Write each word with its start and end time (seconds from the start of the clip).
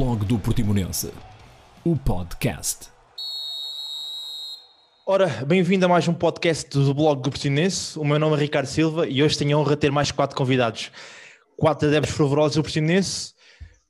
Blog 0.00 0.24
do 0.24 0.38
Portimonense, 0.38 1.12
o 1.84 1.94
podcast. 1.94 2.88
Ora, 5.06 5.26
bem-vindo 5.46 5.84
a 5.84 5.88
mais 5.90 6.08
um 6.08 6.14
podcast 6.14 6.70
do 6.70 6.94
blog 6.94 7.20
do 7.20 7.28
Portimonense. 7.28 7.98
O 7.98 8.04
meu 8.06 8.18
nome 8.18 8.34
é 8.34 8.40
Ricardo 8.40 8.64
Silva 8.64 9.06
e 9.06 9.22
hoje 9.22 9.36
tenho 9.36 9.58
a 9.58 9.60
honra 9.60 9.72
de 9.72 9.82
ter 9.82 9.92
mais 9.92 10.10
quatro 10.10 10.34
convidados. 10.34 10.90
Quatro 11.54 11.86
adeptos 11.86 12.16
fervorosos 12.16 12.56
do 12.56 12.62
Portimonense. 12.62 13.34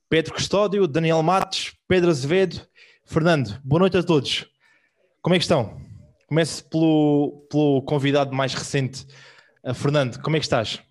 Pedro 0.09 0.33
Custódio, 0.33 0.85
Daniel 0.85 1.23
Matos, 1.23 1.73
Pedro 1.87 2.09
Azevedo, 2.09 2.59
Fernando. 3.05 3.57
Boa 3.63 3.79
noite 3.79 3.95
a 3.95 4.03
todos. 4.03 4.45
Como 5.21 5.33
é 5.33 5.39
que 5.39 5.45
estão? 5.45 5.81
Começo 6.27 6.65
pelo, 6.65 7.47
pelo 7.49 7.81
convidado 7.83 8.35
mais 8.35 8.53
recente. 8.53 9.07
Uh, 9.63 9.73
Fernando, 9.73 10.21
como 10.21 10.35
é 10.35 10.39
que 10.39 10.45
estás? 10.45 10.81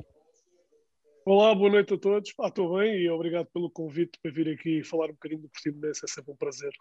Olá, 1.32 1.54
boa 1.54 1.70
noite 1.70 1.94
a 1.94 1.96
todos. 1.96 2.34
Ah, 2.40 2.48
estou 2.48 2.76
bem 2.76 3.02
e 3.02 3.08
obrigado 3.08 3.46
pelo 3.54 3.70
convite 3.70 4.18
para 4.20 4.32
vir 4.32 4.48
aqui 4.48 4.82
falar 4.82 5.10
um 5.10 5.12
bocadinho 5.12 5.42
do 5.42 5.48
Portimonense, 5.48 6.04
é 6.04 6.08
sempre 6.08 6.32
um 6.32 6.36
prazer. 6.36 6.72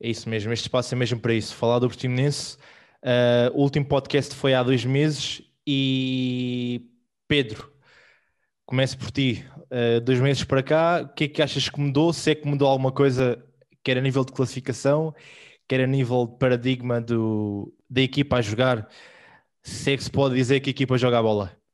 É 0.00 0.08
isso 0.08 0.26
mesmo, 0.26 0.54
este 0.54 0.62
espaço 0.62 0.94
é 0.94 0.96
mesmo 0.96 1.20
para 1.20 1.34
isso, 1.34 1.54
falar 1.54 1.78
do 1.78 1.86
Portimonense. 1.86 2.56
Uh, 3.02 3.52
o 3.52 3.60
último 3.60 3.84
podcast 3.84 4.34
foi 4.34 4.54
há 4.54 4.62
dois 4.62 4.86
meses 4.86 5.42
e 5.66 6.88
Pedro, 7.28 7.70
começo 8.64 8.96
por 8.96 9.10
ti. 9.10 9.44
Uh, 9.64 10.00
dois 10.00 10.18
meses 10.18 10.42
para 10.42 10.62
cá, 10.62 11.02
o 11.02 11.14
que 11.14 11.24
é 11.24 11.28
que 11.28 11.42
achas 11.42 11.68
que 11.68 11.78
mudou? 11.78 12.14
Se 12.14 12.30
é 12.30 12.34
que 12.34 12.48
mudou 12.48 12.66
alguma 12.66 12.90
coisa, 12.90 13.46
quer 13.84 13.98
a 13.98 14.00
nível 14.00 14.24
de 14.24 14.32
classificação, 14.32 15.14
quer 15.68 15.82
a 15.82 15.86
nível 15.86 16.26
de 16.26 16.38
paradigma 16.38 17.02
do, 17.02 17.70
da 17.90 18.00
equipa 18.00 18.36
a 18.36 18.40
jogar, 18.40 18.88
se 19.62 19.92
é 19.92 19.96
que 19.98 20.04
se 20.04 20.10
pode 20.10 20.36
dizer 20.36 20.60
que 20.60 20.70
a 20.70 20.72
equipa 20.72 20.96
joga 20.96 21.18
a 21.18 21.22
bola? 21.22 21.65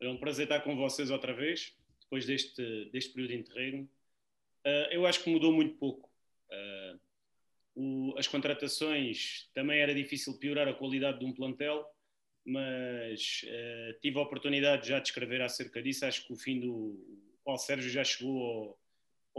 É 0.00 0.08
um 0.08 0.16
prazer 0.16 0.44
estar 0.44 0.60
com 0.60 0.74
vocês 0.76 1.10
outra 1.10 1.34
vez, 1.34 1.76
depois 2.00 2.24
deste, 2.24 2.86
deste 2.90 3.12
período 3.12 3.32
de 3.32 3.36
interregno. 3.38 3.90
Uh, 4.64 4.88
eu 4.90 5.06
acho 5.06 5.22
que 5.22 5.30
mudou 5.30 5.52
muito 5.52 5.76
pouco. 5.76 6.10
Uh, 6.50 7.00
o, 7.74 8.14
as 8.18 8.26
contratações 8.26 9.48
também 9.54 9.80
era 9.80 9.94
difícil 9.94 10.38
piorar 10.38 10.66
a 10.68 10.74
qualidade 10.74 11.18
de 11.18 11.24
um 11.24 11.32
plantel, 11.32 11.86
mas 12.44 13.42
uh, 13.44 14.00
tive 14.00 14.18
a 14.18 14.22
oportunidade 14.22 14.88
já 14.88 14.98
de 14.98 15.08
escrever 15.08 15.42
acerca 15.42 15.82
disso. 15.82 16.06
Acho 16.06 16.26
que 16.26 16.32
o 16.32 16.36
fim 16.36 16.60
do. 16.60 16.72
O 16.72 17.42
Paulo 17.44 17.60
Sérgio 17.60 17.90
já 17.90 18.04
chegou 18.04 18.42
ao, 18.42 18.78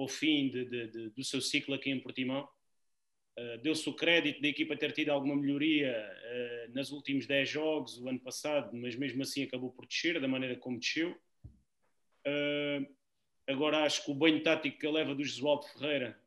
ao 0.04 0.08
fim 0.08 0.50
de, 0.50 0.66
de, 0.66 0.88
de, 0.88 1.10
do 1.10 1.24
seu 1.24 1.42
ciclo 1.42 1.74
aqui 1.74 1.90
em 1.90 2.00
Portimão. 2.00 2.48
Uh, 3.38 3.58
Deu-se 3.62 3.88
o 3.90 3.94
crédito 3.94 4.42
da 4.42 4.48
equipa 4.50 4.76
ter 4.76 4.92
tido 4.92 5.10
alguma 5.10 5.36
melhoria 5.36 5.96
uh, 5.96 6.76
nos 6.76 6.92
últimos 6.92 7.26
10 7.26 7.50
jogos, 7.50 7.98
o 7.98 8.10
ano 8.10 8.20
passado, 8.20 8.76
mas 8.76 8.96
mesmo 8.96 9.22
assim 9.22 9.44
acabou 9.44 9.72
por 9.72 9.88
descer, 9.88 10.20
da 10.20 10.28
maneira 10.28 10.56
como 10.58 10.80
desceu. 10.80 11.12
Uh, 12.28 12.86
agora 13.48 13.86
acho 13.86 14.04
que 14.04 14.12
o 14.12 14.16
banho 14.16 14.44
tático 14.44 14.78
que 14.78 14.86
ele 14.86 14.98
leva 14.98 15.16
do 15.16 15.24
Josualdo 15.24 15.68
Ferreira, 15.68 16.20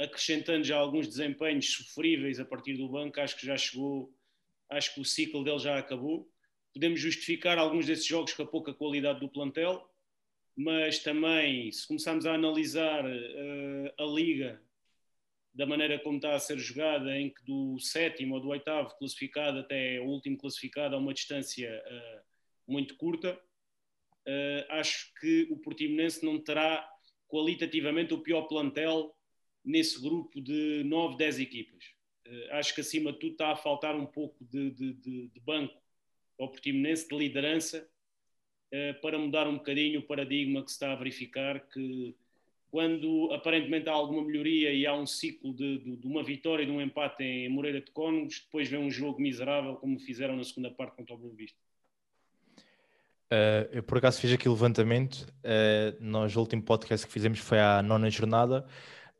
acrescentando 0.00 0.64
já 0.64 0.76
alguns 0.76 1.08
desempenhos 1.08 1.72
sofríveis 1.72 2.38
a 2.38 2.44
partir 2.44 2.74
do 2.74 2.86
banco, 2.90 3.18
acho 3.18 3.38
que 3.38 3.46
já 3.46 3.56
chegou, 3.56 4.14
acho 4.68 4.94
que 4.94 5.00
o 5.00 5.04
ciclo 5.04 5.42
dele 5.42 5.58
já 5.58 5.78
acabou. 5.78 6.30
Podemos 6.74 7.00
justificar 7.00 7.56
alguns 7.56 7.86
desses 7.86 8.04
jogos 8.04 8.34
com 8.34 8.42
a 8.42 8.46
pouca 8.46 8.74
qualidade 8.74 9.20
do 9.20 9.30
plantel, 9.30 9.90
mas 10.54 10.98
também, 10.98 11.72
se 11.72 11.88
começarmos 11.88 12.26
a 12.26 12.34
analisar 12.34 13.02
a 13.06 14.04
liga 14.04 14.60
da 15.54 15.66
maneira 15.66 15.98
como 15.98 16.16
está 16.16 16.34
a 16.34 16.40
ser 16.40 16.58
jogada, 16.58 17.16
em 17.18 17.28
que 17.28 17.44
do 17.44 17.78
sétimo 17.78 18.34
ou 18.34 18.40
do 18.40 18.48
oitavo 18.48 18.96
classificado 18.96 19.58
até 19.58 20.00
o 20.00 20.04
último 20.04 20.36
classificado 20.38 20.94
há 20.96 20.98
uma 20.98 21.12
distância 21.12 21.82
uh, 21.86 22.22
muito 22.66 22.96
curta, 22.96 23.38
uh, 24.26 24.64
acho 24.70 25.12
que 25.20 25.48
o 25.50 25.56
Portimonense 25.58 26.24
não 26.24 26.38
terá 26.38 26.88
qualitativamente 27.28 28.14
o 28.14 28.22
pior 28.22 28.42
plantel 28.42 29.14
nesse 29.64 30.00
grupo 30.00 30.40
de 30.40 30.82
9, 30.84 31.18
10 31.18 31.40
equipas. 31.40 31.84
Uh, 32.26 32.52
acho 32.52 32.74
que 32.74 32.80
acima 32.80 33.12
de 33.12 33.18
tudo 33.18 33.32
está 33.32 33.52
a 33.52 33.56
faltar 33.56 33.94
um 33.94 34.06
pouco 34.06 34.42
de, 34.46 34.70
de, 34.70 34.94
de, 34.94 35.28
de 35.28 35.40
banco 35.40 35.78
ao 36.40 36.50
Portimonense, 36.50 37.06
de 37.06 37.16
liderança, 37.16 37.88
para 39.02 39.18
mudar 39.18 39.46
um 39.46 39.58
bocadinho 39.58 40.00
o 40.00 40.02
paradigma 40.02 40.64
que 40.64 40.70
se 40.70 40.76
está 40.76 40.92
a 40.92 40.96
verificar, 40.96 41.60
que 41.68 42.16
quando 42.72 43.30
aparentemente 43.34 43.86
há 43.90 43.92
alguma 43.92 44.24
melhoria 44.24 44.72
e 44.72 44.86
há 44.86 44.94
um 44.94 45.04
ciclo 45.04 45.52
de, 45.52 45.78
de, 45.80 45.96
de, 45.98 46.06
uma 46.06 46.24
vitória 46.24 46.62
e 46.62 46.66
de 46.66 46.72
um 46.72 46.80
empate 46.80 47.22
em 47.22 47.46
Moreira 47.50 47.82
de 47.82 47.90
Cónegos, 47.90 48.40
depois 48.40 48.66
vem 48.66 48.80
um 48.80 48.90
jogo 48.90 49.20
miserável 49.20 49.76
como 49.76 50.00
fizeram 50.00 50.34
na 50.34 50.42
segunda 50.42 50.70
parte 50.70 50.96
contra 50.96 51.14
o 51.14 51.18
Boa 51.18 51.34
Vista. 51.34 51.58
Uh, 53.30 53.68
eu 53.72 53.82
por 53.82 53.98
acaso 53.98 54.18
fiz 54.18 54.32
aqui 54.32 54.48
o 54.48 54.52
levantamento, 54.52 55.26
uh, 55.44 55.98
nós 56.00 56.34
o 56.34 56.40
último 56.40 56.62
podcast 56.62 57.06
que 57.06 57.12
fizemos 57.12 57.40
foi 57.40 57.60
à 57.60 57.82
nona 57.82 58.08
jornada, 58.08 58.66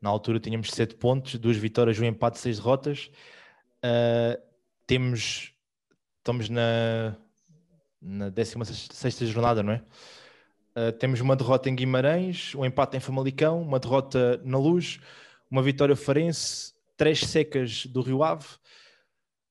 na 0.01 0.09
altura 0.09 0.39
tínhamos 0.39 0.71
sete 0.71 0.95
pontos, 0.95 1.35
duas 1.35 1.55
vitórias, 1.55 1.99
um 1.99 2.05
empate, 2.05 2.39
seis 2.39 2.57
derrotas. 2.57 3.11
Uh, 3.85 4.41
temos, 4.87 5.53
estamos 6.17 6.49
na, 6.49 7.15
na 8.01 8.29
16 8.29 9.29
jornada, 9.29 9.61
não 9.61 9.73
é? 9.73 9.83
Uh, 10.75 10.91
temos 10.91 11.21
uma 11.21 11.35
derrota 11.35 11.69
em 11.69 11.75
Guimarães, 11.75 12.55
um 12.55 12.65
empate 12.65 12.97
em 12.97 12.99
Famalicão, 12.99 13.61
uma 13.61 13.79
derrota 13.79 14.41
na 14.43 14.57
Luz, 14.57 14.99
uma 15.49 15.61
vitória 15.61 15.95
farense, 15.95 16.73
três 16.97 17.19
secas 17.19 17.85
do 17.85 18.01
Rio 18.01 18.23
Ave, 18.23 18.47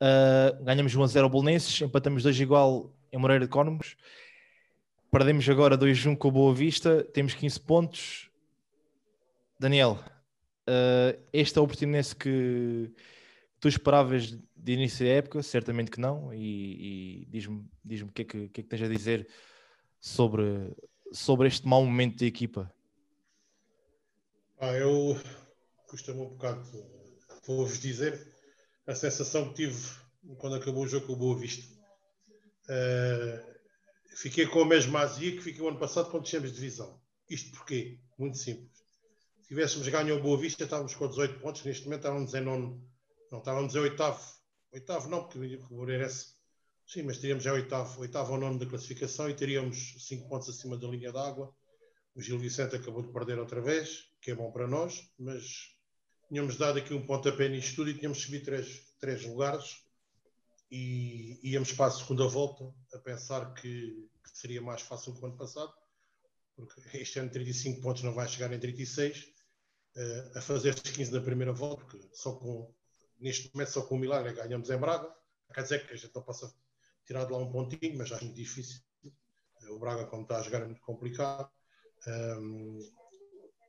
uh, 0.02 0.64
ganhamos 0.64 0.94
1 0.94 1.02
a 1.02 1.06
0 1.06 1.24
ao 1.24 1.30
Bolonenses, 1.30 1.80
empatamos 1.80 2.24
2 2.24 2.40
igual 2.40 2.92
em 3.12 3.18
Moreira 3.18 3.44
de 3.44 3.50
Cónegos, 3.50 3.96
perdemos 5.12 5.48
agora 5.48 5.78
2-1 5.78 6.16
com 6.16 6.26
o 6.26 6.32
Boa 6.32 6.52
Vista, 6.52 7.04
temos 7.04 7.34
15 7.34 7.60
pontos. 7.60 8.30
Daniel, 9.60 10.02
uh, 10.68 11.22
este 11.32 11.56
é 11.60 11.62
que 12.18 12.90
tu 13.60 13.68
esperavas 13.68 14.36
de 14.56 14.72
início 14.72 15.06
da 15.06 15.12
época? 15.12 15.40
Certamente 15.40 15.90
que 15.90 16.00
não, 16.00 16.34
e, 16.34 17.22
e 17.22 17.26
diz-me 17.30 17.64
diz 17.84 18.02
o 18.02 18.08
que, 18.08 18.22
é 18.22 18.24
que, 18.24 18.48
que 18.48 18.60
é 18.60 18.64
que 18.64 18.68
tens 18.68 18.82
a 18.82 18.88
dizer 18.88 19.28
sobre 20.00 20.74
sobre 21.12 21.48
este 21.48 21.66
mau 21.66 21.84
momento 21.84 22.18
da 22.18 22.26
equipa? 22.26 22.72
Ah, 24.58 24.72
eu 24.72 25.20
custa-me 25.88 26.20
um 26.20 26.28
bocado, 26.28 26.62
vou-vos 27.46 27.80
dizer, 27.80 28.32
a 28.86 28.94
sensação 28.94 29.48
que 29.48 29.66
tive 29.66 30.02
quando 30.38 30.56
acabou 30.56 30.84
o 30.84 30.88
jogo 30.88 31.06
com 31.06 31.12
o 31.12 31.16
Boa 31.16 31.38
Vista. 31.38 31.66
Uh, 32.64 33.52
fiquei 34.16 34.46
com 34.46 34.62
a 34.62 34.66
mesma 34.66 35.00
azia 35.00 35.32
que 35.32 35.40
fiquei 35.42 35.60
o 35.60 35.68
ano 35.68 35.78
passado 35.78 36.10
quando 36.10 36.22
descemos 36.22 36.50
de 36.50 36.56
divisão. 36.56 37.00
Isto 37.28 37.50
porquê? 37.56 37.98
Muito 38.18 38.38
simples. 38.38 38.70
Se 39.42 39.48
tivéssemos 39.48 39.88
ganho 39.88 40.16
o 40.16 40.22
Boa 40.22 40.38
Vista, 40.38 40.64
estávamos 40.64 40.94
com 40.94 41.08
18 41.08 41.40
pontos, 41.40 41.64
neste 41.64 41.84
momento 41.84 42.00
estávamos 42.00 42.34
em 42.34 42.40
nono, 42.40 42.88
não 43.30 43.38
estávamos 43.40 43.74
em 43.74 43.80
oitavo. 43.80 44.22
Oitavo 44.72 45.08
não, 45.08 45.24
porque 45.24 45.56
o 45.70 45.74
Moreirense 45.74 46.31
Sim, 46.92 47.04
mas 47.04 47.16
teríamos 47.16 47.42
já 47.42 47.54
oitavo, 47.54 48.02
oitavo 48.02 48.34
ou 48.34 48.38
nono 48.38 48.58
da 48.58 48.66
classificação 48.66 49.30
e 49.30 49.34
teríamos 49.34 49.94
cinco 50.06 50.28
pontos 50.28 50.50
acima 50.50 50.76
da 50.76 50.86
linha 50.86 51.10
d'água. 51.10 51.50
O 52.14 52.20
Gil 52.20 52.38
Vicente 52.38 52.76
acabou 52.76 53.02
de 53.02 53.10
perder 53.10 53.38
outra 53.38 53.62
vez, 53.62 54.10
que 54.20 54.30
é 54.30 54.34
bom 54.34 54.52
para 54.52 54.68
nós, 54.68 55.10
mas 55.18 55.74
tínhamos 56.28 56.58
dado 56.58 56.78
aqui 56.78 56.92
um 56.92 57.06
pontapé 57.06 57.48
nisto 57.48 57.76
tudo 57.76 57.88
e 57.88 57.94
tínhamos 57.94 58.20
subido 58.20 58.44
três, 58.44 58.94
três 59.00 59.24
lugares 59.24 59.82
e 60.70 61.40
íamos 61.42 61.72
para 61.72 61.86
a 61.86 61.90
segunda 61.90 62.28
volta 62.28 62.70
a 62.92 62.98
pensar 62.98 63.54
que, 63.54 64.10
que 64.22 64.38
seria 64.38 64.60
mais 64.60 64.82
fácil 64.82 65.14
que 65.14 65.22
o 65.22 65.26
ano 65.26 65.38
passado, 65.38 65.72
porque 66.54 66.98
este 66.98 67.18
ano 67.18 67.30
35 67.30 67.80
pontos 67.80 68.02
não 68.02 68.12
vai 68.12 68.28
chegar 68.28 68.52
em 68.52 68.60
36, 68.60 69.16
uh, 69.16 69.28
eh, 69.96 70.32
a 70.36 70.42
fazer 70.42 70.74
estes 70.74 70.92
15 70.92 71.10
na 71.10 71.22
primeira 71.22 71.54
volta, 71.54 71.86
porque 71.86 72.06
só 72.12 72.34
com, 72.34 72.70
neste 73.18 73.50
momento 73.54 73.70
só 73.70 73.80
com 73.80 73.94
o 73.94 73.98
milagre 73.98 74.34
ganhamos 74.34 74.68
em 74.68 74.76
Braga, 74.76 75.10
quer 75.54 75.62
dizer 75.62 75.86
que 75.86 75.94
a 75.94 75.96
gente 75.96 76.14
não 76.14 76.22
passa 76.22 76.54
tirar 77.06 77.24
de 77.24 77.32
lá 77.32 77.38
um 77.38 77.50
pontinho, 77.50 77.98
mas 77.98 78.12
acho 78.12 78.24
muito 78.24 78.36
difícil. 78.36 78.80
O 79.68 79.78
Braga, 79.78 80.06
como 80.06 80.22
está 80.22 80.38
a 80.38 80.42
jogar, 80.42 80.62
é 80.62 80.66
muito 80.66 80.80
complicado. 80.82 81.50
Um, 82.06 82.78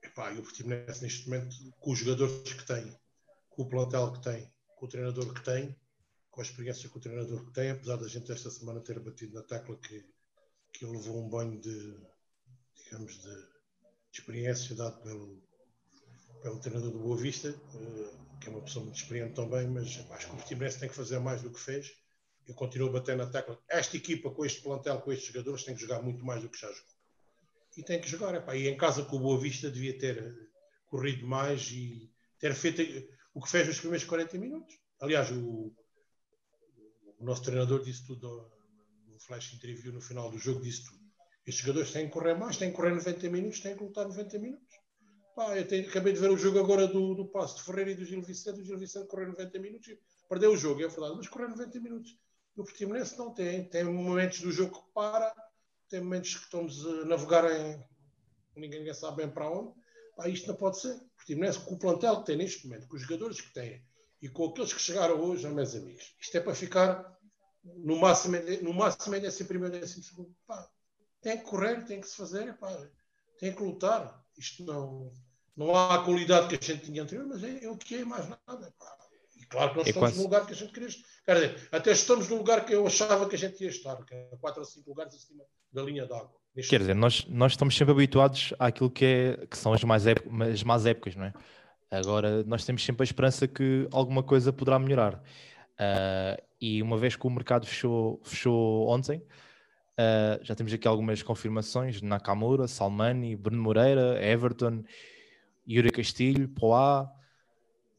epá, 0.04 0.32
e 0.32 0.40
o 0.40 0.44
Portimonense, 0.44 1.02
neste 1.02 1.30
momento, 1.30 1.56
com 1.80 1.92
os 1.92 2.00
jogadores 2.00 2.54
que 2.54 2.66
tem, 2.66 3.00
com 3.50 3.64
o 3.64 3.70
plantel 3.70 4.12
que 4.14 4.22
tem, 4.22 4.52
com 4.76 4.86
o 4.86 4.90
treinador 4.90 5.34
que 5.34 5.44
tem, 5.44 5.76
com 6.32 6.42
a 6.42 6.44
experiência 6.44 6.90
que 6.90 6.98
o 6.98 7.02
treinador 7.02 7.46
que 7.46 7.54
tem, 7.54 7.70
apesar 7.70 7.98
da 7.98 8.08
gente 8.08 8.32
esta 8.32 8.50
semana 8.50 8.82
ter 8.82 9.00
batido 9.00 9.36
na 9.36 9.44
tecla 9.44 9.78
que, 9.78 10.04
que 10.72 10.86
ele 10.86 10.98
levou 10.98 11.24
um 11.24 11.30
banho 11.30 11.62
de, 11.62 11.96
digamos, 12.76 13.14
de, 13.22 13.36
de 13.36 14.20
experiência 14.20 14.76
dado 14.76 15.00
pelo, 15.04 15.44
pelo 16.42 16.60
treinador 16.60 16.92
do 16.92 17.00
Boa 17.00 17.18
Vista, 17.18 17.50
uh, 17.52 18.40
que 18.40 18.48
é 18.48 18.52
uma 18.52 18.64
pessoa 18.64 18.84
muito 18.84 18.98
experiente 18.98 19.36
também, 19.36 19.68
mas 19.68 20.04
acho 20.10 20.28
que 20.28 20.34
o 20.34 20.38
Portimonense 20.38 20.80
tem 20.80 20.90
que 20.90 20.96
fazer 20.96 21.20
mais 21.20 21.44
do 21.44 21.52
que 21.52 21.60
fez 21.60 22.03
eu 22.48 22.54
continuo 22.56 22.92
bater 22.92 23.16
na 23.16 23.26
tecla. 23.26 23.60
Esta 23.70 23.98
equipa, 23.98 24.30
com 24.30 24.46
este 24.46 24.62
plantel, 24.62 25.02
com 25.02 25.12
estes 25.12 25.28
jogadores, 25.28 25.64
tem 25.64 25.76
que 25.76 25.82
jogar 25.82 26.02
muito 26.02 26.24
mais 26.26 26.42
do 26.42 26.50
que 26.50 26.60
já 26.60 26.68
jogou. 26.68 26.94
E 27.78 27.84
tem 27.84 28.00
que 28.00 28.08
jogar. 28.08 28.36
Epá. 28.36 28.56
E 28.56 28.68
em 28.68 28.78
casa 28.78 29.04
com 29.04 29.16
o 29.16 29.20
Boa 29.20 29.40
Vista 29.40 29.70
devia 29.70 29.98
ter 29.98 30.18
eh, 30.18 30.48
corrido 30.86 31.26
mais 31.26 31.72
e 31.72 32.12
ter 32.40 32.54
feito 32.54 32.82
o 33.34 33.42
que 33.42 33.50
fez 33.50 33.68
nos 33.68 33.80
primeiros 33.80 34.06
40 34.06 34.38
minutos. 34.38 34.78
Aliás, 35.00 35.32
o, 35.32 35.74
o 37.20 37.26
nosso 37.26 37.44
treinador 37.44 37.84
disse 37.84 38.06
tudo 38.06 38.52
no 39.08 39.20
flash 39.20 39.54
interview 39.54 39.94
no 39.94 40.02
final 40.02 40.30
do 40.30 40.38
jogo, 40.38 40.62
disse 40.62 40.86
tudo. 40.86 41.04
Estes 41.46 41.66
jogadores 41.66 41.92
têm 41.92 42.08
que 42.08 42.14
correr 42.14 42.36
mais, 42.36 42.58
têm 42.58 42.70
que 42.70 42.76
correr 42.76 42.92
90 42.92 43.30
minutos, 43.30 43.60
têm 43.60 43.76
que 43.76 43.84
lutar 43.84 44.08
90 44.08 44.40
minutos. 44.40 44.84
Pá, 45.36 45.58
eu 45.58 45.68
tenho, 45.68 45.88
acabei 45.90 46.14
de 46.14 46.20
ver 46.20 46.30
o 46.30 46.38
jogo 46.38 46.60
agora 46.60 46.88
do, 46.88 47.16
do 47.16 47.26
Passo 47.26 47.58
de 47.58 47.64
Ferreira 47.64 47.92
e 47.92 47.96
do 47.96 48.06
Gil 48.06 48.22
Vicente. 48.22 48.62
O 48.62 48.64
Gil 48.64 48.78
Vicente 48.78 49.08
correu 49.08 49.30
90 49.30 49.60
minutos 49.60 49.88
e 49.88 50.00
perdeu 50.30 50.52
o 50.52 50.58
jogo, 50.58 50.82
é 50.84 50.88
verdade, 50.88 51.16
mas 51.18 51.28
correu 51.28 51.50
90 51.50 51.80
minutos. 51.80 52.18
O 52.56 52.64
Portimonense 52.64 53.18
não 53.18 53.34
tem. 53.34 53.68
Tem 53.68 53.84
momentos 53.84 54.42
do 54.42 54.52
jogo 54.52 54.80
que 54.80 54.94
para, 54.94 55.34
tem 55.90 56.02
momentos 56.02 56.36
que 56.36 56.44
estamos 56.44 56.86
a 56.86 57.06
navegar 57.06 57.46
em. 57.52 57.84
ninguém 58.56 58.94
sabe 58.94 59.18
bem 59.18 59.30
para 59.30 59.50
onde. 59.50 59.74
Pá, 60.16 60.28
isto 60.28 60.48
não 60.48 60.56
pode 60.56 60.80
ser. 60.80 60.96
O 60.96 61.10
Portimonense, 61.16 61.60
com 61.60 61.74
o 61.74 61.80
plantel 61.80 62.20
que 62.20 62.26
tem 62.28 62.38
neste 62.38 62.68
momento, 62.68 62.88
com 62.88 62.96
os 62.96 63.02
jogadores 63.02 63.42
que 63.42 63.54
tem 63.54 63.84
e 64.22 64.30
com 64.30 64.46
aqueles 64.46 64.72
que 64.72 64.82
chegaram 64.82 65.20
hoje, 65.20 65.48
meus 65.50 65.76
amigos, 65.76 66.16
isto 66.20 66.38
é 66.38 66.40
para 66.40 66.56
ficar 66.56 67.18
no 67.64 67.98
máximo, 67.98 68.38
no 68.62 68.74
máximo 68.74 69.20
décimo 69.20 69.48
primeiro, 69.48 69.80
décimo 69.80 70.04
segundo. 70.04 70.36
Pá, 70.46 70.70
tem 71.22 71.38
que 71.38 71.44
correr, 71.44 71.84
tem 71.86 72.00
que 72.00 72.08
se 72.08 72.16
fazer, 72.16 72.58
pá, 72.58 72.70
tem 73.38 73.54
que 73.54 73.64
lutar. 73.64 74.24
Isto 74.38 74.64
não, 74.64 75.12
não 75.56 75.76
há 75.76 75.96
a 75.96 76.04
qualidade 76.04 76.48
que 76.48 76.56
a 76.56 76.74
gente 76.76 76.86
tinha 76.86 77.04
anterior, 77.04 77.26
mas 77.28 77.44
é, 77.44 77.66
é 77.66 77.70
o 77.70 77.78
que 77.78 77.96
é, 77.96 78.06
mais 78.06 78.28
nada. 78.30 78.74
Pá. 78.78 79.03
Claro 79.54 79.70
que 79.70 79.78
nós 79.78 79.86
é 79.86 79.90
estamos 79.92 80.10
quase... 80.10 80.18
no 80.18 80.24
lugar 80.24 80.46
que 80.48 80.52
a 80.52 80.56
gente 80.56 80.74
queria 80.74 80.90
estar. 80.90 81.08
Quer 81.26 81.34
dizer, 81.36 81.70
até 81.72 81.92
estamos 81.92 82.28
no 82.28 82.38
lugar 82.38 82.66
que 82.66 82.74
eu 82.74 82.88
achava 82.88 83.30
que 83.30 83.36
a 83.36 83.38
gente 83.38 83.64
ia 83.64 83.70
estar, 83.70 83.96
que 84.04 84.16
é 84.16 84.30
4 84.42 84.60
ou 84.60 84.66
5 84.66 84.90
lugares 84.90 85.14
acima 85.14 85.44
da 85.72 85.84
linha 85.84 86.08
d'água. 86.08 86.34
Quer 86.68 86.80
dizer, 86.80 86.96
nós, 86.96 87.26
nós 87.30 87.52
estamos 87.52 87.78
sempre 87.78 87.94
habituados 87.94 88.54
àquilo 88.58 88.90
que, 88.90 89.06
é, 89.06 89.46
que 89.46 89.56
são 89.56 89.72
as, 89.72 89.84
mais 89.84 90.08
época, 90.08 90.46
as 90.46 90.64
más 90.64 90.88
épocas, 90.88 91.16
não 91.16 91.26
é? 91.26 91.34
Agora, 91.92 92.44
nós 92.46 92.66
temos 92.66 92.84
sempre 92.84 93.04
a 93.04 93.06
esperança 93.06 93.48
que 93.48 93.88
alguma 93.92 94.24
coisa 94.24 94.52
poderá 94.52 94.80
melhorar. 94.80 95.16
Uh, 95.74 96.42
e 96.60 96.82
uma 96.82 96.98
vez 96.98 97.16
que 97.16 97.28
o 97.28 97.30
mercado 97.30 97.68
fechou, 97.68 98.20
fechou 98.24 98.88
ontem, 98.90 99.20
uh, 99.20 100.44
já 100.44 100.56
temos 100.56 100.74
aqui 100.74 100.88
algumas 100.88 101.22
confirmações: 101.22 102.02
Nakamura, 102.02 102.68
Salmani, 102.68 103.36
Bruno 103.36 103.62
Moreira, 103.62 104.20
Everton, 104.24 104.84
Yuri 105.68 105.92
Castilho, 105.92 106.50
Poá. 106.50 107.12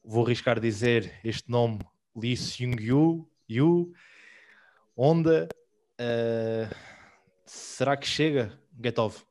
Vou 0.07 0.23
arriscar 0.23 0.61
dizer 0.61 1.19
este 1.25 1.51
nome: 1.51 1.79
Lee 2.15 2.37
Seung-yu, 2.37 3.27
Yu, 3.49 3.91
Honda. 4.95 5.49
Uh, 5.99 6.69
será 7.47 7.97
que 7.97 8.07
chega, 8.07 8.53
Getov? 8.83 9.23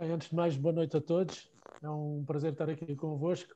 Antes 0.00 0.30
de 0.30 0.34
mais, 0.34 0.56
boa 0.56 0.72
noite 0.72 0.96
a 0.96 1.02
todos. 1.02 1.52
É 1.82 1.90
um 1.90 2.24
prazer 2.26 2.52
estar 2.52 2.70
aqui 2.70 2.96
convosco. 2.96 3.54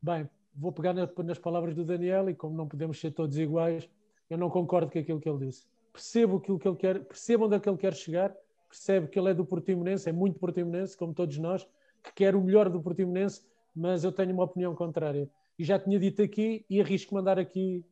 Bem, 0.00 0.26
vou 0.56 0.72
pegar 0.72 0.94
nas 0.94 1.38
palavras 1.38 1.74
do 1.74 1.84
Daniel 1.84 2.30
e 2.30 2.34
como 2.34 2.56
não 2.56 2.66
podemos 2.66 2.98
ser 2.98 3.10
todos 3.10 3.36
iguais, 3.36 3.86
eu 4.30 4.38
não 4.38 4.48
concordo 4.48 4.90
com 4.90 4.98
aquilo 4.98 5.20
que 5.20 5.28
ele 5.28 5.46
disse. 5.46 5.66
Percebo 5.92 6.38
aquilo 6.38 6.58
que 6.58 6.66
ele 6.66 6.76
quer, 6.76 7.04
percebo 7.04 7.44
onde 7.44 7.56
é 7.56 7.60
que 7.60 7.68
ele 7.68 7.76
quer 7.76 7.92
chegar, 7.92 8.34
percebe 8.70 9.08
que 9.08 9.18
ele 9.18 9.32
é 9.32 9.34
do 9.34 9.44
Portimonense, 9.44 10.08
é 10.08 10.12
muito 10.12 10.38
Portimonense, 10.38 10.96
como 10.96 11.12
todos 11.12 11.36
nós, 11.36 11.68
que 12.02 12.12
quer 12.14 12.34
o 12.34 12.40
melhor 12.40 12.70
do 12.70 12.80
Portimonense, 12.80 13.42
mas 13.74 14.04
eu 14.04 14.12
tenho 14.12 14.32
uma 14.32 14.44
opinião 14.44 14.74
contrária. 14.74 15.28
E 15.58 15.64
já 15.64 15.78
tinha 15.78 15.98
dito 15.98 16.22
aqui 16.22 16.64
e 16.68 16.80
arrisco 16.80 17.14
mandar 17.14 17.38
aqui 17.38 17.84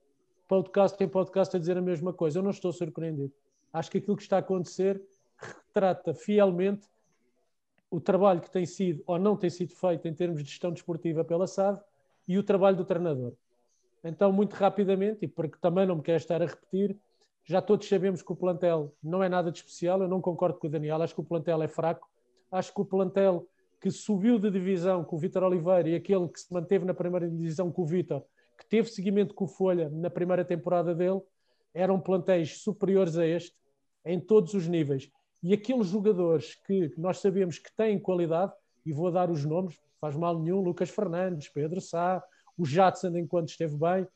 podcast 0.49 1.03
em 1.03 1.09
podcast 1.09 1.56
a 1.56 1.59
dizer 1.61 1.77
a 1.79 1.82
mesma 1.82 2.12
coisa. 2.12 2.38
Eu 2.38 2.43
não 2.43 2.50
estou 2.50 2.73
surpreendido. 2.73 3.32
Acho 3.73 3.91
que 3.91 3.99
aquilo 3.99 4.17
que 4.17 4.23
está 4.23 4.37
a 4.37 4.41
acontecer 4.41 5.00
retrata 5.38 6.12
fielmente 6.12 6.88
o 7.91 8.00
trabalho 8.00 8.41
que 8.41 8.50
tem 8.50 8.67
sido 8.67 9.03
ou 9.06 9.19
não 9.19 9.37
tem 9.37 9.50
sido 9.50 9.75
feito 9.75 10.06
em 10.06 10.15
termos 10.15 10.43
de 10.43 10.49
gestão 10.49 10.73
desportiva 10.73 11.25
pela 11.25 11.47
SAD 11.47 11.81
e 12.26 12.38
o 12.38 12.43
trabalho 12.43 12.76
do 12.76 12.85
treinador. 12.85 13.33
Então, 14.03 14.33
muito 14.33 14.55
rapidamente, 14.55 15.25
e 15.25 15.29
porque 15.29 15.59
também 15.61 15.87
não 15.87 15.97
me 15.97 16.03
quero 16.03 16.17
estar 16.17 16.41
a 16.41 16.47
repetir, 16.47 16.97
já 17.44 17.61
todos 17.61 17.88
sabemos 17.88 18.23
que 18.23 18.33
o 18.33 18.37
plantel 18.37 18.94
não 19.03 19.23
é 19.23 19.29
nada 19.29 19.50
de 19.50 19.59
especial. 19.59 20.00
Eu 20.00 20.09
não 20.09 20.21
concordo 20.21 20.59
com 20.59 20.67
o 20.67 20.71
Daniel, 20.71 21.03
acho 21.03 21.15
que 21.15 21.21
o 21.21 21.25
plantel 21.25 21.62
é 21.62 21.69
fraco. 21.69 22.09
Acho 22.50 22.73
que 22.73 22.81
o 22.81 22.85
plantel 22.85 23.47
que 23.81 23.91
subiu 23.91 24.38
de 24.38 24.50
divisão 24.50 25.03
com 25.03 25.17
o 25.17 25.19
Vitor 25.19 25.43
Oliveira 25.43 25.88
e 25.88 25.94
aquele 25.94 26.29
que 26.29 26.41
se 26.41 26.53
manteve 26.53 26.85
na 26.85 26.93
primeira 26.93 27.29
divisão 27.29 27.73
com 27.73 27.82
o 27.82 27.87
Vitor, 27.87 28.23
que 28.59 28.67
teve 28.67 28.91
seguimento 28.91 29.35
com 29.35 29.44
o 29.44 29.49
Folha 29.49 29.88
na 29.88 30.11
primeira 30.11 30.44
temporada 30.44 30.94
dele, 30.94 31.21
eram 31.73 31.99
plantéis 31.99 32.59
superiores 32.62 33.17
a 33.17 33.27
este 33.27 33.56
em 34.05 34.21
todos 34.21 34.53
os 34.53 34.69
níveis. 34.69 35.11
E 35.43 35.55
aqueles 35.55 35.87
jogadores 35.87 36.55
que 36.67 36.93
nós 36.99 37.19
sabemos 37.19 37.59
que 37.59 37.75
têm 37.75 37.99
qualidade, 37.99 38.53
e 38.85 38.93
vou 38.93 39.11
dar 39.11 39.31
os 39.31 39.44
nomes, 39.44 39.79
faz 40.00 40.15
mal 40.15 40.38
nenhum, 40.38 40.61
Lucas 40.61 40.91
Fernandes, 40.91 41.49
Pedro 41.49 41.81
Sá, 41.81 42.23
o 42.59 42.67
Jadson 42.67 43.17
enquanto 43.17 43.49
esteve 43.49 43.76
bem, 43.76 44.06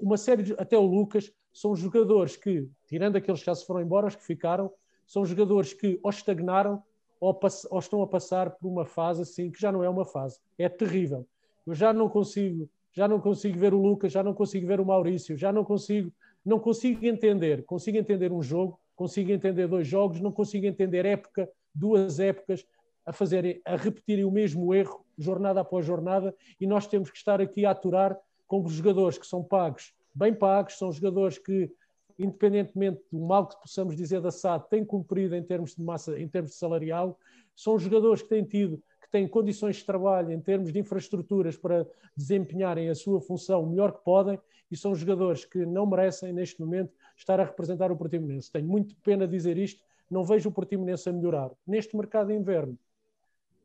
uma 0.00 0.16
série 0.16 0.42
de, 0.42 0.52
até 0.54 0.76
o 0.76 0.84
Lucas, 0.84 1.32
são 1.52 1.76
jogadores 1.76 2.36
que, 2.36 2.68
tirando 2.86 3.16
aqueles 3.16 3.40
que 3.40 3.46
já 3.46 3.54
se 3.54 3.66
foram 3.66 3.82
embora, 3.82 4.06
os 4.06 4.16
que 4.16 4.24
ficaram, 4.24 4.72
são 5.06 5.24
jogadores 5.24 5.72
que 5.72 6.00
ou 6.02 6.10
estagnaram 6.10 6.82
ou, 7.22 7.38
ou 7.70 7.78
estão 7.78 8.02
a 8.02 8.06
passar 8.08 8.50
por 8.50 8.66
uma 8.66 8.84
fase 8.84 9.22
assim 9.22 9.48
que 9.48 9.60
já 9.60 9.70
não 9.70 9.84
é 9.84 9.88
uma 9.88 10.04
fase, 10.04 10.40
é 10.58 10.68
terrível. 10.68 11.24
Eu 11.64 11.72
já 11.72 11.92
não 11.92 12.08
consigo, 12.08 12.68
já 12.92 13.06
não 13.06 13.20
consigo 13.20 13.56
ver 13.56 13.72
o 13.72 13.80
Lucas, 13.80 14.10
já 14.10 14.24
não 14.24 14.34
consigo 14.34 14.66
ver 14.66 14.80
o 14.80 14.84
Maurício, 14.84 15.36
já 15.36 15.52
não 15.52 15.64
consigo, 15.64 16.12
não 16.44 16.58
consigo 16.58 17.06
entender, 17.06 17.64
consigo 17.64 17.96
entender 17.96 18.32
um 18.32 18.42
jogo, 18.42 18.76
consigo 18.96 19.30
entender 19.30 19.68
dois 19.68 19.86
jogos, 19.86 20.20
não 20.20 20.32
consigo 20.32 20.66
entender 20.66 21.06
época, 21.06 21.48
duas 21.72 22.18
épocas, 22.18 22.66
a 23.06 23.12
fazerem, 23.12 23.62
a 23.64 23.76
repetirem 23.76 24.24
o 24.24 24.30
mesmo 24.30 24.74
erro 24.74 25.06
jornada 25.16 25.60
após 25.60 25.86
jornada 25.86 26.34
e 26.60 26.66
nós 26.66 26.88
temos 26.88 27.08
que 27.08 27.18
estar 27.18 27.40
aqui 27.40 27.64
a 27.64 27.70
aturar 27.70 28.18
com 28.48 28.66
jogadores 28.66 29.16
que 29.16 29.28
são 29.28 29.44
pagos, 29.44 29.94
bem 30.12 30.34
pagos, 30.34 30.76
são 30.76 30.90
jogadores 30.90 31.38
que, 31.38 31.70
independentemente 32.18 33.02
do 33.10 33.20
mal 33.20 33.46
que 33.46 33.60
possamos 33.60 33.96
dizer 33.96 34.20
da 34.20 34.30
SAD, 34.30 34.68
têm 34.68 34.84
cumprido 34.84 35.34
em 35.34 35.42
termos 35.42 35.74
de 35.74 35.82
massa, 35.82 36.18
em 36.18 36.28
termos 36.28 36.52
de 36.52 36.56
salarial, 36.56 37.18
são 37.54 37.78
jogadores 37.78 38.22
que 38.22 38.28
têm 38.28 38.44
tido, 38.44 38.82
que 39.00 39.10
têm 39.10 39.28
condições 39.28 39.76
de 39.76 39.84
trabalho 39.84 40.32
em 40.32 40.40
termos 40.40 40.72
de 40.72 40.78
infraestruturas 40.78 41.56
para 41.56 41.86
desempenharem 42.16 42.88
a 42.88 42.94
sua 42.94 43.20
função 43.20 43.62
o 43.62 43.66
melhor 43.66 43.92
que 43.92 44.04
podem 44.04 44.38
e 44.70 44.76
são 44.76 44.94
jogadores 44.94 45.44
que 45.44 45.66
não 45.66 45.84
merecem, 45.84 46.32
neste 46.32 46.58
momento, 46.60 46.92
estar 47.16 47.38
a 47.38 47.44
representar 47.44 47.92
o 47.92 47.96
Portimonense. 47.96 48.50
Tenho 48.50 48.66
muito 48.66 48.96
pena 48.96 49.28
dizer 49.28 49.58
isto, 49.58 49.82
não 50.10 50.24
vejo 50.24 50.48
o 50.48 50.52
Portimonense 50.52 51.08
a 51.08 51.12
melhorar. 51.12 51.50
Neste 51.66 51.94
mercado 51.94 52.28
de 52.28 52.34
inverno, 52.34 52.78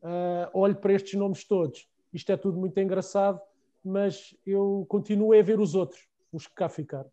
uh, 0.02 0.50
olho 0.52 0.76
para 0.76 0.92
estes 0.92 1.14
nomes 1.14 1.44
todos. 1.44 1.88
Isto 2.12 2.32
é 2.32 2.36
tudo 2.36 2.58
muito 2.58 2.78
engraçado, 2.78 3.40
mas 3.82 4.36
eu 4.46 4.84
continuo 4.88 5.32
a 5.32 5.42
ver 5.42 5.60
os 5.60 5.74
outros, 5.74 6.06
os 6.30 6.46
que 6.46 6.54
cá 6.54 6.68
ficaram. 6.68 7.10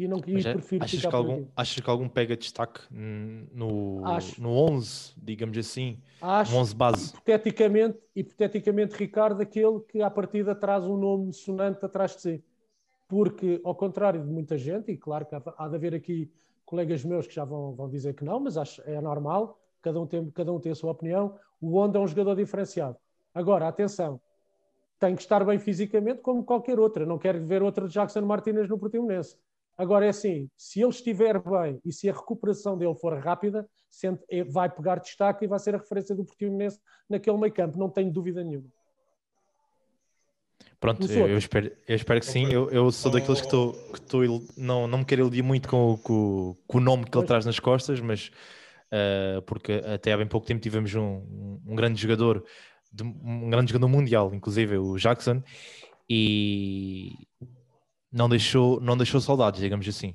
E 0.00 0.08
não 0.08 0.18
e 0.26 0.38
é, 0.38 0.54
prefiro 0.54 0.82
achas 0.82 0.98
que 0.98 1.14
algum, 1.14 1.46
Achas 1.54 1.84
que 1.84 1.90
algum 1.90 2.08
pega 2.08 2.34
destaque 2.34 2.80
no, 2.90 4.00
Acho. 4.06 4.40
no 4.40 4.48
11, 4.48 5.12
digamos 5.14 5.58
assim? 5.58 5.98
Acho, 6.22 6.52
no 6.52 6.58
11 6.60 6.74
base? 6.74 7.08
Hipoteticamente, 7.10 7.98
hipoteticamente, 8.16 8.96
Ricardo, 8.96 9.42
aquele 9.42 9.80
que 9.80 10.00
à 10.00 10.08
partida 10.08 10.54
traz 10.54 10.86
um 10.86 10.96
nome 10.96 11.34
sonante 11.34 11.84
atrás 11.84 12.16
de 12.16 12.22
si. 12.22 12.44
Porque, 13.06 13.60
ao 13.62 13.74
contrário 13.74 14.22
de 14.22 14.26
muita 14.26 14.56
gente, 14.56 14.90
e 14.90 14.96
claro 14.96 15.26
que 15.26 15.34
há, 15.34 15.42
há 15.58 15.68
de 15.68 15.74
haver 15.74 15.94
aqui 15.94 16.32
colegas 16.64 17.04
meus 17.04 17.26
que 17.26 17.34
já 17.34 17.44
vão, 17.44 17.74
vão 17.74 17.86
dizer 17.86 18.14
que 18.14 18.24
não, 18.24 18.40
mas 18.40 18.56
acho, 18.56 18.80
é 18.86 18.98
normal, 19.02 19.60
cada 19.82 20.00
um, 20.00 20.06
tem, 20.06 20.30
cada 20.30 20.50
um 20.50 20.58
tem 20.58 20.72
a 20.72 20.74
sua 20.74 20.92
opinião. 20.92 21.36
O 21.60 21.78
Honda 21.78 21.98
é 21.98 22.00
um 22.00 22.06
jogador 22.06 22.34
diferenciado. 22.36 22.96
Agora, 23.34 23.68
atenção, 23.68 24.18
tem 24.98 25.14
que 25.14 25.20
estar 25.20 25.44
bem 25.44 25.58
fisicamente 25.58 26.22
como 26.22 26.42
qualquer 26.42 26.80
outra. 26.80 27.04
Não 27.04 27.18
quero 27.18 27.44
ver 27.44 27.62
outra 27.62 27.86
de 27.86 27.92
Jackson 27.92 28.22
Martinez 28.22 28.66
no 28.66 28.78
Portimonense. 28.78 29.36
Agora 29.80 30.04
é 30.04 30.10
assim, 30.10 30.46
se 30.58 30.78
ele 30.78 30.90
estiver 30.90 31.40
bem 31.42 31.80
e 31.86 31.90
se 31.90 32.06
a 32.06 32.12
recuperação 32.12 32.76
dele 32.76 32.94
for 32.94 33.18
rápida, 33.18 33.66
é, 34.30 34.44
vai 34.44 34.68
pegar 34.68 34.96
destaque 34.96 35.46
e 35.46 35.48
vai 35.48 35.58
ser 35.58 35.74
a 35.74 35.78
referência 35.78 36.14
do 36.14 36.22
Portimonense 36.22 36.78
naquele 37.08 37.38
meio 37.38 37.50
campo, 37.50 37.78
não 37.78 37.88
tenho 37.88 38.12
dúvida 38.12 38.44
nenhuma. 38.44 38.68
Pronto, 40.78 41.10
eu, 41.10 41.28
eu, 41.28 41.38
espero, 41.38 41.72
eu 41.88 41.96
espero 41.96 42.20
que 42.20 42.26
sim. 42.26 42.52
Eu, 42.52 42.68
eu 42.70 42.92
sou 42.92 43.10
daqueles 43.10 43.40
que 43.40 43.46
estou 43.46 43.72
que 43.72 44.60
não, 44.60 44.86
não 44.86 44.98
me 44.98 45.04
quero 45.06 45.22
iludir 45.22 45.42
muito 45.42 45.66
com, 45.66 45.96
com, 45.96 46.54
com 46.66 46.76
o 46.76 46.80
nome 46.80 47.06
que 47.06 47.16
ele 47.16 47.26
traz 47.26 47.46
nas 47.46 47.58
costas, 47.58 48.00
mas 48.00 48.30
uh, 48.92 49.40
porque 49.46 49.82
até 49.94 50.12
há 50.12 50.16
bem 50.18 50.26
pouco 50.26 50.46
tempo 50.46 50.60
tivemos 50.60 50.94
um, 50.94 51.58
um 51.66 51.74
grande 51.74 51.98
jogador, 51.98 52.44
um 53.02 53.48
grande 53.48 53.72
jogador 53.72 53.88
mundial, 53.88 54.34
inclusive 54.34 54.76
o 54.76 54.98
Jackson, 54.98 55.42
e 56.06 57.14
não 58.12 58.28
deixou, 58.28 58.80
não 58.80 58.96
deixou 58.96 59.20
saudades, 59.20 59.60
digamos 59.60 59.86
assim. 59.86 60.14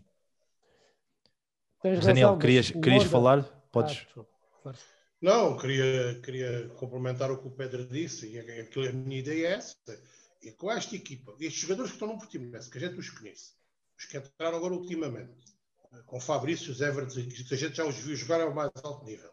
Tens 1.82 2.06
Daniel, 2.06 2.30
razão, 2.30 2.40
querias, 2.40 2.72
querias 2.72 3.04
falar? 3.04 3.44
Podes. 3.72 4.08
Ah, 4.66 4.74
não, 5.22 5.58
queria, 5.58 6.20
queria 6.22 6.70
complementar 6.78 7.32
o 7.32 7.38
que 7.38 7.48
o 7.48 7.52
Pedro 7.52 7.86
disse, 7.88 8.28
e 8.28 8.38
é 8.38 8.90
a 8.90 8.92
minha 8.92 9.20
ideia 9.20 9.48
é 9.48 9.52
essa. 9.54 9.76
E 10.42 10.52
com 10.52 10.72
esta 10.72 10.96
equipa, 10.96 11.36
estes 11.40 11.62
jogadores 11.62 11.92
que 11.92 11.96
estão 11.96 12.08
no 12.08 12.18
Portimonense, 12.18 12.70
que 12.70 12.78
a 12.78 12.82
gente 12.82 13.00
os 13.00 13.10
conhece, 13.10 13.54
os 13.98 14.06
que 14.06 14.18
entraram 14.18 14.58
agora 14.58 14.74
ultimamente, 14.74 15.56
com 16.06 16.20
Fabrício, 16.20 16.72
os 16.72 16.82
Everton, 16.82 17.14
que 17.16 17.54
a 17.54 17.58
gente 17.58 17.76
já 17.76 17.86
os 17.86 17.96
viu 17.96 18.16
jogar 18.16 18.42
ao 18.42 18.54
mais 18.54 18.72
alto 18.84 19.06
nível. 19.06 19.32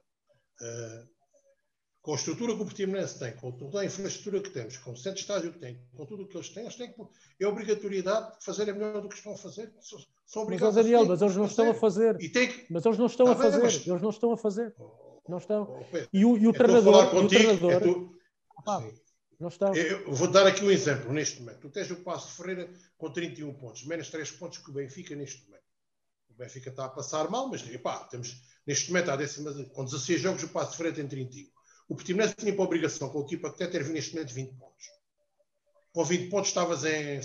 Uh, 0.60 1.08
com 2.02 2.12
a 2.12 2.16
estrutura 2.16 2.56
que 2.56 2.62
o 2.62 2.64
Portimonense 2.64 3.18
tem, 3.18 3.32
com 3.36 3.52
toda 3.52 3.80
a 3.80 3.84
infraestrutura 3.84 4.42
que 4.42 4.50
temos, 4.50 4.76
com 4.76 4.90
o 4.90 4.96
centro 4.96 5.14
de 5.14 5.20
estádio 5.20 5.52
que 5.52 5.60
tem, 5.60 5.80
com 5.96 6.04
tudo 6.04 6.24
o 6.24 6.26
que 6.26 6.36
eles 6.36 6.48
têm, 6.48 6.64
eles 6.64 6.74
têm 6.74 6.92
que, 6.92 7.00
é 7.40 7.46
obrigatoriedade 7.46 8.38
de 8.38 8.44
fazerem 8.44 8.74
melhor 8.74 9.00
do 9.00 9.08
que 9.08 9.14
estão 9.14 9.32
a 9.32 9.36
fazer. 9.36 9.72
São, 9.80 9.98
são 10.26 10.44
mas, 10.46 10.74
Daniel, 10.74 11.06
mas 11.06 11.22
eles 11.22 11.36
não 11.36 11.46
estão 11.46 11.70
a 11.70 11.74
fazer. 11.74 12.18
Que... 12.18 12.66
Mas 12.68 12.84
eles 12.84 12.98
não 12.98 13.06
estão 13.06 13.28
a 13.28 13.36
fazer. 13.36 13.62
Mas... 13.62 13.86
Eles 13.86 14.02
não 14.02 14.10
estão 14.10 14.32
a 14.32 14.36
fazer. 14.36 14.74
Não 15.28 15.38
estão. 15.38 15.86
E 16.12 16.24
o, 16.24 16.36
e 16.36 16.46
o 16.48 16.50
é 16.50 16.52
treinador. 16.52 17.10
Contigo, 17.10 17.52
o 17.52 17.58
treinador... 17.58 17.72
É 17.72 17.80
tu... 17.80 18.16
ah, 18.66 18.82
não 19.38 19.48
estão. 19.48 19.72
Eu 19.74 20.12
vou 20.12 20.28
dar 20.28 20.44
aqui 20.44 20.64
um 20.64 20.70
exemplo 20.72 21.12
neste 21.12 21.40
momento. 21.40 21.60
Tu 21.60 21.70
tens 21.70 21.90
o 21.92 21.96
Passo 21.96 22.28
de 22.30 22.34
Ferreira 22.34 22.72
com 22.98 23.12
31 23.12 23.54
pontos, 23.54 23.84
menos 23.84 24.10
3 24.10 24.28
pontos 24.32 24.58
que 24.58 24.70
o 24.70 24.72
Benfica 24.74 25.14
neste 25.14 25.44
momento. 25.44 25.62
O 26.30 26.34
Benfica 26.34 26.70
está 26.70 26.86
a 26.86 26.88
passar 26.88 27.30
mal, 27.30 27.48
mas 27.48 27.64
epá, 27.68 28.00
temos, 28.04 28.42
neste 28.66 28.90
momento, 28.90 29.10
há 29.10 29.16
décima, 29.16 29.52
com 29.66 29.84
16 29.84 30.20
jogos, 30.20 30.42
o 30.42 30.48
Passo 30.48 30.72
de 30.72 30.76
Ferreira 30.78 30.96
tem 30.96 31.06
31. 31.06 31.61
O 31.92 31.94
Portimonense 31.94 32.34
tinha 32.34 32.54
para 32.54 32.64
obrigação, 32.64 33.10
com 33.10 33.18
a 33.18 33.22
equipa 33.22 33.50
que 33.50 33.62
até 33.62 33.78
ter 33.78 33.86
neste 33.90 34.14
momento 34.14 34.32
20 34.32 34.54
pontos. 34.54 34.86
Com 35.92 36.02
20 36.02 36.30
pontos 36.30 36.48
estavas 36.48 36.84
em 36.86 37.20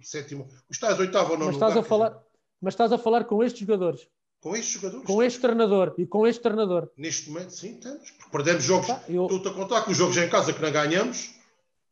sétimo. 0.00 0.48
Estás 0.70 1.00
oitavo 1.00 1.32
ou 1.32 1.38
não 1.38 1.46
mas 1.46 1.56
estás 1.56 1.74
lugar, 1.74 1.84
a 1.84 1.88
falar, 1.88 2.24
Mas 2.60 2.74
estás 2.74 2.92
a 2.92 2.98
falar 2.98 3.24
com 3.24 3.42
estes 3.42 3.62
jogadores. 3.62 4.06
Com 4.40 4.54
estes 4.54 4.74
jogadores? 4.74 5.04
Com 5.04 5.20
este 5.20 5.40
treinador 5.40 5.94
e 5.98 6.06
com 6.06 6.24
este 6.28 6.40
treinador. 6.40 6.92
Neste 6.96 7.28
momento, 7.28 7.50
sim, 7.50 7.74
temos. 7.74 8.08
Porque 8.12 8.30
perdemos 8.30 8.62
jogos. 8.62 8.88
eu... 9.08 9.24
Estou-te 9.24 9.48
a 9.48 9.52
contar 9.52 9.82
que 9.82 9.90
os 9.90 9.96
jogos 9.96 10.16
em 10.16 10.28
casa 10.28 10.52
que 10.52 10.62
não 10.62 10.70
ganhamos, 10.70 11.34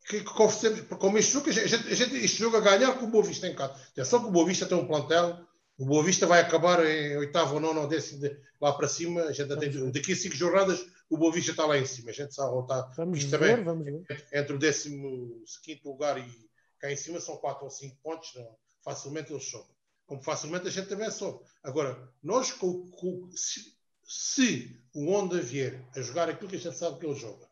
que, 0.06 0.20
que 0.20 0.42
oferecemos, 0.42 0.82
como 1.00 1.18
este 1.18 1.32
jogo, 1.32 1.50
a 1.50 1.52
gente, 1.52 1.74
a 1.74 1.94
gente, 1.94 2.16
este 2.24 2.38
jogo 2.38 2.56
a 2.56 2.60
ganhar 2.60 2.96
com 3.00 3.06
o 3.06 3.10
Boa 3.10 3.24
Vista 3.24 3.48
em 3.48 3.54
casa. 3.56 3.74
Atenção 3.90 4.20
que 4.20 4.28
o 4.28 4.30
Boa 4.30 4.46
Vista 4.46 4.64
tem 4.64 4.78
um 4.78 4.86
plantel 4.86 5.40
o 5.78 5.86
Boa 5.86 6.04
Vista 6.04 6.26
vai 6.26 6.40
acabar 6.40 6.84
em 6.86 7.16
oitavo 7.16 7.54
ou 7.54 7.60
nono 7.60 7.80
ou 7.80 7.88
décimo 7.88 8.22
lá 8.60 8.72
para 8.72 8.88
cima. 8.88 9.22
A 9.22 9.32
gente 9.32 9.56
tem, 9.56 9.90
daqui 9.90 10.12
a 10.12 10.16
cinco 10.16 10.36
jornadas 10.36 10.84
o 11.08 11.16
Boa 11.16 11.32
Vista 11.32 11.50
está 11.50 11.66
lá 11.66 11.78
em 11.78 11.86
cima. 11.86 12.10
A 12.10 12.14
gente 12.14 12.34
sabe 12.34 12.58
está. 12.60 12.82
Vamos 12.96 13.22
ver, 13.22 13.30
também, 13.30 13.64
vamos 13.64 13.84
ver. 13.84 14.04
Entre 14.32 14.54
o 14.54 14.58
décimo 14.58 15.42
quinto 15.62 15.88
lugar 15.88 16.18
e 16.18 16.50
cá 16.78 16.90
em 16.90 16.96
cima 16.96 17.20
são 17.20 17.36
quatro 17.36 17.64
ou 17.64 17.70
cinco 17.70 17.96
pontos. 18.02 18.32
Não, 18.34 18.56
facilmente 18.82 19.32
eles 19.32 19.44
sobem. 19.44 19.74
Como 20.06 20.22
facilmente 20.22 20.68
a 20.68 20.70
gente 20.70 20.88
também 20.88 21.10
sobe. 21.10 21.44
Agora, 21.62 22.12
nós, 22.22 22.52
com, 22.52 22.90
com, 22.90 23.30
se, 23.34 23.76
se, 24.04 24.78
o 24.94 25.10
Honda 25.10 25.40
vier 25.40 25.86
a 25.94 26.00
jogar 26.00 26.28
aquilo 26.28 26.50
que 26.50 26.56
a 26.56 26.60
gente 26.60 26.76
sabe 26.76 26.98
que 26.98 27.06
ele 27.06 27.14
joga, 27.14 27.48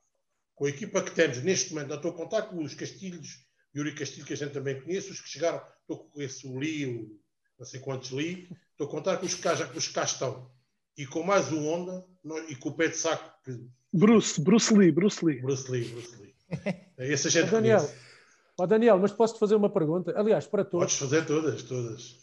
com 0.55 0.67
a 0.67 0.69
equipa 0.69 1.03
que 1.03 1.15
temos 1.15 1.39
neste 1.43 1.73
momento, 1.73 1.95
estou 1.95 2.11
a 2.11 2.17
contar 2.17 2.43
com 2.43 2.63
os 2.63 2.75
Castilhos, 2.75 3.47
Yuri 3.75 3.95
Castilho, 3.95 4.27
que 4.27 4.35
a 4.35 4.37
gente 4.37 4.53
também 4.53 4.81
conhece, 4.81 5.11
os 5.11 5.21
que 5.21 5.29
chegaram, 5.29 5.63
estou 5.81 6.11
com 6.11 6.21
esse 6.21 6.47
o 6.47 6.59
Lee, 6.59 7.09
não 7.61 7.67
sei 7.67 7.79
quantos 7.79 8.11
li, 8.11 8.49
estou 8.73 8.87
a 8.87 8.91
contar 8.91 9.19
com 9.19 9.27
os 9.27 9.35
que 9.35 9.43
cá, 9.43 9.53
os 9.77 9.89
cá 9.89 10.05
estão. 10.05 10.51
E 10.97 11.07
com 11.07 11.23
mais 11.23 11.53
um 11.53 11.69
Honda 11.69 12.05
e 12.49 12.57
com 12.57 12.71
o 12.71 12.73
pé 12.73 12.89
de 12.89 12.97
saco. 12.97 13.23
Bruce, 13.93 14.41
Bruce 14.41 14.73
Lee, 14.73 14.91
Bruce 14.91 15.23
Lee. 15.25 15.43
Bruce 15.43 15.71
Lee, 15.71 15.85
Bruce 15.85 16.17
Lee. 16.17 16.35
É 16.99 17.11
esse 17.13 17.29
a 17.29 17.31
gente 17.31 17.51
Daniel, 17.51 17.89
oh 18.59 18.67
Daniel, 18.67 18.99
mas 18.99 19.13
posso-te 19.13 19.39
fazer 19.39 19.55
uma 19.55 19.71
pergunta? 19.71 20.13
Aliás, 20.19 20.47
para 20.47 20.65
todos. 20.65 20.85
Podes 20.85 20.99
fazer 20.99 21.25
todas, 21.25 21.63
todas. 21.63 22.17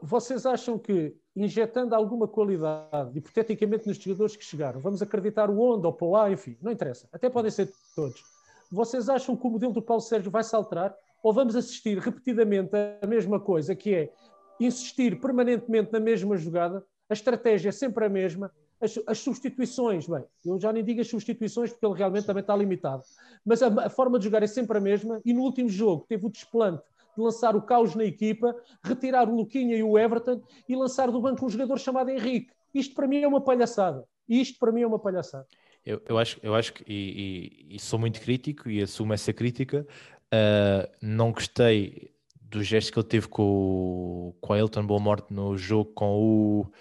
Vocês 0.00 0.46
acham 0.46 0.78
que, 0.78 1.14
injetando 1.36 1.94
alguma 1.94 2.26
qualidade, 2.28 3.18
hipoteticamente 3.18 3.86
nos 3.86 3.98
jogadores 3.98 4.36
que 4.36 4.44
chegaram, 4.44 4.80
vamos 4.80 5.02
acreditar 5.02 5.50
o 5.50 5.58
Honda 5.58 5.88
ou 5.88 5.92
o 5.92 5.96
Poá, 5.96 6.30
enfim, 6.30 6.56
não 6.62 6.72
interessa, 6.72 7.08
até 7.12 7.28
podem 7.28 7.50
ser 7.50 7.70
todos. 7.94 8.22
Vocês 8.70 9.08
acham 9.08 9.36
que 9.36 9.46
o 9.46 9.50
modelo 9.50 9.72
do 9.72 9.82
Paulo 9.82 10.00
Sérgio 10.00 10.30
vai 10.30 10.44
se 10.44 10.54
alterar? 10.54 10.96
Ou 11.22 11.32
vamos 11.32 11.56
assistir 11.56 11.98
repetidamente 11.98 12.70
a 13.02 13.06
mesma 13.06 13.40
coisa, 13.40 13.74
que 13.74 13.94
é 13.94 14.12
insistir 14.60 15.20
permanentemente 15.20 15.92
na 15.92 16.00
mesma 16.00 16.36
jogada, 16.36 16.84
a 17.08 17.12
estratégia 17.12 17.70
é 17.70 17.72
sempre 17.72 18.04
a 18.04 18.08
mesma, 18.08 18.50
as, 18.80 18.98
as, 19.06 19.18
substituições, 19.18 20.06
bem, 20.06 20.24
eu 20.44 20.60
já 20.60 20.72
nem 20.72 20.84
digo 20.84 21.00
as 21.00 21.08
substituições 21.08 21.70
porque 21.70 21.86
ele 21.86 21.96
realmente 21.96 22.26
também 22.26 22.42
está 22.42 22.54
limitado, 22.54 23.02
mas 23.44 23.62
a, 23.62 23.68
a, 23.68 23.90
forma 23.90 24.18
de 24.18 24.26
jogar 24.26 24.42
é 24.42 24.46
sempre 24.46 24.78
a 24.78 24.80
mesma 24.80 25.20
e 25.24 25.32
no 25.32 25.42
último 25.42 25.68
jogo 25.68 26.04
teve 26.08 26.26
o 26.26 26.30
desplante 26.30 26.82
de 27.16 27.22
lançar 27.22 27.56
o 27.56 27.62
caos 27.62 27.94
na 27.94 28.04
equipa, 28.04 28.54
retirar 28.84 29.28
o 29.28 29.34
Luquinha 29.34 29.76
e 29.76 29.82
o 29.82 29.98
Everton 29.98 30.40
e 30.68 30.76
lançar 30.76 31.10
do 31.10 31.20
banco 31.20 31.44
um 31.44 31.48
jogador 31.48 31.78
chamado 31.78 32.10
Henrique. 32.10 32.52
Isto 32.72 32.94
para 32.94 33.08
mim 33.08 33.22
é 33.22 33.26
uma 33.26 33.40
palhaçada. 33.40 34.04
Isto 34.28 34.58
para 34.58 34.70
mim 34.70 34.82
é 34.82 34.86
uma 34.86 34.98
palhaçada. 34.98 35.46
Eu, 35.84 36.00
eu 36.06 36.18
acho, 36.18 36.38
eu 36.42 36.54
acho 36.54 36.74
que, 36.74 36.84
e, 36.86 37.66
e, 37.70 37.76
e 37.76 37.80
sou 37.80 37.98
muito 37.98 38.20
crítico 38.20 38.68
e 38.68 38.82
assumo 38.82 39.14
essa 39.14 39.32
crítica, 39.32 39.86
Uh, 40.32 40.88
não 41.00 41.32
gostei 41.32 42.12
do 42.40 42.62
gesto 42.62 42.92
que 42.92 42.98
ele 42.98 43.06
teve 43.08 43.28
com, 43.28 44.34
com 44.40 44.52
a 44.52 44.58
Elton 44.58 44.86
Boa 44.86 45.00
Morte 45.00 45.32
no 45.32 45.56
jogo 45.56 45.92
com 45.92 46.20
o 46.20 46.72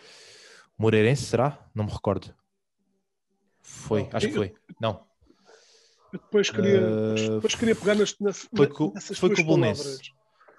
Moreirense, 0.78 1.24
será? 1.24 1.70
Não 1.74 1.86
me 1.86 1.92
recordo. 1.92 2.34
Foi, 3.62 4.04
não, 4.04 4.10
acho 4.14 4.28
que 4.28 4.34
foi. 4.34 4.54
Não. 4.82 5.06
Eu 6.14 6.20
depois 6.20 6.50
queria, 6.50 6.82
uh, 6.82 7.36
depois 7.36 7.56
queria 7.56 7.76
pegar 7.76 7.96
nas, 7.96 8.18
nas, 8.20 8.48
foi 8.56 8.68
com, 8.68 8.94
nessas 8.94 9.18
foi 9.18 9.36
com 9.36 9.42
o 9.42 9.46
Bolonenses. 9.46 10.12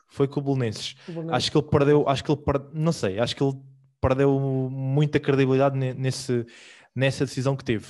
Foi 0.08 0.28
com 0.28 0.40
o 0.40 0.42
Bolonenses. 0.42 0.96
Acho 1.30 1.50
que 1.50 1.58
ele 1.58 1.66
perdeu, 1.66 2.08
acho 2.08 2.24
que 2.24 2.30
ele 2.30 2.40
perde, 2.40 2.68
não 2.72 2.92
sei, 2.92 3.18
acho 3.18 3.34
que 3.34 3.42
ele 3.42 3.56
perdeu 4.00 4.38
muita 4.70 5.18
credibilidade 5.18 5.76
nesse, 5.76 6.46
nessa 6.94 7.24
decisão 7.24 7.56
que 7.56 7.64
teve. 7.64 7.86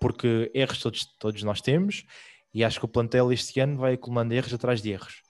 Porque 0.00 0.50
erros 0.54 0.80
todos, 0.80 1.04
todos 1.18 1.42
nós 1.42 1.60
temos 1.60 2.04
e 2.54 2.62
acho 2.62 2.78
que 2.78 2.84
o 2.84 2.88
plantel 2.88 3.32
este 3.32 3.60
ano 3.60 3.78
vai 3.78 3.94
acumulando 3.94 4.34
erros 4.34 4.52
atrás 4.52 4.82
de 4.82 4.90
erros. 4.90 5.22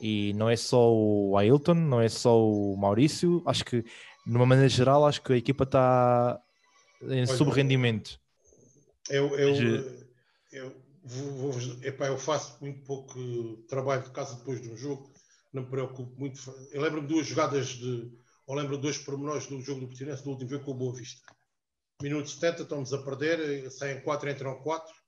E 0.00 0.32
não 0.34 0.48
é 0.48 0.56
só 0.56 0.92
o 0.92 1.36
Ailton, 1.36 1.74
não 1.74 2.00
é 2.00 2.08
só 2.08 2.36
o 2.44 2.76
Maurício. 2.76 3.42
Acho 3.46 3.64
que, 3.64 3.82
de 3.82 4.36
uma 4.36 4.46
maneira 4.46 4.68
geral, 4.68 5.06
acho 5.06 5.22
que 5.22 5.32
a 5.32 5.36
equipa 5.36 5.64
está 5.64 6.40
em 7.02 7.26
subrendimento. 7.26 8.18
Eu, 9.08 9.36
eu, 9.38 9.50
Mas, 9.50 10.06
eu, 10.52 10.72
vou, 11.04 11.52
epá, 11.82 12.06
eu 12.06 12.18
faço 12.18 12.56
muito 12.60 12.82
pouco 12.84 13.18
trabalho 13.68 14.02
de 14.02 14.10
casa 14.10 14.36
depois 14.36 14.60
de 14.60 14.70
um 14.70 14.76
jogo, 14.76 15.12
não 15.52 15.62
me 15.62 15.68
preocupo 15.68 16.18
muito. 16.18 16.40
Eu 16.72 16.80
lembro-me 16.80 17.06
duas 17.06 17.26
jogadas 17.26 17.68
de. 17.68 18.10
Ou 18.46 18.56
lembro 18.56 18.76
dois 18.76 18.98
pormenores 18.98 19.46
do 19.46 19.60
jogo 19.60 19.80
do 19.80 19.86
Portimonense 19.86 20.24
do 20.24 20.30
último 20.30 20.50
jogo 20.50 20.64
com 20.64 20.70
o 20.72 20.74
Boa 20.74 20.94
Vista. 20.94 21.22
Minuto 22.02 22.28
70, 22.28 22.62
estamos 22.62 22.92
a 22.92 22.98
perder, 22.98 23.70
saem 23.70 24.00
4, 24.00 24.30
entram 24.30 24.56
4 24.56 24.92
eh, 24.92 25.01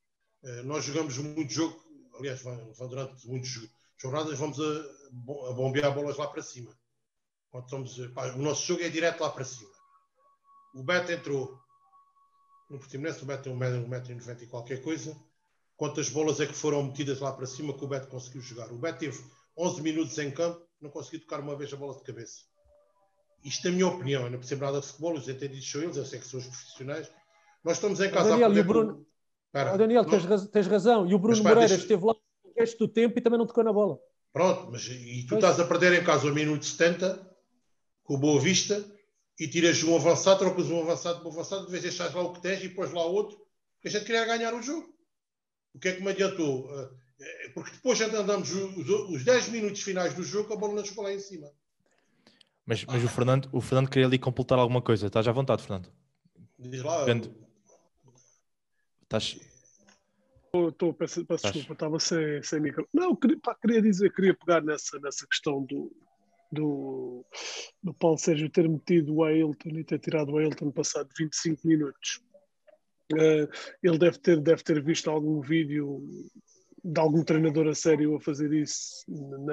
nós 0.64 0.84
jogamos 0.84 1.16
muito 1.18 1.52
jogo, 1.52 1.82
aliás, 2.18 2.42
durante 2.78 3.26
muitas 3.26 3.68
jornadas, 3.96 4.38
vamos 4.38 4.60
a, 4.60 5.50
a, 5.50 5.52
bombear 5.52 5.94
bolas 5.94 6.16
lá 6.16 6.26
para 6.26 6.42
cima. 6.42 6.70
Quando 7.50 7.64
estamos, 7.64 8.12
pá, 8.12 8.26
o 8.32 8.38
nosso 8.38 8.66
jogo 8.66 8.82
é 8.82 8.88
direto 8.88 9.20
lá 9.20 9.30
para 9.30 9.44
cima. 9.44 9.70
O 10.74 10.82
Beto 10.82 11.12
entrou 11.12 11.58
no 12.68 12.78
Portimonense, 12.78 13.22
o 13.22 13.26
Beto 13.26 13.44
tem 13.44 13.56
1,90m 13.56 14.42
e 14.42 14.46
qualquer 14.46 14.82
coisa. 14.82 15.16
Quantas 15.76 16.08
bolas 16.08 16.40
é 16.40 16.46
que 16.46 16.54
foram 16.54 16.82
metidas 16.82 17.20
lá 17.20 17.32
para 17.32 17.46
cima 17.46 17.76
que 17.76 17.84
o 17.84 17.88
Beto 17.88 18.08
conseguiu 18.08 18.42
jogar? 18.42 18.70
O 18.72 18.78
Beto 18.78 18.98
teve 18.98 19.24
11 19.56 19.82
minutos 19.82 20.18
em 20.18 20.30
campo, 20.30 20.66
não 20.80 20.90
conseguiu 20.90 21.20
tocar 21.20 21.40
uma 21.40 21.56
vez 21.56 21.72
a 21.72 21.76
bola 21.76 21.96
de 21.96 22.02
cabeça. 22.02 22.42
Isto 23.44 23.68
é 23.68 23.70
a 23.70 23.72
minha 23.72 23.86
opinião, 23.86 24.24
eu 24.24 24.30
não 24.30 24.38
percebo 24.38 24.64
nada 24.64 24.80
de 24.80 24.86
futebol, 24.86 25.14
os 25.14 25.28
entendidos 25.28 25.70
são 25.70 25.82
eles, 25.82 25.96
eu 25.96 26.04
sei 26.04 26.18
que 26.18 26.26
são 26.26 26.40
os 26.40 26.46
profissionais. 26.46 27.10
Nós 27.62 27.76
estamos 27.76 28.00
em 28.00 28.10
casa 28.10 28.30
Daniel, 28.30 28.46
a 28.46 28.50
poder... 28.50 28.64
Bruno, 28.64 29.06
oh, 29.54 29.78
Daniel, 29.78 30.02
não... 30.02 30.10
tens, 30.10 30.24
raz 30.24 30.46
tens, 30.48 30.66
razão. 30.66 31.06
E 31.06 31.14
o 31.14 31.18
Bruno 31.18 31.42
Moreira 31.42 31.60
deixa... 31.60 31.76
esteve 31.76 32.04
lá 32.04 32.12
o 32.12 32.52
resto 32.58 32.78
do 32.78 32.88
tempo 32.88 33.18
e 33.18 33.22
também 33.22 33.38
não 33.38 33.46
tocou 33.46 33.62
na 33.62 33.72
bola. 33.72 33.98
Pronto, 34.32 34.68
mas 34.72 34.86
e 34.86 35.22
tu 35.22 35.30
pois. 35.30 35.44
estás 35.44 35.60
a 35.60 35.64
perder 35.64 35.92
em 36.00 36.04
casa 36.04 36.26
o 36.26 36.34
minuto 36.34 36.64
70 36.64 37.34
com 38.02 38.14
o 38.14 38.18
Boa 38.18 38.40
Vista 38.40 38.84
e 39.38 39.46
tiras 39.46 39.82
um 39.84 39.94
avançado, 39.94 40.40
trocas 40.40 40.68
um 40.70 40.82
avançado 40.82 41.20
para 41.20 41.28
um 41.28 41.32
avançado, 41.32 41.66
de 41.66 41.70
vez 41.70 41.82
deixas 41.82 42.12
lá 42.12 42.22
o 42.22 42.32
que 42.32 42.42
tens 42.42 42.58
e 42.62 42.68
depois 42.68 42.92
lá 42.92 43.04
outro, 43.04 43.36
porque 43.74 43.88
a 43.88 43.90
gente 43.90 44.04
queria 44.04 44.24
ganhar 44.24 44.52
o 44.54 44.62
jogo. 44.62 44.92
O 45.72 45.78
que 45.78 45.88
é 45.88 45.92
que 45.92 46.02
me 46.02 46.10
adiantou? 46.10 46.68
Eh, 47.20 47.48
porque 47.54 47.70
depois 47.72 47.98
já 47.98 48.06
andamos 48.06 48.52
os, 48.52 48.88
os 48.88 49.24
10 49.24 49.48
minutos 49.48 49.82
finais 49.82 50.14
do 50.14 50.22
jogo, 50.22 50.52
a 50.52 50.56
bola 50.56 50.74
não 50.74 50.84
chegou 50.84 51.04
lá 51.04 51.12
em 51.12 51.18
cima. 51.18 51.48
Mas, 52.66 52.84
mas 52.84 53.04
o, 53.04 53.08
Fernando, 53.08 53.48
o 53.52 53.60
Fernando 53.60 53.90
queria 53.90 54.06
ali 54.06 54.18
completar 54.18 54.58
alguma 54.58 54.80
coisa. 54.80 55.06
Estás 55.06 55.28
à 55.28 55.32
vontade, 55.32 55.62
Fernando. 55.62 55.92
Diz 56.58 56.82
lá. 56.82 57.04
Estás. 59.16 59.38
Estou, 60.68 60.92
peço, 60.92 61.24
peço 61.24 61.44
desculpa, 61.44 61.72
estava 61.72 62.00
sem, 62.00 62.42
sem 62.42 62.60
micro. 62.60 62.88
Não, 62.92 63.14
queria, 63.14 63.38
pá, 63.40 63.54
queria 63.54 63.82
dizer, 63.82 64.12
queria 64.12 64.34
pegar 64.34 64.60
nessa, 64.62 64.98
nessa 65.00 65.26
questão 65.26 65.62
do, 65.64 65.92
do, 66.50 67.24
do 67.82 67.94
Paulo 67.94 68.18
Sérgio 68.18 68.50
ter 68.50 68.68
metido 68.68 69.14
o 69.14 69.24
Ailton 69.24 69.70
e 69.70 69.84
ter 69.84 69.98
tirado 69.98 70.32
o 70.32 70.38
Ailton 70.38 70.70
passado 70.70 71.08
25 71.18 71.66
minutos. 71.66 72.22
Uh, 73.12 73.48
ele 73.82 73.98
deve 73.98 74.18
ter, 74.18 74.40
deve 74.40 74.62
ter 74.62 74.82
visto 74.82 75.10
algum 75.10 75.40
vídeo 75.40 76.02
de 76.84 77.00
algum 77.00 77.24
treinador 77.24 77.68
a 77.68 77.74
sério 77.74 78.16
a 78.16 78.20
fazer 78.20 78.52
isso 78.52 79.04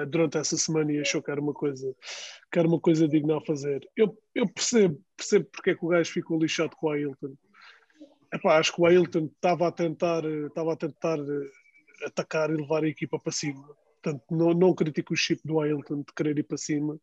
durante 0.08 0.38
essa 0.38 0.56
semana 0.56 0.92
e 0.92 1.00
achou 1.00 1.22
que 1.22 1.30
era 1.30 1.40
uma 1.40 1.54
coisa, 1.54 1.94
que 2.50 2.58
era 2.58 2.68
uma 2.68 2.80
coisa 2.80 3.08
digna 3.08 3.38
a 3.38 3.44
fazer. 3.44 3.88
Eu, 3.96 4.16
eu 4.34 4.48
percebo, 4.48 5.00
percebo 5.16 5.48
porque 5.52 5.70
é 5.70 5.74
que 5.74 5.84
o 5.84 5.88
gajo 5.88 6.12
ficou 6.12 6.38
lixado 6.38 6.76
com 6.76 6.88
o 6.88 6.90
Ailton. 6.90 7.34
Epá, 8.32 8.58
acho 8.58 8.74
que 8.74 8.80
o 8.80 8.86
Ailton 8.86 9.26
estava 9.26 9.68
a 9.68 9.72
tentar, 9.72 10.24
estava 10.24 10.72
a 10.72 10.76
tentar 10.76 11.18
eh, 11.18 12.06
atacar 12.06 12.50
e 12.50 12.56
levar 12.56 12.82
a 12.82 12.88
equipa 12.88 13.18
para 13.18 13.32
cima. 13.32 13.62
Portanto, 14.02 14.24
não, 14.30 14.52
não 14.54 14.74
critico 14.74 15.12
o 15.12 15.16
chip 15.16 15.40
do 15.44 15.60
Ailton 15.60 15.98
de 15.98 16.12
querer 16.16 16.38
ir 16.38 16.42
para 16.42 16.56
cima, 16.56 16.98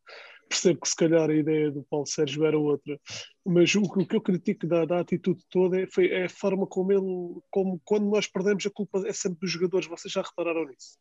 percebo 0.48 0.80
que 0.80 0.88
se 0.88 0.96
calhar 0.96 1.30
a 1.30 1.34
ideia 1.34 1.70
do 1.70 1.84
Paulo 1.84 2.06
Sérgio 2.06 2.44
era 2.44 2.58
outra, 2.58 3.00
mas 3.46 3.74
o, 3.74 3.82
o 3.82 4.06
que 4.06 4.16
eu 4.16 4.20
critico 4.20 4.66
da, 4.66 4.84
da 4.84 5.00
atitude 5.00 5.42
toda 5.48 5.80
é, 5.80 5.86
foi, 5.86 6.08
é, 6.08 6.24
a 6.24 6.28
forma 6.28 6.66
como 6.66 6.92
ele, 6.92 7.40
como 7.50 7.80
quando 7.84 8.10
nós 8.10 8.26
perdemos 8.26 8.66
a 8.66 8.70
culpa 8.70 9.02
é 9.06 9.12
sempre 9.12 9.38
dos 9.40 9.50
jogadores, 9.50 9.86
vocês 9.86 10.12
já 10.12 10.20
repararam 10.20 10.66
nisso? 10.66 10.98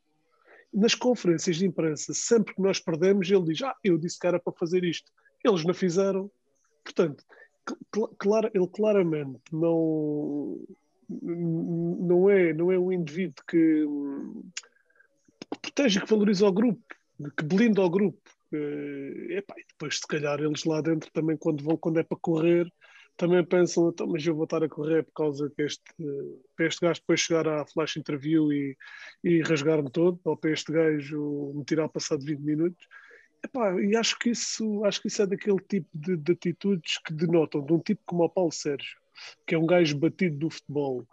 Nas 0.72 0.94
conferências 0.94 1.58
de 1.58 1.66
imprensa, 1.66 2.14
sempre 2.14 2.54
que 2.54 2.62
nós 2.62 2.80
perdemos, 2.80 3.30
ele 3.30 3.44
diz, 3.46 3.62
ah, 3.64 3.76
eu 3.84 3.98
disse 3.98 4.20
que 4.20 4.28
era 4.28 4.40
para 4.40 4.54
fazer 4.54 4.84
isto, 4.84 5.12
eles 5.44 5.66
não 5.66 5.74
fizeram, 5.74 6.32
portanto, 6.84 7.26
cl 8.22 8.52
ele 8.54 8.68
claramente 8.68 9.42
não, 9.52 10.58
não, 11.10 12.30
é, 12.30 12.54
não 12.54 12.72
é 12.72 12.80
um 12.80 12.92
indivíduo 12.92 13.44
que, 13.48 13.86
que 15.52 15.60
protege, 15.62 16.02
que 16.02 16.10
valoriza 16.10 16.48
o 16.48 16.52
grupo, 16.52 16.82
que 17.38 17.44
blinda 17.44 17.82
o 17.82 17.90
grupo, 17.90 18.22
Uh, 18.52 19.32
epá, 19.32 19.54
e 19.60 19.66
depois, 19.68 19.98
se 19.98 20.08
calhar, 20.08 20.40
eles 20.40 20.64
lá 20.64 20.82
dentro 20.82 21.12
também, 21.12 21.38
quando 21.38 21.64
vão, 21.64 21.78
quando 21.78 22.00
é 22.00 22.04
para 22.04 22.18
correr, 22.20 22.72
também 23.16 23.44
pensam, 23.46 23.90
então, 23.90 24.08
mas 24.08 24.26
eu 24.26 24.34
vou 24.34 24.46
estar 24.46 24.64
a 24.64 24.70
correr 24.70 25.04
por 25.04 25.14
causa 25.14 25.52
que 25.56 25.62
este, 25.62 25.84
para 26.56 26.66
este 26.68 26.82
gajo 26.82 27.02
depois 27.02 27.20
chegar 27.20 27.48
à 27.48 27.66
flash 27.66 27.98
interview 27.98 28.52
e, 28.52 28.78
e 29.24 29.42
rasgar-me 29.42 29.92
todo, 29.92 30.20
ou 30.24 30.38
para 30.38 30.52
este 30.52 30.72
gajo 30.72 31.54
me 31.54 31.66
tirar 31.66 31.90
passado 31.90 32.26
20 32.26 32.40
minutos. 32.40 32.88
Epá, 33.44 33.82
e 33.82 33.96
acho 33.96 34.18
que 34.20 34.32
isso 34.32 34.84
acho 34.84 35.02
que 35.02 35.08
isso 35.08 35.22
é 35.22 35.28
daquele 35.28 35.60
tipo 35.60 35.90
de, 35.94 36.18
de, 36.18 36.32
atitudes 36.34 36.98
que 37.00 37.14
denotam 37.14 37.66
de 37.66 37.74
um 37.74 37.80
tipo 37.80 38.02
como 38.06 38.24
o 38.24 38.30
Paulo 38.30 38.52
Sérgio, 38.52 38.98
que 39.48 39.56
é 39.56 39.58
um 39.58 39.66
gajo 39.66 39.98
batido 39.98 40.38
do 40.38 40.50
futebol 40.50 41.08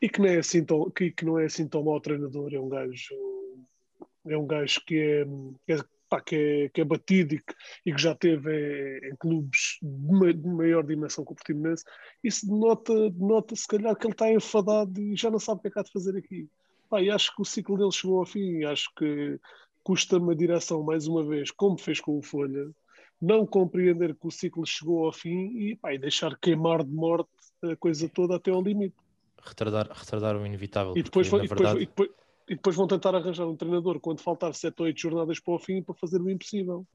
e 0.00 0.08
que 0.08 0.20
não 0.20 0.28
é 0.28 0.38
assim 0.38 0.64
tão, 0.64 0.88
que, 0.90 1.10
que 1.10 1.24
não 1.24 1.38
é 1.38 1.46
assim 1.46 1.66
tão 1.66 1.82
mau 1.82 2.00
treinador, 2.00 2.54
é 2.54 2.60
um 2.60 2.68
gajo 2.68 3.14
é 4.26 4.38
um 4.38 4.46
gajo 4.46 4.80
que 4.86 4.96
é, 4.98 5.24
que 5.66 5.72
é 5.72 5.84
que, 6.20 6.36
é, 6.36 6.68
que 6.68 6.80
é 6.80 6.84
batido 6.84 7.34
e 7.34 7.38
que, 7.38 7.54
e 7.86 7.92
que 7.92 8.00
já 8.00 8.14
teve 8.14 9.00
em, 9.08 9.16
clubes 9.16 9.78
de, 9.82 10.32
de, 10.34 10.48
maior 10.48 10.84
dimensão 10.84 11.24
que 11.24 11.32
o 11.32 11.34
Portimonense, 11.34 11.84
isso 12.22 12.46
denota, 12.46 13.10
denota 13.10 13.56
se 13.56 13.66
calhar 13.66 13.96
que 13.96 14.06
ele 14.06 14.12
está 14.12 14.30
enfadado 14.30 15.00
e 15.00 15.16
já 15.16 15.30
não 15.30 15.38
sabe 15.38 15.58
o 15.58 15.62
que 15.62 15.68
é 15.68 15.70
que 15.72 15.78
há 15.80 15.82
de 15.82 15.92
fazer 15.92 16.16
aqui. 16.16 16.48
Pá, 16.88 17.00
acho 17.00 17.34
que 17.34 17.42
o 17.42 17.44
ciclo 17.44 17.76
dele 17.76 17.92
chegou 17.92 18.20
ao 18.20 18.26
fim, 18.26 18.62
acho 18.64 18.90
que 18.96 19.38
custa-me 19.84 20.32
a 20.32 20.34
direção 20.34 20.82
mais 20.82 21.06
uma 21.06 21.22
vez, 21.22 21.50
como 21.50 21.78
fez 21.78 22.00
com 22.00 22.18
o 22.18 22.22
Folha, 22.22 22.66
não 23.20 23.46
compreender 23.46 24.14
que 24.14 24.26
o 24.26 24.30
ciclo 24.30 24.66
chegou 24.66 25.04
ao 25.06 25.12
fim 25.12 25.56
e, 25.56 25.76
pá, 25.76 25.94
e 25.94 25.98
deixar 25.98 26.36
queimar 26.38 26.82
de 26.82 26.92
morte 26.92 27.30
a 27.62 27.76
coisa 27.76 28.08
toda 28.08 28.36
até 28.36 28.50
ao 28.50 28.62
limite. 28.62 28.96
Retardar, 29.42 29.90
retardar 29.92 30.36
o 30.36 30.44
inevitável. 30.44 30.94
E 30.96 31.02
depois, 31.02 31.28
porque, 31.28 31.46
e 31.46 31.48
depois, 31.48 31.72
e 31.74 31.86
depois, 31.86 32.10
e 32.48 32.54
depois 32.54 32.76
vão 32.76 32.86
tentar 32.86 33.14
arranjar 33.14 33.46
um 33.46 33.56
treinador 33.56 34.00
quando 34.00 34.20
faltar 34.20 34.54
7 34.54 34.74
ou 34.80 34.86
8 34.86 35.00
jornadas 35.00 35.38
para 35.38 35.54
o 35.54 35.58
fim 35.58 35.82
para 35.82 35.94
fazer 35.94 36.20
o 36.20 36.30
impossível. 36.30 36.86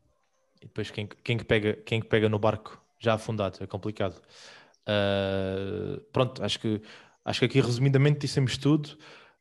E 0.61 0.65
depois 0.65 0.91
quem, 0.91 1.07
quem, 1.23 1.37
que 1.37 1.45
pega, 1.45 1.73
quem 1.85 2.01
que 2.01 2.07
pega 2.07 2.27
no 2.27 2.37
barco 2.37 2.81
já 2.99 3.13
afundado, 3.13 3.57
é 3.61 3.67
complicado. 3.67 4.21
Uh, 4.81 6.01
pronto, 6.11 6.43
acho 6.43 6.59
que, 6.59 6.81
acho 7.23 7.39
que 7.39 7.45
aqui 7.45 7.61
resumidamente 7.61 8.19
dissemos 8.19 8.57
tudo 8.57 8.97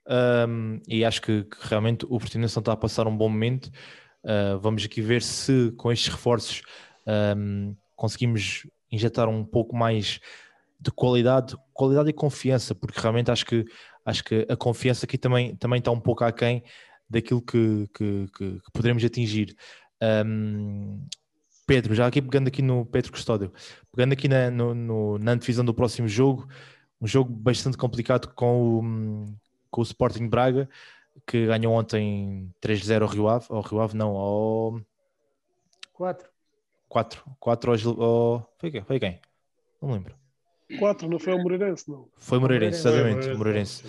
um, 0.08 0.80
e 0.88 1.04
acho 1.04 1.20
que, 1.20 1.44
que, 1.44 1.56
realmente 1.60 2.04
o 2.06 2.18
Portimonense 2.18 2.56
não 2.56 2.60
está 2.60 2.72
a 2.72 2.76
passar 2.76 3.06
um 3.06 3.16
bom 3.16 3.28
momento. 3.28 3.66
Uh, 4.24 4.58
vamos 4.58 4.84
aqui 4.84 5.00
ver 5.02 5.22
se 5.22 5.72
com 5.76 5.92
estes 5.92 6.08
reforços 6.08 6.62
um, 7.36 7.76
conseguimos 7.94 8.66
injetar 8.90 9.28
um 9.28 9.44
pouco 9.44 9.76
mais 9.76 10.20
de 10.80 10.90
qualidade, 10.90 11.56
qualidade 11.72 12.08
e 12.08 12.12
confiança, 12.12 12.74
porque 12.74 13.00
realmente 13.00 13.30
acho 13.30 13.44
que 13.44 13.64
acho 14.04 14.24
que 14.24 14.46
a 14.48 14.56
confiança 14.56 15.04
aqui 15.04 15.18
também, 15.18 15.54
também 15.56 15.78
está 15.78 15.90
um 15.90 16.00
pouco 16.00 16.24
aquém 16.24 16.62
daquilo 17.10 17.42
que, 17.42 17.86
que, 17.94 18.26
que, 18.34 18.60
que 18.60 18.72
poderemos 18.72 19.04
atingir. 19.04 19.54
Um, 20.02 21.06
Pedro, 21.66 21.94
já 21.94 22.06
aqui 22.06 22.22
pegando 22.22 22.48
aqui 22.48 22.62
no 22.62 22.86
Pedro 22.86 23.12
Custódio, 23.12 23.52
pegando 23.94 24.14
aqui 24.14 24.26
na, 24.26 24.50
no, 24.50 24.74
no, 24.74 25.18
na 25.18 25.32
antevisão 25.32 25.62
do 25.62 25.74
próximo 25.74 26.08
jogo, 26.08 26.48
um 26.98 27.06
jogo 27.06 27.30
bastante 27.30 27.76
complicado 27.76 28.32
com 28.34 28.78
o, 28.78 29.26
com 29.70 29.80
o 29.80 29.84
Sporting 29.84 30.28
Braga, 30.28 30.68
que 31.26 31.46
ganhou 31.46 31.74
ontem 31.74 32.52
3-0 32.62 33.02
ao 33.02 33.08
Rio 33.08 33.28
Ave, 33.28 33.46
ao 33.50 33.60
Rio 33.60 33.80
Ave 33.80 33.96
não, 33.96 34.16
ao... 34.16 34.80
4. 35.92 36.28
4, 36.88 37.22
4 37.38 37.72
ao... 37.72 38.02
ao... 38.02 38.54
Foi 38.58 38.70
quem? 38.70 38.82
Foi 38.84 39.00
quem? 39.00 39.20
Não 39.82 39.92
lembro. 39.92 40.14
4, 40.78 41.08
não 41.08 41.18
foi 41.18 41.34
o 41.34 41.38
Moreirense, 41.38 41.90
não. 41.90 42.08
Foi 42.16 42.38
Moreirense, 42.38 42.86
exatamente, 42.86 43.28
Moreirense. 43.34 43.84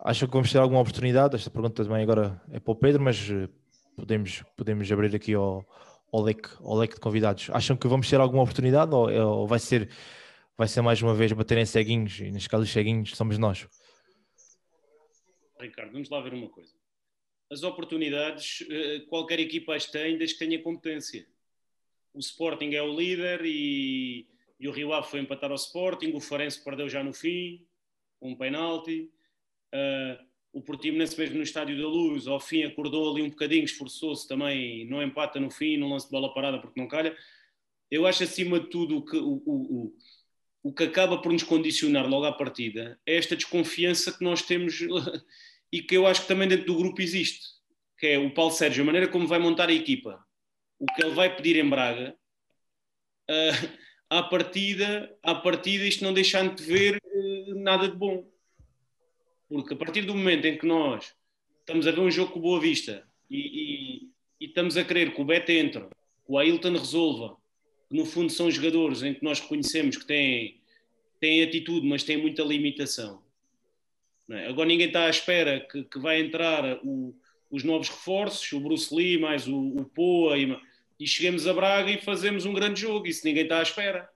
Acho 0.00 0.26
que 0.26 0.32
vamos 0.32 0.50
ter 0.50 0.58
alguma 0.58 0.80
oportunidade? 0.80 1.36
Esta 1.36 1.50
pergunta 1.50 1.84
também 1.84 2.02
agora 2.02 2.40
é 2.50 2.58
para 2.58 2.72
o 2.72 2.74
Pedro, 2.74 3.02
mas 3.02 3.28
eh, 3.30 3.48
podemos, 3.96 4.42
podemos 4.56 4.90
abrir 4.90 5.14
aqui 5.14 5.32
ao, 5.34 5.64
ao, 6.12 6.22
leque, 6.22 6.50
ao 6.60 6.76
leque 6.76 6.94
de 6.94 7.00
convidados. 7.00 7.48
Acham 7.52 7.76
que 7.76 7.86
vamos 7.86 8.10
ter 8.10 8.20
alguma 8.20 8.42
oportunidade 8.42 8.92
ou, 8.92 9.10
ou 9.10 9.46
vai, 9.46 9.58
ser, 9.58 9.88
vai 10.58 10.66
ser 10.66 10.82
mais 10.82 11.00
uma 11.00 11.14
vez 11.14 11.32
baterem 11.32 11.64
ceguinhos 11.64 12.18
e 12.20 12.30
neste 12.30 12.48
caso 12.48 12.64
os 12.64 12.72
ceguinhos 12.72 13.16
somos 13.16 13.38
nós? 13.38 13.66
Ricardo, 15.64 15.92
vamos 15.92 16.08
lá 16.08 16.20
ver 16.20 16.34
uma 16.34 16.48
coisa. 16.48 16.72
As 17.50 17.62
oportunidades 17.62 18.64
eh, 18.70 19.00
qualquer 19.08 19.40
equipa 19.40 19.74
as 19.74 19.86
tem 19.86 20.16
desde 20.16 20.36
que 20.36 20.44
tenha 20.44 20.62
competência. 20.62 21.26
O 22.12 22.18
Sporting 22.18 22.70
é 22.74 22.82
o 22.82 22.94
líder 22.96 23.44
e 23.44 24.26
e 24.58 24.68
o 24.68 24.72
Rio 24.72 24.92
Ave 24.92 25.08
foi 25.08 25.20
empatar 25.20 25.50
ao 25.50 25.56
Sporting, 25.56 26.12
o 26.14 26.20
Farense 26.20 26.62
perdeu 26.62 26.88
já 26.88 27.02
no 27.02 27.12
fim, 27.12 27.66
um 28.20 28.34
penalti. 28.34 29.10
Uh, 29.74 30.24
o 30.52 30.62
Portimonense 30.62 31.18
mesmo 31.18 31.36
no 31.36 31.42
Estádio 31.42 31.76
da 31.76 31.86
Luz, 31.86 32.26
ao 32.26 32.38
fim 32.38 32.62
acordou 32.62 33.12
ali 33.12 33.22
um 33.22 33.28
bocadinho, 33.28 33.64
esforçou-se 33.64 34.26
também, 34.26 34.86
não 34.86 35.02
empata 35.02 35.40
no 35.40 35.50
fim, 35.50 35.76
não 35.76 35.90
lance 35.90 36.06
de 36.06 36.12
bola 36.12 36.32
parada 36.32 36.58
porque 36.60 36.80
não 36.80 36.86
calha. 36.86 37.16
Eu 37.90 38.06
acho 38.06 38.22
acima 38.22 38.60
de 38.60 38.70
tudo 38.70 39.04
que 39.04 39.16
o, 39.16 39.42
o, 39.44 39.84
o, 39.84 39.96
o 40.62 40.72
que 40.72 40.84
acaba 40.84 41.20
por 41.20 41.32
nos 41.32 41.42
condicionar 41.42 42.08
logo 42.08 42.24
à 42.24 42.32
partida 42.32 42.98
é 43.04 43.16
esta 43.16 43.34
desconfiança 43.34 44.16
que 44.16 44.22
nós 44.22 44.42
temos 44.42 44.78
e 45.74 45.82
que 45.82 45.96
eu 45.96 46.06
acho 46.06 46.22
que 46.22 46.28
também 46.28 46.46
dentro 46.46 46.66
do 46.66 46.76
grupo 46.76 47.02
existe, 47.02 47.48
que 47.98 48.06
é 48.06 48.16
o 48.16 48.32
Paulo 48.32 48.52
Sérgio, 48.52 48.84
a 48.84 48.86
maneira 48.86 49.08
como 49.08 49.26
vai 49.26 49.40
montar 49.40 49.68
a 49.68 49.72
equipa, 49.72 50.24
o 50.78 50.86
que 50.86 51.04
ele 51.04 51.12
vai 51.16 51.34
pedir 51.34 51.56
em 51.56 51.68
Braga, 51.68 52.16
uh, 53.28 53.78
à 54.08 54.22
partida, 54.22 55.12
à 55.20 55.34
partida 55.34 55.84
isto 55.84 56.04
não 56.04 56.14
deixando 56.14 56.54
de 56.54 56.62
ver 56.62 57.02
uh, 57.04 57.54
nada 57.56 57.88
de 57.88 57.96
bom. 57.96 58.24
Porque 59.48 59.74
a 59.74 59.76
partir 59.76 60.02
do 60.02 60.14
momento 60.14 60.44
em 60.44 60.56
que 60.56 60.64
nós 60.64 61.12
estamos 61.58 61.88
a 61.88 61.90
ver 61.90 62.02
um 62.02 62.10
jogo 62.10 62.30
com 62.30 62.40
Boa 62.40 62.60
Vista 62.60 63.04
e, 63.28 63.38
e, 63.38 64.10
e 64.42 64.46
estamos 64.46 64.76
a 64.76 64.84
querer 64.84 65.12
que 65.12 65.20
o 65.20 65.24
Beto 65.24 65.50
entre, 65.50 65.80
que 65.80 65.88
o 66.28 66.38
Ailton 66.38 66.74
resolva, 66.74 67.36
que 67.90 67.96
no 67.96 68.06
fundo 68.06 68.30
são 68.30 68.48
jogadores 68.48 69.02
em 69.02 69.12
que 69.12 69.24
nós 69.24 69.40
reconhecemos 69.40 69.96
que 69.96 70.06
têm, 70.06 70.60
têm 71.18 71.42
atitude, 71.42 71.84
mas 71.84 72.04
têm 72.04 72.16
muita 72.16 72.44
limitação. 72.44 73.23
É? 74.30 74.46
Agora 74.46 74.68
ninguém 74.68 74.86
está 74.86 75.06
à 75.06 75.10
espera 75.10 75.60
que, 75.60 75.84
que 75.84 75.98
vai 75.98 76.20
entrar 76.20 76.78
o, 76.84 77.14
os 77.50 77.62
novos 77.62 77.88
reforços, 77.88 78.50
o 78.52 78.60
Bruce 78.60 78.94
Lee, 78.94 79.18
mais 79.18 79.46
o, 79.46 79.56
o 79.56 79.84
Poa 79.84 80.38
e 80.38 80.56
e 80.98 81.06
chegamos 81.06 81.46
a 81.46 81.52
Braga 81.52 81.90
e 81.90 82.00
fazemos 82.00 82.46
um 82.46 82.52
grande 82.52 82.80
jogo. 82.80 83.06
Isso 83.06 83.26
ninguém 83.26 83.44
está 83.44 83.58
à 83.58 83.62
espera. 83.62 84.08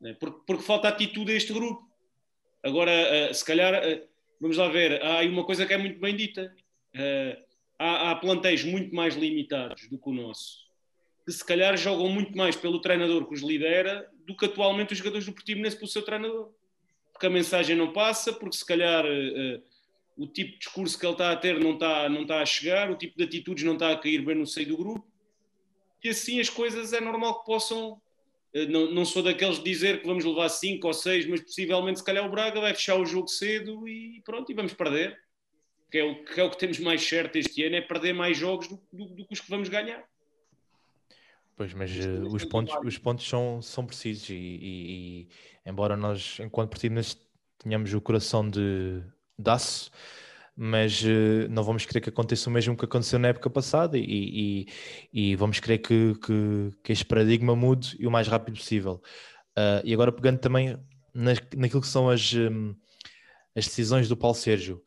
Né? 0.00 0.14
Porque, 0.18 0.40
porque 0.46 0.62
falta 0.62 0.88
atitude 0.88 1.32
a 1.32 1.36
este 1.36 1.52
grupo. 1.52 1.90
Agora, 2.62 2.92
uh, 3.30 3.34
se 3.34 3.44
calhar, 3.44 3.74
uh, 3.74 4.08
vamos 4.40 4.56
lá 4.56 4.68
ver, 4.68 5.02
há 5.02 5.18
aí 5.18 5.28
uma 5.28 5.44
coisa 5.44 5.66
que 5.66 5.72
é 5.72 5.78
muito 5.78 5.98
bem 5.98 6.14
dita. 6.14 6.54
Uh, 6.94 7.42
há, 7.78 8.10
há 8.10 8.16
plantéis 8.16 8.64
muito 8.64 8.94
mais 8.94 9.16
limitados 9.16 9.88
do 9.88 9.98
que 9.98 10.08
o 10.08 10.12
nosso, 10.12 10.58
que 11.24 11.32
se 11.32 11.44
calhar 11.44 11.76
jogam 11.76 12.08
muito 12.08 12.36
mais 12.36 12.54
pelo 12.54 12.80
treinador 12.80 13.26
que 13.26 13.34
os 13.34 13.40
lidera 13.40 14.08
do 14.26 14.36
que 14.36 14.44
atualmente 14.44 14.92
os 14.92 14.98
jogadores 14.98 15.26
do 15.26 15.32
Portimonense 15.32 15.76
pelo 15.76 15.88
seu 15.88 16.02
treinador. 16.02 16.52
Porque 17.22 17.28
a 17.28 17.38
mensagem 17.38 17.76
não 17.76 17.92
passa, 17.92 18.32
porque 18.32 18.56
se 18.56 18.66
calhar 18.66 19.04
o 20.16 20.26
tipo 20.26 20.50
de 20.54 20.58
discurso 20.58 20.98
que 20.98 21.06
ele 21.06 21.12
está 21.12 21.30
a 21.30 21.36
ter 21.36 21.60
não 21.60 21.74
está, 21.74 22.08
não 22.08 22.22
está 22.22 22.42
a 22.42 22.44
chegar, 22.44 22.90
o 22.90 22.96
tipo 22.96 23.16
de 23.16 23.22
atitudes 23.22 23.62
não 23.62 23.74
está 23.74 23.92
a 23.92 23.96
cair 23.96 24.24
bem 24.24 24.34
no 24.34 24.44
seio 24.44 24.66
do 24.66 24.76
grupo 24.76 25.06
e 26.02 26.08
assim 26.08 26.40
as 26.40 26.50
coisas 26.50 26.92
é 26.92 27.00
normal 27.00 27.38
que 27.38 27.46
possam. 27.46 28.02
Eh, 28.52 28.66
não, 28.66 28.90
não 28.90 29.04
sou 29.04 29.22
daqueles 29.22 29.58
de 29.58 29.62
dizer 29.62 30.00
que 30.00 30.06
vamos 30.08 30.24
levar 30.24 30.48
5 30.48 30.84
ou 30.84 30.92
6, 30.92 31.26
mas 31.26 31.42
possivelmente, 31.42 32.00
se 32.00 32.04
calhar, 32.04 32.26
o 32.26 32.28
Braga 32.28 32.60
vai 32.60 32.74
fechar 32.74 32.96
o 32.96 33.06
jogo 33.06 33.28
cedo 33.28 33.86
e 33.86 34.20
pronto, 34.24 34.50
e 34.50 34.54
vamos 34.56 34.72
perder. 34.74 35.16
Que 35.92 35.98
é 35.98 36.04
o 36.04 36.24
que, 36.24 36.40
é 36.40 36.42
o 36.42 36.50
que 36.50 36.58
temos 36.58 36.80
mais 36.80 37.06
certo 37.06 37.36
este 37.36 37.62
ano: 37.62 37.76
é 37.76 37.80
perder 37.80 38.14
mais 38.14 38.36
jogos 38.36 38.66
do, 38.66 38.82
do, 38.92 39.04
do 39.14 39.24
que 39.28 39.34
os 39.34 39.40
que 39.40 39.48
vamos 39.48 39.68
ganhar. 39.68 40.04
Pois, 41.62 41.74
mas 41.74 41.92
uh, 41.92 42.26
os, 42.34 42.44
pontos, 42.44 42.74
os 42.84 42.98
pontos 42.98 43.28
são, 43.28 43.62
são 43.62 43.86
precisos 43.86 44.28
e, 44.30 44.34
e, 44.34 45.28
e 45.64 45.70
embora 45.70 45.96
nós, 45.96 46.38
enquanto 46.40 46.70
partidos, 46.70 47.16
tenhamos 47.56 47.94
o 47.94 48.00
coração 48.00 48.50
de, 48.50 49.00
de 49.38 49.48
aço, 49.48 49.88
mas 50.56 51.04
uh, 51.04 51.46
não 51.48 51.62
vamos 51.62 51.86
querer 51.86 52.00
que 52.00 52.08
aconteça 52.08 52.50
o 52.50 52.52
mesmo 52.52 52.76
que 52.76 52.84
aconteceu 52.84 53.16
na 53.16 53.28
época 53.28 53.48
passada 53.48 53.96
e, 53.96 54.66
e, 55.12 55.36
vamos 55.36 55.60
querer 55.60 55.78
que, 55.78 56.14
que, 56.16 56.70
que, 56.82 56.92
este 56.92 57.04
paradigma 57.04 57.54
mude 57.54 57.96
e 58.00 58.08
o 58.08 58.10
mais 58.10 58.26
rápido 58.26 58.56
possível. 58.56 59.00
Uh, 59.56 59.84
e 59.84 59.94
agora 59.94 60.10
pegando 60.10 60.40
também 60.40 60.76
nas, 61.14 61.38
naquilo 61.56 61.80
que 61.80 61.86
são 61.86 62.10
as, 62.10 62.32
um, 62.34 62.74
as 63.54 63.66
decisões 63.66 64.08
do 64.08 64.16
Paulo 64.16 64.34
Sérgio, 64.34 64.82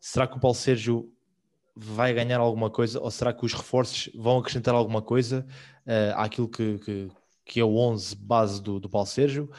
será 0.00 0.26
que 0.26 0.36
o 0.36 0.40
Paulo 0.40 0.56
Sérgio 0.56 1.12
vai 1.80 2.12
ganhar 2.12 2.40
alguma 2.40 2.68
coisa 2.68 2.98
ou 3.00 3.08
será 3.08 3.32
que 3.32 3.46
os 3.46 3.54
reforços 3.54 4.10
vão 4.16 4.38
acrescentar 4.38 4.74
alguma 4.74 5.00
coisa 5.00 5.46
uh, 5.88 6.14
àquilo 6.16 6.48
que, 6.48 6.78
que, 6.78 7.08
que, 7.44 7.60
é 7.60 7.64
o 7.64 7.76
11 7.76 8.14
base 8.16 8.62
do, 8.62 8.78
do 8.78 8.88
Paulo 8.88 9.06
Sérgio 9.06 9.50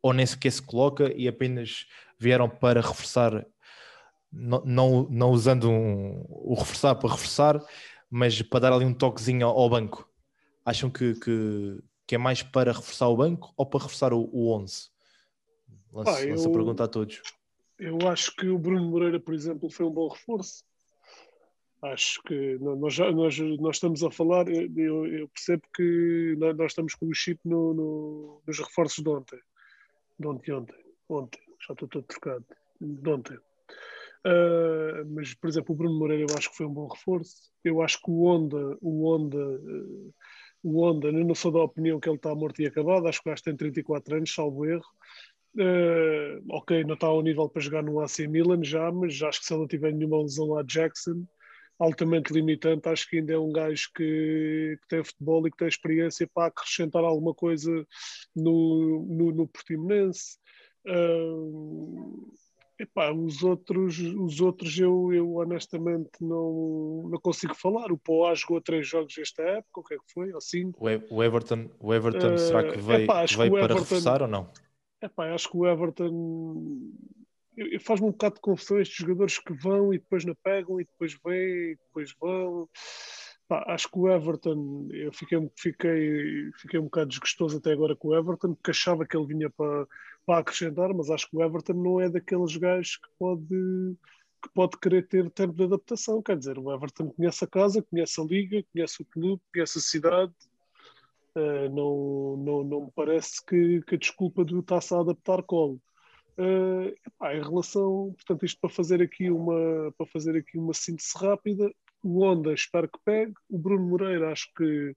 ou 0.00 0.12
nem 0.12 0.24
sequer 0.24 0.52
se 0.52 0.62
coloca 0.62 1.12
e 1.14 1.28
apenas 1.28 1.86
vieram 2.18 2.48
para 2.48 2.80
reforçar, 2.80 3.44
não, 4.32 4.62
não, 4.64 5.08
não 5.10 5.30
usando 5.30 5.68
um, 5.68 6.24
o 6.28 6.54
reforçar 6.54 6.94
para 6.94 7.10
reforçar, 7.10 7.60
mas 8.08 8.40
para 8.42 8.60
dar 8.60 8.72
ali 8.72 8.84
um 8.84 8.94
toquezinho 8.94 9.46
ao, 9.46 9.58
ao 9.58 9.68
banco? 9.68 10.08
Acham 10.64 10.88
que, 10.88 11.14
que, 11.14 11.78
que, 12.06 12.14
é 12.14 12.18
mais 12.18 12.42
para 12.42 12.72
reforçar 12.72 13.08
o 13.08 13.16
banco 13.16 13.52
ou 13.56 13.66
para 13.66 13.80
reforçar 13.80 14.12
o, 14.12 14.28
o 14.32 14.52
11? 14.54 14.90
Lanço, 15.92 16.10
ah, 16.10 16.22
eu, 16.22 16.44
a 16.44 16.52
pergunta 16.52 16.84
a 16.84 16.88
todos. 16.88 17.20
Eu 17.78 17.98
acho 18.08 18.34
que 18.36 18.46
o 18.48 18.58
Bruno 18.58 18.88
Moreira, 18.88 19.18
por 19.20 19.34
exemplo, 19.34 19.68
foi 19.68 19.84
um 19.84 19.90
bom 19.90 20.08
reforço 20.08 20.64
acho 21.82 22.22
que 22.22 22.58
nós, 22.58 22.98
nós, 22.98 23.38
nós 23.38 23.76
estamos 23.76 24.04
a 24.04 24.10
falar, 24.10 24.48
eu, 24.48 25.06
eu 25.06 25.28
percebo 25.28 25.62
que 25.74 26.36
nós 26.38 26.70
estamos 26.70 26.94
com 26.94 27.06
o 27.06 27.14
chip 27.14 27.40
no, 27.44 27.74
no, 27.74 28.42
nos 28.46 28.58
reforços 28.58 29.02
de 29.02 29.10
ontem. 29.10 29.40
De 30.18 30.26
ontem, 30.28 30.52
ontem, 30.52 30.76
ontem, 31.08 31.40
já 31.66 31.72
estou 31.72 31.88
todo 31.88 32.04
trocado, 32.04 32.46
de 32.80 33.10
ontem. 33.10 33.36
Uh, 34.24 35.04
mas, 35.10 35.34
por 35.34 35.48
exemplo, 35.48 35.74
o 35.74 35.76
Bruno 35.76 35.98
Moreira 35.98 36.24
eu 36.30 36.38
acho 36.38 36.50
que 36.50 36.56
foi 36.56 36.66
um 36.66 36.72
bom 36.72 36.86
reforço. 36.86 37.50
Eu 37.64 37.82
acho 37.82 38.00
que 38.00 38.10
o 38.10 38.22
Honda, 38.22 38.78
o 38.80 39.08
Honda, 39.08 39.38
uh, 39.38 40.14
o 40.62 40.80
Honda, 40.80 41.08
eu 41.08 41.12
não 41.12 41.34
sou 41.34 41.50
da 41.50 41.60
opinião 41.60 41.98
que 41.98 42.08
ele 42.08 42.16
está 42.16 42.32
morto 42.32 42.62
e 42.62 42.66
acabado, 42.66 43.08
acho 43.08 43.20
que 43.20 43.28
o 43.28 43.32
gajo 43.32 43.42
tem 43.42 43.56
34 43.56 44.16
anos, 44.16 44.32
salvo 44.32 44.64
erro. 44.64 44.86
Uh, 45.56 46.40
ok, 46.50 46.84
não 46.84 46.94
está 46.94 47.08
ao 47.08 47.20
nível 47.20 47.48
para 47.48 47.60
jogar 47.60 47.82
no 47.82 48.00
AC 48.00 48.20
Milan 48.28 48.62
já, 48.62 48.90
mas 48.92 49.20
acho 49.20 49.40
que 49.40 49.46
se 49.46 49.52
ele 49.52 49.60
não 49.60 49.68
tiver 49.68 49.92
nenhuma 49.92 50.22
lesão 50.22 50.46
lá 50.46 50.62
Jackson, 50.62 51.26
altamente 51.78 52.32
limitante. 52.32 52.88
Acho 52.88 53.08
que 53.08 53.18
ainda 53.18 53.32
é 53.32 53.38
um 53.38 53.52
gajo 53.52 53.90
que, 53.94 54.78
que, 54.80 54.88
tem 54.88 55.04
futebol 55.04 55.46
e 55.46 55.50
que 55.50 55.56
tem 55.56 55.68
experiência 55.68 56.28
para 56.32 56.48
acrescentar 56.48 57.02
alguma 57.04 57.34
coisa 57.34 57.86
no, 58.34 59.06
no, 59.08 59.32
no 59.32 59.48
Portimonense. 59.48 60.38
Uh, 60.86 62.32
epá, 62.78 63.12
os 63.12 63.42
outros, 63.42 63.98
os 63.98 64.40
outros 64.40 64.78
eu, 64.78 65.12
eu 65.12 65.34
honestamente 65.36 66.10
não, 66.20 67.08
não 67.10 67.20
consigo 67.20 67.54
falar. 67.54 67.92
O 67.92 67.98
Poá 67.98 68.34
jogou 68.34 68.60
três 68.60 68.86
jogos 68.86 69.16
esta 69.18 69.42
época, 69.42 69.80
o 69.80 69.84
que 69.84 69.94
é 69.94 69.98
que 69.98 70.12
foi? 70.12 70.32
Ou 70.32 70.40
cinco? 70.40 70.84
O 71.10 71.22
Everton, 71.22 71.70
o 71.80 71.94
Everton 71.94 72.34
uh, 72.34 72.38
será 72.38 72.72
que 72.72 72.78
veio, 72.78 73.04
epá, 73.04 73.24
veio 73.24 73.52
para 73.52 73.64
Everton, 73.64 73.74
reforçar 73.74 74.22
ou 74.22 74.28
não? 74.28 74.50
Epá, 75.00 75.34
acho 75.34 75.50
que 75.50 75.56
o 75.56 75.66
Everton 75.66 76.92
faz-me 77.80 78.06
um 78.06 78.12
bocado 78.12 78.36
de 78.36 78.40
confusão 78.40 78.80
estes 78.80 78.96
jogadores 78.96 79.38
que 79.38 79.52
vão 79.52 79.92
e 79.92 79.98
depois 79.98 80.24
não 80.24 80.34
pegam 80.42 80.80
e 80.80 80.84
depois 80.84 81.18
vêm 81.24 81.72
e 81.72 81.76
depois 81.76 82.14
vão. 82.20 82.68
Pá, 83.48 83.64
acho 83.68 83.90
que 83.90 83.98
o 83.98 84.08
Everton, 84.08 84.88
eu 84.92 85.12
fiquei, 85.12 85.50
fiquei, 85.58 86.50
fiquei 86.56 86.80
um 86.80 86.84
bocado 86.84 87.10
desgostoso 87.10 87.58
até 87.58 87.72
agora 87.72 87.94
com 87.94 88.08
o 88.08 88.16
Everton, 88.16 88.54
porque 88.54 88.70
achava 88.70 89.04
que 89.04 89.16
ele 89.16 89.26
vinha 89.26 89.50
para, 89.50 89.86
para 90.24 90.38
acrescentar, 90.38 90.94
mas 90.94 91.10
acho 91.10 91.28
que 91.28 91.36
o 91.36 91.42
Everton 91.42 91.74
não 91.74 92.00
é 92.00 92.08
daqueles 92.08 92.56
gajos 92.56 92.96
que 92.96 93.08
pode, 93.18 93.96
que 94.42 94.48
pode 94.54 94.78
querer 94.78 95.06
ter 95.06 95.30
tempo 95.30 95.54
de 95.54 95.64
adaptação. 95.64 96.22
Quer 96.22 96.38
dizer, 96.38 96.58
o 96.58 96.72
Everton 96.72 97.10
conhece 97.10 97.44
a 97.44 97.48
casa, 97.48 97.82
conhece 97.82 98.20
a 98.20 98.24
liga, 98.24 98.64
conhece 98.72 99.02
o 99.02 99.04
clube, 99.04 99.42
conhece 99.52 99.78
a 99.78 99.82
cidade. 99.82 100.32
Uh, 101.34 101.68
não, 101.74 102.36
não, 102.36 102.64
não 102.64 102.80
me 102.86 102.92
parece 102.94 103.44
que, 103.44 103.82
que 103.82 103.94
a 103.94 103.98
desculpa 103.98 104.44
do 104.44 104.60
está-se 104.60 104.94
a 104.94 105.00
adaptar 105.00 105.42
colo. 105.42 105.80
Uh, 106.38 106.94
epá, 107.06 107.34
em 107.36 107.42
relação, 107.42 108.12
portanto, 108.14 108.46
isto 108.46 108.58
para 108.60 108.70
fazer 108.70 109.02
aqui 109.02 109.30
uma 109.30 109.92
para 109.98 110.06
fazer 110.06 110.36
aqui 110.36 110.58
uma 110.58 110.72
síntese 110.72 111.12
rápida, 111.16 111.70
o 112.02 112.24
Honda 112.24 112.54
espero 112.54 112.88
que 112.88 112.98
pegue, 113.04 113.34
o 113.50 113.58
Bruno 113.58 113.86
Moreira 113.86 114.32
acho 114.32 114.50
que 114.54 114.96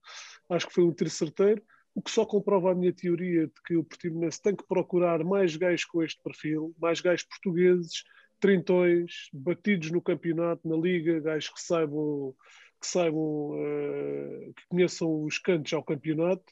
acho 0.50 0.68
que 0.68 0.74
foi 0.74 0.84
um 0.86 0.94
tiro 0.94 1.10
certeiro, 1.10 1.62
o 1.94 2.02
que 2.02 2.10
só 2.10 2.26
comprova 2.26 2.72
a 2.72 2.76
minha 2.76 2.94
teoria 2.94 3.48
de 3.48 3.54
que 3.66 3.76
o 3.76 3.84
Portimonense 3.84 4.42
tem 4.42 4.56
que 4.56 4.68
procurar 4.68 5.24
mais 5.24 5.56
gajos 5.56 5.86
com 5.86 6.02
este 6.02 6.22
perfil, 6.24 6.74
mais 6.80 7.02
gajos 7.02 7.26
portugueses, 7.26 8.04
trintões, 8.40 9.30
batidos 9.34 9.92
no 9.92 10.02
campeonato, 10.02 10.68
na 10.68 10.78
liga, 10.78 11.20
gajos 11.20 11.50
que 11.50 11.62
saibam 11.62 12.34
que 12.80 12.88
saibam 12.88 13.52
uh, 13.52 14.54
que 14.54 14.68
conheçam 14.70 15.24
os 15.24 15.38
cantos 15.38 15.74
ao 15.74 15.84
campeonato. 15.84 16.46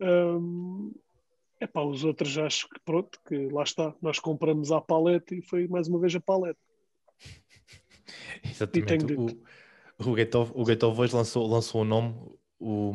Um, 0.00 0.92
é 1.60 1.66
pá, 1.66 1.82
os 1.82 2.04
outros 2.04 2.36
acho 2.38 2.68
que 2.68 2.80
pronto, 2.84 3.20
que 3.28 3.48
lá 3.48 3.62
está, 3.62 3.94
nós 4.00 4.18
compramos 4.18 4.72
a 4.72 4.80
paleta 4.80 5.34
e 5.34 5.42
foi 5.42 5.68
mais 5.68 5.86
uma 5.88 6.00
vez 6.00 6.14
a 6.16 6.20
paleta. 6.20 6.58
Exatamente. 8.42 9.14
O, 9.14 9.26
o 10.10 10.14
Gaetov, 10.14 10.52
o 10.54 11.00
hoje 11.00 11.14
lançou, 11.14 11.46
lançou 11.46 11.82
o 11.82 11.84
nome, 11.84 12.14
o, 12.58 12.92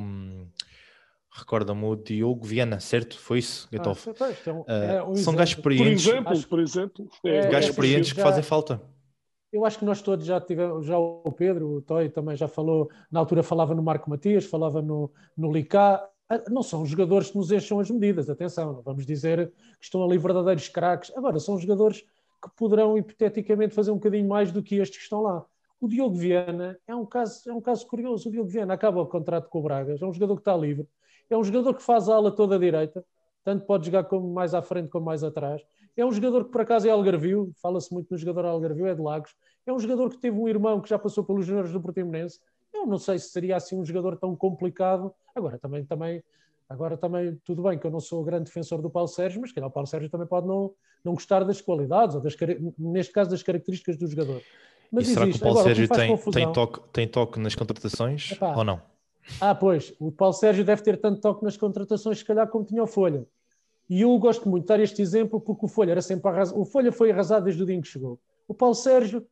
recorda-me 1.32 1.84
o 1.86 1.96
Diogo 1.96 2.44
Viana, 2.44 2.80
certo? 2.80 3.20
Foi 3.20 3.40
isso, 3.40 3.70
Gaetov? 3.72 4.00
Ah, 4.20 4.32
então, 4.32 4.66
é 4.68 5.04
um 5.04 5.16
são 5.16 5.36
gajos 5.36 5.56
experientes. 5.58 6.04
Por 6.04 6.12
exemplo, 6.12 6.32
acho, 6.32 6.48
por 6.48 6.60
exemplo. 6.60 7.10
É, 7.24 7.42
gajos 7.48 7.68
é, 7.68 7.72
experientes 7.72 8.14
que 8.14 8.22
fazem 8.22 8.42
falta. 8.42 8.82
Eu 9.54 9.64
acho 9.64 9.80
que 9.80 9.86
nós 9.86 10.02
todos 10.02 10.26
já 10.26 10.42
tivemos, 10.42 10.86
já 10.86 10.98
o 10.98 11.32
Pedro, 11.32 11.78
o 11.78 11.82
Toy 11.82 12.10
também 12.10 12.36
já 12.36 12.48
falou, 12.48 12.90
na 13.12 13.20
altura 13.20 13.42
falava 13.42 13.74
no 13.74 13.84
Marco 13.84 14.10
Matias, 14.10 14.46
falava 14.46 14.82
no, 14.82 15.12
no 15.38 15.52
Licá, 15.52 15.96
ah, 15.96 16.10
não 16.50 16.64
são 16.64 16.86
jogadores 16.86 17.30
que 17.30 17.38
nos 17.38 17.52
enchem 17.52 17.80
as 17.80 17.90
medidas, 17.90 18.30
atenção, 18.30 18.74
não 18.74 18.82
vamos 18.82 19.06
dizer 19.06 19.52
que 19.80 19.86
estão 19.86 20.04
ali 20.04 20.18
verdadeiros 20.18 20.68
craques. 20.68 21.12
Agora, 21.16 21.40
são 21.40 21.58
jogadores 21.58 22.02
que 22.02 22.50
poderão 22.56 22.98
hipoteticamente 22.98 23.74
fazer 23.74 23.92
um 23.92 23.96
bocadinho 23.96 24.28
mais 24.28 24.52
do 24.52 24.62
que 24.62 24.76
estes 24.76 24.98
que 24.98 25.04
estão 25.04 25.22
lá. 25.22 25.46
O 25.80 25.88
Diogo 25.88 26.16
Viana 26.16 26.80
é 26.88 26.96
um 26.96 27.06
caso, 27.06 27.50
é 27.50 27.54
um 27.54 27.62
caso 27.62 27.86
curioso. 27.86 28.30
O 28.30 28.32
Diogo 28.32 28.50
Viana 28.50 28.74
acaba 28.74 29.02
o 29.02 29.06
contrato 29.06 29.50
com 29.50 29.60
o 29.60 29.64
Bragas, 29.64 30.02
é 30.02 30.06
um 30.06 30.14
jogador 30.14 30.36
que 30.36 30.42
está 30.42 30.56
livre, 30.56 30.88
é 31.30 31.38
um 31.38 31.44
jogador 31.44 31.74
que 31.74 31.84
faz 31.84 32.10
a 32.10 32.16
ala 32.16 32.32
toda 32.32 32.58
direita, 32.58 33.06
tanto 33.44 33.66
pode 33.66 33.86
jogar 33.86 34.06
como 34.06 34.34
mais 34.34 34.54
à 34.54 34.62
frente 34.62 34.90
como 34.90 35.06
mais 35.06 35.24
atrás. 35.24 35.62
É 35.96 36.06
um 36.06 36.12
jogador 36.12 36.46
que 36.46 36.52
por 36.52 36.62
acaso 36.62 36.88
é 36.88 36.92
algarvio, 36.92 37.52
fala-se 37.62 37.94
muito 37.94 38.12
no 38.12 38.18
jogador 38.18 38.46
algarvio, 38.46 38.88
é 38.88 38.96
de 38.96 39.02
Lagos. 39.02 39.34
É 39.66 39.72
um 39.72 39.80
jogador 39.80 40.10
que 40.10 40.18
teve 40.18 40.38
um 40.38 40.48
irmão 40.48 40.82
que 40.82 40.90
já 40.90 41.00
passou 41.00 41.24
pelos 41.24 41.46
juniores 41.46 41.72
do 41.72 41.82
Portimonense. 41.82 42.40
Eu 42.86 42.90
não 42.90 43.00
sei 43.00 43.18
se 43.18 43.30
seria 43.30 43.58
assim 43.58 43.76
um 43.76 43.84
jogador 43.84 44.16
tão 44.16 44.36
complicado. 44.36 45.12
Agora 45.36 45.58
também, 45.58 45.84
também, 45.84 46.24
agora 46.70 46.96
também 46.96 47.36
tudo 47.44 47.64
bem 47.64 47.80
que 47.80 47.86
eu 47.86 47.92
não 47.92 48.00
sou 48.00 48.24
grande 48.24 48.46
defensor 48.46 48.82
do 48.82 48.90
Paulo 48.90 49.08
Sérgio, 49.08 49.42
mas 49.42 49.52
que 49.52 49.60
o 49.60 49.70
Paulo 49.72 49.88
Sérgio 49.88 50.10
também 50.10 50.28
pode 50.28 50.48
não, 50.48 50.72
não 51.04 51.14
gostar 51.14 51.44
das 51.44 51.60
qualidades, 51.60 52.16
ou 52.16 52.22
das, 52.22 52.36
neste 52.78 53.12
caso 53.12 53.32
das 53.32 53.42
características 53.42 53.98
do 53.98 54.08
jogador. 54.08 54.42
Mas 54.92 55.08
e 55.08 55.14
será 55.14 55.26
existe. 55.26 55.40
que 55.40 55.44
o 55.44 55.48
Paulo 55.48 55.60
agora, 55.60 55.76
Sérgio 55.76 55.96
tem, 55.96 56.10
confusão, 56.10 56.32
tem, 56.32 56.54
toque, 56.54 56.80
tem 56.94 57.08
toque 57.08 57.40
nas 57.40 57.56
contratações 57.56 58.32
epá, 58.32 58.56
ou 58.56 58.64
não? 58.64 58.80
Ah, 59.42 59.56
pois, 59.56 59.94
o 60.00 60.12
Paulo 60.12 60.34
Sérgio 60.34 60.64
deve 60.64 60.84
ter 60.84 60.98
tanto 60.98 61.20
toque 61.20 61.44
nas 61.44 61.58
contratações, 61.58 62.20
se 62.20 62.26
calhar, 62.26 62.48
como 62.48 62.64
tinha 62.64 62.84
o 62.84 62.88
Folha. 62.88 63.26
E 63.90 64.02
eu 64.02 64.18
gosto 64.20 64.48
muito 64.48 64.64
de 64.64 64.68
dar 64.68 64.80
este 64.80 65.02
exemplo 65.02 65.40
porque 65.40 65.66
o 65.66 65.68
Folha 65.68 65.92
era 65.92 66.02
sempre 66.02 66.30
arrasado. 66.30 66.60
O 66.60 66.66
Folha 66.66 66.92
foi 66.92 67.12
arrasado 67.12 67.46
desde 67.46 67.62
o 67.62 67.66
dia 67.66 67.76
em 67.76 67.82
que 67.82 67.88
chegou. 67.88 68.20
O 68.48 68.54
Paulo 68.54 68.76
Sérgio 68.76 69.26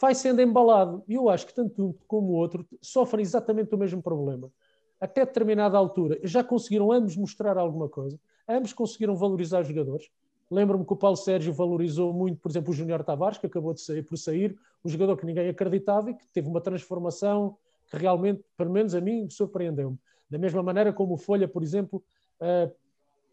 vai 0.00 0.14
sendo 0.14 0.40
embalado. 0.40 1.04
E 1.06 1.14
eu 1.14 1.28
acho 1.28 1.46
que 1.46 1.54
tanto 1.54 1.88
um 1.88 1.94
como 2.08 2.28
o 2.28 2.36
outro 2.36 2.66
sofrem 2.80 3.22
exatamente 3.22 3.74
o 3.74 3.78
mesmo 3.78 4.02
problema. 4.02 4.50
Até 4.98 5.24
determinada 5.24 5.76
altura, 5.76 6.18
já 6.22 6.42
conseguiram 6.42 6.90
ambos 6.90 7.16
mostrar 7.16 7.56
alguma 7.56 7.88
coisa, 7.88 8.18
ambos 8.48 8.72
conseguiram 8.72 9.14
valorizar 9.14 9.60
os 9.60 9.68
jogadores. 9.68 10.10
Lembro-me 10.50 10.84
que 10.84 10.92
o 10.92 10.96
Paulo 10.96 11.16
Sérgio 11.16 11.52
valorizou 11.52 12.12
muito, 12.12 12.40
por 12.40 12.50
exemplo, 12.50 12.70
o 12.70 12.74
Júnior 12.74 13.04
Tavares, 13.04 13.38
que 13.38 13.46
acabou 13.46 13.72
de 13.72 13.80
sair 13.80 14.02
por 14.02 14.18
sair, 14.18 14.58
um 14.84 14.88
jogador 14.88 15.16
que 15.16 15.24
ninguém 15.24 15.48
acreditava 15.48 16.10
e 16.10 16.14
que 16.14 16.26
teve 16.32 16.48
uma 16.48 16.60
transformação 16.60 17.56
que 17.88 17.96
realmente, 17.96 18.42
pelo 18.56 18.70
menos 18.70 18.94
a 18.94 19.00
mim, 19.00 19.28
surpreendeu-me. 19.30 19.98
Da 20.28 20.38
mesma 20.38 20.62
maneira 20.62 20.92
como 20.92 21.14
o 21.14 21.16
Folha, 21.16 21.46
por 21.46 21.62
exemplo, 21.62 22.02
uh, 22.40 22.72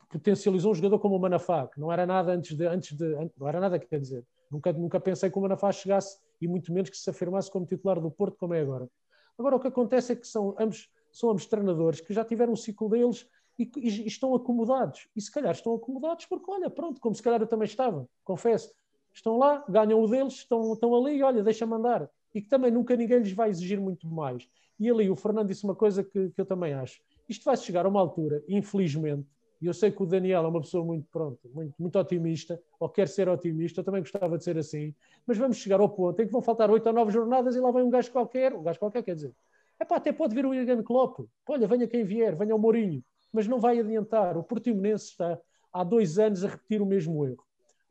potencializou 0.10 0.72
um 0.72 0.76
jogador 0.76 1.00
como 1.00 1.16
o 1.16 1.20
Manafá, 1.20 1.68
que 1.68 1.80
não 1.80 1.92
era 1.92 2.06
nada 2.06 2.32
antes 2.32 2.56
de, 2.56 2.66
antes 2.66 2.96
de 2.96 3.30
não 3.38 3.48
era 3.48 3.60
nada, 3.60 3.78
quer 3.80 4.00
dizer, 4.00 4.24
nunca, 4.52 4.74
nunca 4.74 5.00
pensei 5.00 5.30
que 5.30 5.38
o 5.38 5.42
Manafá 5.42 5.72
chegasse 5.72 6.20
e 6.42 6.48
muito 6.48 6.72
menos 6.74 6.90
que 6.90 6.98
se 6.98 7.10
afirmasse 7.10 7.52
como 7.52 7.66
titular 7.66 8.00
do 8.00 8.12
Porto, 8.12 8.38
como 8.38 8.54
é 8.54 8.62
agora. 8.62 8.90
Agora, 9.38 9.56
o 9.56 9.60
que 9.60 9.68
acontece 9.68 10.14
é 10.14 10.16
que 10.16 10.28
são 10.28 10.56
ambos, 10.60 10.90
são 11.12 11.30
ambos 11.30 11.46
treinadores 11.46 12.02
que 12.02 12.14
já 12.14 12.26
tiveram 12.26 12.54
o 12.54 12.58
ciclo 12.58 12.90
deles 12.90 13.28
e, 13.58 13.70
e, 13.78 13.88
e, 13.88 14.08
estão 14.08 14.34
acomodados. 14.36 15.08
E 15.16 15.22
se 15.22 15.32
calhar 15.32 15.52
estão 15.52 15.76
acomodados 15.76 16.26
porque, 16.26 16.50
olha, 16.50 16.70
pronto, 16.70 17.00
como 17.00 17.16
se 17.16 17.22
calhar 17.22 17.42
eu 17.42 17.48
também 17.48 17.66
estava, 17.66 18.08
confesso. 18.24 18.74
Estão 19.14 19.38
lá, 19.38 19.64
ganham 19.68 20.02
o 20.02 20.08
deles, 20.08 20.34
estão, 20.34 20.74
estão 20.74 20.96
ali 20.96 21.18
e 21.18 21.24
olha, 21.24 21.44
deixa-me 21.44 21.74
andar. 21.74 22.10
E 22.34 22.42
que 22.42 22.48
também 22.48 22.72
nunca 22.72 22.96
ninguém 22.96 23.20
lhes 23.20 23.32
vai 23.32 23.50
exigir 23.50 23.80
muito 23.80 24.08
mais. 24.08 24.48
E 24.80 24.90
ali 24.90 25.10
o 25.10 25.16
Fernando 25.16 25.48
disse 25.48 25.64
uma 25.64 25.76
coisa 25.76 26.04
que, 26.04 26.30
que 26.30 26.40
eu 26.40 26.46
também 26.46 26.74
acho. 26.74 27.02
Isto 27.28 27.46
vai 27.46 27.58
chegar 27.58 27.86
a 27.86 27.90
uma 27.90 28.00
altura, 28.00 28.44
infelizmente, 28.48 29.28
e 29.62 29.66
eu 29.66 29.74
sei 29.74 29.92
que 29.92 30.02
o 30.02 30.06
Daniel 30.06 30.44
é 30.44 30.48
uma 30.48 30.62
pessoa 30.62 30.86
muito 30.86 31.08
pronto, 31.12 31.40
muito, 31.54 31.74
muito 31.80 31.98
otimista, 31.98 32.60
ou 32.80 32.90
quer 32.90 33.08
ser 33.08 33.28
otimista, 33.30 33.82
eu 33.82 33.84
também 33.84 34.02
gostava 34.02 34.38
de 34.38 34.44
ser 34.44 34.58
assim, 34.58 34.94
mas 35.26 35.38
vamos 35.38 35.58
chegar 35.58 35.80
ao 35.80 35.90
ponto 35.90 36.22
em 36.22 36.26
que 36.26 36.32
vão 36.32 36.42
faltar 36.42 36.70
oito 36.70 36.88
ou 36.88 36.94
nove 36.94 37.12
jornadas 37.12 37.56
e 37.56 37.60
lá 37.60 37.72
vem 37.72 37.84
um 37.84 37.90
gajo 37.90 38.12
qualquer, 38.12 38.54
um 38.54 38.64
gajo 38.64 38.80
qualquer 38.80 39.04
quer 39.04 39.16
dizer, 39.16 39.34
epá, 39.80 39.96
até 39.98 40.12
pode 40.12 40.36
vir 40.36 40.46
o 40.46 40.54
Jurgen 40.54 40.84
Klopp, 40.84 41.20
olha, 41.48 41.68
venha 41.68 41.88
quem 41.88 42.04
vier, 42.04 42.36
venha 42.36 42.56
o 42.56 42.60
Mourinho, 42.60 43.04
mas 43.32 43.48
não 43.48 43.60
vai 43.60 43.80
adiantar, 43.80 44.38
o 44.38 44.44
Portimonense 44.44 45.06
está 45.06 45.40
há 45.72 45.84
dois 45.84 46.18
anos 46.18 46.44
a 46.44 46.50
repetir 46.50 46.82
o 46.82 46.86
mesmo 46.86 47.26
erro. 47.26 47.44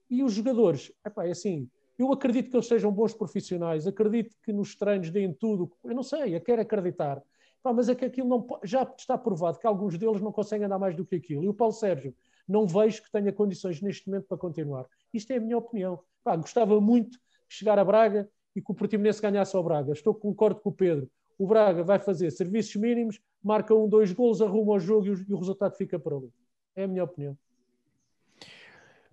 E 0.09 0.23
os 0.23 0.33
jogadores, 0.33 0.93
epá, 1.05 1.27
é 1.27 1.31
assim, 1.31 1.69
Eu 1.99 2.13
acredito 2.13 2.51
que 2.51 2.57
eles 2.57 2.67
sejam 2.67 2.93
bons 2.93 3.15
profissionais, 3.15 3.87
acredito 3.87 4.37
que 4.43 4.53
nos 4.53 4.77
treinos 4.77 5.11
deem 5.11 5.33
tudo. 5.33 5.73
Eu 5.83 5.95
não 5.95 6.03
sei, 6.03 6.37
eu 6.37 6.41
quero 6.41 6.61
acreditar. 6.61 7.23
Pá, 7.67 7.73
mas 7.73 7.89
é 7.89 7.97
que 7.97 8.05
aquilo 8.05 8.29
não, 8.29 8.47
já 8.63 8.85
está 8.97 9.19
provado 9.19 9.59
que 9.59 9.67
alguns 9.67 9.99
deles 9.99 10.21
não 10.21 10.31
conseguem 10.31 10.67
andar 10.67 10.79
mais 10.79 10.95
do 10.95 11.05
que 11.05 11.17
aquilo. 11.17 11.43
E 11.43 11.49
o 11.49 11.53
Paulo 11.53 11.73
Sérgio, 11.73 12.15
não 12.47 12.65
vejo 12.65 13.03
que 13.03 13.11
tenha 13.11 13.33
condições 13.33 13.83
neste 13.83 14.09
momento 14.09 14.29
para 14.29 14.39
continuar. 14.39 14.87
Isto 15.13 15.33
é 15.33 15.39
a 15.39 15.41
minha 15.41 15.59
opinião. 15.59 15.99
Pá, 16.23 16.37
gostava 16.37 16.81
muito 16.81 17.11
de 17.11 17.19
chegar 17.49 17.77
a 17.77 17.85
Braga 17.85 18.31
e 18.55 18.63
que 18.63 18.71
o 18.71 18.75
Portimonense 18.75 19.21
ganhasse 19.21 19.57
ao 19.57 19.65
Braga. 19.65 19.93
Estou 19.93 20.15
concordo 20.15 20.61
com 20.61 20.69
o 20.69 20.73
Pedro. 20.73 21.11
O 21.37 21.45
Braga 21.45 21.83
vai 21.83 21.99
fazer 21.99 22.31
serviços 22.31 22.77
mínimos, 22.77 23.19
marca 23.43 23.75
um, 23.75 23.89
dois 23.89 24.13
gols, 24.13 24.41
arruma 24.41 24.75
o 24.75 24.79
jogo 24.79 25.07
e 25.07 25.11
o, 25.11 25.27
e 25.29 25.35
o 25.35 25.37
resultado 25.37 25.75
fica 25.75 25.99
para 25.99 26.15
ali. 26.15 26.33
É 26.77 26.85
a 26.85 26.87
minha 26.87 27.03
opinião. 27.03 27.37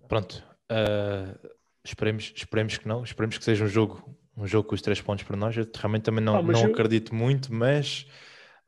Pronto. 0.06 0.44
Uh, 0.70 1.50
esperemos, 1.82 2.32
esperemos 2.36 2.78
que 2.78 2.86
não. 2.86 3.02
Esperemos 3.02 3.36
que 3.36 3.42
seja 3.42 3.64
um 3.64 3.68
jogo, 3.68 4.16
um 4.36 4.46
jogo 4.46 4.68
com 4.68 4.76
os 4.76 4.80
três 4.80 5.00
pontos 5.00 5.24
para 5.24 5.36
nós. 5.36 5.56
Eu 5.56 5.66
realmente 5.74 6.04
também 6.04 6.24
não, 6.24 6.36
ah, 6.36 6.42
não 6.42 6.60
eu... 6.60 6.70
acredito 6.70 7.12
muito, 7.12 7.52
mas, 7.52 8.06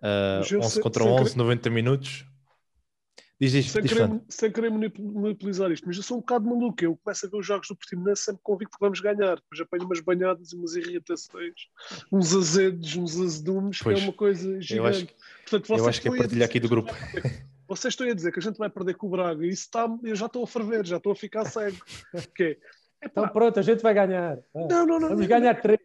uh, 0.00 0.38
mas 0.38 0.52
11 0.52 0.70
sei, 0.70 0.82
contra 0.82 1.04
11, 1.04 1.24
querer... 1.24 1.36
90 1.36 1.70
minutos. 1.70 2.26
Diz 3.38 3.52
isto, 3.52 3.72
sem, 3.72 3.82
diz 3.82 3.92
querer, 3.92 4.22
sem 4.30 4.50
querer 4.50 4.70
monopolizar 4.70 5.70
isto, 5.70 5.86
mas 5.86 5.96
eu 5.98 6.02
sou 6.02 6.16
um 6.16 6.20
bocado 6.20 6.46
maluco. 6.46 6.82
Eu 6.82 6.96
começo 6.96 7.26
a 7.26 7.28
ver 7.28 7.36
os 7.36 7.46
jogos 7.46 7.68
do 7.68 7.76
Portimonense 7.76 8.22
sempre 8.22 8.40
convicto 8.42 8.78
que 8.78 8.80
vamos 8.80 8.98
ganhar. 9.00 9.36
Depois 9.36 9.60
apanho 9.60 9.84
umas 9.84 10.00
banhadas 10.00 10.52
e 10.52 10.56
umas 10.56 10.74
irritações, 10.74 11.54
uns 12.10 12.34
azedos, 12.34 12.96
uns 12.96 13.20
azedumes, 13.20 13.78
pois, 13.82 13.98
que 13.98 14.04
é 14.04 14.06
uma 14.06 14.12
coisa 14.14 14.60
gigante. 14.60 14.74
Eu 14.74 14.86
acho, 14.86 15.06
Portanto, 15.50 15.78
eu 15.78 15.88
acho 15.88 16.00
que 16.00 16.08
é 16.08 16.16
partilha 16.16 16.46
aqui 16.46 16.58
do 16.58 16.68
grupo. 16.68 16.90
Vocês 17.68 17.92
estão 17.92 18.08
a 18.08 18.14
dizer 18.14 18.32
que 18.32 18.38
a 18.38 18.42
gente 18.42 18.56
vai 18.56 18.70
perder 18.70 18.94
com 18.94 19.06
o 19.06 19.10
Braga 19.10 19.44
e 19.44 19.50
isso 19.50 19.64
está, 19.64 19.86
eu 20.02 20.16
já 20.16 20.26
estou 20.26 20.44
a 20.44 20.46
ferver, 20.46 20.86
já 20.86 20.96
estou 20.96 21.12
a 21.12 21.16
ficar 21.16 21.44
cego. 21.44 21.76
Okay. 22.14 22.56
Então 23.04 23.28
pronto, 23.28 23.58
a 23.58 23.62
gente 23.62 23.82
vai 23.82 23.92
ganhar. 23.92 24.38
Não, 24.54 24.86
não, 24.86 24.98
não. 24.98 25.08
Vamos 25.08 25.20
não, 25.20 25.26
ganhar 25.28 25.60
três. 25.60 25.78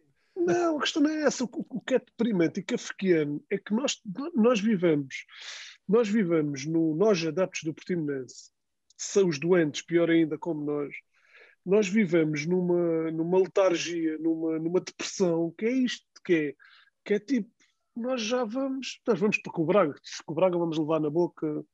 Não, 0.46 0.76
a 0.76 0.80
questão 0.80 1.02
não 1.02 1.10
é 1.10 1.22
essa. 1.22 1.44
O, 1.44 1.48
o 1.52 1.80
que 1.80 1.94
é 1.94 1.98
deprimente 1.98 2.60
e 2.60 2.62
kafkiano 2.62 3.44
é 3.50 3.58
que 3.58 3.72
nós, 3.74 4.00
nós 4.34 4.60
vivemos, 4.60 5.24
nós 5.88 6.08
vivemos, 6.08 6.66
no, 6.66 6.94
nós 6.94 7.24
adeptos 7.24 7.62
do 7.64 7.74
Portimonense, 7.74 8.50
são 8.96 9.28
os 9.28 9.38
doentes, 9.38 9.82
pior 9.82 10.10
ainda 10.10 10.38
como 10.38 10.64
nós, 10.64 10.94
nós 11.64 11.88
vivemos 11.88 12.46
numa, 12.46 13.10
numa 13.10 13.38
letargia, 13.38 14.18
numa, 14.18 14.58
numa 14.58 14.80
depressão, 14.80 15.52
que 15.56 15.66
é 15.66 15.70
isto, 15.70 16.06
que 16.24 16.34
é, 16.34 16.54
que 17.04 17.14
é 17.14 17.18
tipo, 17.18 17.50
nós 17.94 18.22
já 18.22 18.44
vamos, 18.44 19.00
nós 19.06 19.18
vamos 19.18 19.38
para 19.38 19.60
o 19.60 19.64
Braga, 19.64 19.94
se 20.02 20.22
o 20.26 20.34
Braga 20.34 20.58
vamos 20.58 20.78
levar 20.78 21.00
na 21.00 21.10
boca, 21.10 21.64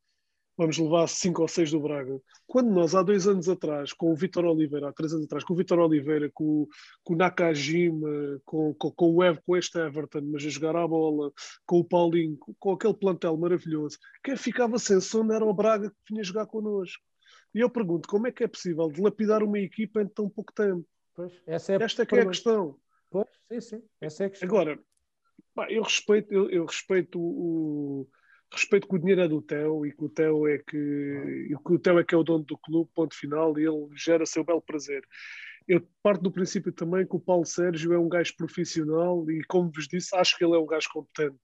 vamos 0.58 0.76
levar 0.76 1.06
cinco 1.08 1.42
ou 1.42 1.48
seis 1.48 1.70
do 1.70 1.80
Braga. 1.80 2.20
Quando 2.44 2.68
nós, 2.70 2.92
há 2.94 3.02
dois 3.02 3.28
anos 3.28 3.48
atrás, 3.48 3.92
com 3.92 4.10
o 4.10 4.16
Vitor 4.16 4.44
Oliveira, 4.44 4.88
há 4.88 4.92
três 4.92 5.12
anos 5.12 5.24
atrás, 5.26 5.44
com 5.44 5.54
o 5.54 5.56
Vitor 5.56 5.78
Oliveira, 5.78 6.28
com, 6.34 6.66
com 7.04 7.14
o 7.14 7.16
Nakajima, 7.16 8.40
com, 8.44 8.74
com, 8.74 8.90
com 8.90 9.14
o 9.14 9.22
Evo, 9.22 9.40
com 9.46 9.56
este 9.56 9.78
Everton, 9.78 10.22
mas 10.22 10.44
a 10.44 10.48
jogar 10.48 10.74
a 10.74 10.86
bola, 10.86 11.32
com 11.64 11.78
o 11.78 11.84
Paulinho, 11.84 12.36
com, 12.36 12.52
com 12.58 12.72
aquele 12.72 12.94
plantel 12.94 13.36
maravilhoso, 13.36 13.98
quem 14.22 14.36
ficava 14.36 14.78
sem 14.78 15.00
sono 15.00 15.32
era 15.32 15.44
o 15.44 15.54
Braga 15.54 15.90
que 15.90 16.12
vinha 16.12 16.24
jogar 16.24 16.46
connosco. 16.46 17.02
E 17.54 17.60
eu 17.60 17.70
pergunto, 17.70 18.08
como 18.08 18.26
é 18.26 18.32
que 18.32 18.42
é 18.42 18.48
possível 18.48 18.90
dilapidar 18.90 19.44
uma 19.44 19.60
equipa 19.60 20.02
em 20.02 20.08
tão 20.08 20.28
pouco 20.28 20.52
tempo? 20.52 20.84
Pois, 21.14 21.32
essa 21.46 21.72
é 21.72 21.82
Esta 21.82 22.02
é 22.02 22.06
que 22.06 22.16
é 22.16 22.22
a 22.22 22.26
questão. 22.26 22.76
Pois, 23.10 23.28
sim, 23.48 23.60
sim, 23.60 23.82
essa 24.00 24.24
é 24.24 24.26
a 24.26 24.30
questão. 24.30 24.48
Agora, 24.48 24.78
eu 25.68 25.82
respeito, 25.82 26.32
eu, 26.32 26.50
eu 26.50 26.66
respeito 26.66 27.20
o, 27.20 28.08
respeito 28.52 28.88
que 28.88 28.94
o 28.94 28.98
dinheiro 28.98 29.20
é 29.20 29.28
do 29.28 29.42
Theo 29.42 29.84
e 29.84 29.92
que 29.92 30.04
o 30.04 30.08
Theo 30.08 30.48
é 30.48 30.58
que, 30.58 30.76
e 30.76 31.54
que 31.54 31.72
o 31.72 31.78
Theo 31.78 31.98
é 31.98 32.04
que 32.04 32.14
é 32.14 32.18
o 32.18 32.22
dono 32.22 32.44
do 32.44 32.56
clube, 32.56 32.90
ponto 32.94 33.14
final, 33.14 33.58
e 33.58 33.66
ele 33.66 33.88
gera 33.94 34.24
seu 34.24 34.44
belo 34.44 34.62
prazer. 34.62 35.02
Eu 35.66 35.87
parto 36.02 36.22
do 36.22 36.32
princípio 36.32 36.72
também 36.72 37.06
que 37.06 37.14
o 37.14 37.20
Paulo 37.20 37.44
Sérgio 37.44 37.92
é 37.92 37.98
um 37.98 38.08
gajo 38.08 38.34
profissional 38.37 39.30
e, 39.30 39.44
como 39.44 39.70
vos 39.70 39.87
disse, 39.87 40.16
acho 40.16 40.37
que 40.37 40.44
ele 40.44 40.54
é 40.54 40.58
um 40.58 40.66
gajo 40.66 40.88
competente. 40.90 41.37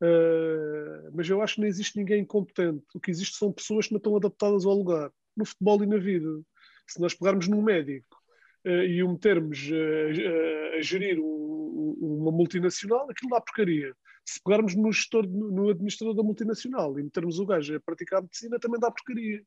Uh, 0.00 1.10
mas 1.12 1.28
eu 1.28 1.42
acho 1.42 1.54
que 1.54 1.62
não 1.62 1.66
existe 1.66 1.98
ninguém 1.98 2.20
incompetente. 2.20 2.84
O 2.94 3.00
que 3.00 3.10
existe 3.10 3.36
são 3.36 3.52
pessoas 3.52 3.86
que 3.86 3.92
não 3.92 3.98
estão 3.98 4.14
adaptadas 4.16 4.64
ao 4.64 4.74
lugar, 4.74 5.10
no 5.36 5.44
futebol 5.44 5.82
e 5.82 5.86
na 5.86 5.98
vida. 5.98 6.28
Se 6.86 7.00
nós 7.00 7.12
pegarmos 7.14 7.48
num 7.48 7.60
médico 7.60 8.16
uh, 8.64 8.84
e 8.84 9.02
o 9.02 9.08
metermos 9.08 9.68
uh, 9.68 10.76
a 10.78 10.82
gerir 10.82 11.18
um, 11.18 11.96
uma 12.00 12.30
multinacional, 12.30 13.10
aquilo 13.10 13.32
dá 13.32 13.40
porcaria 13.40 13.92
se 14.26 14.42
pegarmos 14.42 14.74
no 14.74 14.92
gestor, 14.92 15.26
no 15.26 15.70
administrador 15.70 16.14
da 16.14 16.22
multinacional 16.22 16.98
e 16.98 17.02
metermos 17.02 17.38
o 17.38 17.46
gajo 17.46 17.76
a 17.76 17.80
praticar 17.80 18.22
medicina, 18.22 18.58
também 18.58 18.80
dá 18.80 18.90
porcaria. 18.90 19.42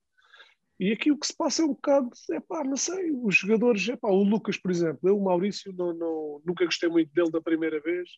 E 0.79 0.93
aqui 0.93 1.11
o 1.11 1.17
que 1.17 1.27
se 1.27 1.35
passa 1.35 1.61
é 1.61 1.65
um 1.65 1.73
bocado, 1.73 2.09
é 2.31 2.39
pá, 2.39 2.63
não 2.63 2.77
sei, 2.77 3.11
os 3.11 3.35
jogadores, 3.35 3.89
é 3.89 3.97
pá, 3.97 4.07
o 4.07 4.23
Lucas, 4.23 4.57
por 4.57 4.71
exemplo, 4.71 5.09
eu, 5.09 5.17
o 5.17 5.23
Maurício, 5.23 5.73
não, 5.73 5.93
não, 5.93 6.41
nunca 6.45 6.63
gostei 6.63 6.87
muito 6.87 7.13
dele 7.13 7.29
da 7.29 7.41
primeira 7.41 7.81
vez, 7.81 8.09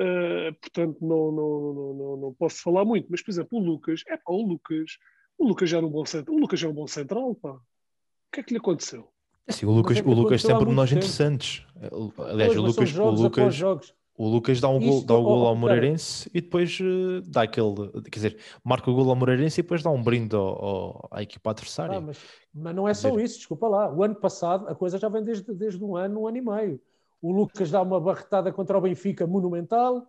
uh, 0.00 0.52
portanto 0.60 0.98
não, 1.00 1.30
não, 1.30 1.74
não, 1.74 1.94
não, 1.94 2.16
não 2.16 2.34
posso 2.34 2.60
falar 2.60 2.84
muito, 2.84 3.06
mas 3.08 3.22
por 3.22 3.30
exemplo, 3.30 3.60
o 3.60 3.64
Lucas, 3.64 4.02
é 4.08 4.16
pá, 4.16 4.32
o 4.32 4.42
Lucas, 4.42 4.98
o 5.38 5.46
Lucas 5.46 5.70
já 5.70 5.76
era 5.76 5.86
um 5.86 5.90
bom 5.90 6.04
central, 6.04 6.36
o 6.36 6.40
Lucas 6.40 6.58
já 6.58 6.66
é 6.66 6.70
um 6.70 6.74
bom 6.74 6.86
central, 6.88 7.34
pá. 7.36 7.52
O 7.52 7.60
que 8.32 8.40
é 8.40 8.42
que 8.42 8.52
lhe 8.52 8.58
aconteceu? 8.58 9.08
Assim, 9.46 9.64
o 9.64 9.70
Lucas, 9.70 9.98
é 9.98 10.02
o 10.02 10.12
Lucas 10.12 10.42
tem 10.42 10.56
pormenores 10.56 10.92
interessantes. 10.92 11.64
Aliás, 12.18 12.54
pois, 12.54 12.58
o 12.58 12.62
Lucas, 12.62 12.98
o 12.98 13.10
Lucas, 13.10 13.62
o 14.16 14.28
Lucas 14.28 14.60
dá 14.60 14.68
um 14.68 14.78
gol, 14.78 15.02
dá 15.02 15.14
o 15.14 15.22
gol 15.22 15.42
oh, 15.42 15.46
ao 15.48 15.56
Moreirense 15.56 16.30
e 16.32 16.40
depois 16.40 16.78
uh, 16.80 17.20
dá 17.26 17.42
aquele, 17.42 17.74
quer 18.04 18.14
dizer, 18.14 18.38
marca 18.62 18.88
o 18.88 18.94
gol 18.94 19.10
ao 19.10 19.16
Moreirense 19.16 19.60
e 19.60 19.62
depois 19.62 19.82
dá 19.82 19.90
um 19.90 20.02
brinde 20.02 20.36
ao, 20.36 20.64
ao, 20.64 21.08
à 21.10 21.22
equipa 21.22 21.50
adversária. 21.50 21.98
Ah, 21.98 22.00
mas, 22.00 22.18
mas, 22.54 22.74
não 22.74 22.88
é 22.88 22.94
só 22.94 23.10
dizer... 23.10 23.24
isso, 23.24 23.38
desculpa 23.38 23.66
lá. 23.66 23.92
O 23.92 24.02
ano 24.04 24.14
passado 24.14 24.68
a 24.68 24.74
coisa 24.74 24.98
já 24.98 25.08
vem 25.08 25.24
desde, 25.24 25.52
desde 25.52 25.82
um 25.82 25.96
ano, 25.96 26.22
um 26.22 26.28
ano 26.28 26.36
e 26.36 26.40
meio. 26.40 26.80
O 27.20 27.32
Lucas 27.32 27.70
dá 27.70 27.82
uma 27.82 28.00
barretada 28.00 28.52
contra 28.52 28.78
o 28.78 28.80
Benfica 28.80 29.26
monumental, 29.26 30.06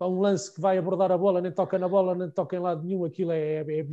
um 0.00 0.20
lance 0.20 0.52
que 0.52 0.60
vai 0.60 0.76
abordar 0.76 1.10
a 1.10 1.16
bola, 1.16 1.40
nem 1.40 1.50
toca 1.50 1.78
na 1.78 1.88
bola, 1.88 2.14
nem 2.14 2.28
toca 2.28 2.56
em 2.56 2.58
lado 2.58 2.84
nenhum, 2.84 3.04
aquilo 3.04 3.32
é, 3.32 3.38
é, 3.38 3.64
é, 3.66 3.86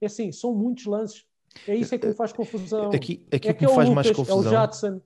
é 0.00 0.06
assim, 0.06 0.30
são 0.30 0.52
muitos 0.54 0.84
lances. 0.84 1.24
É 1.66 1.74
isso 1.74 1.94
é 1.94 1.98
que 1.98 2.06
me 2.06 2.12
faz 2.12 2.32
confusão. 2.32 2.90
Aqui, 2.90 3.24
aqui 3.32 3.48
é 3.48 3.52
que, 3.52 3.54
que 3.54 3.66
me 3.66 3.72
faz 3.72 3.88
Lucas, 3.88 3.94
mais 3.94 4.10
confusão. 4.10 4.36
É 4.36 4.40
o 4.40 4.50
Jadson. 4.50 5.00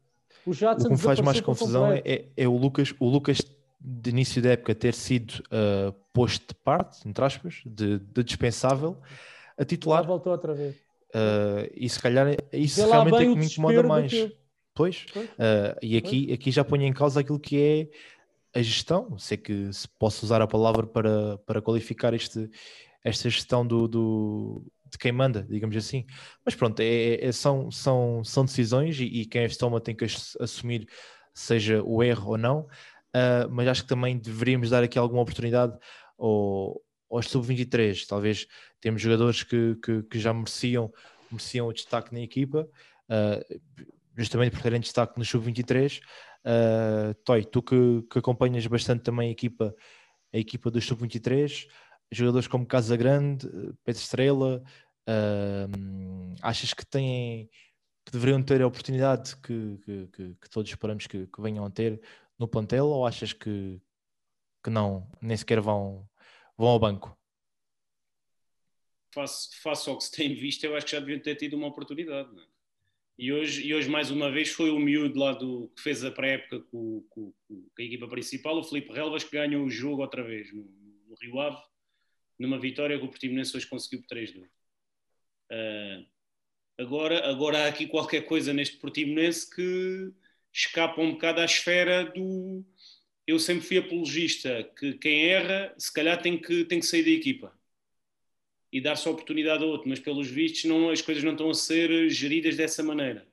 O, 0.47 0.53
Jadson 0.53 0.87
o 0.87 0.89
que 0.89 0.97
me 0.97 1.01
faz 1.01 1.21
mais 1.21 1.41
confusão 1.41 1.93
é, 1.93 2.03
é, 2.05 2.29
é, 2.37 2.49
o 2.49 2.57
Lucas. 2.57 2.93
O 2.99 3.09
Lucas 3.09 3.41
de 3.81 4.11
início 4.11 4.43
da 4.43 4.51
época 4.51 4.75
ter 4.75 4.93
sido 4.93 5.43
uh, 5.47 5.93
posto 6.13 6.49
de 6.49 6.55
parte, 6.55 7.09
entre 7.09 7.25
aspas, 7.25 7.63
de, 7.65 7.99
de 7.99 8.23
dispensável, 8.23 9.01
a 9.57 9.65
titular. 9.65 10.03
Já 10.03 10.09
voltou 10.09 10.33
outra 10.33 10.55
vez. 10.55 10.77
Uh, 11.15 11.67
e 11.75 11.89
se 11.89 12.01
calhar 12.01 12.37
isso 12.53 12.87
realmente 12.87 13.17
é 13.17 13.19
que 13.21 13.35
me 13.35 13.47
incomoda 13.47 13.83
mais. 13.83 14.13
Pois, 14.75 15.07
uh, 15.17 15.77
e 15.83 15.97
aqui, 15.97 16.33
aqui 16.33 16.51
já 16.51 16.65
ponho 16.65 16.85
em 16.85 16.93
causa 16.93 17.21
aquilo 17.21 17.41
que 17.41 17.91
é 18.55 18.59
a 18.59 18.63
gestão. 18.63 19.19
Sei 19.19 19.37
que 19.37 19.73
se 19.73 19.89
posso 19.99 20.25
usar 20.25 20.41
a 20.43 20.47
palavra 20.47 20.87
para, 20.87 21.39
para 21.39 21.63
qualificar 21.63 22.15
este, 22.15 22.51
esta 23.03 23.29
gestão 23.29 23.67
do, 23.67 23.89
do, 23.89 24.63
de 24.91 24.99
quem 24.99 25.11
manda, 25.11 25.47
digamos 25.49 25.77
assim. 25.77 26.07
Mas 26.45 26.55
pronto, 26.55 26.81
é, 26.81 27.25
é, 27.25 27.33
são, 27.33 27.71
são, 27.71 28.23
são 28.25 28.45
decisões 28.45 28.99
e, 29.01 29.05
e 29.05 29.27
quem 29.27 29.45
as 29.45 29.57
toma 29.57 29.81
tem 29.81 29.95
que 29.95 30.05
assumir, 30.39 30.87
seja 31.35 31.83
o 31.83 32.03
erro 32.03 32.33
ou 32.33 32.39
não 32.39 32.67
uh, 33.15 33.51
mas 33.51 33.69
acho 33.69 33.83
que 33.83 33.89
também 33.89 34.19
deveríamos 34.19 34.71
dar 34.71 34.83
aqui 34.83 34.99
alguma 34.99 35.23
oportunidade 35.23 35.77
ao, 36.19 36.81
aos 37.11 37.29
sub-23. 37.29 38.07
Talvez 38.07 38.47
temos 38.81 39.03
jogadores 39.03 39.43
que, 39.43 39.77
que, 39.83 40.03
que, 40.05 40.19
já 40.19 40.33
mereciam, 40.33 40.93
mereciam 41.31 41.67
o 41.67 41.73
destaque 41.73 42.13
na 42.15 42.21
equipa, 42.21 42.69
uh, 43.09 43.61
justamente 44.17 44.53
por 44.53 44.63
terem 44.63 44.81
destaque 44.81 45.19
no 45.19 45.25
sub-23. 45.25 46.01
Uh, 46.45 47.15
Toy, 47.25 47.45
tu 47.45 47.63
que, 47.63 48.03
que, 48.11 48.19
acompanhas 48.19 48.67
bastante 48.67 49.03
também 49.03 49.29
a 49.29 49.33
equipa, 49.33 49.75
a 50.33 50.39
equipa 50.39 50.71
do 50.71 50.81
sub-23, 50.81 51.67
jogadores 52.11 52.49
como 52.49 52.67
Casa 52.67 52.97
Grande, 52.97 53.47
Pedro 53.85 54.01
Estrela, 54.01 54.63
uh, 55.09 56.35
achas 56.43 56.73
que 56.73 56.87
têm 56.87 57.51
que 58.05 58.13
deveriam 58.13 58.43
ter 58.43 58.63
a 58.63 58.67
oportunidade 58.67 59.37
que, 59.37 59.79
que, 59.85 60.07
que, 60.09 60.35
que 60.41 60.51
todos 60.51 60.71
esperamos 60.71 61.07
que, 61.07 61.29
venham 61.39 61.65
a 61.65 61.71
ter 61.71 62.01
no 62.41 62.49
plantel 62.49 62.87
ou 62.87 63.07
achas 63.07 63.35
que, 63.35 63.79
que 64.65 64.71
não, 64.71 65.07
nem 65.21 65.37
sequer 65.37 65.61
vão, 65.61 66.09
vão 66.57 66.69
ao 66.69 66.79
banco? 66.79 67.15
Face 69.13 69.91
ao 69.91 69.99
que 69.99 70.05
se 70.05 70.13
tem 70.13 70.35
visto, 70.35 70.65
eu 70.65 70.75
acho 70.75 70.87
que 70.87 70.93
já 70.93 71.01
deviam 71.01 71.21
ter 71.21 71.37
tido 71.37 71.55
uma 71.55 71.67
oportunidade. 71.67 72.31
É? 72.41 72.45
E, 73.19 73.31
hoje, 73.31 73.67
e 73.67 73.75
hoje, 73.75 73.91
mais 73.91 74.11
uma 74.11 74.31
vez, 74.31 74.49
foi 74.49 74.71
o 74.71 74.79
miúdo 74.79 75.19
lá 75.19 75.35
do, 75.35 75.71
que 75.77 75.83
fez 75.83 76.03
a 76.03 76.11
pré-época 76.11 76.61
com, 76.71 77.05
com, 77.11 77.35
com, 77.47 77.67
a 77.79 77.83
equipa 77.83 78.09
principal, 78.09 78.59
o 78.59 78.65
Felipe 78.65 78.93
Relvas, 78.93 79.23
que 79.23 79.37
ganhou 79.37 79.63
o 79.63 79.71
jogo 79.71 80.01
outra 80.01 80.23
vez 80.23 80.51
no, 80.55 80.63
no 81.07 81.15
Rio 81.21 81.39
Ave, 81.41 81.61
numa 82.39 82.59
vitória 82.59 82.99
que 82.99 83.05
o 83.05 83.09
Portimonense 83.09 83.55
hoje 83.55 83.67
conseguiu 83.67 84.01
por 84.01 84.17
3-2. 84.17 84.47
Uh, 84.47 84.49
ah, 85.51 86.05
agora, 86.79 87.29
agora 87.29 87.65
há 87.65 87.69
aqui 87.69 87.87
qualquer 87.87 88.23
coisa 88.23 88.55
neste 88.55 88.79
Portimonense 88.79 89.55
que 89.55 90.15
escapa 90.53 91.01
um 91.01 91.13
bocado 91.13 91.41
à 91.41 91.45
esfera 91.45 92.05
do. 92.05 92.65
Eu 93.27 93.39
sempre 93.39 93.67
fui 93.67 93.79
apologista 93.79 94.69
que 94.79 94.95
quem 94.95 95.27
erra, 95.27 95.75
se 95.79 95.93
calhar 95.93 96.21
tem 96.21 96.37
que, 96.39 96.65
tem 96.65 96.81
que 96.81 96.87
sair 96.87 97.05
da 97.05 97.11
equipa 97.11 97.61
e 98.73 98.81
dar-se 98.81 99.07
a 99.07 99.11
oportunidade 99.11 99.63
a 99.63 99.67
outro, 99.67 99.89
mas 99.89 99.99
pelos 99.99 100.29
vistos 100.29 100.65
não, 100.65 100.91
as 100.91 101.03
coisas 101.03 101.23
não 101.25 101.33
estão 101.33 101.51
a 101.51 101.55
ser 101.55 102.09
geridas 102.09 102.57
dessa 102.57 102.83
maneira. 102.83 103.27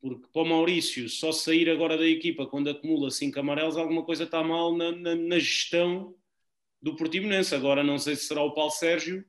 Porque 0.00 0.26
para 0.32 0.42
o 0.42 0.46
Maurício, 0.46 1.08
só 1.08 1.32
sair 1.32 1.68
agora 1.68 1.96
da 1.96 2.06
equipa 2.06 2.46
quando 2.46 2.70
acumula 2.70 3.10
cinco 3.10 3.38
amarelos, 3.38 3.76
alguma 3.76 4.02
coisa 4.02 4.24
está 4.24 4.42
mal 4.42 4.74
na, 4.74 4.92
na, 4.92 5.14
na 5.14 5.38
gestão 5.38 6.14
do 6.80 6.96
Portimonense. 6.96 7.54
Agora 7.54 7.84
não 7.84 7.98
sei 7.98 8.16
se 8.16 8.24
será 8.26 8.42
o 8.42 8.52
Paulo 8.54 8.70
Sérgio, 8.70 9.24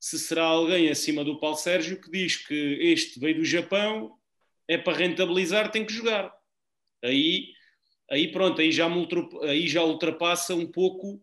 se 0.00 0.18
será 0.18 0.44
alguém 0.44 0.88
acima 0.88 1.24
do 1.24 1.38
Paulo 1.38 1.56
Sérgio 1.56 2.00
que 2.00 2.10
diz 2.10 2.36
que 2.36 2.54
este 2.80 3.18
veio 3.20 3.36
do 3.36 3.44
Japão, 3.44 4.18
é 4.66 4.78
para 4.78 4.96
rentabilizar, 4.96 5.70
tem 5.70 5.84
que 5.84 5.92
jogar. 5.92 6.33
Aí, 7.04 7.52
aí 8.10 8.32
pronto, 8.32 8.60
aí 8.60 8.72
já, 8.72 8.88
aí 9.42 9.68
já 9.68 9.84
ultrapassa 9.84 10.54
um 10.54 10.66
pouco, 10.66 11.14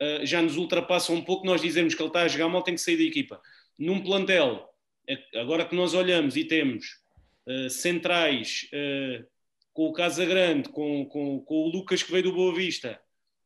uh, 0.00 0.24
já 0.24 0.42
nos 0.42 0.56
ultrapassa 0.56 1.12
um 1.12 1.22
pouco 1.22 1.46
nós 1.46 1.62
dizemos 1.62 1.94
que 1.94 2.02
ele 2.02 2.08
está 2.08 2.22
a 2.22 2.28
jogar 2.28 2.48
mal, 2.48 2.62
tem 2.62 2.74
que 2.74 2.80
sair 2.80 2.98
da 2.98 3.02
equipa. 3.02 3.40
Num 3.78 4.02
plantel, 4.02 4.68
é, 5.08 5.40
agora 5.40 5.64
que 5.64 5.74
nós 5.74 5.94
olhamos 5.94 6.36
e 6.36 6.44
temos 6.44 7.00
uh, 7.46 7.70
centrais 7.70 8.68
uh, 8.72 9.26
com 9.72 9.86
o 9.88 9.92
Casagrande, 9.92 10.68
com, 10.68 11.06
com, 11.06 11.40
com 11.40 11.54
o 11.54 11.68
Lucas 11.68 12.02
que 12.02 12.12
veio 12.12 12.24
do 12.24 12.32
Boa 12.32 12.54
Vista, 12.54 13.00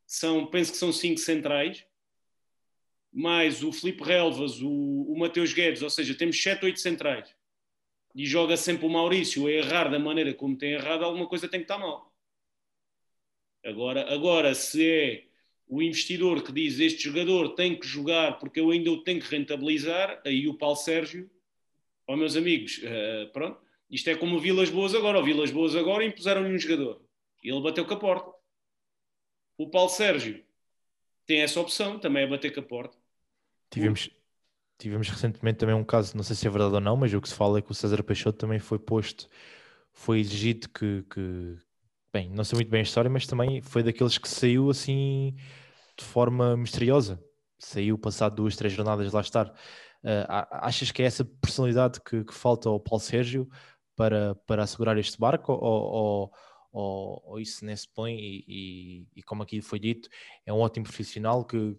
são, 0.05 0.47
penso 0.47 0.73
que 0.73 0.79
são 0.79 0.93
cinco 0.93 1.21
centrais, 1.21 1.85
mais 3.13 3.63
o 3.63 3.73
Felipe 3.73 4.03
Relvas, 4.03 4.61
o, 4.61 4.69
o 4.69 5.19
Mateus 5.19 5.53
Guedes, 5.53 5.83
ou 5.83 5.91
seja, 5.91 6.15
temos 6.15 6.43
sete, 6.43 6.65
oito 6.65 6.81
centrais. 6.81 7.35
E 8.17 8.25
joga 8.27 8.57
sempre 8.57 8.87
o 8.87 8.89
Maurício 8.89 9.47
a 9.47 9.53
errar 9.53 9.91
da 9.91 9.99
maneira 9.99 10.33
como 10.33 10.57
tem 10.57 10.73
errado, 10.73 11.05
alguma 11.05 11.29
coisa 11.29 11.47
tem 11.47 11.61
que 11.61 11.65
estar 11.65 11.79
mal. 11.79 12.13
Agora, 13.63 14.13
agora 14.13 14.55
se 14.55 14.91
é 14.91 15.25
o 15.69 15.83
investidor 15.83 16.43
que 16.43 16.51
diz 16.51 16.81
este 16.81 17.05
jogador 17.05 17.55
tem 17.55 17.79
que 17.79 17.87
jogar 17.87 18.39
porque 18.39 18.59
eu 18.59 18.71
ainda 18.71 18.91
o 18.91 19.03
tenho 19.03 19.21
que 19.21 19.29
rentabilizar, 19.29 20.23
aí 20.25 20.49
o 20.49 20.55
Paulo 20.55 20.77
Sérgio, 20.77 21.31
ó 22.07 22.17
meus 22.17 22.37
amigos, 22.37 22.79
uh, 22.79 23.31
pronto, 23.33 23.61
isto 23.91 24.09
é 24.09 24.17
como 24.17 24.37
o 24.37 24.41
Vilas 24.41 24.71
Boas 24.71 24.95
agora. 24.95 25.21
O 25.21 25.25
Vilas 25.25 25.51
Boas 25.51 25.77
agora 25.77 26.05
impuseram-lhe 26.05 26.55
um 26.55 26.59
jogador. 26.59 27.01
E 27.43 27.51
ele 27.51 27.61
bateu 27.61 27.85
com 27.85 27.95
a 27.95 27.99
porta. 27.99 28.33
O 29.59 29.69
Paulo 29.69 29.89
Sérgio 29.91 30.45
tem 31.25 31.41
essa 31.41 31.61
opção, 31.61 31.99
também 31.99 32.25
é 32.25 32.27
bater 32.27 32.53
com 32.53 32.61
a 32.61 32.63
porta. 32.63 32.97
Tivemos, 33.71 34.11
tivemos 34.79 35.09
recentemente 35.09 35.59
também 35.59 35.75
um 35.75 35.85
caso, 35.85 36.17
não 36.17 36.23
sei 36.23 36.37
se 36.37 36.47
é 36.47 36.51
verdade 36.51 36.75
ou 36.75 36.81
não, 36.81 36.97
mas 36.97 37.13
o 37.13 37.21
que 37.21 37.29
se 37.29 37.35
fala 37.35 37.59
é 37.59 37.63
que 37.63 37.71
o 37.71 37.75
César 37.75 38.03
Peixoto 38.03 38.39
também 38.39 38.59
foi 38.59 38.79
posto, 38.79 39.29
foi 39.93 40.21
exigido 40.21 40.69
que, 40.69 41.03
que 41.11 41.57
bem, 42.13 42.31
não 42.31 42.45
sei 42.45 42.57
muito 42.57 42.71
bem 42.71 42.81
a 42.81 42.83
história, 42.83 43.11
mas 43.11 43.27
também 43.27 43.61
foi 43.63 43.83
daqueles 43.83 44.19
que 44.19 44.29
saiu 44.29 44.71
assim 44.71 45.35
de 45.97 46.05
forma 46.05 46.57
misteriosa. 46.57 47.23
Saiu 47.59 47.99
passado 47.99 48.37
duas, 48.37 48.57
três 48.57 48.73
jornadas 48.75 49.13
lá 49.13 49.21
estar. 49.21 49.49
Uh, 50.05 50.27
achas 50.53 50.91
que 50.91 51.03
é 51.03 51.07
essa 51.07 51.25
personalidade 51.25 52.01
que, 52.01 52.23
que, 52.25 52.35
falta 52.35 52.69
ao 52.69 52.79
Paulo 52.79 53.03
Sérgio 53.03 53.49
para, 53.97 54.35
para 54.47 54.63
assegurar 54.63 54.97
este 54.99 55.19
barco 55.19 55.53
ou, 55.53 56.31
ou, 56.73 57.23
ou 57.25 57.41
isso 57.41 57.65
nem 57.65 57.75
se 57.75 57.89
põe 57.89 58.15
e, 58.15 58.45
e, 58.47 59.07
e, 59.17 59.23
como 59.23 59.43
aqui 59.43 59.61
foi 59.63 59.79
dito, 59.79 60.09
é 60.45 60.53
um 60.53 60.59
ótimo 60.59 60.85
profissional 60.85 61.45
que, 61.45 61.77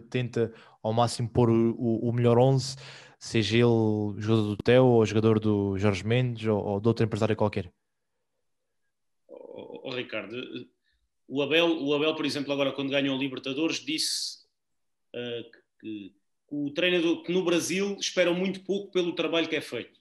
que 0.00 0.08
tenta 0.08 0.52
ao 0.82 0.92
máximo 0.92 1.28
pôr 1.28 1.50
o, 1.50 2.08
o 2.08 2.12
melhor 2.12 2.38
11, 2.38 2.76
seja 3.18 3.56
ele 3.56 4.20
jogador 4.20 4.48
do 4.48 4.56
Teo 4.56 4.86
ou 4.86 5.06
jogador 5.06 5.40
do 5.40 5.76
Jorge 5.78 6.06
Mendes 6.06 6.46
ou, 6.46 6.62
ou 6.62 6.80
de 6.80 6.88
outro 6.88 7.04
empresário 7.04 7.36
qualquer? 7.36 7.72
Oh, 9.28 9.80
oh, 9.84 9.90
Ricardo, 9.90 10.36
o 11.28 11.42
Abel, 11.42 11.82
o 11.82 11.94
Abel, 11.94 12.14
por 12.14 12.24
exemplo, 12.24 12.52
agora 12.52 12.72
quando 12.72 12.90
ganhou 12.90 13.16
o 13.16 13.20
Libertadores, 13.20 13.84
disse 13.84 14.44
uh, 15.14 15.50
que, 15.80 16.14
o 16.48 16.70
treinador 16.70 17.22
que 17.22 17.32
no 17.32 17.44
Brasil 17.44 17.96
esperam 17.98 18.34
muito 18.34 18.60
pouco 18.60 18.92
pelo 18.92 19.14
trabalho 19.14 19.48
que 19.48 19.56
é 19.56 19.60
feito. 19.60 19.98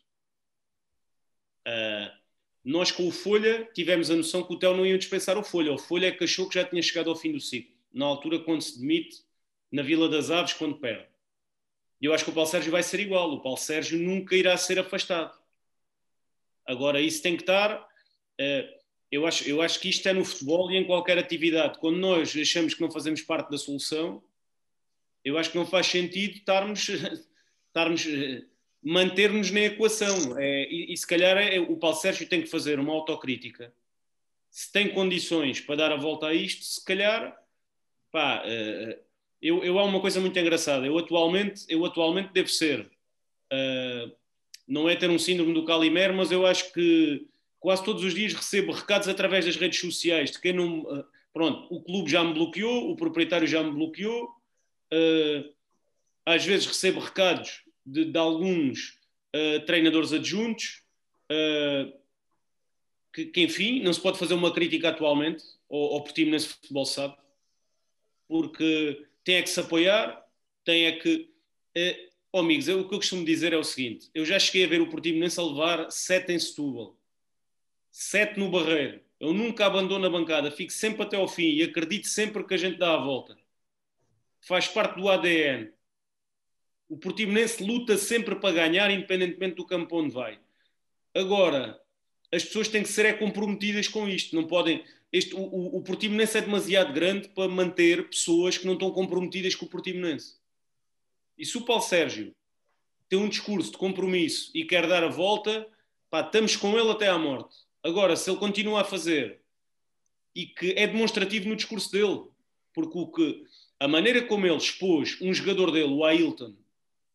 Uh, 1.67 2.25
nós 2.63 2.91
com 2.91 3.07
o 3.07 3.11
Folha 3.11 3.67
tivemos 3.73 4.11
a 4.11 4.15
noção 4.15 4.43
que 4.43 4.53
o 4.53 4.59
Theo 4.59 4.75
não 4.75 4.85
ia 4.85 4.97
dispensar 4.97 5.37
o 5.37 5.43
Folha. 5.43 5.71
O 5.71 5.77
Folha 5.77 6.07
é 6.07 6.11
que 6.11 6.23
achou 6.23 6.47
que 6.47 6.55
já 6.55 6.65
tinha 6.65 6.81
chegado 6.81 7.09
ao 7.09 7.15
fim 7.15 7.31
do 7.31 7.39
ciclo. 7.39 7.75
Na 7.93 8.05
altura, 8.05 8.39
quando 8.39 8.61
se 8.61 8.79
demite, 8.79 9.24
na 9.75 9.83
Vila 9.83 10.07
das 10.07 10.31
Aves, 10.31 10.53
quando 10.53 10.77
perde. 10.77 11.05
E 12.01 12.05
eu 12.05 12.13
acho 12.13 12.23
que 12.23 12.29
o 12.29 12.33
Paulo 12.33 12.49
Sérgio 12.49 12.71
vai 12.71 12.81
ser 12.81 13.01
igual. 13.01 13.29
O 13.33 13.41
Paulo 13.41 13.57
Sérgio 13.57 13.99
nunca 13.99 14.33
irá 14.33 14.55
ser 14.55 14.79
afastado. 14.79 15.37
Agora, 16.65 17.01
isso 17.01 17.21
tem 17.21 17.35
que 17.35 17.43
estar. 17.43 17.81
Uh, 18.39 18.79
eu, 19.11 19.27
acho, 19.27 19.43
eu 19.43 19.61
acho 19.61 19.77
que 19.81 19.89
isto 19.89 20.07
é 20.07 20.13
no 20.13 20.23
futebol 20.23 20.71
e 20.71 20.77
em 20.77 20.85
qualquer 20.85 21.17
atividade. 21.17 21.77
Quando 21.79 21.97
nós 21.97 22.33
achamos 22.37 22.73
que 22.73 22.81
não 22.81 22.89
fazemos 22.89 23.21
parte 23.21 23.51
da 23.51 23.57
solução, 23.57 24.23
eu 25.25 25.37
acho 25.37 25.51
que 25.51 25.57
não 25.57 25.65
faz 25.65 25.87
sentido 25.87 26.35
estarmos. 26.35 26.87
estarmos 27.67 28.05
eh, 28.07 28.45
manter-nos 28.81 29.51
na 29.51 29.61
equação. 29.61 30.39
É, 30.39 30.71
e, 30.71 30.93
e, 30.93 30.97
se 30.97 31.05
calhar 31.05 31.37
é, 31.37 31.59
o 31.59 31.75
Paulo 31.75 31.97
Sérgio 31.97 32.29
tem 32.29 32.41
que 32.41 32.47
fazer 32.47 32.79
uma 32.79 32.93
autocrítica. 32.93 33.73
Se 34.49 34.71
tem 34.71 34.93
condições 34.93 35.59
para 35.59 35.75
dar 35.75 35.91
a 35.91 35.97
volta 35.97 36.27
a 36.27 36.33
isto, 36.33 36.63
se 36.63 36.85
calhar, 36.85 37.37
pá, 38.09 38.41
uh, 38.45 39.04
eu, 39.45 39.63
eu 39.63 39.77
há 39.77 39.83
uma 39.83 39.99
coisa 39.99 40.19
muito 40.19 40.37
engraçada. 40.39 40.87
Eu 40.87 40.97
atualmente, 40.97 41.65
eu 41.69 41.85
atualmente 41.85 42.33
devo 42.33 42.49
ser, 42.49 42.81
uh, 42.81 44.11
não 44.67 44.89
é 44.89 44.95
ter 44.95 45.07
um 45.07 45.19
síndrome 45.19 45.53
do 45.53 45.65
Calimero, 45.65 46.15
mas 46.15 46.31
eu 46.31 46.47
acho 46.47 46.73
que 46.73 47.27
quase 47.59 47.83
todos 47.83 48.03
os 48.03 48.15
dias 48.15 48.33
recebo 48.33 48.71
recados 48.71 49.07
através 49.07 49.45
das 49.45 49.55
redes 49.55 49.79
sociais 49.79 50.31
de 50.31 50.41
quem 50.41 50.51
não. 50.51 50.79
Uh, 50.79 51.05
pronto, 51.31 51.67
o 51.71 51.79
clube 51.79 52.09
já 52.09 52.23
me 52.23 52.33
bloqueou, 52.33 52.89
o 52.89 52.95
proprietário 52.95 53.47
já 53.47 53.61
me 53.61 53.71
bloqueou. 53.71 54.29
às 56.25 56.43
vezes 56.43 56.65
recebo 56.65 56.99
recados 56.99 57.63
de, 57.85 58.05
de 58.05 58.17
alguns 58.17 58.97
uh, 59.35 59.63
treinadores 59.65 60.11
adjuntos, 60.11 60.81
uh, 61.31 61.93
que, 63.13 63.25
que, 63.25 63.41
enfim, 63.41 63.83
não 63.83 63.93
se 63.93 64.01
pode 64.01 64.17
fazer 64.17 64.33
uma 64.33 64.51
crítica 64.51 64.89
atualmente 64.89 65.43
ao, 65.69 65.93
ao 65.93 66.03
Portimonense 66.03 66.47
Futebol 66.47 66.85
sabe, 66.85 67.15
porque 68.27 69.05
tem 69.25 69.35
é 69.35 69.41
que 69.41 69.49
se 69.49 69.59
apoiar, 69.59 70.25
tem 70.63 70.85
é 70.85 70.93
que... 70.93 71.29
Oh, 72.31 72.39
amigos, 72.39 72.69
eu, 72.69 72.79
o 72.79 72.87
que 72.87 72.95
eu 72.95 72.99
costumo 72.99 73.25
dizer 73.25 73.51
é 73.51 73.57
o 73.57 73.63
seguinte, 73.63 74.09
eu 74.13 74.25
já 74.25 74.39
cheguei 74.39 74.63
a 74.63 74.69
ver 74.69 74.81
o 74.81 74.89
Portimonense 74.89 75.37
a 75.37 75.43
levar 75.43 75.91
sete 75.91 76.31
em 76.31 76.39
Setúbal, 76.39 76.97
sete 77.91 78.39
no 78.39 78.49
Barreiro, 78.49 79.01
eu 79.19 79.33
nunca 79.33 79.65
abandono 79.65 80.05
a 80.05 80.09
bancada, 80.09 80.49
fico 80.49 80.71
sempre 80.71 81.03
até 81.03 81.17
ao 81.17 81.27
fim 81.27 81.49
e 81.49 81.63
acredito 81.63 82.07
sempre 82.07 82.45
que 82.45 82.53
a 82.53 82.57
gente 82.57 82.77
dá 82.77 82.93
a 82.93 83.03
volta. 83.03 83.37
Faz 84.39 84.67
parte 84.67 84.97
do 84.97 85.09
ADN 85.09 85.75
o 86.87 86.97
Portimonense 86.97 87.63
luta 87.63 87.97
sempre 87.97 88.35
para 88.35 88.53
ganhar, 88.53 88.91
independentemente 88.91 89.55
do 89.55 89.65
campo 89.65 89.97
onde 89.97 90.13
vai. 90.13 90.39
Agora, 91.13 91.79
as 92.31 92.43
pessoas 92.43 92.67
têm 92.67 92.83
que 92.83 92.89
ser 92.89 93.05
é 93.05 93.13
comprometidas 93.13 93.87
com 93.87 94.07
isto. 94.07 94.35
Não 94.35 94.45
podem. 94.45 94.83
Este, 95.15 95.33
o, 95.33 95.39
o, 95.39 95.77
o 95.77 95.81
Portimonense 95.81 96.37
é 96.37 96.41
demasiado 96.41 96.91
grande 96.91 97.29
para 97.29 97.47
manter 97.47 98.09
pessoas 98.09 98.57
que 98.57 98.65
não 98.65 98.73
estão 98.73 98.91
comprometidas 98.91 99.55
com 99.55 99.65
o 99.65 99.69
Portimonense. 99.69 100.35
E 101.37 101.45
se 101.45 101.57
o 101.57 101.61
Paulo 101.61 101.81
Sérgio 101.81 102.35
tem 103.07 103.17
um 103.17 103.29
discurso 103.29 103.71
de 103.71 103.77
compromisso 103.77 104.51
e 104.53 104.65
quer 104.65 104.85
dar 104.85 105.05
a 105.05 105.07
volta, 105.07 105.65
pá, 106.09 106.19
estamos 106.19 106.57
com 106.57 106.77
ele 106.77 106.91
até 106.91 107.07
à 107.07 107.17
morte. 107.17 107.55
Agora, 107.81 108.17
se 108.17 108.29
ele 108.29 108.37
continua 108.39 108.81
a 108.81 108.83
fazer 108.83 109.39
e 110.35 110.47
que 110.47 110.73
é 110.73 110.85
demonstrativo 110.85 111.47
no 111.47 111.55
discurso 111.55 111.89
dele, 111.93 112.23
porque 112.73 112.97
o 112.97 113.07
que, 113.07 113.45
a 113.79 113.87
maneira 113.87 114.21
como 114.21 114.45
ele 114.45 114.57
expôs 114.57 115.17
um 115.21 115.33
jogador 115.33 115.71
dele, 115.71 115.93
o 115.93 116.03
Ailton, 116.03 116.53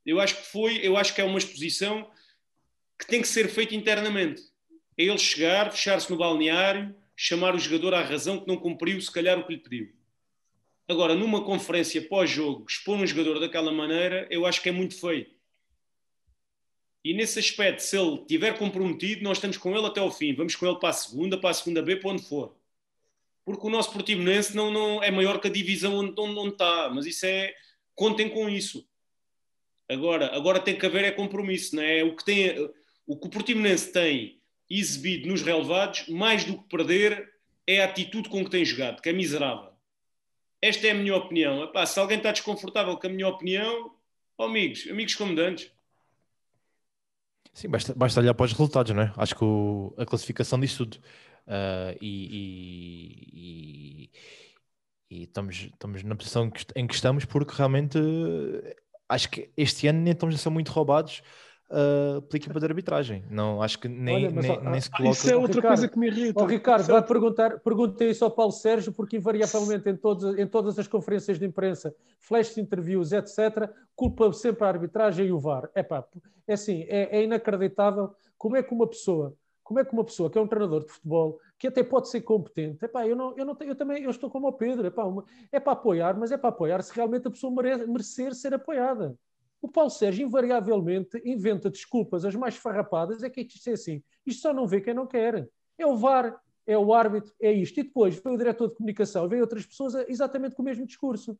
eu 0.07 0.19
acho 0.19 0.37
que 0.37 0.47
foi, 0.47 0.79
eu 0.79 0.97
acho 0.97 1.15
que 1.15 1.21
é 1.21 1.25
uma 1.25 1.39
exposição 1.39 2.11
que 2.99 3.07
tem 3.07 3.21
que 3.21 3.29
ser 3.29 3.51
feita 3.51 3.75
internamente. 3.75 4.41
É 4.97 5.05
ele 5.05 5.19
chegar, 5.19 5.71
fechar-se 5.71 6.11
no 6.11 6.17
balneário, 6.17 6.97
chamar 7.23 7.55
o 7.55 7.59
jogador 7.59 7.93
à 7.93 8.03
razão 8.03 8.41
que 8.41 8.49
não 8.49 8.57
cumpriu, 8.57 8.99
se 8.99 9.13
calhar, 9.13 9.39
o 9.39 9.47
que 9.47 9.53
lhe 9.53 9.59
pediu. 9.59 9.93
Agora, 10.89 11.15
numa 11.15 11.45
conferência 11.45 12.01
pós-jogo, 12.09 12.65
expor 12.67 12.97
um 12.97 13.07
jogador 13.07 13.39
daquela 13.39 13.71
maneira, 13.71 14.27
eu 14.31 14.47
acho 14.47 14.63
que 14.63 14.71
é 14.71 14.73
muito 14.73 14.99
feio. 14.99 15.27
E 17.05 17.13
nesse 17.13 17.39
aspecto, 17.39 17.81
se 17.81 17.99
ele 17.99 18.23
estiver 18.23 18.57
comprometido, 18.57 19.23
nós 19.23 19.37
estamos 19.37 19.59
com 19.59 19.77
ele 19.77 19.87
até 19.87 20.01
ao 20.01 20.11
fim. 20.11 20.35
Vamos 20.35 20.57
com 20.57 20.67
ele 20.67 20.79
para 20.79 20.89
a 20.89 20.95
segunda, 20.95 21.39
para 21.39 21.51
a 21.51 21.55
segunda 21.55 21.83
B, 21.83 21.97
para 21.97 22.11
onde 22.11 22.23
for. 22.23 22.57
Porque 23.45 23.67
o 23.67 23.71
nosso 23.71 23.93
Portimonense 23.93 24.57
não, 24.57 24.71
não 24.71 25.03
é 25.03 25.11
maior 25.11 25.43
que 25.43 25.49
a 25.49 25.53
divisão 25.53 25.97
onde, 25.97 26.19
onde, 26.19 26.39
onde 26.39 26.53
está. 26.53 26.89
Mas 26.89 27.05
isso 27.05 27.27
é... 27.27 27.55
Contem 27.95 28.31
com 28.31 28.49
isso. 28.49 28.89
Agora, 29.91 30.35
agora 30.35 30.59
tem 30.59 30.79
que 30.79 30.87
haver 30.87 31.05
é 31.05 31.11
compromisso, 31.11 31.77
não 31.77 31.83
é? 31.83 32.03
O 32.03 32.17
que, 32.17 32.25
tem, 32.25 32.59
o 33.07 33.19
que 33.19 33.27
o 33.27 33.31
Portimonense 33.31 33.93
tem 33.93 34.40
exibido 34.71 35.29
nos 35.29 35.43
relevados, 35.43 36.07
mais 36.09 36.45
do 36.45 36.57
que 36.59 36.69
perder, 36.69 37.29
é 37.67 37.83
a 37.83 37.87
atitude 37.87 38.29
com 38.29 38.45
que 38.45 38.51
tem 38.51 38.65
jogado, 38.65 39.03
que 39.03 39.09
é 39.09 39.13
miserável. 39.13 39.71
Esta 40.63 40.87
é 40.87 40.91
a 40.91 40.95
minha 40.95 41.17
opinião. 41.17 41.65
Epá, 41.65 41.85
se 41.87 41.99
alguém 41.99 42.19
está 42.19 42.31
desconfortável 42.31 42.97
com 42.97 43.07
a 43.07 43.11
minha 43.11 43.27
opinião, 43.27 43.95
oh, 44.39 44.45
amigos, 44.45 44.87
amigos 44.89 45.15
comandantes. 45.15 45.73
Sim, 47.53 47.69
basta, 47.69 47.95
basta 47.95 48.21
olhar 48.21 48.35
para 48.35 48.45
os 48.45 48.53
resultados, 48.53 48.95
não 48.95 49.03
é? 49.03 49.13
Acho 49.17 49.35
que 49.35 49.45
o, 49.45 49.95
a 49.99 50.07
classificação 50.07 50.61
diz 50.61 50.77
tudo. 50.77 50.99
Uh, 51.47 51.97
e, 52.01 52.29
e, 52.31 53.31
e, 53.33 54.11
e, 55.11 55.23
estamos, 55.25 55.57
estamos 55.57 56.03
na 56.05 56.15
posição 56.15 56.53
em 56.77 56.87
que 56.87 56.95
estamos 56.95 57.25
porque 57.25 57.55
realmente 57.57 57.99
acho 59.09 59.29
que 59.29 59.51
este 59.57 59.89
ano 59.89 60.01
nem 60.01 60.13
estamos 60.13 60.35
a 60.35 60.39
ser 60.39 60.51
muito 60.51 60.71
roubados. 60.71 61.23
Uh, 61.71 62.21
pela 62.23 62.37
equipa 62.37 62.59
de 62.61 62.67
arbitragem. 62.67 63.25
Não, 63.31 63.63
acho 63.63 63.79
que 63.79 63.89
nem, 63.89 64.27
Olha, 64.27 64.31
nem, 64.31 64.51
ah, 64.51 64.71
nem 64.71 64.81
se 64.81 64.91
coloca. 64.91 65.13
Isso 65.13 65.31
é 65.31 65.37
outra 65.37 65.55
Ricardo, 65.55 65.75
coisa 65.75 65.89
que 65.89 65.99
me 65.99 66.07
irrita. 66.09 66.41
Ó 66.41 66.45
Ricardo, 66.45 66.91
é 66.91 66.93
vai 66.93 67.03
perguntar, 67.03 67.61
pergunta 67.61 68.05
isso 68.05 68.25
ao 68.25 68.31
Paulo 68.31 68.53
Sérgio, 68.53 68.93
porque 68.93 69.17
invariavelmente 69.17 69.89
em, 69.89 69.97
todos, 69.97 70.39
em 70.39 70.47
todas 70.47 70.79
as 70.79 70.87
conferências 70.87 71.39
de 71.39 71.47
imprensa, 71.47 71.95
flash 72.19 72.59
interviews, 72.59 73.13
etc., 73.13 73.71
culpa 73.95 74.33
sempre 74.33 74.65
a 74.65 74.69
arbitragem 74.69 75.27
e 75.27 75.33
o 75.33 75.39
VAR. 75.39 75.71
Epá, 75.75 76.05
é 76.47 76.55
assim, 76.55 76.85
é, 76.89 77.19
é 77.19 77.23
inacreditável 77.23 78.13
como 78.37 78.57
é 78.57 78.63
que 78.63 78.75
uma 78.75 78.87
pessoa, 78.87 79.35
como 79.63 79.79
é 79.79 79.85
que 79.85 79.93
uma 79.93 80.05
pessoa 80.05 80.29
que 80.31 80.37
é 80.37 80.41
um 80.41 80.49
treinador 80.49 80.85
de 80.85 80.91
futebol, 80.91 81.39
que 81.59 81.69
até 81.69 81.83
pode 81.83 82.09
ser 82.09 82.23
competente, 82.23 82.85
epá, 82.85 83.07
eu, 83.07 83.15
não, 83.15 83.37
eu, 83.37 83.45
não 83.45 83.55
tenho, 83.55 83.71
eu 83.71 83.77
também 83.77 84.03
eu 84.03 84.11
estou 84.11 84.31
como 84.31 84.49
o 84.49 84.53
Pedro, 84.53 84.87
epá, 84.87 85.05
uma- 85.05 85.25
é 85.53 85.61
para 85.61 85.75
apoiar, 85.75 86.19
mas 86.19 86.33
é 86.33 86.37
para 86.37 86.49
apoiar 86.49 86.83
se 86.83 86.93
realmente 86.95 87.29
a 87.29 87.31
pessoa 87.31 87.53
mere- 87.53 87.87
merecer 87.87 88.35
ser 88.35 88.53
apoiada. 88.55 89.15
O 89.63 89.69
Paulo 89.69 89.91
Sérgio 89.91 90.27
invariavelmente 90.27 91.21
inventa 91.25 91.71
desculpas 91.71 92.25
as 92.25 92.35
mais 92.35 92.57
farrapadas, 92.57 93.23
é 93.23 93.31
que 93.31 93.43
isto 93.43 93.69
é 93.69 93.73
assim, 93.75 94.03
isto 94.25 94.43
só 94.43 94.53
não 94.53 94.67
vê 94.67 94.81
quem 94.81 94.95
não 94.95 95.07
quer. 95.07 95.49
É 95.79 95.87
o 95.87 95.97
VAR, 95.97 96.41
é 96.67 96.77
o 96.79 96.93
árbitro, 96.95 97.33
é 97.41 97.53
isto. 97.53 97.79
E 97.79 97.83
depois 97.83 98.17
vem 98.17 98.35
o 98.35 98.39
diretor 98.39 98.69
de 98.69 98.75
comunicação, 98.75 99.29
vem 99.29 99.41
outras 99.41 99.67
pessoas 99.67 99.95
a- 99.95 100.05
exatamente 100.09 100.55
com 100.55 100.63
o 100.63 100.65
mesmo 100.65 100.87
discurso. 100.87 101.39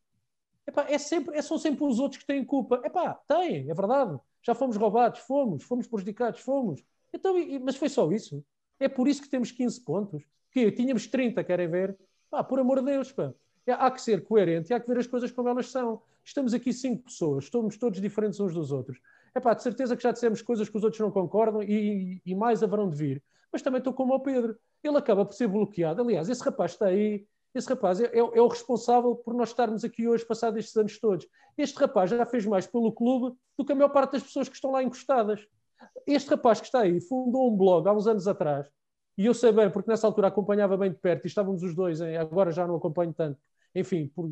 Epá, 0.67 0.85
é 0.89 0.97
sempre, 0.97 1.35
é- 1.37 1.41
são 1.41 1.57
sempre 1.57 1.83
os 1.85 1.99
outros 1.99 2.21
que 2.21 2.27
têm 2.27 2.45
culpa. 2.45 2.81
Epá, 2.85 3.15
têm, 3.27 3.69
é 3.69 3.73
verdade. 3.73 4.19
Já 4.43 4.53
fomos 4.55 4.77
roubados, 4.77 5.19
fomos, 5.21 5.63
fomos 5.63 5.87
prejudicados, 5.87 6.39
fomos. 6.41 6.83
Então, 7.13 7.37
e- 7.37 7.59
mas 7.59 7.75
foi 7.75 7.89
só 7.89 8.11
isso. 8.11 8.43
É 8.79 8.87
por 8.89 9.07
isso 9.07 9.21
que 9.21 9.29
temos 9.29 9.51
15 9.51 9.81
pontos. 9.81 10.23
Que 10.51 10.71
tínhamos 10.71 11.07
30, 11.07 11.43
querem 11.43 11.67
ver? 11.69 11.97
Pá, 12.29 12.43
por 12.43 12.59
amor 12.59 12.79
de 12.79 12.85
Deus, 12.85 13.11
pá. 13.11 13.33
É, 13.65 13.73
há 13.73 13.91
que 13.91 14.01
ser 14.01 14.23
coerente 14.23 14.71
e 14.71 14.73
há 14.73 14.79
que 14.79 14.87
ver 14.87 14.97
as 14.97 15.07
coisas 15.07 15.31
como 15.31 15.49
elas 15.49 15.67
são. 15.69 16.01
Estamos 16.23 16.53
aqui 16.53 16.71
cinco 16.71 17.03
pessoas, 17.03 17.45
estamos 17.45 17.77
todos 17.77 17.99
diferentes 17.99 18.39
uns 18.39 18.53
dos 18.53 18.71
outros. 18.71 18.99
É 19.33 19.39
pá, 19.39 19.53
de 19.53 19.63
certeza 19.63 19.95
que 19.95 20.03
já 20.03 20.11
dissemos 20.11 20.41
coisas 20.41 20.67
que 20.69 20.77
os 20.77 20.83
outros 20.83 20.99
não 20.99 21.11
concordam 21.11 21.61
e, 21.63 22.21
e 22.25 22.35
mais 22.35 22.61
haverão 22.61 22.89
de 22.89 22.95
vir. 22.97 23.23
Mas 23.51 23.61
também 23.61 23.79
estou 23.79 23.93
como 23.93 24.13
o 24.13 24.19
Pedro. 24.19 24.57
Ele 24.83 24.97
acaba 24.97 25.25
por 25.25 25.33
ser 25.33 25.47
bloqueado. 25.47 26.01
Aliás, 26.01 26.29
esse 26.29 26.43
rapaz 26.43 26.71
está 26.71 26.87
aí, 26.87 27.25
esse 27.53 27.67
rapaz 27.69 27.99
é, 27.99 28.05
é- 28.05 28.17
é 28.19 28.41
o 28.41 28.47
responsável 28.47 29.15
por 29.15 29.33
nós 29.33 29.49
estarmos 29.49 29.83
aqui 29.83 30.07
hoje, 30.07 30.25
passados 30.25 30.59
estes 30.59 30.75
anos 30.77 30.99
todos. 30.99 31.27
Este 31.57 31.77
rapaz 31.79 32.09
já 32.09 32.25
fez 32.25 32.45
mais 32.45 32.67
pelo 32.67 32.91
clube 32.91 33.35
do 33.57 33.65
que 33.65 33.71
a 33.71 33.75
maior 33.75 33.89
parte 33.89 34.13
das 34.13 34.23
pessoas 34.23 34.47
que 34.49 34.55
estão 34.55 34.71
lá 34.71 34.83
encostadas. 34.83 35.45
Este 36.05 36.29
rapaz 36.29 36.59
que 36.59 36.67
está 36.67 36.81
aí 36.81 36.99
fundou 37.01 37.51
um 37.51 37.55
blog 37.57 37.87
há 37.87 37.93
uns 37.93 38.07
anos 38.07 38.27
atrás, 38.27 38.67
e 39.17 39.25
eu 39.25 39.33
sei 39.33 39.51
bem, 39.51 39.69
porque 39.69 39.89
nessa 39.89 40.07
altura 40.07 40.27
acompanhava 40.27 40.77
bem 40.77 40.91
de 40.91 40.97
perto, 40.97 41.25
e 41.25 41.27
estávamos 41.27 41.63
os 41.63 41.75
dois, 41.75 41.99
em- 42.01 42.17
agora 42.17 42.51
já 42.51 42.67
não 42.67 42.75
acompanho 42.75 43.13
tanto, 43.13 43.39
enfim, 43.75 44.07
por, 44.07 44.31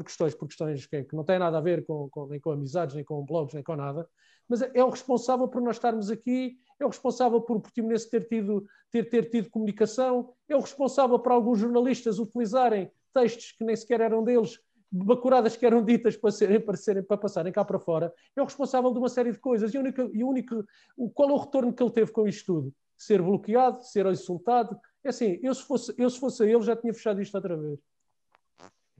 por 0.00 0.04
questões, 0.04 0.34
por 0.34 0.48
questões 0.48 0.86
que, 0.86 1.04
que 1.04 1.14
não 1.14 1.24
têm 1.24 1.38
nada 1.38 1.58
a 1.58 1.60
ver 1.60 1.84
com, 1.84 2.08
com- 2.10 2.26
nem 2.26 2.40
com 2.40 2.50
amizades, 2.50 2.94
nem 2.94 3.04
com 3.04 3.22
blogs, 3.24 3.52
nem 3.52 3.62
com 3.62 3.76
nada, 3.76 4.08
mas 4.48 4.62
é, 4.62 4.70
é 4.74 4.82
o 4.82 4.88
responsável 4.88 5.46
por 5.46 5.60
nós 5.60 5.76
estarmos 5.76 6.10
aqui, 6.10 6.56
é 6.78 6.84
o 6.84 6.88
responsável 6.88 7.40
por 7.42 7.58
o 7.58 7.60
Portimonense 7.60 8.08
ter 8.08 8.26
tido, 8.26 8.64
ter, 8.90 9.04
ter 9.10 9.28
tido 9.28 9.50
comunicação, 9.50 10.32
é 10.48 10.56
o 10.56 10.60
responsável 10.60 11.18
por 11.18 11.32
alguns 11.32 11.58
jornalistas 11.58 12.18
utilizarem 12.18 12.90
textos 13.12 13.52
que 13.52 13.64
nem 13.64 13.76
sequer 13.76 14.00
eram 14.00 14.24
deles, 14.24 14.58
bacuradas 14.90 15.54
que 15.56 15.66
eram 15.66 15.84
ditas 15.84 16.16
para, 16.16 16.30
serem, 16.30 16.60
para, 16.60 16.76
serem, 16.76 17.02
para 17.02 17.18
passarem 17.18 17.52
cá 17.52 17.64
para 17.64 17.78
fora, 17.78 18.12
é 18.34 18.40
o 18.40 18.44
responsável 18.46 18.90
de 18.92 18.98
uma 18.98 19.08
série 19.08 19.32
de 19.32 19.38
coisas. 19.38 19.72
E, 19.74 19.78
o 19.78 20.28
único, 20.28 20.64
o, 20.96 21.10
qual 21.10 21.28
é 21.30 21.32
o 21.32 21.36
retorno 21.36 21.72
que 21.72 21.82
ele 21.82 21.92
teve 21.92 22.10
com 22.10 22.26
isto 22.26 22.46
tudo? 22.46 22.74
Ser 22.96 23.20
bloqueado, 23.22 23.84
ser 23.84 24.06
insultado. 24.06 24.78
É 25.04 25.10
assim, 25.10 25.38
eu 25.42 25.54
se 25.54 25.62
fosse, 25.62 25.94
eu, 25.96 26.08
se 26.10 26.18
fosse 26.18 26.44
ele 26.44 26.62
já 26.62 26.74
tinha 26.74 26.92
fechado 26.92 27.20
isto 27.22 27.34
outra 27.34 27.56
vez. 27.56 27.78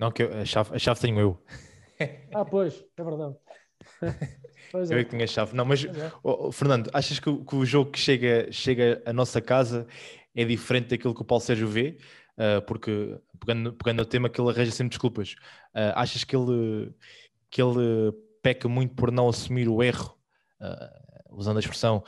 Não, 0.00 0.10
que 0.10 0.22
eu- 0.22 0.32
a, 0.32 0.44
chave, 0.44 0.74
a 0.74 0.78
chave 0.78 1.00
tenho 1.00 1.20
eu. 1.20 1.38
Ah, 2.34 2.44
pois, 2.46 2.82
é 2.96 3.04
verdade. 3.04 3.36
Pois 4.72 4.88
Eu 4.90 4.98
é 4.98 5.00
é. 5.00 5.04
que 5.04 5.10
tenho 5.10 5.24
a 5.24 5.26
chave. 5.26 5.54
Não, 5.54 5.64
mas 5.64 5.84
é. 5.84 5.90
oh, 6.22 6.46
oh, 6.48 6.52
Fernando, 6.52 6.88
achas 6.94 7.18
que, 7.18 7.28
o- 7.28 7.44
que 7.44 7.56
o 7.56 7.64
jogo 7.66 7.90
que 7.90 7.98
chega, 7.98 8.50
chega 8.52 9.02
à 9.04 9.12
nossa 9.12 9.40
casa 9.40 9.86
é 10.34 10.44
diferente 10.44 10.88
daquilo 10.88 11.14
que 11.14 11.22
o 11.22 11.24
Paulo 11.24 11.42
Sérgio 11.42 11.66
vê? 11.68 11.98
Ah, 12.38 12.62
porque, 12.62 13.18
pegando, 13.38 13.72
pegando 13.74 13.98
no 13.98 14.06
tema, 14.06 14.30
que 14.30 14.40
ele 14.40 14.48
arranja 14.50 14.70
sempre 14.70 14.90
desculpas. 14.90 15.34
Ah, 15.74 16.00
achas 16.02 16.22
que 16.24 16.34
ele, 16.36 16.94
que 17.50 17.60
ele 17.60 18.12
peca 18.42 18.68
muito 18.68 18.94
por 18.94 19.10
não 19.12 19.28
assumir 19.28 19.68
o 19.68 19.82
erro, 19.82 20.16
ah, 20.60 20.90
usando 21.30 21.56
a 21.56 21.60
expressão, 21.60 22.02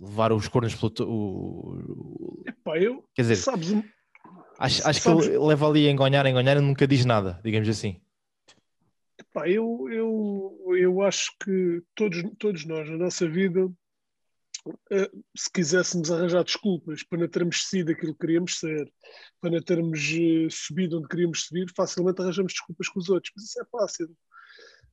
levar 0.00 0.32
os 0.32 0.46
cornos 0.48 0.74
pelo. 0.74 0.90
to- 0.90 1.08
O, 1.08 1.74
o- 1.78 2.42
Epá, 2.46 2.78
eu, 2.78 3.02
quer 3.14 3.22
dizer, 3.22 3.36
sabes, 3.36 3.70
acho, 4.58 4.88
acho 4.88 5.02
que 5.02 5.08
ele 5.08 5.38
leva 5.38 5.68
ali 5.68 5.86
a 5.88 5.90
engonhar, 5.90 6.26
a 6.26 6.30
engonhar 6.30 6.56
e 6.56 6.60
nunca 6.60 6.86
diz 6.86 7.04
nada, 7.04 7.40
digamos 7.44 7.68
assim. 7.68 8.00
epá, 9.18 9.48
eu, 9.48 9.88
eu, 9.90 10.76
eu 10.76 11.02
acho 11.02 11.32
que 11.42 11.82
todos, 11.94 12.22
todos 12.38 12.64
nós, 12.64 12.88
na 12.88 12.96
nossa 12.96 13.28
vida, 13.28 13.70
eh, 14.90 15.10
se 15.36 15.50
quiséssemos 15.52 16.10
arranjar 16.10 16.42
desculpas 16.44 17.02
para 17.02 17.18
não 17.18 17.28
termos 17.28 17.68
sido 17.68 17.92
aquilo 17.92 18.12
que 18.14 18.20
queríamos 18.20 18.58
ser, 18.58 18.92
para 19.40 19.50
não 19.50 19.62
termos 19.62 20.00
eh, 20.12 20.48
subido 20.50 20.98
onde 20.98 21.08
queríamos 21.08 21.44
subir, 21.44 21.66
facilmente 21.74 22.20
arranjamos 22.20 22.52
desculpas 22.52 22.88
com 22.88 22.98
os 22.98 23.08
outros. 23.08 23.32
Mas 23.36 23.44
isso 23.44 23.60
é 23.60 23.64
fácil. 23.64 24.16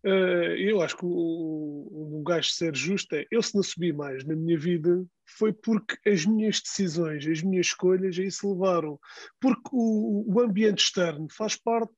Eh, 0.05 0.55
eu 0.59 0.81
acho 0.81 0.97
que 0.97 1.05
o, 1.05 2.17
um 2.19 2.23
gajo 2.23 2.49
ser 2.49 2.75
justo 2.75 3.15
é, 3.15 3.25
eu 3.31 3.41
se 3.41 3.55
não 3.55 3.63
subi 3.63 3.93
mais 3.93 4.25
na 4.25 4.35
minha 4.35 4.59
vida 4.59 5.05
foi 5.37 5.53
porque 5.53 5.97
as 6.09 6.25
minhas 6.25 6.59
decisões, 6.61 7.25
as 7.27 7.41
minhas 7.41 7.67
escolhas 7.67 8.17
a 8.17 8.23
isso 8.23 8.51
levaram. 8.51 8.99
Porque 9.39 9.69
o, 9.71 10.25
o 10.33 10.39
ambiente 10.41 10.83
externo 10.83 11.27
faz 11.31 11.55
parte, 11.55 11.93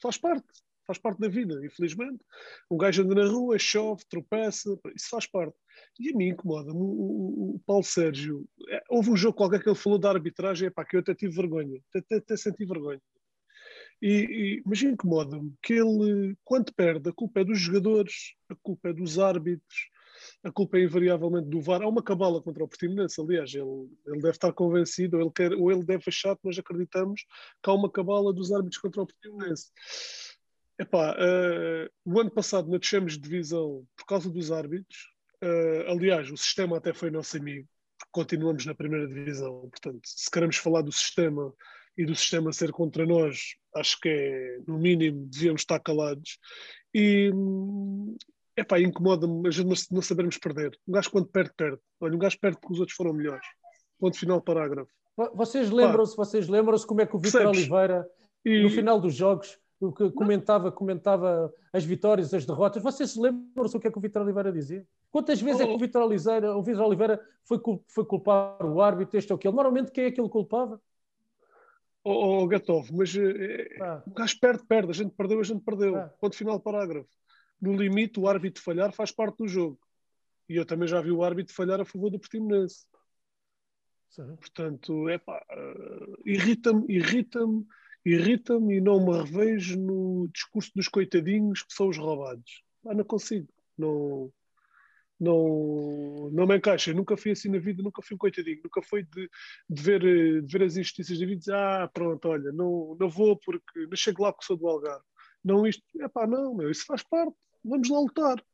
faz 0.00 0.16
parte, 0.18 0.46
faz 0.86 0.98
parte 0.98 1.20
da 1.20 1.28
vida, 1.28 1.64
infelizmente. 1.64 2.22
Um 2.70 2.76
gajo 2.76 3.02
anda 3.02 3.14
na 3.14 3.28
rua, 3.28 3.58
chove, 3.58 4.02
tropeça, 4.08 4.68
isso 4.94 5.08
faz 5.10 5.26
parte. 5.26 5.56
E 5.98 6.10
a 6.10 6.16
mim 6.16 6.28
incomoda-me 6.28 6.78
o, 6.80 7.54
o- 7.54 7.60
Paulo 7.66 7.84
Sérgio. 7.84 8.44
é, 8.68 8.82
Houve 8.88 9.10
um 9.10 9.16
jogo 9.16 9.36
qualquer 9.36 9.62
que 9.62 9.68
ele 9.68 9.76
falou 9.76 9.98
da 9.98 10.10
arbitragem, 10.10 10.68
epá, 10.68 10.84
que 10.84 10.96
eu 10.96 11.00
até 11.00 11.14
tive 11.14 11.34
vergonha, 11.34 11.80
até, 11.94 12.16
até 12.16 12.36
senti 12.36 12.64
vergonha. 12.64 13.00
E, 14.00 14.08
e, 14.58 14.62
mas 14.66 14.82
incomoda-me 14.82 15.54
que 15.62 15.74
ele, 15.74 16.36
quando 16.44 16.72
perde, 16.74 17.08
a 17.08 17.12
culpa 17.12 17.40
é 17.40 17.44
dos 17.44 17.60
jogadores, 17.60 18.34
a 18.48 18.54
culpa 18.56 18.88
é 18.88 18.92
dos 18.92 19.18
árbitros, 19.18 19.90
a 20.44 20.50
culpa 20.50 20.76
é 20.76 20.82
invariavelmente 20.82 21.48
do 21.48 21.60
VAR. 21.60 21.82
Há 21.82 21.88
uma 21.88 22.02
cabala 22.02 22.42
contra 22.42 22.64
o 22.64 22.68
Portimonense, 22.68 23.20
aliás, 23.20 23.54
ele, 23.54 23.88
ele 24.06 24.20
deve 24.20 24.30
estar 24.30 24.52
convencido, 24.52 25.16
ou 25.16 25.22
ele, 25.22 25.32
quer, 25.32 25.52
ou 25.52 25.70
ele 25.70 25.84
deve 25.84 26.04
achar 26.08 26.36
que 26.36 26.44
nós 26.44 26.58
acreditamos 26.58 27.24
que 27.62 27.70
há 27.70 27.72
uma 27.72 27.90
cabala 27.90 28.32
dos 28.32 28.52
árbitros 28.52 28.80
contra 28.80 29.02
o 29.02 29.06
Portimonense. 29.06 29.70
Epá, 30.78 31.14
eh, 31.18 31.90
o 32.04 32.18
ano 32.18 32.30
passado 32.30 32.68
não 32.68 32.78
descemos 32.78 33.12
de 33.12 33.20
divisão 33.20 33.86
por 33.96 34.04
causa 34.06 34.28
dos 34.28 34.50
árbitros. 34.50 35.12
Eh, 35.40 35.86
aliás, 35.88 36.30
o 36.30 36.36
sistema 36.36 36.78
até 36.78 36.92
foi 36.92 37.10
nosso 37.10 37.36
amigo, 37.36 37.68
porque 37.98 38.10
continuamos 38.10 38.66
na 38.66 38.74
primeira 38.74 39.06
divisão. 39.06 39.68
Portanto, 39.70 40.00
se 40.04 40.30
queremos 40.30 40.56
falar 40.56 40.82
do 40.82 40.90
sistema 40.90 41.54
e 41.96 42.04
do 42.04 42.16
sistema 42.16 42.52
ser 42.52 42.72
contra 42.72 43.06
nós, 43.06 43.54
acho 43.76 44.00
que 44.00 44.08
é, 44.08 44.58
no 44.66 44.78
mínimo, 44.78 45.26
devíamos 45.26 45.62
estar 45.62 45.78
calados. 45.78 46.38
E, 46.94 47.30
hum, 47.32 48.16
epá, 48.56 48.80
incomoda-me 48.80 49.46
a 49.48 49.50
gente 49.50 49.86
não, 49.92 50.02
sabermos 50.02 50.38
perder. 50.38 50.78
Um 50.86 50.92
gajo 50.92 51.10
quando 51.10 51.26
perde, 51.26 51.52
perde. 51.56 51.78
Olha, 52.00 52.14
um 52.14 52.18
gajo 52.18 52.38
perde 52.40 52.58
porque 52.60 52.74
os 52.74 52.80
outros 52.80 52.96
foram 52.96 53.12
melhores. 53.12 53.46
Ponto 53.98 54.18
final, 54.18 54.40
parágrafo. 54.40 54.90
Vo- 55.16 55.30
Vocês 55.34 55.70
lembram-se, 55.70 56.16
vocês 56.16 56.48
lembram-se 56.48 56.86
como 56.86 57.00
é 57.00 57.06
que 57.06 57.16
o 57.16 57.20
Percebes? 57.20 57.46
Oliveira, 57.46 58.06
E, 58.44 58.62
no 58.62 58.70
final 58.70 58.98
dos 59.00 59.14
jogos, 59.14 59.58
o 59.80 59.92
que 59.92 60.10
comentava, 60.10 60.72
comentava 60.72 61.52
as 61.72 61.84
vitórias, 61.84 62.32
as 62.34 62.44
derrotas. 62.46 62.82
Vocês 62.82 63.14
lembram-se 63.16 63.76
o 63.76 63.80
que 63.80 63.88
é 63.88 63.90
que 63.90 63.98
o 63.98 64.00
Vítor 64.00 64.22
Oliveira 64.22 64.50
dizia? 64.52 64.84
Quantas 65.10 65.40
vezes 65.40 65.60
é 65.60 65.64
que 65.64 65.70
o 65.70 65.74
Oh. 65.74 65.78
Vítor 65.78 66.02
Oliveira, 66.02 66.56
o 66.56 66.62
Vítor 66.62 66.82
Oliveira 66.86 67.20
foi, 67.44 67.60
foi 67.88 68.04
culpar 68.04 68.64
o 68.64 68.80
árbitro, 68.80 69.16
este 69.18 69.32
ou 69.32 69.36
aquele? 69.36 69.54
Normalmente 69.54 69.90
quem 69.92 70.04
é 70.04 70.10
que 70.10 70.20
ele 70.20 70.28
culpava? 70.28 70.80
oh, 72.04 72.42
oh, 72.42 72.46
Gatov, 72.48 72.90
mas 72.92 73.14
eh, 73.16 73.76
Pá, 73.78 74.02
O 74.06 74.10
gajo 74.10 74.38
perde, 74.40 74.64
perde. 74.66 74.90
A 74.90 74.94
gente 74.94 75.14
perdeu, 75.14 75.38
a 75.40 75.44
gente 75.44 75.62
perdeu. 75.62 75.96
Ah. 75.96 76.10
Ponto 76.20 76.36
final, 76.36 76.58
parágrafo. 76.58 77.08
No 77.62 77.76
limite, 77.76 78.18
o 78.18 78.26
árbitro 78.26 78.60
falhar 78.60 78.92
faz 78.92 79.12
parte 79.12 79.38
do 79.38 79.46
jogo. 79.46 79.78
E 80.48 80.56
eu 80.56 80.66
também 80.66 80.88
já 80.88 81.00
vi 81.00 81.12
o 81.12 81.22
árbitro 81.22 81.54
falhar 81.54 81.80
a 81.80 81.84
favor 81.84 82.10
do 82.10 82.18
Portimonense. 82.18 82.84
sim. 84.10 84.36
Portanto, 84.36 85.08
é 85.08 85.16
pá, 85.16 85.40
irrita-me, 86.26 86.84
irrita-me, 86.92 87.64
irrita-me 88.04 88.76
e 88.76 88.80
não 88.80 89.06
me 89.06 89.16
revejo 89.16 89.78
no 89.78 90.28
discurso 90.34 90.72
dos 90.74 90.88
coitadinhos 90.88 91.62
que 91.62 91.72
são 91.72 91.88
os 91.88 91.96
roubados. 91.96 92.64
Ah, 92.84 92.94
não 92.94 93.04
consigo. 93.04 93.48
Não, 93.78 94.32
não, 95.22 96.30
não 96.32 96.46
me 96.48 96.56
encaixa. 96.56 96.90
Eu 96.90 96.96
nunca 96.96 97.16
fui 97.16 97.30
assim 97.30 97.48
na 97.48 97.60
vida, 97.60 97.80
nunca 97.80 98.02
fui 98.02 98.16
um 98.16 98.18
coitadinho. 98.18 98.60
Nunca 98.64 98.82
foi 98.82 99.04
de, 99.04 99.30
de, 99.70 99.82
ver, 99.82 100.04
eh, 100.04 100.40
de 100.40 100.52
ver 100.52 100.64
as 100.64 100.76
injustiças 100.76 101.16
da 101.16 101.24
vida 101.24 101.36
e 101.36 101.38
dizer, 101.38 101.54
ah, 101.54 101.88
pronto, 101.94 102.28
olha, 102.28 102.50
não, 102.50 102.96
não 102.98 103.08
vou 103.08 103.36
porque 103.38 103.86
não 103.86 103.96
chego 103.96 104.24
lá 104.24 104.32
porque 104.32 104.46
sou 104.46 104.56
do 104.56 104.66
Algarve. 104.66 105.04
Não 105.44 105.64
isto, 105.64 105.82
é 106.00 106.08
pá, 106.08 106.26
não, 106.26 106.54
meu, 106.54 106.70
isso 106.70 106.84
faz 106.86 107.04
parte. 107.04 107.36
Vamos 107.64 107.88
lá 107.88 108.00
lutar. 108.00 108.44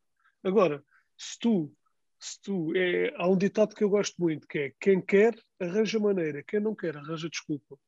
Agora, 0.44 0.82
se 1.16 1.38
tu, 1.38 1.72
se 2.18 2.40
tu, 2.42 2.72
é, 2.76 3.12
há 3.16 3.28
um 3.28 3.36
ditado 3.36 3.74
que 3.74 3.82
eu 3.82 3.90
gosto 3.90 4.14
muito, 4.18 4.46
que 4.46 4.58
é 4.58 4.72
quem 4.80 5.00
quer, 5.00 5.34
arranja 5.60 5.98
maneira. 5.98 6.42
Quem 6.42 6.60
não 6.60 6.74
quer, 6.74 6.96
arranja 6.96 7.28
desculpa. 7.28 7.78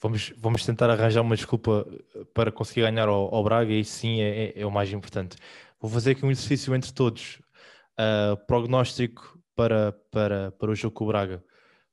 Vamos, 0.00 0.32
vamos 0.36 0.64
tentar 0.64 0.90
arranjar 0.90 1.22
uma 1.22 1.36
desculpa 1.36 1.86
para 2.34 2.52
conseguir 2.52 2.82
ganhar 2.82 3.08
ao, 3.08 3.34
ao 3.34 3.42
Braga 3.42 3.72
e 3.72 3.80
isso 3.80 3.98
sim 3.98 4.20
é, 4.20 4.48
é- 4.48 4.60
é 4.60 4.66
o 4.66 4.70
mais 4.70 4.92
importante. 4.92 5.36
Vou 5.80 5.90
fazer 5.90 6.12
aqui 6.12 6.24
um 6.24 6.30
exercício 6.30 6.74
entre 6.74 6.92
todos. 6.92 7.40
Uh, 7.98 8.36
prognóstico 8.46 9.40
para, 9.54 9.92
para, 10.10 10.52
para 10.52 10.70
o 10.70 10.74
jogo 10.74 10.94
com 10.94 11.04
o 11.04 11.08
Braga. 11.08 11.42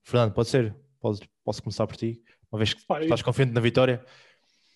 Fernando, 0.04 0.34
pode 0.34 0.50
ser? 0.50 0.76
Posso, 1.00 1.22
posso 1.46 1.64
começar 1.64 1.88
por 1.88 1.96
ti? 1.96 2.22
Uma 2.52 2.60
vez 2.60 2.74
que 2.74 2.86
Pai, 2.86 3.04
estás 3.04 3.22
confiante 3.22 3.54
na 3.54 3.62
vitória? 3.62 4.06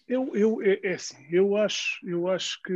Eu, 0.08 0.36
eu, 0.36 0.62
é, 0.62 0.80
é 0.84 0.94
assim, 0.94 1.18
eu 1.30 1.58
acho, 1.58 2.00
eu 2.08 2.28
acho 2.30 2.62
que 2.64 2.74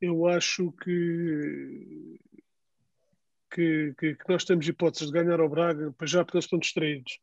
eu 0.00 0.26
acho 0.26 0.72
que, 0.72 2.18
que, 3.52 3.94
que, 3.98 4.14
que 4.14 4.28
nós 4.28 4.44
temos 4.44 4.66
hipóteses 4.66 5.08
de 5.08 5.12
ganhar 5.12 5.40
ao 5.40 5.48
Braga, 5.48 5.92
para 5.92 6.06
já 6.06 6.24
porque 6.24 6.36
eles 6.36 6.44
estão 6.44 6.58
distraídos. 6.58 7.18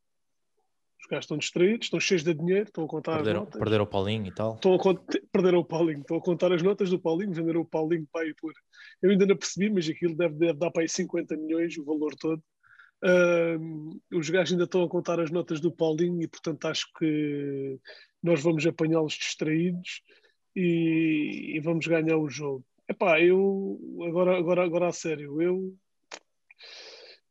Os 0.99 1.07
gajos 1.07 1.26
estão 1.26 1.38
distraídos, 1.38 1.86
estão 1.86 1.99
cheios 1.99 2.24
de 2.24 2.34
dinheiro, 2.34 2.63
estão 2.63 2.84
a 2.84 2.88
contar 2.88 3.16
perderam, 3.18 3.41
as 3.41 3.45
notas. 3.45 3.59
Perderam 3.59 3.84
o 3.84 3.88
Paulinho 3.88 4.28
e 4.28 4.32
tal. 4.34 4.55
Estão 4.55 4.74
a, 4.74 4.80
perderam 5.32 5.59
o 5.59 5.66
Paulinho, 5.66 6.01
estão 6.01 6.18
a 6.18 6.22
contar 6.22 6.51
as 6.51 6.61
notas 6.61 6.89
do 6.89 6.99
Paulinho, 6.99 7.32
venderam 7.32 7.61
o 7.61 7.66
Paulinho 7.66 8.07
para 8.11 8.26
aí 8.26 8.34
por. 8.34 8.53
Eu 9.01 9.11
ainda 9.11 9.26
não 9.26 9.38
percebi, 9.38 9.70
mas 9.70 9.88
aquilo 9.88 10.16
deve, 10.16 10.36
deve 10.36 10.53
dar 10.53 10.72
para 10.72 10.82
aí 10.82 10.89
50 10.89 11.38
milhões, 11.38 11.78
o 11.78 11.86
valor 11.86 12.16
todo. 12.16 12.43
Uh, 13.03 13.99
os 14.17 14.29
gajos 14.29 14.53
ainda 14.53 14.63
estão 14.63 14.83
a 14.83 14.89
contar 14.89 15.19
as 15.19 15.29
notas 15.29 15.59
do 15.59 15.71
Paulinho 15.71 16.21
e, 16.21 16.27
portanto, 16.27 16.65
acho 16.65 16.91
que 16.97 17.79
nós 18.23 18.41
vamos 18.41 18.65
apanhá-los 18.65 19.13
distraídos 19.13 20.01
e, 20.55 21.53
e, 21.55 21.59
vamos 21.59 21.85
ganhar 21.85 22.17
o 22.17 22.29
jogo. 22.29 22.65
Epá, 22.87 23.21
eu, 23.21 23.79
agora, 24.07 24.37
agora, 24.37 24.63
agora 24.63 24.87
a 24.87 24.91
sério, 24.91 25.41
eu 25.41 25.75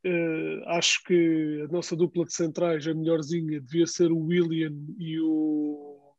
uh, 0.04 0.68
acho 0.68 1.02
que 1.04 1.62
a 1.68 1.72
nossa 1.72 1.96
dupla 1.96 2.24
de 2.24 2.34
centrais, 2.34 2.86
a 2.86 2.94
melhorzinha, 2.94 3.60
devia 3.60 3.86
ser 3.86 4.12
o 4.12 4.18
William 4.18 4.74
e 4.98 5.18
o, 5.20 6.14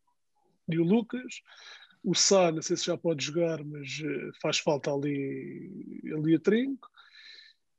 e 0.69 0.79
o 0.79 0.83
Lucas. 0.83 1.41
O 2.03 2.13
Sá, 2.13 2.51
não 2.51 2.61
sei 2.61 2.77
se 2.77 2.85
já 2.85 2.97
pode 2.97 3.23
jogar, 3.23 3.63
mas 3.63 3.99
uh, 3.99 4.31
faz 4.41 4.57
falta 4.59 4.91
ali, 4.91 6.01
ali 6.13 6.35
a 6.35 6.39
trinco. 6.39 6.89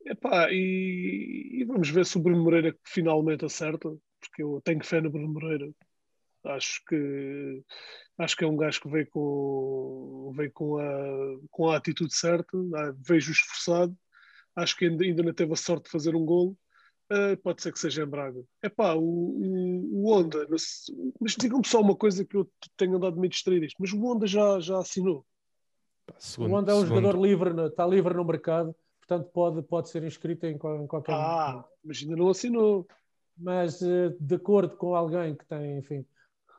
Epá, 0.07 0.52
e, 0.52 1.61
e, 1.61 1.64
vamos 1.64 1.90
ver 1.90 2.07
se 2.07 2.16
o 2.16 2.20
Bruno 2.20 2.42
Moreira 2.42 2.76
finalmente 2.84 3.44
acerta, 3.44 3.88
porque 4.20 4.42
eu 4.42 4.61
tenho 4.64 4.84
fé 4.84 5.00
no 5.00 5.11
Bruno 5.11 5.28
Moreira. 5.28 5.68
Acho 6.44 6.80
que 6.86 7.64
acho 8.18 8.36
que 8.36 8.44
é 8.44 8.46
um 8.46 8.57
gajo 8.57 8.80
que 8.80 8.88
veio 8.88 9.09
com, 9.11 10.32
veio 10.36 10.52
com, 10.52 10.78
a, 10.78 11.38
com 11.50 11.70
a 11.70 11.76
atitude 11.76 12.14
certa, 12.14 12.57
é? 12.57 12.92
vejo 13.04 13.32
esforçado, 13.32 13.96
acho 14.54 14.76
que 14.76 14.86
ainda, 14.86 15.04
ainda 15.04 15.22
não 15.24 15.34
teve 15.34 15.52
a 15.52 15.57
sorte 15.57 15.84
de 15.84 15.90
fazer 15.90 16.14
um 16.14 16.24
golo. 16.24 16.57
Uh, 17.12 17.36
pode 17.42 17.62
ser 17.62 17.72
que 17.72 17.78
seja 17.78 18.02
em 18.02 18.07
Braga. 18.07 18.42
É 18.62 18.68
pá, 18.68 18.94
o, 18.94 19.00
o, 19.00 20.02
o 20.02 20.12
Honda, 20.12 20.46
mas 20.48 21.36
digam-me 21.38 21.66
só 21.66 21.80
uma 21.80 21.96
coisa 21.96 22.24
que 22.24 22.36
eu 22.36 22.50
tenho 22.76 22.96
andado 22.96 23.18
meio 23.18 23.30
distraído 23.30 23.64
isto, 23.64 23.76
mas 23.80 23.92
o 23.92 24.00
Honda 24.00 24.26
já, 24.26 24.59
já 24.61 24.78
assinou. 24.78 25.24
Segundo, 26.18 26.50
o 26.50 26.54
Honda 26.54 26.72
é 26.72 26.74
um 26.74 26.80
segundo. 26.80 27.00
jogador 27.00 27.20
livre, 27.20 27.66
está 27.66 27.86
livre 27.86 28.14
no 28.14 28.24
mercado 28.24 28.74
portanto 29.07 29.30
pode, 29.32 29.62
pode 29.62 29.88
ser 29.88 30.02
inscrito 30.02 30.46
em, 30.46 30.54
em 30.54 30.86
qualquer 30.86 31.14
Ah, 31.14 31.48
momento. 31.52 31.68
mas 31.84 31.98
ainda 32.02 32.16
não 32.16 32.28
assinou. 32.28 32.86
Mas 33.38 33.82
eh, 33.82 34.14
de 34.18 34.34
acordo 34.34 34.76
com 34.76 34.94
alguém 34.94 35.34
que 35.34 35.44
tem, 35.46 35.78
enfim, 35.78 36.04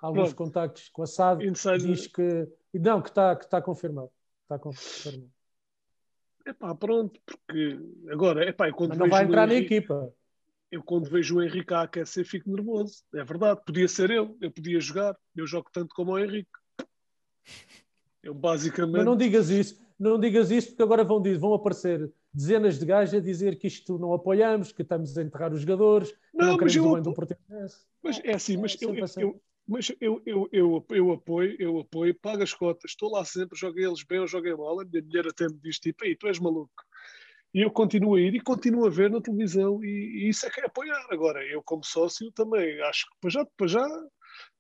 alguns 0.02 0.34
Pronto. 0.34 0.36
contactos 0.36 0.90
com 0.90 1.02
a 1.04 1.08
SAD, 1.08 1.46
Inside... 1.48 1.86
diz 1.88 2.08
que 2.08 2.48
não, 2.74 3.02
que 3.02 3.10
está 3.10 3.36
que 3.36 3.50
tá 3.50 3.62
confirmado. 3.62 4.12
Está 4.44 4.60
confirmado. 4.60 5.32
É 6.46 6.54
pá, 6.54 6.74
pronto, 6.76 7.20
porque 7.26 7.80
agora, 8.10 8.46
é 8.46 8.54
pá, 8.54 8.72
quando 8.72 8.90
Mas 8.90 9.00
não 9.00 9.10
vai 9.10 9.26
entrar 9.26 9.50
Henrique, 9.50 9.70
na 9.72 9.78
equipa. 9.78 10.14
Eu 10.72 10.84
quando 10.84 11.10
vejo 11.10 11.38
o 11.38 11.42
Henrique 11.42 11.74
a 11.74 11.82
aquecer 11.82 12.26
fico 12.26 12.50
nervoso. 12.50 13.04
É 13.14 13.24
verdade, 13.24 13.62
podia 13.66 13.88
ser 13.88 14.12
eu, 14.12 14.38
eu 14.40 14.52
podia 14.52 14.80
jogar. 14.80 15.18
Eu 15.36 15.48
jogo 15.48 15.70
tanto 15.74 15.94
como 15.96 16.12
o 16.12 16.20
Henrique. 16.20 16.50
Eu 18.22 18.34
basicamente. 18.34 18.98
Mas 18.98 19.06
não 19.06 19.18
digas 19.18 19.50
isso, 19.50 19.82
não 20.00 20.20
digas 20.20 20.52
isso 20.52 20.70
porque 20.70 20.84
agora 20.84 21.04
vão, 21.04 21.22
vão 21.40 21.54
aparecer 21.54 22.12
dezenas 22.34 22.78
de 22.78 22.86
gajos 22.86 23.16
a 23.16 23.20
dizer 23.20 23.58
que 23.58 23.68
isto 23.68 23.98
não 23.98 24.14
apoiamos, 24.14 24.72
que 24.72 24.84
estamos 24.84 25.18
a 25.18 25.24
enterrar 25.24 25.54
os 25.54 25.62
jogadores, 25.62 26.14
não, 26.34 26.50
não 26.50 26.58
mas 26.58 26.76
eu, 26.76 26.86
o 26.86 27.02
do 27.02 27.14
Mas 28.04 28.22
é 28.24 28.36
assim, 28.36 28.58
mas, 28.58 28.80
é 28.82 28.86
eu, 28.86 29.04
assim. 29.04 29.22
eu, 29.22 29.42
mas 29.68 29.92
eu, 30.00 30.22
eu, 30.26 30.50
eu, 30.52 30.86
eu 30.90 31.12
apoio, 31.12 31.56
eu 31.60 31.80
apoio, 31.80 32.16
pago 32.16 32.44
as 32.44 32.54
cotas, 32.54 32.92
estou 32.92 33.12
lá 33.12 33.26
sempre, 33.26 33.58
joguei 33.58 33.86
eles 33.86 34.04
bem 34.04 34.20
ou 34.20 34.28
joguei 34.28 34.54
mal, 34.56 34.80
a 34.80 34.86
minha 34.86 35.02
mulher 35.02 35.28
até 35.28 35.48
me 35.48 35.60
diz 35.64 35.80
tipo, 35.80 36.06
aí 36.06 36.16
tu 36.16 36.28
és 36.28 36.40
maluco. 36.40 36.86
E 37.54 37.62
eu 37.62 37.72
continuo 37.72 38.16
a 38.16 38.22
ir 38.22 38.36
e 38.36 38.40
continuo 38.40 38.86
a 38.86 38.90
ver 38.90 39.10
na 39.10 39.20
televisão 39.20 39.84
e, 39.84 39.88
e 39.88 40.30
isso 40.30 40.46
é 40.46 40.50
que 40.50 40.62
é 40.62 40.66
apoiar. 40.66 41.08
Agora, 41.10 41.44
eu 41.46 41.64
como 41.64 41.84
sócio 41.84 42.32
também 42.34 42.80
acho 42.84 43.06
que 43.06 43.16
para 43.20 43.30
já, 43.30 43.46
para 43.58 43.68
já 43.68 44.08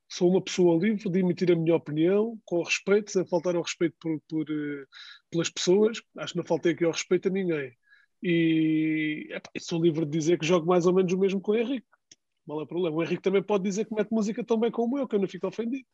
sou 0.10 0.30
uma 0.30 0.42
pessoa 0.42 0.80
livre 0.82 1.10
de 1.10 1.20
emitir 1.20 1.52
a 1.52 1.56
minha 1.56 1.76
opinião, 1.76 2.40
com 2.46 2.64
respeito, 2.64 3.12
sem 3.12 3.26
faltar 3.26 3.56
ao 3.56 3.62
respeito 3.62 3.96
por, 4.00 4.20
por, 4.28 4.46
eh, 4.50 4.86
pelas 5.30 5.50
pessoas. 5.50 6.02
Acho 6.18 6.34
que 6.34 6.40
não 6.40 6.46
faltei 6.46 6.74
aqui 6.74 6.86
ao 6.86 6.92
respeito 6.92 7.28
a 7.28 7.32
ninguém. 7.32 7.74
E 8.24 9.28
epá, 9.32 9.50
sou 9.60 9.82
livre 9.82 10.06
de 10.06 10.12
dizer 10.12 10.40
que 10.40 10.46
jogo 10.46 10.66
mais 10.66 10.86
ou 10.86 10.94
menos 10.94 11.12
o 11.12 11.18
mesmo 11.18 11.42
com 11.42 11.52
o 11.52 11.56
Henrique. 11.56 11.88
Mal 12.48 12.62
é 12.62 12.66
problema. 12.66 12.96
O 12.96 13.04
Henrique 13.04 13.22
também 13.22 13.44
pode 13.44 13.64
dizer 13.64 13.86
que 13.86 13.94
mete 13.94 14.12
música 14.12 14.44
tão 14.44 14.60
bem 14.60 14.72
como 14.72 14.98
eu, 14.98 15.08
que 15.08 15.16
eu 15.16 15.20
não 15.20 15.28
fico 15.28 15.48
ofendido. 15.48 15.86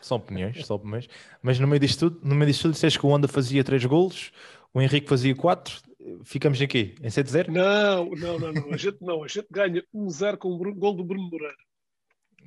São 0.00 0.18
opiniões, 0.18 0.66
são 0.66 0.76
opiniões. 0.76 1.08
Mas 1.40 1.58
no 1.58 1.66
meio 1.66 1.80
disto 1.80 2.10
tudo, 2.10 2.28
no 2.28 2.34
meio 2.34 2.50
disto 2.50 2.62
tudo, 2.62 2.72
disseste 2.72 2.98
que 2.98 3.06
o 3.06 3.08
Honda 3.08 3.28
fazia 3.28 3.64
3 3.64 3.84
golos, 3.86 4.32
o 4.74 4.82
Henrique 4.82 5.08
fazia 5.08 5.34
4. 5.34 5.80
Ficamos 6.24 6.60
aqui, 6.60 6.96
em 7.00 7.08
7-0? 7.08 7.48
Não, 7.48 8.10
não, 8.10 8.38
não, 8.38 8.52
não. 8.52 8.72
A 8.72 8.76
gente, 8.76 8.98
não. 9.00 9.22
A 9.22 9.28
gente 9.28 9.46
ganha 9.50 9.82
1-0 9.94 10.36
com 10.36 10.48
o 10.48 10.74
gol 10.74 10.94
do 10.94 11.04
Bruno 11.04 11.30
Moreira. 11.30 11.54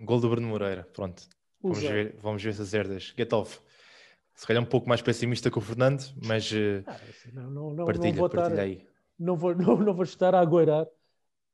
Gol 0.01 0.19
do 0.19 0.29
Bruno 0.29 0.47
Moreira, 0.47 0.87
pronto. 0.93 1.23
Vamos 1.61 1.79
ver, 1.79 2.15
vamos 2.21 2.43
ver 2.43 2.49
essas 2.49 2.73
herdas. 2.73 3.13
Get 3.17 3.31
off. 3.33 3.59
Se 4.35 4.45
calhar 4.45 4.61
um 4.61 4.65
pouco 4.65 4.87
mais 4.87 5.01
pessimista 5.01 5.49
que 5.49 5.57
o 5.57 5.61
Fernando, 5.61 6.03
mas 6.23 6.51
uh, 6.51 6.83
ah, 6.85 6.99
não, 7.33 7.49
não, 7.49 7.73
não, 7.73 7.85
partilha, 7.85 8.09
não 8.09 8.17
vou 8.17 8.29
partilha 8.29 8.53
estar, 8.53 8.61
aí. 8.61 8.87
Não 9.17 9.35
vou, 9.35 9.55
não, 9.55 9.77
não 9.77 9.93
vou 9.93 10.03
estar 10.03 10.35
a 10.35 10.41
agoirar, 10.41 10.85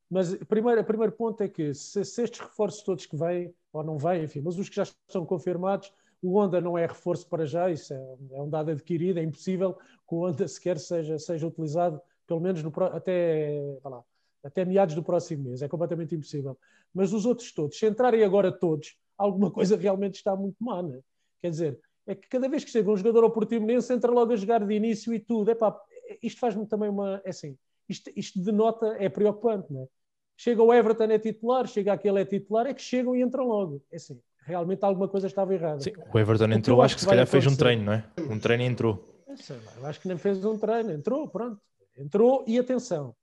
mas 0.09 0.35
primeiro, 0.45 0.81
o 0.81 0.83
primeiro 0.83 1.13
ponto 1.13 1.41
é 1.41 1.47
que 1.47 1.73
se, 1.73 2.03
se, 2.03 2.23
estes 2.23 2.41
reforços 2.41 2.83
todos 2.83 3.05
que 3.05 3.15
vêm, 3.15 3.53
ou 3.71 3.81
não 3.81 3.97
vêm, 3.97 4.25
enfim, 4.25 4.41
mas 4.41 4.57
os 4.57 4.67
que 4.67 4.75
já 4.75 4.83
estão 4.83 5.25
confirmados, 5.25 5.93
o 6.21 6.37
Honda 6.37 6.59
não 6.59 6.77
é 6.77 6.85
reforço 6.85 7.25
para 7.27 7.45
já, 7.45 7.69
isso 7.69 7.93
é, 7.93 8.17
é 8.31 8.41
um 8.41 8.49
dado 8.49 8.71
adquirido, 8.71 9.19
é 9.19 9.23
impossível 9.23 9.73
que 9.73 10.13
o 10.13 10.25
Honda 10.25 10.47
sequer 10.49 10.79
seja, 10.79 11.17
seja 11.17 11.47
utilizado, 11.47 12.01
pelo 12.27 12.41
menos 12.41 12.61
no, 12.61 12.73
até, 12.91 13.61
lá, 13.85 14.03
até 14.43 14.65
meados 14.65 14.95
do 14.95 15.01
próximo 15.01 15.45
mês, 15.45 15.61
é 15.61 15.69
completamente 15.69 16.13
impossível. 16.13 16.57
Mas 16.93 17.13
os 17.13 17.25
outros 17.25 17.51
todos, 17.53 17.77
se 17.77 17.87
entrarem 17.87 18.23
agora 18.23 18.51
todos, 18.51 18.95
alguma 19.17 19.49
coisa 19.51 19.77
realmente 19.77 20.15
está 20.15 20.35
muito 20.35 20.57
má, 20.63 20.81
né? 20.83 20.99
Quer 21.41 21.49
dizer, 21.49 21.79
é 22.05 22.15
que 22.15 22.27
cada 22.27 22.49
vez 22.49 22.63
que 22.63 22.71
chega 22.71 22.91
um 22.91 22.97
jogador 22.97 23.23
ao 23.23 23.31
Portimonense 23.31 23.93
entra 23.93 24.11
logo 24.11 24.33
a 24.33 24.35
jogar 24.35 24.65
de 24.65 24.73
início 24.73 25.13
e 25.13 25.19
tudo. 25.19 25.49
Epá, 25.51 25.79
isto 26.21 26.39
faz-me 26.39 26.65
também 26.67 26.89
uma. 26.89 27.21
É 27.23 27.29
assim, 27.29 27.57
isto, 27.87 28.11
isto 28.15 28.41
denota, 28.41 28.95
é 28.99 29.07
preocupante, 29.09 29.71
não 29.71 29.83
é? 29.83 29.87
Chega 30.35 30.63
o 30.63 30.73
Everton 30.73 31.03
é 31.03 31.19
titular, 31.19 31.67
chega 31.67 31.93
aquele 31.93 32.19
é 32.19 32.25
titular, 32.25 32.65
é 32.65 32.73
que 32.73 32.81
chegam 32.81 33.15
e 33.15 33.21
entram 33.21 33.47
logo. 33.47 33.81
É 33.91 33.97
assim, 33.97 34.19
realmente 34.43 34.83
alguma 34.83 35.07
coisa 35.07 35.27
estava 35.27 35.53
errada. 35.53 35.79
Sim, 35.81 35.93
o 36.11 36.19
Everton 36.19 36.51
entrou, 36.51 36.81
acho 36.81 36.95
que, 36.95 37.01
se 37.01 37.07
calhar 37.07 37.27
fez 37.27 37.45
um 37.45 37.55
treino, 37.55 37.83
não 37.83 37.93
é? 37.93 38.05
Um 38.29 38.39
treino 38.39 38.63
e 38.63 38.65
entrou. 38.65 39.23
Eu 39.77 39.85
acho 39.85 40.01
que 40.01 40.07
nem 40.07 40.17
fez 40.17 40.43
um 40.43 40.57
treino, 40.57 40.91
entrou, 40.91 41.27
pronto. 41.27 41.61
Entrou 41.97 42.43
e 42.47 42.57
atenção, 42.57 43.15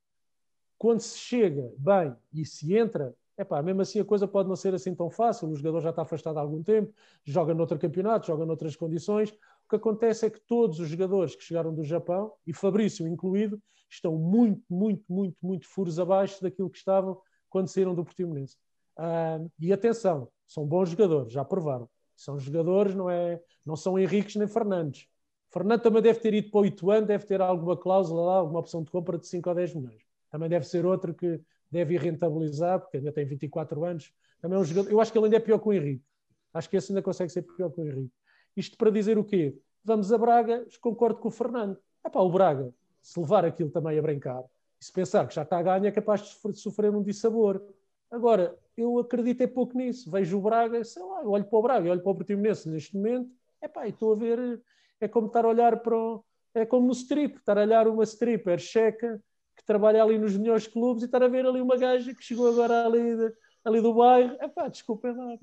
quando 0.78 1.00
se 1.00 1.18
chega 1.18 1.72
bem 1.76 2.14
e 2.32 2.46
se 2.46 2.76
entra, 2.76 3.14
Epá, 3.38 3.62
mesmo 3.62 3.80
assim 3.82 4.00
a 4.00 4.04
coisa 4.04 4.26
pode 4.26 4.48
não 4.48 4.56
ser 4.56 4.74
assim 4.74 4.92
tão 4.92 5.08
fácil, 5.08 5.48
o 5.48 5.54
jogador 5.54 5.80
já 5.80 5.90
está 5.90 6.02
afastado 6.02 6.38
há 6.38 6.40
algum 6.40 6.60
tempo, 6.60 6.92
joga 7.24 7.54
noutro 7.54 7.78
campeonato, 7.78 8.26
joga 8.26 8.44
noutras 8.44 8.74
condições. 8.74 9.30
O 9.30 9.68
que 9.70 9.76
acontece 9.76 10.26
é 10.26 10.30
que 10.30 10.40
todos 10.40 10.80
os 10.80 10.88
jogadores 10.88 11.36
que 11.36 11.44
chegaram 11.44 11.72
do 11.72 11.84
Japão, 11.84 12.32
e 12.44 12.52
Fabrício 12.52 13.06
incluído, 13.06 13.62
estão 13.88 14.16
muito, 14.16 14.64
muito, 14.68 15.04
muito, 15.08 15.36
muito 15.40 15.68
furos 15.68 16.00
abaixo 16.00 16.42
daquilo 16.42 16.68
que 16.68 16.78
estavam 16.78 17.16
quando 17.48 17.68
saíram 17.68 17.94
do 17.94 18.04
Portimonense. 18.04 18.56
Uh, 18.98 19.48
e 19.60 19.72
atenção, 19.72 20.28
são 20.44 20.66
bons 20.66 20.90
jogadores, 20.90 21.32
já 21.32 21.44
provaram. 21.44 21.88
São 22.16 22.40
jogadores, 22.40 22.96
não, 22.96 23.08
é, 23.08 23.40
não 23.64 23.76
são 23.76 23.96
Henriques 23.96 24.34
nem 24.34 24.48
Fernandes. 24.48 25.06
Fernando 25.52 25.80
também 25.80 26.02
deve 26.02 26.18
ter 26.18 26.34
ido 26.34 26.50
para 26.50 26.60
o 26.60 26.66
Ituano, 26.66 27.06
deve 27.06 27.24
ter 27.24 27.40
alguma 27.40 27.76
cláusula 27.76 28.22
lá, 28.22 28.34
alguma 28.38 28.58
opção 28.58 28.82
de 28.82 28.90
compra 28.90 29.16
de 29.16 29.28
5 29.28 29.48
ou 29.48 29.54
10 29.54 29.74
milhões. 29.74 30.02
Também 30.28 30.48
deve 30.48 30.66
ser 30.66 30.84
outro 30.84 31.14
que 31.14 31.40
deve 31.70 31.94
ir 31.94 32.00
rentabilizar, 32.00 32.80
porque 32.80 32.96
ainda 32.96 33.12
tem 33.12 33.24
24 33.24 33.84
anos. 33.84 34.12
Também 34.40 34.58
é 34.58 34.60
um 34.60 34.64
jogador, 34.64 34.90
eu 34.90 35.00
acho 35.00 35.12
que 35.12 35.18
ele 35.18 35.26
ainda 35.26 35.36
é 35.36 35.40
pior 35.40 35.58
que 35.58 35.68
o 35.68 35.72
Henrique. 35.72 36.04
Acho 36.52 36.70
que 36.70 36.76
esse 36.76 36.92
ainda 36.92 37.02
consegue 37.02 37.30
ser 37.30 37.42
pior 37.42 37.70
que 37.70 37.80
o 37.80 37.84
Henrique. 37.84 38.12
Isto 38.56 38.76
para 38.76 38.90
dizer 38.90 39.18
o 39.18 39.24
quê? 39.24 39.56
Vamos 39.84 40.12
a 40.12 40.18
Braga, 40.18 40.66
concordo 40.80 41.18
com 41.18 41.28
o 41.28 41.30
Fernando. 41.30 41.78
Epá, 42.04 42.20
o 42.20 42.30
Braga, 42.30 42.72
se 43.02 43.18
levar 43.20 43.44
aquilo 43.44 43.70
também 43.70 43.98
a 43.98 44.02
brincar, 44.02 44.42
e 44.80 44.84
se 44.84 44.92
pensar 44.92 45.26
que 45.26 45.34
já 45.34 45.42
está 45.42 45.58
a 45.58 45.62
ganhar, 45.62 45.86
é 45.86 45.90
capaz 45.90 46.22
de 46.22 46.58
sofrer 46.58 46.94
um 46.94 47.02
dissabor. 47.02 47.62
Agora, 48.10 48.56
eu 48.76 48.98
acredito 48.98 49.42
é 49.42 49.46
pouco 49.46 49.76
nisso. 49.76 50.10
Vejo 50.10 50.38
o 50.38 50.40
Braga, 50.40 50.82
sei 50.84 51.02
lá, 51.02 51.22
eu 51.22 51.30
olho 51.30 51.44
para 51.44 51.58
o 51.58 51.62
Braga, 51.62 51.86
eu 51.86 51.92
olho 51.92 52.02
para 52.02 52.12
o 52.12 52.14
Portimonense 52.14 52.68
neste 52.68 52.96
momento, 52.96 53.30
epá, 53.62 53.86
e 53.86 53.90
estou 53.90 54.12
a 54.12 54.16
ver, 54.16 54.62
é 55.00 55.08
como 55.08 55.26
estar 55.26 55.44
a 55.44 55.48
olhar 55.48 55.80
para 55.80 55.96
o, 55.96 56.24
é 56.54 56.64
como 56.64 56.86
no 56.86 56.92
strip, 56.92 57.36
estar 57.36 57.58
a 57.58 57.62
olhar 57.62 57.88
uma 57.88 58.04
stripper 58.04 58.58
checa 58.58 59.22
trabalha 59.64 60.02
ali 60.02 60.18
nos 60.18 60.36
melhores 60.36 60.66
clubes 60.66 61.02
e 61.02 61.06
estar 61.06 61.22
a 61.22 61.28
ver 61.28 61.46
ali 61.46 61.60
uma 61.60 61.76
gaja 61.76 62.14
que 62.14 62.24
chegou 62.24 62.48
agora 62.48 62.86
ali, 62.86 63.16
de, 63.16 63.32
ali 63.64 63.80
do 63.80 63.94
bairro. 63.94 64.36
Epá, 64.40 64.68
desculpa 64.68 65.12
lá. 65.12 65.36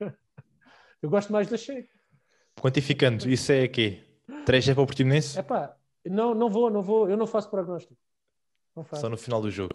Eu 1.02 1.08
gosto 1.10 1.32
mais 1.32 1.48
da 1.48 1.56
Checa. 1.56 1.88
Quantificando, 2.60 3.28
isso 3.30 3.52
é 3.52 3.62
aqui? 3.62 4.02
3 4.44 4.68
é 4.68 4.74
para 4.74 4.82
o 4.82 4.86
Portimonense? 4.86 5.38
É 5.38 5.42
pá, 5.42 5.76
não, 6.04 6.34
não 6.34 6.50
vou, 6.50 6.70
não 6.70 6.82
vou, 6.82 7.08
eu 7.08 7.16
não 7.16 7.26
faço 7.26 7.48
prognóstico. 7.50 7.96
Não 8.74 8.84
faço. 8.84 9.02
Só 9.02 9.08
no 9.08 9.16
final 9.16 9.40
do 9.40 9.50
jogo. 9.50 9.74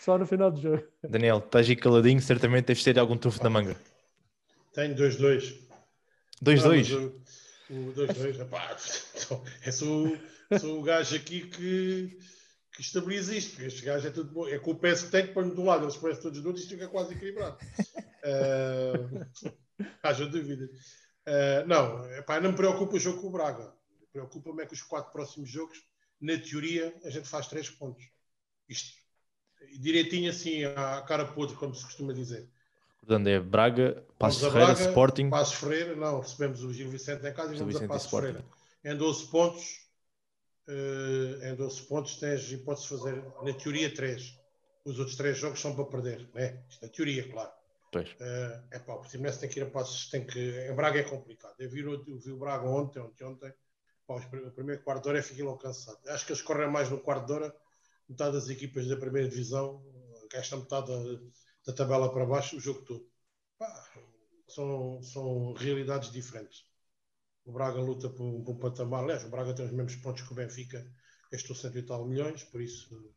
Só 0.00 0.16
no 0.16 0.26
final 0.26 0.50
do 0.50 0.60
jogo. 0.60 0.82
Daniel, 1.02 1.38
estás 1.38 1.68
aí 1.68 1.76
caladinho, 1.76 2.20
certamente 2.20 2.66
deves 2.66 2.82
ter 2.82 2.98
algum 2.98 3.16
trunfo 3.16 3.42
na 3.42 3.50
manga. 3.50 3.76
Tenho 4.72 4.94
2-2. 4.94 5.68
2-2? 6.42 7.12
O 7.70 7.92
2-2, 7.92 8.40
epá, 8.40 8.76
é 9.64 9.70
sou, 9.70 10.16
sou 10.58 10.78
o 10.78 10.82
gajo 10.82 11.16
aqui 11.16 11.42
que, 11.42 12.18
que 12.78 12.82
estabiliza 12.82 13.34
isto, 13.34 13.50
porque 13.50 13.66
este 13.66 13.84
gajo 13.84 14.06
é 14.06 14.10
tudo 14.12 14.30
bom. 14.30 14.46
É 14.46 14.56
com 14.56 14.70
o 14.70 14.78
peso 14.78 15.06
que 15.06 15.10
tem 15.10 15.26
que 15.26 15.32
põe 15.32 15.44
um 15.44 15.64
lado, 15.64 15.84
eles 15.84 15.96
põem 15.96 16.14
todos 16.14 16.40
do 16.40 16.46
outro, 16.46 16.62
isto 16.62 16.72
fica 16.72 16.86
quase 16.86 17.12
equilibrado. 17.12 17.58
Uh, 18.22 19.26
haja 20.00 20.26
dúvida. 20.26 20.70
Uh, 21.26 21.66
não, 21.66 22.08
epá, 22.12 22.40
não 22.40 22.52
me 22.52 22.56
preocupa 22.56 22.94
o 22.94 23.00
jogo 23.00 23.20
com 23.20 23.26
o 23.26 23.32
Braga. 23.32 23.74
Preocupa-me 24.12 24.62
é 24.62 24.66
que 24.66 24.74
os 24.74 24.82
quatro 24.82 25.10
próximos 25.10 25.50
jogos, 25.50 25.84
na 26.20 26.38
teoria, 26.38 26.94
a 27.04 27.10
gente 27.10 27.28
faz 27.28 27.48
três 27.48 27.68
pontos. 27.68 28.08
Isto, 28.68 28.96
direitinho 29.80 30.30
assim, 30.30 30.62
à 30.62 31.02
cara 31.02 31.24
podre, 31.24 31.56
como 31.56 31.74
se 31.74 31.84
costuma 31.84 32.12
dizer. 32.12 32.48
Portanto, 33.00 33.26
é 33.26 33.40
Braga, 33.40 34.06
Passos 34.20 34.40
Ferreira, 34.40 34.66
Braga, 34.66 34.88
Sporting. 34.88 35.30
Passos 35.30 35.54
Ferreira, 35.54 35.96
não, 35.96 36.20
recebemos 36.20 36.62
o 36.62 36.72
Gil 36.72 36.88
Vicente 36.90 37.26
em 37.26 37.34
casa 37.34 37.56
e 37.56 37.58
vamos 37.58 37.74
a 37.74 37.88
Passos 37.88 38.08
Ferreira. 38.08 38.44
Em 38.84 38.96
12 38.96 39.26
pontos, 39.26 39.87
em 41.42 41.54
12 41.54 41.82
pontos 41.82 42.16
tens 42.16 42.50
hipótese 42.52 42.88
de 42.88 42.96
fazer, 42.96 43.24
na 43.42 43.52
teoria, 43.54 43.92
3. 43.92 44.38
Os 44.84 44.98
outros 44.98 45.16
3 45.16 45.36
jogos 45.36 45.60
são 45.60 45.74
para 45.74 45.84
perder, 45.84 46.28
né? 46.34 46.62
Isto 46.68 46.86
na 46.86 46.88
teoria, 46.92 47.28
claro. 47.30 47.52
Pois. 47.90 48.10
Uh, 48.12 48.62
é 48.70 48.78
pá, 48.78 48.94
o 48.94 48.98
Portimonense 48.98 49.40
tem 49.40 49.48
que 49.48 49.60
ir 49.60 49.62
a 49.62 49.70
Passos, 49.70 50.10
tem 50.10 50.26
que... 50.26 50.38
Em 50.38 50.74
Braga 50.74 51.00
é 51.00 51.04
complicado. 51.04 51.54
Eu 51.58 51.70
vi, 51.70 51.80
eu 51.80 52.18
vi 52.18 52.32
o 52.32 52.38
Braga 52.38 52.68
ontem, 52.68 53.00
ontem, 53.00 53.24
ontem. 53.24 53.52
Pá, 54.06 54.16
o 54.16 54.50
primeiro 54.50 54.82
quarto 54.82 55.04
de 55.04 55.08
hora 55.08 55.18
é 55.18 55.22
fiquei 55.22 55.44
logo 55.44 55.58
cansado. 55.58 55.98
Acho 56.08 56.26
que 56.26 56.32
eles 56.32 56.42
correm 56.42 56.70
mais 56.70 56.90
no 56.90 56.98
quarto 56.98 57.26
de 57.26 57.32
hora. 57.32 57.54
Metade 58.08 58.32
das 58.32 58.48
equipas 58.48 58.86
da 58.86 58.96
primeira 58.96 59.28
divisão 59.28 59.82
gastam 60.30 60.60
metade 60.60 60.86
da 60.86 61.20
da 61.68 61.74
tabela 61.74 62.10
para 62.10 62.24
baixo 62.24 62.56
o 62.56 62.60
jogo 62.60 62.80
todo. 62.80 63.06
Pá, 63.58 63.90
são, 64.48 65.02
são 65.02 65.52
realidades 65.52 66.10
diferentes. 66.10 66.64
O 67.48 67.52
Braga 67.52 67.80
luta 67.80 68.08
por, 68.10 68.24
um 68.24 68.58
patamar. 68.58 69.04
Aliás, 69.04 69.24
o 69.24 69.30
Braga 69.30 69.54
tem 69.54 69.64
os 69.64 69.72
mesmos 69.72 69.96
pontos 69.96 70.22
que 70.22 70.32
o 70.32 70.36
Benfica, 70.36 70.86
gastou 71.32 71.56
100 71.56 71.76
e 71.76 71.82
tal 71.82 72.06
milhões, 72.06 72.44
por 72.44 72.60
isso, 72.60 73.12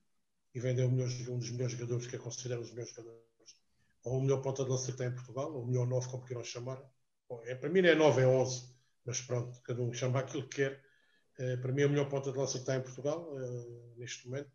e 0.53 0.59
vendeu 0.59 0.87
um 0.87 0.95
dos 0.95 1.51
melhores 1.51 1.73
jogadores 1.73 2.07
que 2.07 2.15
é 2.15 2.19
considerado 2.19 2.61
os 2.61 2.71
melhores 2.71 2.93
jogadores, 2.93 3.57
ou 4.03 4.17
o 4.17 4.21
melhor 4.21 4.41
ponta 4.41 4.63
de 4.63 4.69
lança 4.69 4.91
que 4.91 4.97
tem 4.97 5.07
em 5.07 5.13
Portugal, 5.15 5.53
ou 5.53 5.63
o 5.63 5.67
melhor 5.67 5.85
9, 5.87 6.09
como 6.09 6.25
queiram 6.25 6.43
chamar. 6.43 6.81
Bom, 7.29 7.41
é, 7.45 7.55
para 7.55 7.69
mim 7.69 7.81
não 7.81 7.89
é 7.89 7.95
9, 7.95 8.21
é 8.21 8.27
11, 8.27 8.73
mas 9.05 9.21
pronto, 9.21 9.61
cada 9.61 9.81
um 9.81 9.93
chama 9.93 10.19
aquilo 10.19 10.47
que 10.47 10.63
quer. 10.63 10.83
É, 11.37 11.57
para 11.57 11.71
mim 11.71 11.81
é 11.83 11.85
o 11.85 11.89
melhor 11.89 12.09
ponta 12.09 12.31
de 12.31 12.37
lança 12.37 12.53
que 12.53 12.59
está 12.59 12.75
em 12.75 12.81
Portugal, 12.81 13.37
é, 13.39 13.99
neste 13.99 14.27
momento 14.27 14.51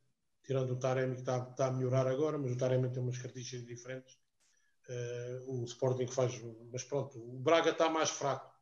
tirando 0.47 0.70
o 0.70 0.79
Taremi 0.79 1.14
que 1.14 1.20
está, 1.20 1.39
está, 1.51 1.66
a 1.66 1.72
melhorar 1.72 2.07
agora, 2.07 2.39
mas 2.39 2.53
o 2.53 2.57
Taremi 2.57 2.89
tem 2.91 3.03
umas 3.03 3.18
características 3.18 3.66
diferentes. 3.66 4.16
Uh, 4.89 5.61
o 5.61 5.64
Sporting 5.64 6.07
faz, 6.07 6.41
mas 6.72 6.85
pronto, 6.85 7.18
o 7.18 7.41
Braga 7.41 7.70
está 7.70 7.91
mais 7.91 8.09
fraco. 8.09 8.55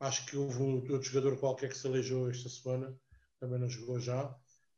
Acho 0.00 0.26
que 0.26 0.36
houve 0.36 0.58
um 0.58 0.74
outro 0.92 1.02
jogador 1.02 1.38
qualquer 1.38 1.68
que 1.68 1.76
se 1.76 1.86
aleijou 1.86 2.28
esta 2.28 2.48
semana, 2.48 2.98
também 3.40 3.58
não 3.58 3.68
jogou 3.68 3.98
já. 3.98 4.26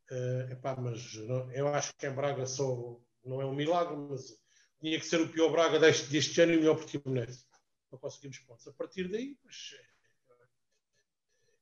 Uh, 0.09 0.51
epá, 0.51 0.75
mas 0.79 1.15
não, 1.15 1.51
eu 1.51 1.67
acho 1.67 1.93
que 1.97 2.07
em 2.07 2.11
Braga 2.13 2.45
só 2.45 2.97
não 3.25 3.41
é 3.41 3.45
um 3.45 3.53
milagre, 3.53 3.95
mas 3.95 4.37
tinha 4.79 4.97
que 4.99 5.05
ser 5.05 5.19
o 5.19 5.29
pior 5.29 5.51
Braga 5.51 5.79
deste, 5.79 6.09
deste 6.09 6.39
ano 6.39 6.53
e 6.53 6.57
o 6.57 6.59
melhor 6.59 6.75
Portimonense. 6.77 7.45
Não 7.91 7.99
conseguimos 7.99 8.39
pontos. 8.39 8.67
A 8.67 8.73
partir 8.73 9.09
daí, 9.09 9.37
mas, 9.43 9.75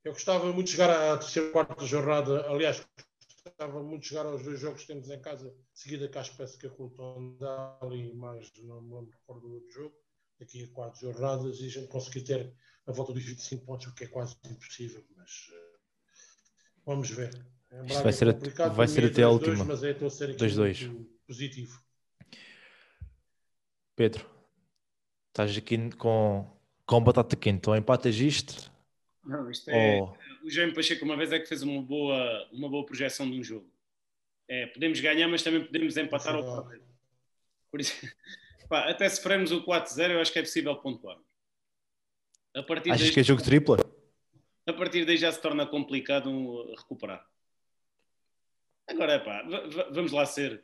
eu 0.03 0.13
gostava 0.13 0.45
muito 0.53 0.67
de 0.67 0.73
chegar 0.73 0.91
à 0.91 1.17
terceira, 1.17 1.51
quarta 1.51 1.83
jornada. 1.83 2.47
Aliás, 2.47 2.85
gostava 3.43 3.81
muito 3.81 4.03
de 4.03 4.09
jogar 4.09 4.27
aos 4.27 4.43
dois 4.43 4.59
jogos 4.59 4.81
que 4.81 4.87
temos 4.87 5.09
em 5.09 5.19
casa, 5.19 5.55
seguida 5.73 6.07
que 6.07 6.17
acho 6.17 6.37
que 6.59 6.69
com 6.69 6.85
o 6.85 6.89
Tondal 6.91 7.91
e 7.91 8.13
mais, 8.13 8.51
não 8.61 8.81
me 8.81 9.09
recordo 9.09 9.47
do 9.47 9.53
outro 9.55 9.71
jogo, 9.71 9.95
daqui 10.39 10.63
a 10.63 10.67
quatro 10.67 11.01
jornadas, 11.01 11.59
e 11.59 11.65
a 11.65 11.69
gente 11.69 11.87
conseguir 11.87 12.21
ter 12.21 12.53
a 12.87 12.91
volta 12.91 13.13
dos 13.13 13.23
25 13.23 13.65
pontos, 13.65 13.87
o 13.87 13.95
que 13.95 14.03
é 14.03 14.07
quase 14.07 14.35
impossível, 14.45 15.03
mas 15.15 15.49
uh, 15.49 15.79
vamos 16.85 17.09
ver. 17.09 17.45
É 17.71 18.01
vai 18.01 18.13
ser, 18.13 18.29
a, 18.29 18.67
vai 18.69 18.87
ser 18.87 19.05
até 19.05 19.23
a 19.23 19.29
última. 19.29 19.55
Dois, 19.55 19.67
mas 19.67 19.83
é, 19.83 19.91
estou 19.91 20.07
a 20.07 20.11
ser 20.11 20.29
aqui 20.29 20.47
dois, 20.47 20.89
positivo. 21.27 21.83
Pedro, 23.95 24.29
estás 25.29 25.57
aqui 25.57 25.89
com, 25.97 26.49
com 26.85 27.03
batata 27.03 27.35
quente, 27.35 27.69
ou 27.69 27.75
empatas 27.75 28.15
isto? 28.15 28.71
Não, 29.23 29.49
isto 29.49 29.69
é. 29.69 30.01
Ou 30.01 30.17
o 30.45 30.49
Jaime 30.49 30.73
Pacheco 30.73 31.03
uma 31.03 31.17
vez 31.17 31.31
é 31.31 31.39
que 31.39 31.47
fez 31.47 31.63
uma 31.63 31.81
boa, 31.81 32.47
uma 32.51 32.69
boa 32.69 32.85
projeção 32.85 33.29
de 33.29 33.39
um 33.39 33.43
jogo. 33.43 33.67
É, 34.47 34.67
podemos 34.67 34.99
ganhar, 34.99 35.27
mas 35.27 35.41
também 35.41 35.65
podemos 35.65 35.97
empatar 35.97 36.35
ou 36.35 36.63
perder. 36.63 36.85
Por 37.71 37.81
isso, 37.81 38.07
pá, 38.67 38.89
até 38.89 39.07
se 39.07 39.21
faremos 39.21 39.51
o 39.51 39.63
4-0, 39.63 40.11
eu 40.11 40.21
acho 40.21 40.31
que 40.31 40.39
é 40.39 40.41
possível 40.41 40.75
pontuar. 40.77 41.17
A 42.55 42.63
partir 42.63 42.91
Achas 42.91 43.07
daí, 43.07 43.13
que 43.13 43.19
é 43.19 43.23
jogo 43.23 43.43
tripla? 43.43 43.77
A 44.65 44.73
partir 44.73 45.05
daí 45.05 45.17
já 45.17 45.31
se 45.31 45.41
torna 45.41 45.65
complicado 45.65 46.73
recuperar. 46.75 47.25
Agora, 48.87 49.19
pá, 49.19 49.43
vamos 49.91 50.11
lá 50.11 50.25
ser. 50.25 50.63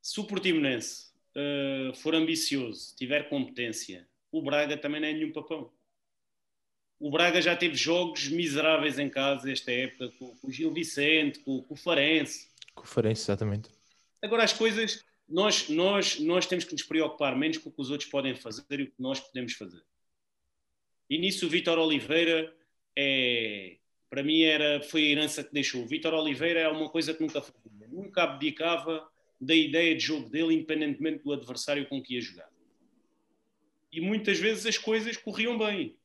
Se 0.00 0.20
o 0.20 0.24
Portimonense 0.24 1.12
uh, 1.36 1.94
for 1.94 2.14
ambicioso, 2.14 2.94
tiver 2.96 3.28
competência, 3.28 4.08
o 4.32 4.42
Braga 4.42 4.76
também 4.76 5.00
não 5.00 5.08
é 5.08 5.12
nenhum 5.12 5.32
papão 5.32 5.72
o 7.00 7.10
Braga 7.10 7.40
já 7.40 7.54
teve 7.54 7.76
jogos 7.76 8.28
miseráveis 8.28 8.98
em 8.98 9.08
casa 9.08 9.50
esta 9.50 9.70
época, 9.70 10.10
com, 10.18 10.34
com 10.36 10.48
o 10.48 10.50
Gil 10.50 10.72
Vicente, 10.72 11.38
com, 11.40 11.62
com, 11.62 11.74
o 11.74 11.76
Farense. 11.76 12.48
Com 12.74 12.82
o 12.82 12.86
Farense, 12.86 13.22
exatamente. 13.22 13.70
Agora, 14.22 14.42
as 14.42 14.52
coisas, 14.52 15.04
nós, 15.28 15.68
nós, 15.68 16.18
nós 16.20 16.46
temos 16.46 16.64
que 16.64 16.72
nos 16.72 16.82
preocupar 16.82 17.36
menos 17.36 17.58
com 17.58 17.68
o 17.68 17.72
que 17.72 17.80
os 17.80 17.90
outros 17.90 18.08
podem 18.08 18.34
fazer 18.34 18.80
e 18.80 18.82
o 18.84 18.86
que 18.86 19.00
nós 19.00 19.20
podemos 19.20 19.52
fazer. 19.52 19.82
E 21.10 21.18
nisso 21.18 21.46
o 21.46 21.48
Vítor 21.48 21.78
Oliveira 21.78 22.54
é, 22.96 23.78
para 24.10 24.22
mim 24.22 24.42
era, 24.42 24.82
foi 24.82 25.02
a 25.02 25.10
herança 25.10 25.44
que 25.44 25.52
deixou. 25.52 25.82
O 25.82 25.86
Vítor 25.86 26.14
Oliveira 26.14 26.60
é 26.60 26.68
uma 26.68 26.88
coisa 26.88 27.12
que 27.12 27.20
nunca 27.20 27.40
fazia. 27.40 27.88
Nunca 27.88 28.22
abdicava 28.22 29.08
da 29.40 29.54
ideia 29.54 29.94
de 29.94 30.00
jogo 30.00 30.28
dele, 30.28 30.54
independentemente 30.54 31.22
do 31.22 31.32
adversário 31.32 31.86
com 31.88 32.02
que 32.02 32.14
ia 32.14 32.20
jogar. 32.20 32.50
E 33.92 34.00
muitas 34.00 34.38
vezes 34.38 34.66
as 34.66 34.78
coisas 34.78 35.16
corriam 35.16 35.56
bem 35.58 35.96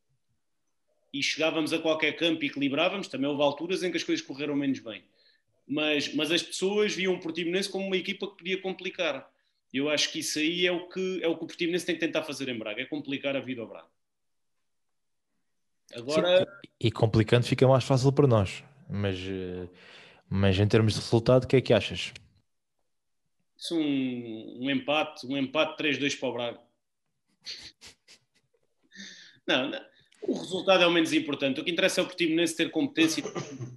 e 1.13 1.21
chegávamos 1.21 1.71
a 1.73 1.79
qualquer 1.79 2.13
campo 2.13 2.43
e 2.43 2.47
equilibrávamos, 2.47 3.07
também 3.07 3.29
houve 3.29 3.43
alturas 3.43 3.83
em 3.83 3.91
que 3.91 3.97
as 3.97 4.03
coisas 4.03 4.25
correram 4.25 4.55
menos 4.55 4.79
bem. 4.79 5.03
Mas, 5.73 6.13
mas 6.13 6.31
as 6.31 6.43
pessoas 6.43 6.93
viam 6.93 7.15
o 7.15 7.19
Portimonense 7.19 7.67
como 7.67 7.87
uma 7.87 7.97
equipa 7.97 8.27
que 8.27 8.37
podia 8.37 8.61
complicar. 8.61 9.27
Eu 9.73 9.89
acho 9.89 10.11
que 10.11 10.19
isso 10.19 10.37
aí 10.37 10.67
é 10.67 10.71
o 10.71 10.87
que, 10.87 11.19
é 11.23 11.27
o, 11.27 11.35
que 11.35 11.45
o 11.45 11.47
Portimonense 11.47 11.83
tem 11.83 11.95
que 11.95 12.01
tentar 12.01 12.21
fazer 12.21 12.47
em 12.47 12.59
Braga, 12.59 12.83
é 12.83 12.85
complicar 12.85 13.35
a 13.35 13.39
vida 13.39 13.61
ao 13.61 13.67
Braga. 13.67 13.87
Agora... 15.95 16.39
Sim, 16.41 16.45
e 16.79 16.91
complicando 16.91 17.47
fica 17.47 17.67
mais 17.67 17.83
fácil 17.83 18.11
para 18.11 18.27
nós. 18.27 18.63
Mas, 18.87 19.17
mas 20.29 20.59
em 20.59 20.67
termos 20.67 20.93
de 20.93 20.99
resultado, 20.99 21.45
o 21.45 21.47
que 21.47 21.55
é 21.55 21.61
que 21.61 21.73
achas? 21.73 22.13
Isso 23.57 23.75
um, 23.75 24.59
um 24.61 24.69
empate, 24.69 25.25
um 25.25 25.35
empate 25.35 25.81
3-2 25.81 26.19
para 26.19 26.29
o 26.29 26.33
Braga. 26.33 26.59
Não, 29.45 29.69
não, 29.69 29.85
o 30.21 30.37
resultado 30.37 30.83
é 30.83 30.87
o 30.87 30.91
menos 30.91 31.11
importante. 31.11 31.59
O 31.59 31.65
que 31.65 31.71
interessa 31.71 31.99
é 31.99 32.03
o 32.03 32.05
Portimonense 32.05 32.55
ter 32.55 32.71
competência. 32.71 33.21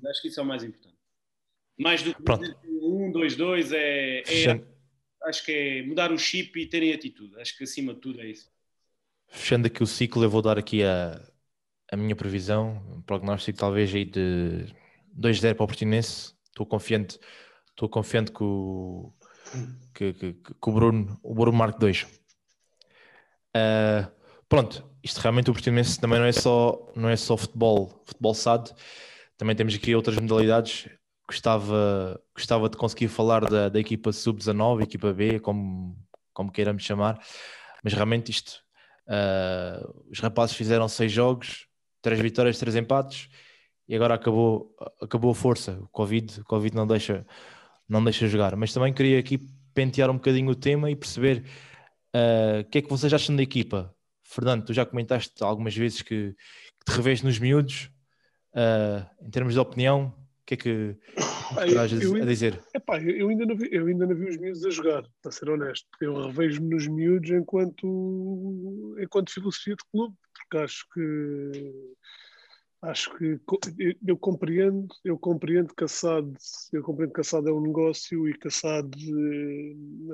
Acho 0.08 0.22
que 0.22 0.28
isso 0.28 0.38
é 0.38 0.42
o 0.44 0.46
mais 0.46 0.62
importante. 0.62 0.95
Mais 1.78 2.02
do 2.02 2.14
que 2.14 2.22
um, 2.82 3.10
dois, 3.12 3.36
dois 3.36 3.72
é, 3.72 4.20
é 4.20 4.64
acho 5.24 5.44
que 5.44 5.52
é 5.52 5.82
mudar 5.82 6.10
o 6.12 6.18
chip 6.18 6.58
e 6.58 6.66
terem 6.66 6.92
atitude. 6.92 7.38
Acho 7.40 7.56
que 7.56 7.64
acima 7.64 7.94
de 7.94 8.00
tudo 8.00 8.20
é 8.20 8.26
isso. 8.26 8.50
Fechando 9.28 9.66
aqui 9.66 9.82
o 9.82 9.86
ciclo, 9.86 10.22
eu 10.22 10.30
vou 10.30 10.40
dar 10.40 10.58
aqui 10.58 10.82
a, 10.82 11.20
a 11.90 11.96
minha 11.96 12.14
previsão, 12.14 12.82
um 12.90 13.02
prognóstico 13.02 13.58
talvez 13.58 13.94
aí 13.94 14.04
de 14.04 14.66
2-0 15.18 15.54
para 15.54 15.64
o 15.64 15.66
Portimonense. 15.66 16.34
Estou 16.48 16.64
confiante, 16.64 17.18
estou 17.70 17.88
confiante 17.88 18.32
que 18.32 18.42
o, 18.42 19.12
que, 19.94 20.12
que, 20.14 20.32
que 20.32 20.68
o 20.68 20.72
Bruno, 20.72 21.18
o 21.22 21.34
Bruno 21.34 21.58
marque 21.58 21.78
2. 21.80 22.02
Uh, 22.02 22.08
ah, 23.54 24.12
pronto, 24.48 24.88
isto 25.02 25.18
realmente 25.18 25.50
o 25.50 25.52
Portimonense 25.52 26.00
também 26.00 26.18
não 26.18 26.26
é 26.26 26.32
só, 26.32 26.92
não 26.94 27.08
é 27.08 27.16
só 27.16 27.36
futebol, 27.36 28.02
futebol 28.06 28.34
SAD, 28.34 28.72
também 29.36 29.54
temos 29.54 29.74
aqui 29.74 29.94
outras 29.94 30.16
modalidades. 30.16 30.88
Gostava, 31.28 32.20
gostava 32.34 32.68
de 32.68 32.76
conseguir 32.76 33.08
falar 33.08 33.44
da, 33.44 33.68
da 33.68 33.80
equipa 33.80 34.12
sub-19, 34.12 34.82
equipa 34.82 35.12
B, 35.12 35.40
como, 35.40 35.96
como 36.32 36.52
queiramos 36.52 36.84
chamar, 36.84 37.20
mas 37.82 37.92
realmente 37.92 38.30
isto, 38.30 38.62
uh, 39.08 40.04
os 40.10 40.20
rapazes 40.20 40.54
fizeram 40.54 40.86
seis 40.88 41.10
jogos, 41.10 41.66
três 42.00 42.20
vitórias, 42.20 42.58
três 42.58 42.76
empates, 42.76 43.28
e 43.88 43.94
agora 43.94 44.14
acabou, 44.14 44.74
acabou 45.00 45.30
a 45.30 45.34
força. 45.34 45.78
O 45.82 45.88
Covid, 45.88 46.40
o 46.40 46.44
COVID 46.44 46.74
não, 46.74 46.86
deixa, 46.86 47.26
não 47.88 48.02
deixa 48.02 48.26
jogar. 48.26 48.56
Mas 48.56 48.72
também 48.72 48.92
queria 48.92 49.18
aqui 49.18 49.38
pentear 49.74 50.10
um 50.10 50.14
bocadinho 50.14 50.50
o 50.50 50.54
tema 50.54 50.90
e 50.90 50.96
perceber 50.96 51.44
uh, 52.14 52.60
o 52.60 52.64
que 52.64 52.78
é 52.78 52.82
que 52.82 52.88
vocês 52.88 53.12
acham 53.12 53.36
da 53.36 53.42
equipa. 53.42 53.94
Fernando, 54.24 54.64
tu 54.64 54.72
já 54.72 54.84
comentaste 54.84 55.42
algumas 55.42 55.76
vezes 55.76 56.02
que, 56.02 56.34
que 56.34 56.92
te 56.92 56.96
revês 56.96 57.22
nos 57.22 57.38
miúdos. 57.38 57.90
Uh, 58.52 59.06
em 59.24 59.30
termos 59.30 59.54
de 59.54 59.60
opinião, 59.60 60.14
que 60.46 60.54
é 60.54 60.56
que 60.56 60.96
terás 61.66 61.92
a 61.92 62.24
dizer? 62.24 62.64
Epá, 62.72 63.02
eu, 63.02 63.28
ainda 63.28 63.44
não 63.44 63.56
vi, 63.56 63.68
eu 63.72 63.86
ainda 63.86 64.06
não 64.06 64.14
vi 64.14 64.28
os 64.28 64.36
miúdos 64.38 64.64
a 64.64 64.70
jogar, 64.70 65.04
para 65.20 65.32
ser 65.32 65.50
honesto. 65.50 65.86
Eu 66.00 66.14
revejo-me 66.26 66.74
nos 66.74 66.86
miúdos 66.86 67.30
enquanto, 67.30 68.96
enquanto 69.00 69.32
filosofia 69.32 69.74
de 69.74 69.84
clube, 69.90 70.14
porque 70.32 70.58
acho 70.58 70.86
que 70.94 71.72
acho 72.82 73.16
que 73.16 73.40
eu 74.06 74.16
compreendo, 74.16 74.86
eu 75.04 75.18
compreendo 75.18 75.74
que 75.74 75.82
a 75.82 75.88
SAD, 75.88 76.32
eu 76.72 76.82
compreendo 76.82 77.12
que 77.12 77.20
a 77.20 77.24
SAD 77.24 77.48
é 77.48 77.52
um 77.52 77.62
negócio 77.62 78.28
e 78.28 78.38
que 78.38 78.46
a 78.46 78.50
SAD, 78.50 78.94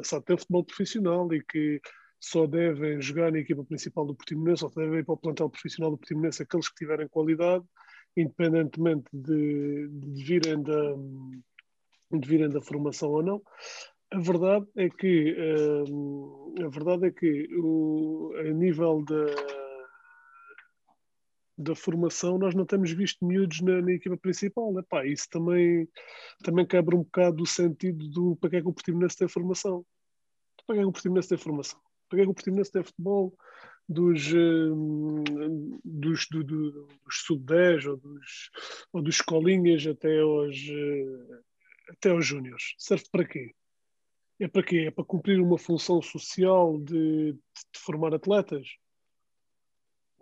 a 0.01 0.05
SAD 0.05 0.25
tem 0.25 0.39
futebol 0.39 0.65
profissional 0.65 1.35
e 1.35 1.45
que 1.45 1.81
só 2.19 2.47
devem 2.47 3.03
jogar 3.03 3.33
na 3.33 3.41
equipa 3.41 3.65
principal 3.65 4.07
do 4.07 4.15
Portimonense, 4.15 4.61
só 4.61 4.71
devem 4.71 5.01
ir 5.01 5.05
para 5.05 5.15
o 5.15 5.19
plantel 5.19 5.51
profissional 5.51 5.91
do 5.91 5.99
Portimonense 5.99 6.43
aqueles 6.43 6.69
que 6.69 6.77
tiverem 6.77 7.09
qualidade, 7.09 7.65
independentemente 8.17 9.09
de, 9.13 9.89
de 9.89 10.25
virem 10.25 10.63
da 10.63 10.95
de 12.19 12.29
virem 12.29 12.51
da 12.51 12.61
formação 12.61 13.11
ou 13.11 13.23
não. 13.23 13.43
A 14.11 14.19
verdade 14.19 14.67
é 14.77 14.91
que 14.91 15.35
hum, 15.89 16.55
a 16.63 16.69
verdade 16.69 17.07
é 17.07 17.11
que 17.11 17.49
o, 17.57 18.35
a 18.39 18.43
nível 18.45 19.03
da 19.05 19.63
da 21.57 21.75
formação 21.75 22.39
nós 22.39 22.55
não 22.55 22.67
temos 22.67 22.91
visto 22.93 23.25
miúdos 23.25 23.61
na, 23.61 23.81
na 23.81 23.93
equipa 23.93 24.17
principal. 24.17 24.77
Epá, 24.79 25.07
isso 25.07 25.29
também, 25.31 25.89
também 26.43 26.67
quebra 26.67 26.97
um 26.97 27.03
bocado 27.03 27.43
o 27.43 27.47
sentido 27.47 28.09
do 28.09 28.37
para 28.37 28.51
que 28.51 28.57
é 28.57 28.63
que 28.63 28.69
o 28.69 28.73
Portimonense 28.73 29.17
tem 29.17 29.29
formação. 29.29 29.85
Para 30.67 30.77
que 30.77 30.81
é 30.81 30.83
que 30.83 30.89
o 30.89 30.93
Portimonense 30.93 31.29
tem 31.29 31.39
formação? 31.39 31.81
Para 32.09 32.17
que 32.19 32.23
é 32.23 32.25
que 32.25 32.31
o 32.31 32.35
Portimonense 32.35 32.73
tem 32.73 32.83
futebol 32.83 33.35
dos, 33.93 34.33
hum, 34.33 35.79
dos, 35.85 36.27
do, 36.31 36.43
do, 36.43 36.71
dos 37.05 37.23
sub-10 37.27 37.87
ou 37.87 37.97
dos, 37.97 38.51
ou 38.93 39.03
dos 39.03 39.17
escolinhas 39.17 39.87
até 39.87 40.21
aos, 40.21 40.57
eh, 40.57 41.41
até 41.91 42.11
aos 42.11 42.27
júniores? 42.27 42.75
Serve 42.79 43.05
para 43.13 43.25
quê? 43.25 43.55
É 44.41 44.49
para 44.49 44.63
quê? 44.63 44.85
É 44.89 44.91
para 44.91 45.05
cumprir 45.05 45.41
uma 45.41 45.59
função 45.59 46.03
social 46.03 46.79
de, 46.79 47.33
de, 47.33 47.39
de 47.73 47.81
formar 47.81 48.15
atletas? 48.15 48.67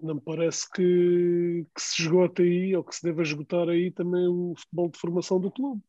não 0.02 0.14
me 0.14 0.20
parece 0.20 0.70
que, 0.70 1.66
que, 1.74 1.82
se 1.82 2.02
esgote 2.02 2.42
aí 2.42 2.74
ou 2.74 2.82
que 2.82 2.94
se 2.94 3.02
deva 3.02 3.22
esgotar 3.22 3.68
aí 3.68 3.90
também 3.90 4.26
o 4.26 4.54
futebol 4.56 4.88
de 4.90 4.98
formação 4.98 5.40
do 5.40 5.50
clube. 5.50 5.82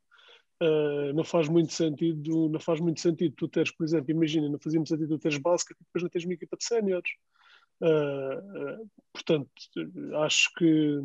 Uh, 0.61 1.11
não 1.13 1.23
faz 1.23 1.47
muito 1.49 1.73
sentido, 1.73 2.47
não 2.49 2.59
faz 2.59 2.79
muito 2.79 2.99
sentido 2.99 3.33
tu 3.35 3.47
teres, 3.47 3.71
por 3.71 3.83
exemplo, 3.83 4.11
imagina, 4.11 4.47
não 4.47 4.59
fazia 4.59 4.79
muito 4.79 4.89
sentido 4.89 5.17
tu 5.17 5.19
teres 5.19 5.39
básica 5.39 5.73
e 5.73 5.83
depois 5.83 6.03
não 6.03 6.09
tens 6.09 6.23
uma 6.23 6.33
equipa 6.33 6.55
de 6.55 6.65
séniores. 6.65 7.09
Uh, 7.81 8.81
uh, 8.81 8.89
portanto, 9.11 9.49
acho 10.23 10.53
que 10.55 10.99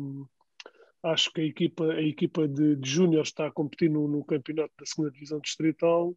acho 1.03 1.31
que 1.31 1.41
a 1.41 1.45
equipa, 1.45 1.85
a 1.85 2.01
equipa 2.01 2.47
de, 2.47 2.75
de 2.75 2.89
júniores 2.89 3.29
está 3.29 3.47
a 3.47 3.51
competir 3.51 3.89
no, 3.89 4.07
no, 4.07 4.25
campeonato 4.25 4.73
da 4.79 4.85
segunda 4.85 5.11
divisão 5.11 5.39
distrital 5.39 6.15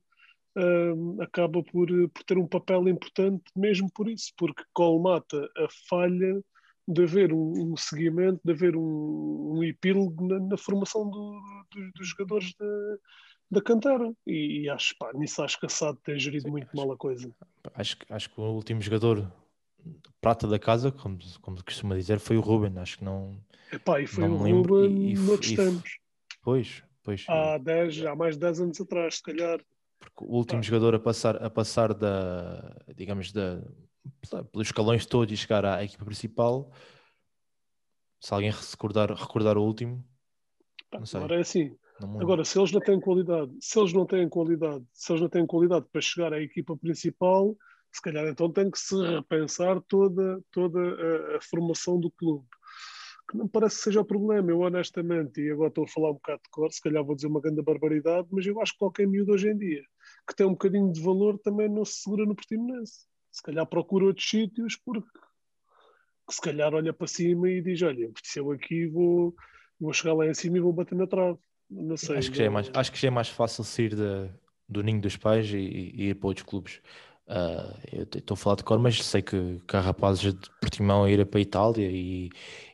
acaba 1.20 1.62
por, 1.62 1.86
por 1.86 2.24
ter 2.24 2.36
um 2.36 2.46
papel 2.46 2.88
importante 2.88 3.44
mesmo 3.54 3.88
por 3.92 4.08
isso, 4.08 4.32
porque 4.36 4.64
colmata 4.72 5.48
a 5.56 5.68
falha 5.88 6.42
de 6.88 7.02
haver 7.04 7.32
um, 7.32 7.72
um 7.72 7.76
seguimento, 7.76 8.40
de 8.44 8.52
haver 8.52 8.76
um, 8.76 9.58
um 9.58 9.64
epílogo 9.64 10.26
na, 10.26 10.40
na 10.40 10.56
formação 10.56 11.08
do, 11.08 11.40
do, 11.70 11.92
dos 11.94 12.08
jogadores 12.08 12.52
da, 12.58 12.66
da 13.50 13.62
cantera. 13.62 14.12
E, 14.26 14.62
e, 14.62 14.68
acho, 14.68 14.94
pá, 14.98 15.12
nisso 15.14 15.42
acho 15.42 15.58
que 15.58 15.66
a 15.66 15.68
SAD 15.68 15.98
tem 16.02 16.18
gerido 16.18 16.50
muito 16.50 16.74
mal 16.74 16.90
a 16.90 16.96
coisa. 16.96 17.30
Acho, 17.74 17.96
acho 18.08 18.30
que 18.30 18.40
o 18.40 18.44
último 18.44 18.80
jogador 18.80 19.30
prata 20.20 20.46
da 20.46 20.58
casa, 20.58 20.92
como, 20.92 21.18
como 21.40 21.64
costuma 21.64 21.94
dizer, 21.94 22.18
foi 22.18 22.36
o 22.36 22.40
Ruben. 22.40 22.78
Acho 22.78 22.98
que 22.98 23.04
não. 23.04 23.40
Epá, 23.72 24.00
e 24.00 24.06
foi 24.06 24.28
não 24.28 24.34
o 24.34 24.62
Ruben 24.62 25.10
e, 25.10 25.14
noutros 25.14 25.52
tempos. 25.52 25.98
Pois, 26.42 26.82
pois. 27.02 27.24
Há, 27.28 27.58
10, 27.58 28.06
há 28.06 28.16
mais 28.16 28.34
de 28.34 28.40
10 28.40 28.60
anos 28.60 28.80
atrás, 28.80 29.16
se 29.16 29.22
calhar. 29.22 29.60
Porque 29.98 30.24
o 30.24 30.36
último 30.36 30.62
jogador 30.62 30.94
a 30.94 30.98
passar, 30.98 31.42
a 31.42 31.50
passar 31.50 31.92
da, 31.92 32.76
digamos, 32.96 33.32
da, 33.32 33.62
pelos 34.50 34.68
escalões 34.68 35.04
todos 35.06 35.32
e 35.32 35.36
chegar 35.36 35.64
à 35.64 35.84
equipa 35.84 36.04
principal. 36.04 36.72
Se 38.18 38.32
alguém 38.32 38.50
recordar, 38.50 39.12
recordar 39.12 39.56
o 39.56 39.62
último, 39.62 40.04
não 40.92 41.06
sei. 41.06 41.18
Agora 41.18 41.36
é 41.36 41.40
assim. 41.40 41.76
Agora, 42.18 42.44
se 42.44 42.58
eles 42.58 42.72
não 42.72 42.80
têm 42.80 42.98
qualidade, 42.98 43.52
se 43.60 43.78
eles 43.78 43.92
não 43.92 44.06
têm 44.06 44.28
qualidade, 44.28 44.84
se 44.92 45.12
eles 45.12 45.20
não 45.20 45.28
têm 45.28 45.46
qualidade 45.46 45.86
para 45.92 46.00
chegar 46.00 46.32
à 46.32 46.40
equipa 46.40 46.76
principal, 46.76 47.54
se 47.92 48.02
calhar 48.02 48.26
então 48.26 48.50
tem 48.52 48.70
que 48.70 48.78
se 48.78 48.94
repensar 48.94 49.80
toda, 49.82 50.40
toda 50.50 50.78
a, 50.78 51.36
a 51.36 51.40
formação 51.40 51.98
do 51.98 52.10
clube. 52.10 52.46
Que 53.28 53.36
não 53.36 53.46
parece 53.46 53.76
que 53.76 53.82
seja 53.82 54.00
o 54.00 54.04
problema. 54.04 54.50
Eu 54.50 54.60
honestamente, 54.60 55.40
e 55.40 55.50
agora 55.50 55.68
estou 55.68 55.84
a 55.84 55.88
falar 55.88 56.10
um 56.10 56.14
bocado 56.14 56.42
de 56.42 56.50
cor, 56.50 56.72
se 56.72 56.80
calhar 56.80 57.04
vou 57.04 57.14
dizer 57.14 57.28
uma 57.28 57.40
grande 57.40 57.62
barbaridade, 57.62 58.28
mas 58.30 58.44
eu 58.44 58.60
acho 58.60 58.72
que 58.72 58.78
qualquer 58.78 59.06
miúdo 59.06 59.32
hoje 59.32 59.48
em 59.48 59.56
dia 59.56 59.82
que 60.28 60.34
tem 60.34 60.46
um 60.46 60.50
bocadinho 60.52 60.92
de 60.92 61.00
valor 61.00 61.38
também 61.38 61.68
não 61.68 61.84
se 61.84 62.02
segura 62.02 62.26
no 62.26 62.34
Portimonense 62.34 63.10
se 63.30 63.42
calhar 63.42 63.66
procura 63.66 64.06
outros 64.06 64.28
sítios 64.28 64.76
porque 64.76 65.08
se 66.28 66.40
calhar 66.40 66.74
olha 66.74 66.92
para 66.92 67.06
cima 67.06 67.48
e 67.48 67.62
diz, 67.62 67.82
olha, 67.82 68.10
se 68.22 68.38
eu 68.38 68.50
aqui 68.52 68.86
vou, 68.86 69.34
vou 69.80 69.92
chegar 69.92 70.14
lá 70.14 70.26
em 70.26 70.34
cima 70.34 70.58
e 70.58 70.60
vou 70.60 70.72
bater 70.72 70.96
na 70.96 71.06
trave. 71.06 71.38
Não 71.68 71.96
sei. 71.96 72.18
Acho 72.18 72.30
que 72.30 72.38
já 72.38 72.44
é 72.44 72.48
mais, 72.48 72.70
acho 72.72 72.92
que 72.92 72.98
já 72.98 73.08
é 73.08 73.10
mais 73.10 73.28
fácil 73.28 73.64
sair 73.64 73.94
de, 73.94 74.30
do 74.68 74.82
ninho 74.82 75.00
dos 75.00 75.16
pais 75.16 75.52
e, 75.52 75.56
e 75.56 76.08
ir 76.10 76.14
para 76.14 76.28
outros 76.28 76.46
clubes. 76.46 76.80
Uh, 77.30 77.78
eu 77.92 78.02
estou 78.02 78.34
a 78.34 78.36
falar 78.36 78.56
de 78.56 78.64
cor, 78.64 78.80
mas 78.80 79.04
sei 79.04 79.22
que, 79.22 79.60
que 79.68 79.76
há 79.76 79.80
rapazes 79.80 80.34
de 80.34 80.50
Portimão 80.60 81.04
a 81.04 81.10
ir 81.10 81.24
para 81.26 81.38
a 81.38 81.42
Itália 81.42 81.88
e, 81.88 82.28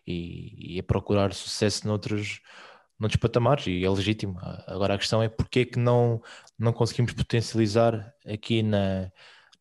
e, 0.07 0.77
e, 0.77 0.81
a 0.81 0.83
procurar 0.83 1.35
sucesso 1.35 1.87
noutros, 1.87 2.41
noutros 2.99 3.21
patamares, 3.21 3.67
e 3.67 3.85
é 3.85 3.91
legítimo. 3.91 4.39
Agora 4.67 4.95
a 4.95 4.99
questão 4.99 5.23
é 5.23 5.29
porque 5.29 5.61
é 5.61 5.65
que 5.67 5.79
não, 5.79 6.23
não 6.59 6.73
conseguimos 6.73 7.13
potencializar 7.13 8.15
aqui 8.27 8.63
na, 8.63 9.13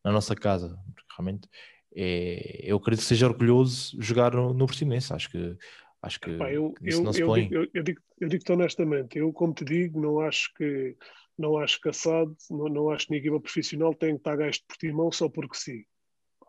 na 0.02 0.12
nossa 0.12 0.34
casa. 0.34 0.74
Realmente, 1.14 1.46
é, 1.94 2.60
eu 2.62 2.78
acredito 2.78 3.02
que 3.02 3.08
seja 3.08 3.26
orgulhoso 3.26 4.00
jogar 4.00 4.32
no, 4.32 4.54
no 4.54 4.66
Portimonense. 4.66 5.12
Acho 5.12 5.28
que, 5.28 5.58
acho 6.00 6.18
que 6.18 6.30
Epá, 6.30 6.50
eu, 6.50 6.72
isso 6.80 7.00
eu, 7.00 7.04
não 7.04 7.12
se 7.12 7.20
eu, 7.20 7.26
põe. 7.26 7.42
Digo, 7.42 7.54
eu, 7.54 7.68
eu, 7.74 7.82
digo, 7.82 8.00
eu 8.18 8.28
digo-te 8.30 8.52
honestamente, 8.52 9.18
eu 9.18 9.30
como 9.30 9.52
te 9.52 9.62
digo, 9.62 10.00
não 10.00 10.20
acho 10.20 10.54
que 10.54 10.96
não 11.38 11.58
acho 11.58 11.80
SAD, 11.92 12.34
não, 12.50 12.68
não 12.68 12.90
acho 12.90 13.06
que 13.06 13.14
a 13.14 13.18
equipa 13.18 13.40
profissional 13.40 13.94
tem 13.94 14.14
que 14.14 14.20
estar 14.20 14.36
gasto 14.36 14.60
de 14.60 14.66
Portimão 14.66 15.12
só 15.12 15.28
porque 15.28 15.56
sim. 15.56 15.84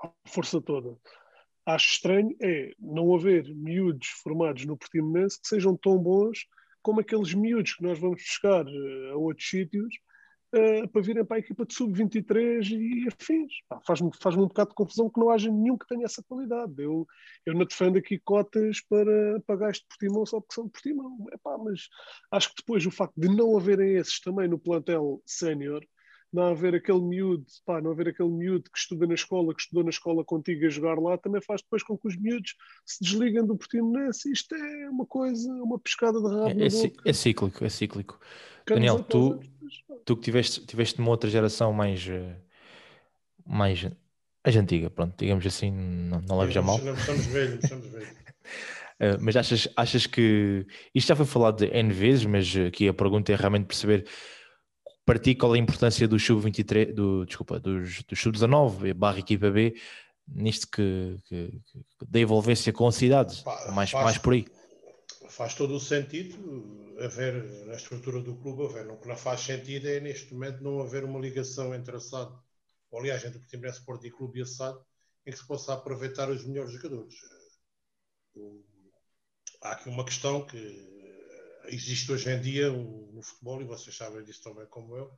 A 0.02 0.12
força 0.28 0.62
toda. 0.62 0.98
Acho 1.66 1.92
estranho 1.92 2.36
é 2.42 2.72
não 2.80 3.14
haver 3.14 3.54
miúdos 3.54 4.08
formados 4.24 4.66
no 4.66 4.78
Portimonense 4.78 5.42
que 5.42 5.48
sejam 5.48 5.76
tão 5.76 5.98
bons 5.98 6.46
como 6.82 7.02
aqueles 7.02 7.34
miúdos 7.34 7.74
que 7.74 7.84
nós 7.84 8.00
vamos 8.00 8.22
buscar 8.22 8.66
uh, 8.66 9.12
a 9.12 9.18
outros 9.18 9.50
sítios 9.50 9.94
uh, 10.54 10.88
para 10.90 11.02
virem 11.02 11.26
para 11.26 11.38
a 11.38 11.40
equipa 11.40 11.66
de 11.66 11.74
sub-23 11.74 12.70
e 12.72 13.08
afins. 13.08 13.54
Faz-me 13.86 14.12
faz 14.22 14.36
um 14.36 14.48
bocado 14.48 14.70
de 14.70 14.76
confusão 14.76 15.10
que 15.10 15.20
não 15.20 15.30
haja 15.30 15.52
nenhum 15.52 15.78
que 15.78 15.88
tenha 15.88 16.06
essa 16.06 16.24
qualidade. 16.24 16.74
Eu, 16.78 17.08
eu 17.46 17.54
não 17.54 17.66
defendo 17.66 17.98
aqui 17.98 18.20
cotas 18.20 18.82
para, 18.82 19.42
para 19.46 19.56
gajos 19.56 19.82
de 19.82 19.88
Portimão 19.88 20.26
só 20.26 20.40
porque 20.40 20.56
são 20.56 20.66
de 20.66 20.72
Portimão. 20.72 21.26
Epá, 21.34 21.58
mas 21.58 21.88
acho 22.32 22.50
que 22.50 22.56
depois 22.58 22.86
o 22.86 22.92
facto 22.92 23.14
de 23.18 23.28
não 23.28 23.58
haverem 23.58 23.96
esses 23.96 24.20
também 24.20 24.48
no 24.48 24.60
plantel 24.60 25.22
sénior 25.26 25.84
não 26.32 26.48
haver 26.48 26.76
aquele 26.76 27.02
miúdo, 27.02 27.46
pá, 27.66 27.82
não 27.82 27.92
haver 27.92 28.10
aquele 28.10 28.30
miúdo 28.30 28.70
que 28.70 28.78
estuda 28.78 29.08
na 29.08 29.14
escola, 29.14 29.54
que 29.54 29.62
estudou 29.62 29.84
na 29.84 29.90
escola 29.90 30.24
contigo 30.26 30.66
a 30.66 30.70
jogar 30.70 31.00
lá, 31.00 31.18
também 31.18 31.42
faz 31.42 31.62
depois 31.62 31.84
com 31.84 31.98
que 31.98 32.08
os 32.08 32.18
miúdos 32.18 32.56
se 32.86 33.04
desliguem 33.04 33.46
do 33.46 33.58
Portimonense. 33.58 34.32
Isto 34.32 34.56
é 34.56 34.90
uma 34.90 35.06
coisa, 35.06 35.52
uma 35.52 35.80
pescada 35.80 36.20
de 36.20 36.28
rabo 36.28 36.50
é, 36.50 36.64
é, 36.64 37.10
é 37.10 37.14
cíclico, 37.14 37.64
é 37.64 37.70
cíclico. 37.70 38.20
Daniel, 38.68 39.02
tu, 39.02 39.40
tu 40.06 40.16
que 40.16 40.24
tiveste, 40.24 40.66
tiveste 40.66 41.00
uma 41.00 41.10
outra 41.10 41.30
geração 41.30 41.74
mais, 41.74 42.08
eh, 42.08 42.36
mais, 43.46 43.88
mais 44.44 44.56
antiga, 44.56 44.90
pronto, 44.90 45.16
digamos 45.18 45.46
assim, 45.46 45.72
não, 45.72 46.22
não 46.22 46.40
leves 46.40 46.58
a 46.58 46.62
mal. 46.62 46.80
Somos 46.80 47.26
velhos, 47.28 47.68
somos 47.68 47.88
velhos. 47.88 48.10
Uh, 48.10 49.18
mas 49.22 49.36
achas, 49.36 49.68
achas 49.76 50.06
que 50.08 50.66
isto 50.94 51.08
já 51.08 51.16
foi 51.16 51.26
falado 51.26 51.58
de 51.58 51.68
N 51.68 51.92
vezes, 51.94 52.26
mas 52.26 52.56
aqui 52.56 52.88
a 52.88 52.94
pergunta 52.94 53.32
é 53.32 53.36
realmente 53.36 53.66
perceber 53.66 54.08
para 55.06 55.20
ti 55.20 55.36
qual 55.36 55.56
é 55.56 55.58
a 55.58 55.62
importância 55.62 56.08
do 56.08 56.20
sub-23, 56.20 56.94
do, 56.94 57.26
desculpa, 57.26 57.60
dos, 57.60 58.04
do 58.04 58.16
sub-19 58.16 58.94
barra 58.94 59.20
equipa 59.20 59.50
B 59.50 59.74
nisto 60.28 60.68
que, 60.70 61.18
que, 61.26 61.48
que, 61.50 62.06
da 62.08 62.20
envolvência 62.20 62.74
com 62.74 62.88
a 62.88 62.92
cidade, 62.92 63.42
Pá, 63.44 63.72
mais, 63.72 63.90
faz, 63.92 64.04
mais 64.04 64.18
por 64.18 64.34
aí. 64.34 64.46
Faz 65.38 65.54
todo 65.54 65.76
o 65.76 65.80
sentido 65.80 66.36
haver 67.00 67.44
na 67.68 67.76
estrutura 67.76 68.20
do 68.20 68.36
clube 68.38 68.66
haver. 68.66 68.90
O 68.90 68.98
que 68.98 69.08
não 69.08 69.16
faz 69.16 69.42
sentido 69.42 69.88
é 69.88 70.00
neste 70.00 70.34
momento 70.34 70.64
não 70.64 70.82
haver 70.82 71.04
uma 71.04 71.20
ligação 71.20 71.76
entre 71.76 71.96
a 71.96 72.00
SAD, 72.00 72.36
ou 72.90 73.00
aliás, 73.00 73.24
entre 73.24 73.38
o 73.38 73.42
Portimonense 73.42 73.78
Sporting 73.78 74.10
Clube 74.10 74.40
e 74.40 74.42
a 74.42 74.48
SAD, 74.48 74.80
em 75.28 75.32
que 75.32 75.38
se 75.38 75.46
possa 75.46 75.76
aproveitar 75.76 76.28
os 76.32 76.44
melhores 76.44 76.72
jogadores. 76.72 77.14
Há 79.62 79.74
aqui 79.74 79.90
uma 79.90 80.04
questão 80.04 80.44
que 80.44 80.58
existe 81.66 82.12
hoje 82.12 82.32
em 82.32 82.42
dia 82.42 82.72
no 82.72 83.22
futebol, 83.22 83.62
e 83.62 83.66
vocês 83.66 83.96
sabem 83.96 84.24
disso 84.24 84.42
também 84.42 84.66
como 84.66 84.98
eu, 84.98 85.12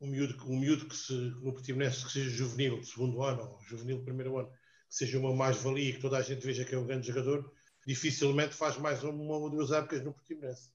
um 0.00 0.08
miúdo, 0.08 0.44
um 0.50 0.58
miúdo 0.58 0.88
que 0.88 0.96
se, 0.96 1.12
no 1.12 1.52
Portimonense 1.52 2.04
que 2.04 2.10
seja 2.10 2.30
juvenil, 2.30 2.82
segundo 2.82 3.22
ano, 3.22 3.42
ou 3.42 3.62
juvenil 3.62 4.02
primeiro 4.02 4.36
ano, 4.38 4.50
que 4.50 4.96
seja 4.96 5.20
uma 5.20 5.32
mais-valia 5.32 5.90
e 5.90 5.92
que 5.92 6.00
toda 6.00 6.18
a 6.18 6.22
gente 6.22 6.44
veja 6.44 6.64
que 6.64 6.74
é 6.74 6.78
um 6.78 6.84
grande 6.84 7.06
jogador, 7.06 7.48
dificilmente 7.86 8.54
faz 8.54 8.76
mais 8.76 9.02
uma 9.02 9.36
ou 9.36 9.50
duas 9.50 9.70
épocas 9.70 10.02
no 10.02 10.12
Portimonense. 10.12 10.70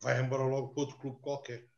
Vai 0.00 0.20
embora 0.20 0.42
logo 0.42 0.68
para 0.68 0.80
outro 0.80 0.98
clube 0.98 1.20
qualquer. 1.20 1.68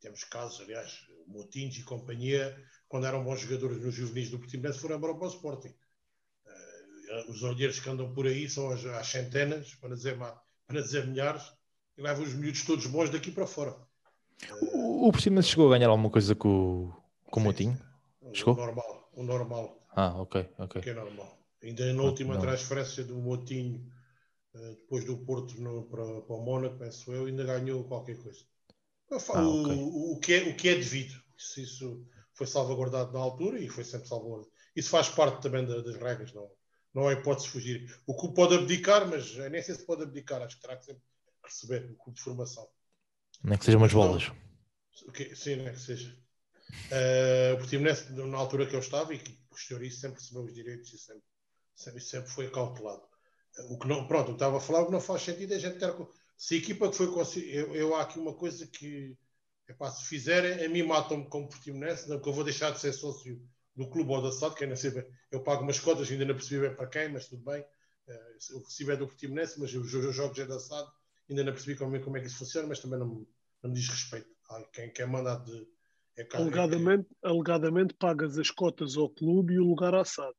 Temos 0.00 0.24
casos, 0.24 0.60
aliás, 0.60 1.06
Motins 1.26 1.76
e 1.76 1.82
companhia, 1.82 2.56
quando 2.88 3.06
eram 3.06 3.24
bons 3.24 3.40
jogadores 3.40 3.82
nos 3.82 3.94
juvenis 3.94 4.30
do 4.30 4.38
Portimonense, 4.38 4.78
foram 4.78 4.96
embora 4.96 5.14
para 5.14 5.26
o 5.26 5.30
Sporting. 5.30 5.74
Uh, 6.46 7.30
os 7.30 7.42
olheiros 7.42 7.80
que 7.80 7.88
andam 7.88 8.12
por 8.12 8.26
aí 8.26 8.48
são 8.48 8.70
as, 8.70 8.84
às 8.84 9.08
centenas, 9.08 9.74
para 9.76 9.94
dizer, 9.94 10.16
para 10.18 10.82
dizer 10.82 11.06
milhares, 11.06 11.52
e 11.96 12.02
levam 12.02 12.24
os 12.24 12.34
miúdos 12.34 12.64
todos 12.64 12.86
bons 12.86 13.10
daqui 13.10 13.30
para 13.30 13.46
fora. 13.46 13.74
O, 14.60 15.08
o 15.08 15.12
Portimonense 15.12 15.48
chegou 15.48 15.66
a 15.68 15.76
ganhar 15.76 15.88
alguma 15.88 16.10
coisa 16.10 16.34
com, 16.34 16.92
com 17.30 17.40
o 17.40 17.42
Motinho? 17.42 17.80
Chegou? 18.32 18.54
O 18.54 18.56
normal, 18.58 19.10
o 19.14 19.22
normal. 19.22 19.86
Ah, 19.90 20.20
ok, 20.20 20.48
ok. 20.58 20.82
Que 20.82 20.90
é 20.90 20.94
normal. 20.94 21.36
Ainda 21.66 21.92
na 21.92 22.02
última 22.02 22.34
não. 22.34 22.40
transferência 22.40 23.04
do 23.04 23.16
Motinho, 23.16 23.84
uh, 24.54 24.74
depois 24.76 25.04
do 25.04 25.18
Porto 25.18 25.60
no, 25.60 25.84
para, 25.84 26.22
para 26.22 26.36
o 26.36 26.44
Mónaco, 26.44 26.78
penso 26.78 27.12
eu, 27.12 27.26
ainda 27.26 27.44
ganhou 27.44 27.84
qualquer 27.84 28.16
coisa. 28.22 28.44
Ah, 29.10 29.42
o, 29.42 29.62
okay. 29.62 29.76
o, 29.76 30.12
o, 30.12 30.20
que 30.20 30.32
é, 30.34 30.42
o 30.48 30.56
que 30.56 30.68
é 30.68 30.74
devido. 30.74 31.20
Isso, 31.36 31.60
isso, 31.60 32.06
foi 32.34 32.46
salvaguardado 32.46 33.12
na 33.12 33.18
altura 33.18 33.58
e 33.58 33.68
foi 33.68 33.82
sempre 33.84 34.08
salvaguardado. 34.08 34.50
Isso 34.74 34.90
faz 34.90 35.08
parte 35.08 35.42
também 35.42 35.66
da, 35.66 35.80
das 35.80 35.96
regras, 35.96 36.32
não, 36.32 36.50
não 36.94 37.08
há 37.08 37.12
hipótese 37.12 37.48
fugir. 37.48 37.98
O 38.06 38.14
clube 38.14 38.34
pode 38.34 38.54
abdicar, 38.54 39.08
mas 39.08 39.34
nem 39.50 39.62
sei 39.62 39.74
se 39.74 39.86
pode 39.86 40.02
abdicar, 40.02 40.42
acho 40.42 40.56
que 40.56 40.62
terá 40.62 40.76
que 40.76 40.84
sempre 40.84 41.02
receber 41.42 41.90
o 41.90 41.96
clube 41.96 42.16
de 42.16 42.22
formação. 42.22 42.68
Nem 43.42 43.58
que 43.58 43.64
sejam 43.64 43.80
umas 43.80 43.92
bolas. 43.92 44.30
Okay, 45.08 45.34
sim, 45.34 45.56
nem 45.56 45.72
que 45.72 45.80
seja. 45.80 46.16
Uh, 46.90 47.54
o 47.54 47.58
Portimonense, 47.58 48.12
na 48.12 48.38
altura 48.38 48.66
que 48.66 48.74
eu 48.74 48.80
estava, 48.80 49.14
e 49.14 49.18
que 49.18 49.32
posterior 49.48 49.84
isso, 49.84 50.00
sempre 50.00 50.20
recebeu 50.20 50.42
os 50.42 50.54
direitos 50.54 50.92
e 50.92 50.98
sempre, 50.98 51.22
sempre, 51.76 52.00
sempre 52.00 52.30
foi 52.30 52.50
cautelado. 52.50 53.02
Uh, 53.58 53.74
o 53.74 53.78
que 53.78 53.86
não, 53.86 54.08
pronto, 54.08 54.30
eu 54.30 54.34
estava 54.34 54.56
a 54.56 54.60
falar, 54.60 54.82
o 54.82 54.86
que 54.86 54.92
não 54.92 55.00
faz 55.00 55.22
sentido 55.22 55.52
é 55.52 55.56
a 55.56 55.60
gente 55.60 55.78
ter. 55.78 55.94
Se 56.36 56.54
a 56.54 56.58
equipa 56.58 56.90
que 56.90 56.96
foi. 56.96 57.06
Eu, 57.48 57.76
eu 57.76 57.94
há 57.94 58.02
aqui 58.02 58.18
uma 58.18 58.34
coisa 58.34 58.66
que 58.66 59.16
Epá, 59.68 59.90
se 59.90 60.06
fizerem, 60.06 60.64
a 60.64 60.68
mim 60.68 60.84
matam-me 60.84 61.28
como 61.28 61.48
Portimonense, 61.48 62.08
não, 62.08 62.16
porque 62.16 62.28
eu 62.28 62.34
vou 62.34 62.44
deixar 62.44 62.70
de 62.70 62.78
ser 62.78 62.92
sócio 62.92 63.42
do 63.74 63.88
clube 63.90 64.12
ou 64.12 64.22
da 64.22 64.30
SAD, 64.30 64.54
que 64.54 64.64
ainda 64.64 64.76
sei 64.76 65.04
eu 65.30 65.42
pago 65.42 65.62
umas 65.62 65.80
cotas, 65.80 66.10
ainda 66.10 66.24
não 66.24 66.34
percebi 66.34 66.68
bem 66.68 66.76
para 66.76 66.86
quem, 66.86 67.08
mas 67.08 67.26
tudo 67.26 67.42
bem. 67.42 67.62
Uh, 68.06 68.58
o 68.58 68.62
recibo 68.62 68.92
é 68.92 68.96
do 68.96 69.08
Portimonense, 69.08 69.58
mas 69.58 69.74
os 69.74 69.90
jogos 69.90 70.38
é 70.38 70.46
da 70.46 70.60
SAD, 70.60 70.88
ainda 71.28 71.44
não 71.44 71.52
percebi 71.52 71.76
como, 71.76 72.00
como 72.00 72.16
é 72.16 72.20
que 72.20 72.26
isso 72.26 72.38
funciona, 72.38 72.68
mas 72.68 72.78
também 72.78 72.98
não, 72.98 73.26
não 73.62 73.70
me 73.70 73.74
diz 73.74 73.88
respeito. 73.88 74.28
Ah, 74.48 74.62
quem 74.72 74.92
quer 74.92 75.08
mandar 75.08 75.42
de. 75.42 75.66
É 76.16 76.26
alegadamente, 76.32 77.08
é 77.22 77.28
alegadamente 77.28 77.94
pagas 77.94 78.38
as 78.38 78.50
cotas 78.50 78.96
ao 78.96 79.10
clube 79.10 79.54
e 79.54 79.58
o 79.58 79.64
lugar 79.64 79.94
à 79.94 80.04
SAD. 80.04 80.32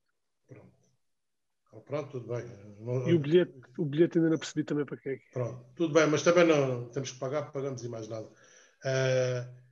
Pronto. 1.78 1.78
Ah, 1.78 1.82
pronto, 1.82 2.12
tudo 2.12 2.28
bem. 2.28 3.08
E 3.08 3.14
o 3.14 3.20
bilhete, 3.20 3.54
o 3.78 3.86
bilhete 3.86 4.18
ainda 4.18 4.30
não 4.32 4.38
percebi 4.38 4.64
também 4.64 4.86
para 4.86 4.98
quem 4.98 5.14
é. 5.14 5.20
Pronto, 5.32 5.66
tudo 5.76 5.94
bem, 5.94 6.08
mas 6.08 6.22
também 6.22 6.46
não, 6.46 6.68
não 6.68 6.90
temos 6.90 7.12
que 7.12 7.20
pagar, 7.20 7.52
pagamos 7.52 7.84
e 7.84 7.90
mais 7.90 8.08
nada. 8.08 8.28
Uh, 8.28 9.68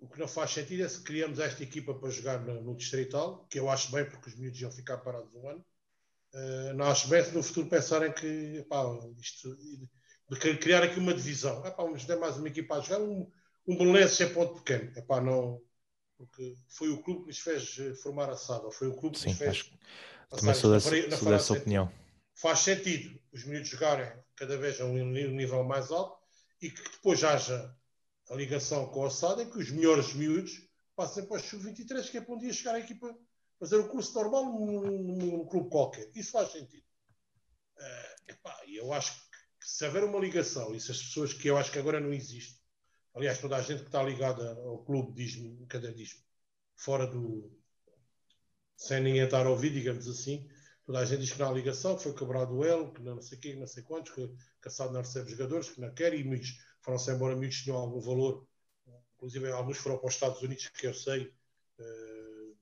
o 0.00 0.08
que 0.08 0.18
não 0.18 0.28
faz 0.28 0.50
sentido 0.50 0.82
é 0.84 0.88
se 0.88 1.02
criamos 1.02 1.38
esta 1.38 1.62
equipa 1.62 1.94
para 1.94 2.10
jogar 2.10 2.40
no, 2.40 2.62
no 2.62 2.76
Distrital, 2.76 3.46
que 3.48 3.58
eu 3.58 3.70
acho 3.70 3.90
bem, 3.92 4.04
porque 4.04 4.28
os 4.28 4.36
miúdos 4.36 4.60
iam 4.60 4.70
ficar 4.70 4.98
parados 4.98 5.34
um 5.34 5.48
ano. 5.48 5.64
Uh, 6.34 6.74
não 6.74 6.86
acho 6.86 7.08
bem 7.08 7.22
se 7.22 7.32
no 7.32 7.42
futuro 7.42 7.68
pensarem 7.68 8.12
que 8.12 8.58
epá, 8.58 8.82
isto, 9.20 9.56
de 10.30 10.56
criar 10.58 10.82
aqui 10.82 10.98
uma 10.98 11.14
divisão. 11.14 11.64
Epá, 11.64 11.82
vamos 11.82 12.04
ter 12.04 12.16
mais 12.16 12.36
uma 12.36 12.48
equipa 12.48 12.76
a 12.76 12.80
jogar, 12.80 13.00
um, 13.00 13.30
um 13.66 13.76
Belenenses 13.76 14.20
é 14.20 14.26
ponto 14.26 14.54
pequeno. 14.62 14.92
Epá, 14.96 15.20
não, 15.20 15.60
porque 16.16 16.56
foi 16.68 16.90
o 16.90 17.02
clube 17.02 17.22
que 17.22 17.26
nos 17.28 17.38
fez 17.38 17.78
eh, 17.78 17.94
formar 17.94 18.30
a 18.30 18.36
SAD, 18.36 18.72
foi 18.72 18.88
o 18.88 18.96
clube 18.96 19.16
que 19.16 19.22
Sim, 19.22 19.28
nos 19.30 19.38
fez. 19.38 19.72
Também 20.38 20.54
sou 20.54 20.70
dessa, 20.70 21.08
na, 21.08 21.16
sou 21.16 21.28
dessa 21.28 21.52
opinião. 21.52 21.92
Faz 22.34 22.60
sentido 22.60 23.18
os 23.32 23.44
miúdos 23.44 23.68
jogarem 23.68 24.10
cada 24.36 24.56
vez 24.56 24.80
a 24.80 24.84
um 24.84 25.04
nível 25.04 25.64
mais 25.64 25.90
alto 25.90 26.16
e 26.60 26.70
que 26.70 26.82
depois 26.82 27.22
haja 27.22 27.74
a 28.30 28.34
ligação 28.34 28.86
com 28.86 29.04
a 29.04 29.10
SAD 29.10 29.42
é 29.42 29.44
que 29.44 29.58
os 29.58 29.70
melhores 29.70 30.14
miúdos 30.14 30.62
passem 30.96 31.26
para 31.26 31.36
o 31.36 31.40
Sub-23, 31.40 32.10
que 32.10 32.18
é 32.18 32.20
para 32.20 32.34
um 32.34 32.38
dia 32.38 32.52
chegar 32.52 32.74
a 32.74 32.80
equipa 32.80 33.14
fazer 33.58 33.76
o 33.76 33.88
curso 33.88 34.14
normal 34.14 34.44
num, 34.46 35.02
num 35.02 35.44
clube 35.46 35.70
qualquer. 35.70 36.10
Isso 36.14 36.32
faz 36.32 36.52
sentido. 36.52 36.84
Uh, 37.76 38.30
epá, 38.30 38.56
eu 38.68 38.92
acho 38.92 39.12
que 39.12 39.68
se 39.68 39.84
houver 39.86 40.04
uma 40.04 40.18
ligação, 40.18 40.74
e 40.74 40.80
se 40.80 40.90
as 40.90 41.02
pessoas 41.02 41.32
que 41.32 41.48
eu 41.48 41.56
acho 41.56 41.72
que 41.72 41.78
agora 41.78 42.00
não 42.00 42.12
existe, 42.12 42.60
aliás, 43.14 43.40
toda 43.40 43.56
a 43.56 43.62
gente 43.62 43.80
que 43.80 43.86
está 43.86 44.02
ligada 44.02 44.52
ao 44.60 44.84
clube 44.84 45.12
diz-me, 45.12 45.66
cadê 45.66 45.92
diz-me, 45.92 46.22
fora 46.76 47.06
do. 47.06 47.50
Sem 48.76 49.00
ninguém 49.00 49.22
estar 49.22 49.46
a 49.46 49.50
ouvir, 49.50 49.70
digamos 49.70 50.08
assim, 50.08 50.48
toda 50.84 50.98
a 50.98 51.04
gente 51.04 51.20
diz 51.20 51.32
que 51.32 51.38
não 51.38 51.48
há 51.48 51.52
ligação, 51.52 51.96
que 51.96 52.02
foi 52.02 52.14
quebrado 52.14 52.54
o 52.54 52.64
elo, 52.64 52.92
que 52.92 53.02
não 53.02 53.20
sei 53.20 53.38
quê, 53.38 53.54
não 53.54 53.66
sei 53.66 53.82
quantos, 53.82 54.12
que 54.12 54.30
a 54.64 54.70
SAD 54.70 54.92
não 54.92 55.00
recebe 55.00 55.30
jogadores, 55.30 55.70
que 55.70 55.80
não 55.80 55.92
quer, 55.94 56.14
e 56.14 56.24
muitos 56.24 56.58
foram-se 56.82 57.10
embora 57.10 57.34
muitos 57.34 57.62
tinham 57.62 57.78
algum 57.78 58.00
valor, 58.00 58.46
inclusive 59.16 59.50
alguns 59.50 59.78
foram 59.78 59.98
para 59.98 60.08
os 60.08 60.14
Estados 60.14 60.42
Unidos, 60.42 60.68
que 60.68 60.86
eu 60.86 60.94
sei, 60.94 61.32
uh, 61.78 62.56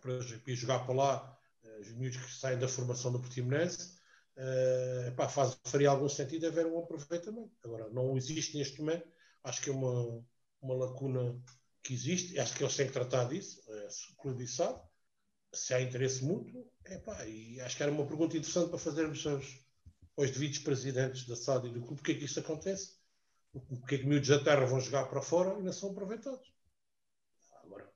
para, 0.00 0.20
jogar 0.54 0.80
para 0.80 0.94
lá, 0.94 1.38
uh, 1.64 1.80
os 1.80 1.92
miúdos 1.92 2.18
que 2.18 2.32
saem 2.32 2.58
da 2.58 2.68
formação 2.68 3.12
do 3.12 3.20
Portimonense, 3.20 3.96
uh, 4.36 5.14
pá, 5.16 5.28
faz, 5.28 5.58
faria 5.64 5.88
algum 5.88 6.08
sentido 6.08 6.46
haver 6.46 6.66
um 6.66 6.78
aproveitamento. 6.78 7.52
Agora, 7.64 7.88
não 7.88 8.16
existe 8.16 8.58
neste 8.58 8.78
momento, 8.80 9.08
acho 9.42 9.62
que 9.62 9.70
é 9.70 9.72
uma, 9.72 10.22
uma 10.60 10.74
lacuna 10.74 11.42
que 11.82 11.94
existe, 11.94 12.38
acho 12.38 12.54
que 12.54 12.62
eles 12.62 12.76
têm 12.76 12.86
que 12.86 12.92
tratar 12.92 13.24
disso, 13.24 13.62
é, 13.68 13.88
o 14.12 14.16
clube 14.16 14.46
sabe, 14.46 14.78
se 15.52 15.74
há 15.74 15.80
interesse 15.80 16.24
mútuo, 16.24 16.70
epá, 16.86 17.26
e 17.26 17.60
acho 17.60 17.76
que 17.76 17.82
era 17.82 17.92
uma 17.92 18.06
pergunta 18.06 18.36
interessante 18.36 18.70
para 18.70 18.78
fazermos 18.78 19.26
aos, 19.26 19.58
aos 20.16 20.30
devidos 20.30 20.58
presidentes 20.58 21.26
da 21.26 21.36
SAD 21.36 21.68
e 21.68 21.72
do 21.72 21.80
clube, 21.80 21.96
porque 21.96 22.12
é 22.12 22.14
que 22.14 22.24
isto 22.24 22.40
acontece? 22.40 23.00
porque 23.52 23.96
é 23.96 23.98
que 23.98 24.06
miúdos 24.06 24.28
da 24.28 24.38
terra 24.38 24.64
vão 24.64 24.80
jogar 24.80 25.06
para 25.06 25.20
fora 25.20 25.58
e 25.58 25.62
não 25.62 25.72
são 25.72 25.90
aproveitados. 25.90 26.52
Agora, 27.64 27.90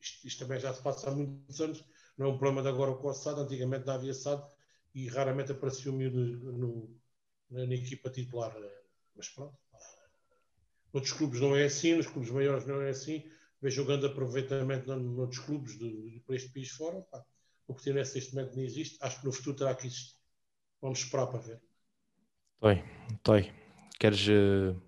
isto, 0.00 0.26
isto, 0.26 0.38
também 0.40 0.58
já 0.58 0.74
se 0.74 0.82
passa 0.82 1.08
há 1.08 1.12
muitos 1.12 1.60
anos, 1.60 1.84
não 2.18 2.26
é 2.26 2.28
um 2.30 2.38
problema 2.38 2.62
de 2.62 2.68
agora 2.68 2.94
com 2.94 3.08
o 3.08 3.14
SAD, 3.14 3.40
antigamente 3.40 3.86
não 3.86 3.94
havia 3.94 4.12
SAD 4.12 4.42
e 4.94 5.06
raramente 5.08 5.52
aparecia 5.52 5.92
o 5.92 5.94
miúdo 5.94 7.00
na, 7.50 7.66
na, 7.66 7.74
equipa 7.74 8.10
titular. 8.10 8.54
Mas 9.14 9.28
pronto. 9.28 9.56
Noutros 10.92 11.12
clubes 11.12 11.40
não 11.40 11.54
é 11.54 11.64
assim, 11.64 11.94
nos 11.94 12.06
clubes 12.06 12.30
maiores 12.30 12.66
não 12.66 12.80
é 12.80 12.90
assim. 12.90 13.30
Vejo 13.60 13.82
o 13.82 13.86
grande 13.86 14.06
aproveitamento 14.06 14.94
noutros 14.96 15.40
clubes 15.40 15.78
de, 15.78 16.10
de, 16.10 16.20
para 16.20 16.36
este 16.36 16.52
país 16.52 16.70
fora. 16.70 17.00
Pá. 17.02 17.24
O 17.66 17.74
que 17.74 17.92
nesse 17.92 18.14
neste 18.14 18.34
momento 18.34 18.56
não 18.56 18.62
existe. 18.62 18.96
Acho 19.00 19.20
que 19.20 19.26
no 19.26 19.32
futuro 19.32 19.56
terá 19.56 19.74
que 19.74 19.86
existir. 19.86 20.14
Vamos 20.80 21.00
esperar 21.00 21.26
para 21.26 21.40
ver. 21.40 21.60
Toi, 22.60 22.82
Toi, 23.22 23.52
queres 23.98 24.26
uh, 24.28 24.80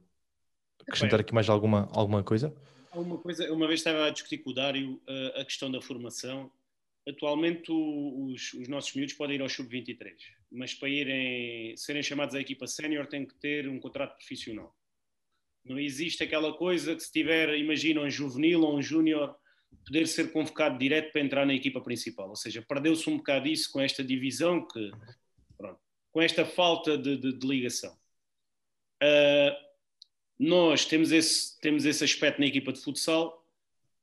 acrescentar 0.83 1.21
aqui 1.21 1.35
mais 1.35 1.49
alguma, 1.49 1.89
alguma 1.93 2.23
coisa? 2.23 2.55
Alguma 2.91 3.19
coisa, 3.19 3.53
uma 3.53 3.67
vez 3.67 3.81
estava 3.81 4.07
a 4.07 4.11
discutir 4.11 4.39
com 4.39 4.51
o 4.51 4.55
Dário 4.55 5.01
a, 5.07 5.41
a 5.41 5.45
questão 5.45 5.71
da 5.71 5.81
formação. 5.81 6.51
Atualmente 7.07 7.73
os, 7.73 8.53
os, 8.55 8.69
nossos 8.69 8.95
miúdos 8.95 9.15
podem 9.15 9.37
ir 9.37 9.43
ao 9.43 9.49
sub-23, 9.49 10.15
mas 10.51 10.75
para 10.75 10.89
irem, 10.89 11.75
serem 11.77 12.03
chamados 12.03 12.35
à 12.35 12.41
equipa 12.41 12.67
sénior 12.67 13.07
têm 13.07 13.25
que 13.25 13.35
ter 13.35 13.67
um 13.69 13.81
contrato 13.81 14.17
profissional. 14.17 14.77
Não 15.65 15.79
existe 15.79 16.23
aquela 16.23 16.53
coisa 16.53 16.95
que 16.95 17.03
se 17.03 17.13
tiver, 17.13 17.57
imagina, 17.59 18.01
um 18.01 18.11
juvenil 18.11 18.63
ou 18.63 18.77
um 18.77 18.83
júnior, 18.83 19.37
poder 19.85 20.07
ser 20.07 20.33
convocado 20.33 20.79
direto 20.79 21.13
para 21.13 21.21
entrar 21.21 21.47
na 21.47 21.55
equipa 21.55 21.81
principal. 21.81 22.29
Ou 22.29 22.37
seja, 22.37 22.63
perdeu-se 22.67 23.09
um 23.09 23.17
bocado 23.17 23.49
isso 23.49 23.71
com 23.73 23.81
esta 23.81 24.05
divisão, 24.05 24.67
que, 24.67 24.91
pronto, 25.57 25.81
com 26.13 26.21
esta 26.21 26.45
falta 26.45 26.97
de, 26.97 27.17
de, 27.17 27.33
de 27.39 27.47
ligação. 27.47 27.97
Uh, 29.03 29.69
nós 30.39 30.85
temos 30.85 31.11
esse, 31.11 31.59
temos 31.61 31.85
esse 31.85 32.05
aspecto 32.05 32.41
na 32.41 32.47
equipa 32.47 32.73
de 32.73 32.81
futsal. 32.81 33.45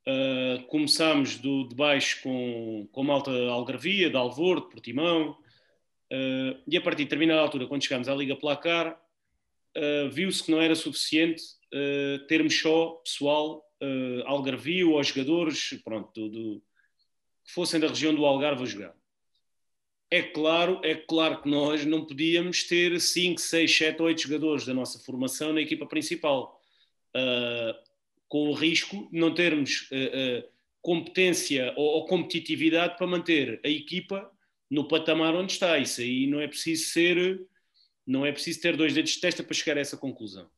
Uh, 0.08 0.64
começámos 0.68 1.38
do, 1.38 1.68
de 1.68 1.76
baixo 1.76 2.22
com, 2.22 2.88
com 2.92 3.04
malta 3.04 3.32
Algarvia, 3.32 4.10
de 4.10 4.16
Alvor, 4.16 4.62
de 4.62 4.70
Portimão, 4.70 5.32
uh, 5.32 6.62
e 6.68 6.78
a 6.78 6.82
partir 6.82 7.00
de 7.00 7.06
determinada 7.06 7.42
altura, 7.42 7.68
quando 7.68 7.84
chegámos 7.84 8.08
à 8.08 8.16
Liga 8.16 8.36
Placar, 8.36 9.00
uh, 9.78 10.10
viu-se 10.10 10.44
que 10.44 10.52
não 10.52 10.62
era 10.62 10.76
suficiente 10.76 11.44
termos 12.30 12.58
só 12.58 13.02
pessoal 13.04 13.66
uh, 13.82 14.24
Algarvio 14.26 14.92
ou 14.92 15.04
jogadores 15.04 15.80
pronto, 15.84 16.12
do, 16.14 16.30
do, 16.30 16.64
que 17.44 17.52
fossem 17.52 17.80
da 17.80 17.88
região 17.88 18.14
do 18.14 18.26
Algarve 18.26 18.64
a 18.64 18.66
jogar. 18.66 18.96
É 20.10 20.22
claro, 20.22 20.80
é 20.84 20.96
claro 20.96 21.42
que 21.42 21.50
nós 21.50 21.86
não 21.86 22.06
podíamos 22.06 22.64
ter 22.64 23.00
5, 23.00 23.40
6, 23.42 23.78
7, 23.78 24.02
8 24.02 24.22
jogadores 24.22 24.66
da 24.66 24.74
nossa 24.74 25.00
formação 25.00 25.52
na 25.52 25.62
equipa 25.62 25.86
principal, 25.86 26.62
uh, 27.16 27.76
com 28.28 28.50
o 28.50 28.54
risco 28.54 29.10
de 29.12 29.20
não 29.20 29.34
termos 29.34 29.90
uh, 29.92 29.96
uh, 29.96 30.50
competência 30.82 31.74
ou, 31.76 31.86
ou, 31.86 32.06
competitividade 32.06 32.98
para 32.98 33.08
manter 33.08 33.60
a 33.66 33.70
equipa 33.70 34.32
no 34.70 34.88
patamar 34.88 35.34
onde 35.36 35.54
está. 35.54 35.78
Isso 35.80 36.02
aí 36.02 36.28
não 36.28 36.40
é 36.40 36.48
preciso 36.48 36.86
ser, 36.86 37.42
não 38.06 38.26
é 38.26 38.32
preciso 38.32 38.62
ter 38.62 38.76
dois 38.78 38.94
dedos 38.94 39.12
de 39.12 39.20
testa 39.20 39.44
para 39.44 39.54
chegar 39.54 39.78
a 39.78 39.82
essa 39.82 39.98
conclusão. 39.98 40.50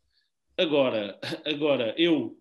Agora, 0.57 1.19
agora 1.45 1.93
eu, 1.97 2.37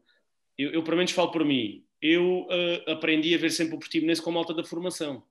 eu, 0.57 0.72
eu 0.72 0.82
pelo 0.82 0.96
menos 0.96 1.12
falo 1.12 1.30
por 1.30 1.44
mim, 1.44 1.84
eu 2.00 2.46
aprendi 2.86 3.34
a 3.34 3.38
ver 3.38 3.50
sempre 3.50 3.74
o 3.74 3.78
Portimonense 3.78 4.22
como 4.22 4.38
alta 4.38 4.54
da 4.54 4.64
formação 4.64 5.22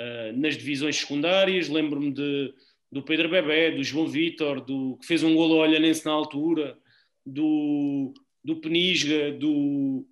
uh, 0.00 0.36
nas 0.36 0.56
divisões 0.56 0.96
secundárias. 0.96 1.68
Lembro-me 1.68 2.10
do 2.10 3.02
Pedro 3.02 3.28
Bebé, 3.28 3.70
do 3.70 3.82
João 3.82 4.06
Vitor, 4.06 4.60
do, 4.60 4.96
que 4.98 5.06
fez 5.06 5.22
um 5.22 5.34
golo 5.34 5.56
Olhanense 5.56 6.04
na 6.04 6.12
altura, 6.12 6.78
do, 7.24 8.12
do 8.44 8.56
Penisga, 8.56 9.32
do, 9.32 10.06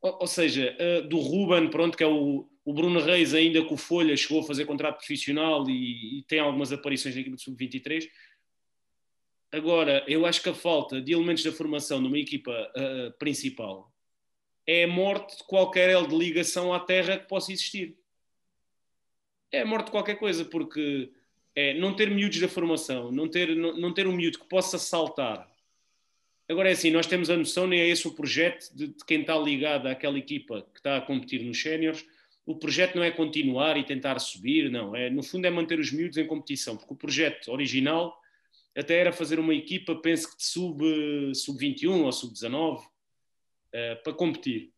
ou, 0.00 0.18
ou 0.20 0.26
seja, 0.26 0.76
uh, 0.78 1.08
do 1.08 1.18
Ruben, 1.18 1.68
pronto, 1.70 1.96
que 1.96 2.04
é 2.04 2.06
o, 2.06 2.48
o 2.64 2.72
Bruno 2.72 3.00
Reis, 3.00 3.34
ainda 3.34 3.62
com 3.62 3.74
o 3.74 3.78
Folha, 3.78 4.16
chegou 4.16 4.40
a 4.40 4.46
fazer 4.46 4.64
contrato 4.64 4.96
profissional 4.96 5.68
e, 5.68 6.18
e 6.18 6.22
tem 6.22 6.38
algumas 6.38 6.72
aparições 6.72 7.14
na 7.14 7.20
equipe 7.20 7.36
do 7.36 7.42
Sub-23. 7.42 8.08
Agora, 9.52 10.02
eu 10.08 10.24
acho 10.24 10.42
que 10.42 10.48
a 10.48 10.54
falta 10.54 11.00
de 11.00 11.12
elementos 11.12 11.44
da 11.44 11.52
formação 11.52 12.00
numa 12.00 12.18
equipa 12.18 12.50
uh, 12.50 13.12
principal 13.18 13.92
é 14.66 14.84
a 14.84 14.88
morte 14.88 15.36
de 15.36 15.44
qualquer 15.44 15.90
elo 15.90 16.08
de 16.08 16.16
ligação 16.16 16.72
à 16.72 16.80
terra 16.80 17.18
que 17.18 17.28
possa 17.28 17.52
existir. 17.52 17.96
É 19.52 19.60
a 19.60 19.66
morte 19.66 19.86
de 19.86 19.90
qualquer 19.90 20.16
coisa, 20.16 20.44
porque 20.44 21.12
é 21.54 21.74
não 21.74 21.94
ter 21.94 22.10
miúdos 22.10 22.40
da 22.40 22.48
formação, 22.48 23.12
não 23.12 23.28
ter, 23.28 23.54
não, 23.54 23.76
não 23.76 23.92
ter 23.92 24.06
um 24.06 24.12
miúdo 24.12 24.38
que 24.38 24.48
possa 24.48 24.78
saltar. 24.78 25.48
Agora 26.48 26.68
é 26.68 26.72
assim, 26.72 26.90
nós 26.90 27.06
temos 27.06 27.30
a 27.30 27.36
noção, 27.36 27.66
nem 27.66 27.80
é 27.80 27.88
esse 27.88 28.08
o 28.08 28.14
projeto 28.14 28.74
de, 28.74 28.88
de 28.88 29.04
quem 29.04 29.20
está 29.20 29.36
ligado 29.38 29.86
àquela 29.86 30.18
equipa 30.18 30.66
que 30.72 30.80
está 30.80 30.96
a 30.96 31.00
competir 31.00 31.42
nos 31.42 31.60
séniores, 31.60 32.04
o 32.46 32.54
projeto 32.54 32.96
não 32.96 33.02
é 33.02 33.10
continuar 33.10 33.76
e 33.76 33.84
tentar 33.84 34.18
subir, 34.18 34.70
não. 34.70 34.94
É, 34.94 35.08
no 35.08 35.22
fundo 35.22 35.46
é 35.46 35.50
manter 35.50 35.78
os 35.78 35.90
miúdos 35.90 36.18
em 36.18 36.26
competição, 36.26 36.76
porque 36.76 36.92
o 36.92 36.96
projeto 36.96 37.50
original 37.50 38.14
até 38.76 38.98
era 38.98 39.12
fazer 39.12 39.38
uma 39.38 39.54
equipa, 39.54 39.94
penso 39.94 40.30
que 40.30 40.36
de 40.36 40.44
sub-21 40.44 41.34
sub 41.34 42.02
ou 42.02 42.12
sub-19, 42.12 42.78
uh, 42.80 42.86
eh, 43.72 43.94
para 43.96 44.12
competir. 44.12 44.72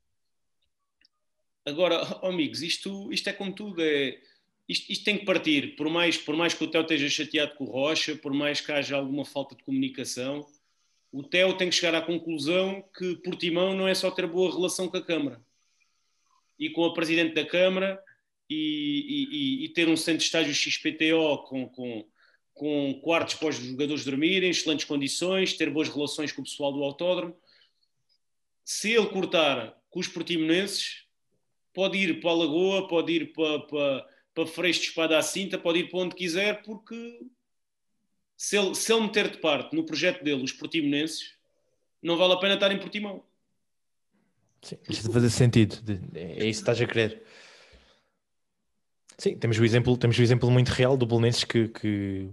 Agora, 1.65 2.21
oh, 2.23 2.27
amigos, 2.27 2.63
isto, 2.63 3.11
isto 3.11 3.29
é 3.31 3.33
como 3.33 3.55
tudo, 3.55 3.83
é, 3.83 4.21
isto, 4.69 4.93
isto, 4.93 5.05
tem 5.05 5.17
que 5.17 5.25
partir, 5.25 5.77
por 5.77 5.89
mais, 5.89 6.19
por 6.19 6.37
mais 6.37 6.53
que 6.53 6.63
o 6.63 6.71
Theo 6.71 6.83
esteja 6.83 7.09
chateado 7.09 7.55
com 7.55 7.65
o 7.65 7.71
Rocha, 7.71 8.15
por 8.17 8.35
mais 8.35 8.61
que 8.61 8.71
haja 8.71 8.97
alguma 8.97 9.25
falta 9.25 9.57
de 9.57 9.65
comunicação, 9.65 10.47
o 11.11 11.23
Theo 11.23 11.57
tem 11.57 11.71
que 11.71 11.75
chegar 11.75 11.95
à 11.95 12.03
conclusão 12.03 12.85
que 12.97 13.17
Portimão 13.17 13.75
não 13.75 13.89
é 13.89 13.95
só 13.95 14.11
ter 14.11 14.27
boa 14.27 14.55
relação 14.55 14.89
com 14.89 14.99
a 14.99 15.03
Câmara 15.03 15.46
e 16.59 16.71
com 16.71 16.85
a 16.85 16.95
Presidente 16.95 17.35
da 17.35 17.45
Câmara 17.45 18.03
e, 18.49 19.29
e, 19.31 19.65
e 19.65 19.69
ter 19.71 19.89
um 19.89 19.97
centro 19.97 20.19
de 20.19 20.25
estágio 20.25 20.55
XPTO 20.55 21.45
com, 21.49 21.69
com, 21.69 22.09
com 22.55 23.01
quartos 23.03 23.35
para 23.35 23.49
os 23.49 23.57
jogadores 23.57 24.05
dormirem, 24.05 24.51
excelentes 24.51 24.85
condições, 24.85 25.55
ter 25.55 25.71
boas 25.71 25.89
relações 25.89 26.33
com 26.33 26.43
o 26.43 26.45
pessoal 26.45 26.73
do 26.73 26.83
autódromo. 26.83 27.37
Se 28.65 28.93
ele 28.93 29.07
cortar 29.07 29.77
com 29.91 30.01
os 30.01 30.09
portimonenses, 30.09 31.05
pode 31.73 31.99
ir 31.99 32.21
para 32.21 32.31
a 32.31 32.35
Lagoa, 32.35 32.89
pode 32.89 33.13
ir 33.13 33.33
para, 33.33 33.61
para, 33.61 34.07
para 34.35 34.47
Freixo 34.47 34.81
de 34.81 34.87
Espada 34.89 35.19
à 35.19 35.23
Cinta, 35.23 35.59
pode 35.59 35.81
ir 35.81 35.91
para 35.91 36.01
onde 36.01 36.15
quiser, 36.15 36.63
porque 36.63 37.21
se 38.37 38.57
ele, 38.57 38.75
se 38.75 38.93
ele 38.93 39.03
meter 39.03 39.31
de 39.31 39.39
parte 39.39 39.75
no 39.75 39.85
projeto 39.85 40.23
dele 40.23 40.43
os 40.43 40.53
portimonenses, 40.53 41.37
não 42.03 42.17
vale 42.17 42.35
a 42.35 42.37
pena 42.37 42.55
estar 42.55 42.71
em 42.71 42.79
Portimão. 42.79 43.25
Sim, 44.63 44.79
deixa 44.87 45.03
de 45.03 45.13
fazer 45.13 45.31
sentido. 45.31 45.77
É 46.15 46.47
isso 46.47 46.65
que 46.65 46.71
estás 46.71 46.81
a 46.81 46.87
querer. 46.87 47.23
Sim, 49.19 49.37
temos 49.39 49.59
o 49.59 49.65
exemplo, 49.65 49.97
temos 49.97 50.19
o 50.19 50.23
exemplo 50.23 50.51
muito 50.51 50.69
real 50.69 50.97
do 50.97 51.07
Belenenses 51.07 51.45
que, 51.45 51.69
que 51.69 52.31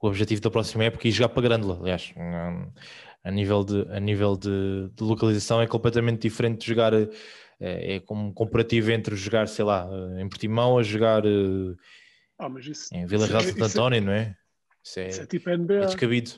o 0.00 0.08
objetivo 0.08 0.40
da 0.40 0.50
próxima 0.50 0.84
época 0.84 1.06
é 1.06 1.10
jogar 1.10 1.28
para 1.28 1.42
Grândola. 1.42 1.78
Aliás, 1.80 2.12
a 3.22 3.30
nível 3.30 3.62
de, 3.64 3.86
a 3.90 4.00
nível 4.00 4.36
de, 4.36 4.90
de 4.94 5.04
localização 5.04 5.60
é 5.60 5.66
completamente 5.66 6.22
diferente 6.22 6.60
de 6.60 6.66
jogar. 6.66 6.92
É, 6.94 7.96
é 7.96 8.00
como 8.00 8.28
um 8.28 8.32
comparativo 8.32 8.92
entre 8.92 9.16
jogar, 9.16 9.48
sei 9.48 9.64
lá, 9.64 9.88
em 10.20 10.28
Portimão 10.28 10.78
a 10.78 10.82
jogar 10.84 11.24
ah, 12.38 12.48
isso, 12.60 12.94
em 12.94 13.04
Vila 13.04 13.26
Real 13.26 13.40
de 13.40 13.48
Santo 13.48 13.62
é- 13.62 13.66
António, 13.66 14.02
não 14.02 14.12
é? 14.12 14.36
Isso 14.82 15.00
é, 15.00 15.08
isso 15.08 15.22
é 15.22 15.26
tipo 15.26 15.50
NBA. 15.50 15.74
É 15.74 15.86
descabido. 15.86 16.30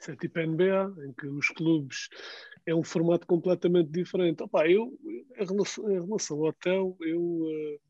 Isso 0.00 0.10
é 0.10 0.16
tipo 0.16 0.38
NBA, 0.40 0.92
em 1.06 1.12
que 1.12 1.26
os 1.28 1.48
clubes 1.48 2.08
é 2.66 2.74
um 2.74 2.82
formato 2.82 3.26
completamente 3.26 3.90
diferente. 3.90 4.42
Opa, 4.42 4.68
eu, 4.68 4.98
em 5.38 5.44
relação, 5.44 5.90
em 5.90 6.00
relação 6.00 6.36
ao 6.38 6.44
hotel, 6.44 6.96
eu. 7.00 7.20
Uh, 7.20 7.80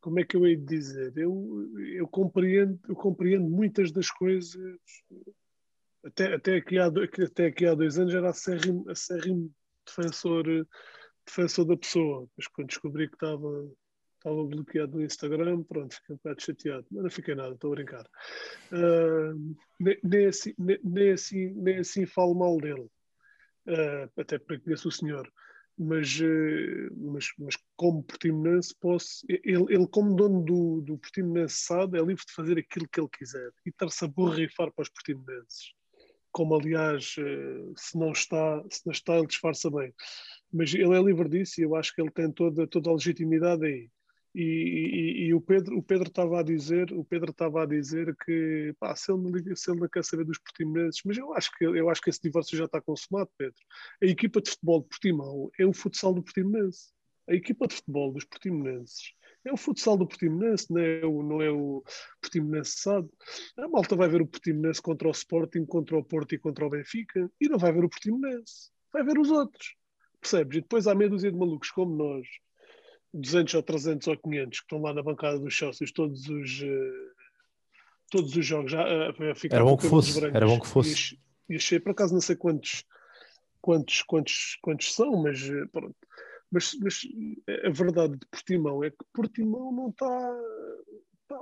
como 0.00 0.18
é 0.18 0.24
que 0.24 0.34
eu 0.34 0.46
hei 0.46 0.56
de 0.56 0.64
dizer? 0.64 1.12
Eu, 1.16 1.68
eu, 1.94 2.08
compreendo, 2.08 2.80
eu 2.88 2.94
compreendo 2.94 3.48
muitas 3.48 3.92
das 3.92 4.10
coisas. 4.10 4.56
Até, 6.02 6.34
até, 6.34 6.56
aqui 6.56 6.78
há, 6.78 6.86
até 6.86 7.46
aqui 7.46 7.66
há 7.66 7.74
dois 7.74 7.98
anos 7.98 8.14
era 8.14 8.30
acérrimo, 8.30 8.88
acérrimo 8.88 9.52
defensor, 9.84 10.66
defensor 11.26 11.66
da 11.66 11.76
pessoa. 11.76 12.26
Mas 12.34 12.46
quando 12.46 12.68
descobri 12.68 13.08
que 13.08 13.14
estava 13.14 13.70
estava 14.20 14.44
bloqueado 14.44 14.98
no 14.98 15.04
Instagram, 15.04 15.62
pronto, 15.62 15.94
fiquei 15.94 16.14
um 16.14 16.18
bocado 16.18 16.42
chateado, 16.42 16.86
mas 16.90 17.02
não 17.02 17.10
fiquei 17.10 17.34
nada, 17.34 17.54
estou 17.54 17.72
a 17.72 17.76
brincar. 17.76 18.06
Uh, 18.70 19.56
nem, 19.80 19.98
nem, 20.04 20.26
assim, 20.26 20.54
nem, 20.58 21.12
assim, 21.12 21.50
nem 21.54 21.78
assim 21.78 22.06
falo 22.06 22.34
mal 22.34 22.58
dele, 22.58 22.88
uh, 23.66 24.20
até 24.20 24.38
porque 24.38 24.64
conheço 24.64 24.88
o 24.88 24.92
senhor, 24.92 25.30
mas, 25.78 26.20
uh, 26.20 26.94
mas, 26.96 27.28
mas 27.38 27.56
como 27.76 28.02
Portimonense 28.02 28.74
posso, 28.78 29.24
ele, 29.28 29.64
ele 29.70 29.88
como 29.88 30.14
dono 30.14 30.44
do, 30.44 30.82
do 30.82 30.98
Portimonense 30.98 31.72
é 31.72 32.00
livre 32.00 32.24
de 32.26 32.32
fazer 32.34 32.58
aquilo 32.58 32.88
que 32.88 33.00
ele 33.00 33.08
quiser 33.10 33.50
e 33.64 33.70
estar-se 33.70 34.04
a 34.04 34.08
borrifar 34.08 34.70
para 34.72 34.82
os 34.82 34.90
portimonenses. 34.90 35.72
Como 36.32 36.54
aliás, 36.54 37.16
se 37.76 37.98
não 37.98 38.12
está, 38.12 38.62
se 38.70 38.86
não 38.86 38.92
está, 38.92 39.16
ele 39.16 39.26
disfarça 39.26 39.68
bem 39.68 39.92
mas 40.52 40.74
ele 40.74 40.96
é 40.96 41.02
livre 41.02 41.28
disso 41.28 41.60
e 41.60 41.64
eu 41.64 41.76
acho 41.76 41.94
que 41.94 42.00
ele 42.00 42.10
tem 42.10 42.30
toda, 42.32 42.66
toda 42.66 42.90
a 42.90 42.92
legitimidade 42.92 43.64
aí. 43.64 43.88
E, 44.34 44.42
e, 44.42 45.26
e, 45.26 45.34
o 45.34 45.40
Pedro 45.40 45.76
o 45.76 45.82
Pedro 45.82 46.08
estava 46.08 46.38
a 46.38 46.42
dizer 46.42 46.92
o 46.92 47.04
Pedro 47.04 47.32
estava 47.32 47.64
a 47.64 47.66
dizer 47.66 48.14
que 48.24 48.72
pá, 48.78 48.94
se 48.94 49.10
ele 49.10 49.22
não 49.22 49.56
se 49.56 49.70
ele 49.70 49.80
não 49.80 49.88
quer 49.88 50.04
saber 50.04 50.24
dos 50.24 50.38
portimonenses 50.38 51.02
mas 51.04 51.18
eu 51.18 51.34
acho 51.34 51.50
que 51.56 51.64
eu 51.64 51.90
acho 51.90 52.00
que 52.00 52.10
esse 52.10 52.22
divórcio 52.22 52.56
já 52.56 52.66
está 52.66 52.80
consumado 52.80 53.28
Pedro. 53.36 53.58
A 54.00 54.06
equipa 54.06 54.40
de 54.40 54.50
futebol 54.50 54.82
de 54.82 54.88
Portimão 54.88 55.50
é 55.58 55.66
o 55.66 55.72
futsal 55.72 56.14
do 56.14 56.22
Portimonense. 56.22 56.92
A 57.28 57.34
equipa 57.34 57.66
de 57.66 57.74
futebol 57.74 58.12
dos 58.12 58.24
Portimonenses 58.24 59.14
é 59.44 59.52
o 59.52 59.56
futsal 59.56 59.96
do 59.96 60.06
Portimonense 60.06 60.72
não 60.72 60.80
é 60.80 61.04
o 61.04 61.22
não 61.22 61.42
é 61.42 61.50
o 61.50 61.82
Portimonense 62.20 62.72
sabe 62.78 63.08
a 63.56 63.66
Malta 63.66 63.96
vai 63.96 64.08
ver 64.08 64.22
o 64.22 64.26
Portimonense 64.26 64.80
contra 64.80 65.08
o 65.08 65.12
Sporting 65.12 65.64
contra 65.64 65.98
o 65.98 66.04
Porto 66.04 66.34
e 66.34 66.38
contra 66.38 66.64
o 66.66 66.70
Benfica 66.70 67.28
e 67.40 67.48
não 67.48 67.58
vai 67.58 67.72
ver 67.72 67.84
o 67.84 67.88
Portimonense 67.88 68.70
vai 68.92 69.02
ver 69.02 69.18
os 69.18 69.30
outros 69.30 69.74
percebes? 70.20 70.58
E 70.58 70.60
depois 70.60 70.86
há 70.86 70.94
meia 70.94 71.10
dúzia 71.10 71.32
de 71.32 71.38
malucos 71.38 71.70
como 71.70 71.96
nós 71.96 72.26
200 73.12 73.54
ou 73.54 73.62
300 73.62 74.08
ou 74.08 74.16
500 74.16 74.58
que 74.58 74.64
estão 74.64 74.80
lá 74.80 74.94
na 74.94 75.02
bancada 75.02 75.38
dos 75.38 75.56
sócios 75.56 75.92
todos 75.92 76.28
os 76.28 76.62
uh, 76.62 77.10
todos 78.10 78.36
os 78.36 78.46
jogos 78.46 78.70
já 78.70 78.84
uh, 78.84 79.14
era 79.50 79.64
bom 79.64 79.76
que 79.76 79.86
fosse 79.86 80.20
brancos. 80.20 80.36
era 80.36 80.46
bom 80.46 80.60
que 80.60 80.66
fosse 80.66 81.18
e 81.48 81.56
achei 81.56 81.80
por 81.80 81.90
acaso 81.90 82.14
não 82.14 82.20
sei 82.20 82.36
quantos 82.36 82.84
quantos 83.60 84.02
quantos 84.02 84.58
quantos 84.62 84.94
são 84.94 85.22
mas 85.22 85.42
eh, 85.42 85.66
pronto 85.72 85.96
mas, 86.52 86.76
mas 86.80 87.00
a 87.64 87.70
verdade 87.70 88.16
de 88.16 88.26
Portimão 88.26 88.82
é 88.82 88.90
que 88.90 89.04
Portimão 89.12 89.72
não 89.72 89.90
está 89.90 90.40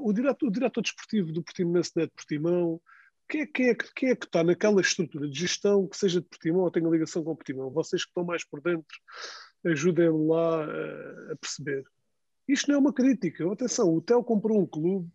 o 0.00 0.12
diretor, 0.12 0.48
o 0.48 0.50
diretor 0.50 0.82
desportivo 0.82 1.32
do 1.32 1.42
Portimonense 1.42 1.92
não 1.94 2.02
é 2.02 2.06
de 2.06 2.12
Portimão 2.12 2.80
quem 3.28 3.42
é, 3.42 3.46
quem, 3.46 3.68
é, 3.68 3.74
quem 3.74 4.08
é 4.10 4.16
que 4.16 4.24
está 4.24 4.42
naquela 4.42 4.80
estrutura 4.80 5.28
de 5.28 5.38
gestão 5.38 5.86
que 5.86 5.96
seja 5.98 6.20
de 6.20 6.26
Portimão 6.26 6.62
ou 6.62 6.70
tenha 6.70 6.88
ligação 6.88 7.22
com 7.22 7.36
Portimão? 7.36 7.70
Vocês 7.70 8.02
que 8.02 8.08
estão 8.08 8.24
mais 8.24 8.42
por 8.42 8.62
dentro 8.62 8.98
ajudem 9.64 10.08
lá 10.08 10.64
a, 10.64 11.32
a 11.32 11.36
perceber. 11.36 11.84
Isto 12.46 12.68
não 12.68 12.76
é 12.76 12.78
uma 12.78 12.92
crítica. 12.92 13.50
Atenção, 13.52 13.92
o 13.92 14.00
Theo 14.00 14.24
comprou 14.24 14.58
um 14.60 14.66
clube, 14.66 15.10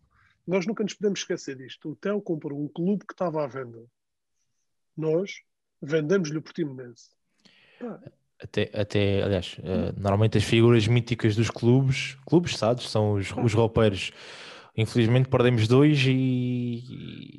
nós 0.46 0.66
nunca 0.66 0.84
nos 0.84 0.94
podemos 0.94 1.20
esquecer 1.20 1.56
disto. 1.56 1.90
O 1.90 1.96
Theo 1.96 2.20
comprou 2.20 2.62
um 2.62 2.68
clube 2.68 3.04
que 3.06 3.14
estava 3.14 3.42
à 3.42 3.46
venda. 3.46 3.84
Nós 4.96 5.42
vendemos-lhe 5.82 6.38
o 6.38 6.42
Portimonense. 6.42 7.10
Até, 8.40 8.70
até, 8.74 9.22
aliás, 9.22 9.56
uh, 9.58 9.98
normalmente 9.98 10.38
as 10.38 10.44
figuras 10.44 10.86
míticas 10.86 11.34
dos 11.34 11.50
clubes, 11.50 12.16
clubes, 12.26 12.56
sabes, 12.56 12.88
são 12.88 13.14
os, 13.14 13.32
os 13.32 13.54
roupeiros. 13.54 14.12
Infelizmente 14.76 15.28
perdemos 15.28 15.68
dois 15.68 16.04
e, 16.04 17.38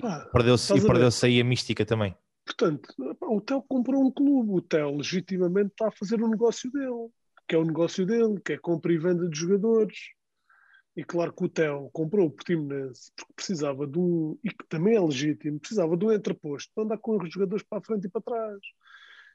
e 0.75 0.81
perdeu-se 0.87 1.25
aí 1.25 1.39
a 1.39 1.43
mística 1.43 1.85
também. 1.85 2.15
Portanto, 2.57 2.89
o 3.21 3.41
Theo 3.41 3.61
comprou 3.63 4.05
um 4.05 4.11
clube, 4.11 4.51
o 4.51 4.61
Theo 4.61 4.95
legitimamente 4.95 5.71
está 5.71 5.87
a 5.89 5.91
fazer 5.91 6.23
um 6.23 6.29
negócio 6.29 6.71
dele, 6.71 7.09
que 7.47 7.55
é 7.55 7.57
o 7.57 7.65
negócio 7.65 8.05
dele, 8.05 8.39
que 8.39 8.53
é 8.53 8.57
compra 8.57 8.93
e 8.93 8.97
venda 8.97 9.27
de 9.29 9.37
jogadores. 9.37 9.97
E 10.95 11.03
claro 11.03 11.33
que 11.33 11.43
o 11.43 11.49
Theo 11.49 11.89
comprou 11.91 12.27
o 12.27 12.31
Portimonense 12.31 13.11
porque 13.17 13.33
precisava 13.35 13.85
de 13.85 13.99
um, 13.99 14.39
e 14.41 14.49
que 14.49 14.65
também 14.69 14.95
é 14.95 15.01
legítimo, 15.01 15.59
precisava 15.59 15.97
de 15.97 16.05
um 16.05 16.11
entreposto 16.13 16.71
para 16.73 16.85
andar 16.85 16.97
com 16.99 17.21
os 17.21 17.33
jogadores 17.33 17.65
para 17.67 17.79
a 17.79 17.81
frente 17.81 18.07
e 18.07 18.09
para 18.09 18.21
trás. 18.21 18.59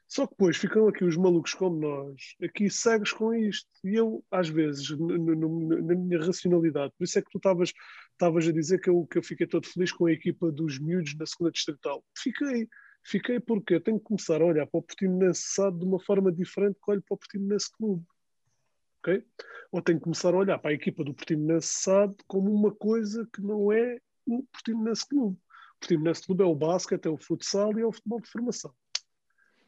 Só 0.07 0.25
que 0.25 0.33
depois 0.33 0.57
ficam 0.57 0.89
aqui 0.89 1.05
os 1.05 1.15
malucos 1.15 1.53
como 1.53 1.79
nós, 1.79 2.35
aqui 2.43 2.69
cegos 2.69 3.13
com 3.13 3.33
isto. 3.33 3.69
E 3.85 3.95
eu, 3.95 4.21
às 4.29 4.49
vezes, 4.49 4.89
na 4.89 5.95
minha 5.95 6.19
racionalidade, 6.19 6.91
por 6.97 7.05
isso 7.05 7.17
é 7.17 7.21
que 7.21 7.29
tu 7.31 7.37
estavas 7.37 8.47
a 8.47 8.51
dizer 8.51 8.81
que 8.81 8.89
eu, 8.89 9.05
que 9.05 9.19
eu 9.19 9.23
fiquei 9.23 9.47
todo 9.47 9.65
feliz 9.67 9.91
com 9.93 10.07
a 10.07 10.11
equipa 10.11 10.51
dos 10.51 10.79
miúdos 10.79 11.15
na 11.15 11.25
segunda 11.25 11.51
distrital. 11.51 12.03
Fiquei, 12.17 12.67
Fiquei 13.03 13.39
porque 13.39 13.75
eu 13.75 13.81
tenho 13.81 13.97
que 13.99 14.05
começar 14.05 14.41
a 14.41 14.45
olhar 14.45 14.67
para 14.67 14.79
o 14.79 14.83
Portimonense 14.83 15.41
SAD 15.41 15.79
de 15.79 15.85
uma 15.85 15.99
forma 15.99 16.31
diferente 16.31 16.79
que 16.83 16.91
olho 16.91 17.01
para 17.01 17.15
o 17.15 17.17
Portimonense 17.17 17.71
Clube. 17.71 18.05
ok? 18.99 19.25
Ou 19.71 19.81
tem 19.81 19.97
que 19.97 20.03
começar 20.03 20.33
a 20.33 20.37
olhar 20.37 20.59
para 20.59 20.71
a 20.71 20.73
equipa 20.73 21.03
do 21.03 21.13
Portimonense 21.13 21.67
SAD 21.67 22.15
como 22.27 22.53
uma 22.53 22.73
coisa 22.73 23.27
que 23.33 23.41
não 23.41 23.71
é 23.71 23.99
o 24.25 24.43
Portimonense 24.43 25.07
Clube. 25.07 25.35
O 25.37 25.79
Portimonense 25.79 26.25
Clube 26.25 26.43
é 26.43 26.45
o 26.45 26.55
basquete, 26.55 27.05
é 27.07 27.09
o 27.09 27.17
futsal 27.17 27.77
e 27.77 27.81
é 27.81 27.85
o 27.85 27.91
futebol 27.91 28.21
de 28.21 28.29
formação. 28.29 28.73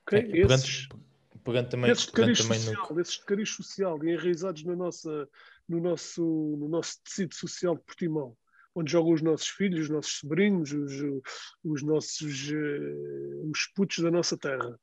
Ok? 0.03 0.19
É, 0.19 0.37
esses, 0.37 0.87
pegando, 1.43 1.69
também, 1.69 1.91
esses 1.91 2.05
de 2.05 2.11
cariz 2.11 2.37
social, 2.39 2.87
no... 2.89 3.01
esses 3.01 3.15
de 3.15 3.25
cariz 3.25 3.49
social 3.49 4.03
e 4.03 4.13
enraizados 4.13 4.63
na 4.63 4.75
nossa, 4.75 5.29
no, 5.67 5.79
nosso, 5.79 6.23
no 6.23 6.67
nosso 6.69 7.01
tecido 7.03 7.33
social 7.33 7.75
de 7.75 7.83
Portimão, 7.83 8.37
onde 8.75 8.91
jogam 8.91 9.13
os 9.13 9.21
nossos 9.21 9.47
filhos, 9.47 9.81
os 9.81 9.89
nossos 9.89 10.17
sobrinhos, 10.19 10.71
os, 10.71 10.93
os 11.63 11.83
nossos 11.83 12.49
uh, 12.51 13.51
os 13.51 13.67
putos 13.75 13.99
da 13.99 14.11
nossa 14.11 14.37
terra. 14.37 14.79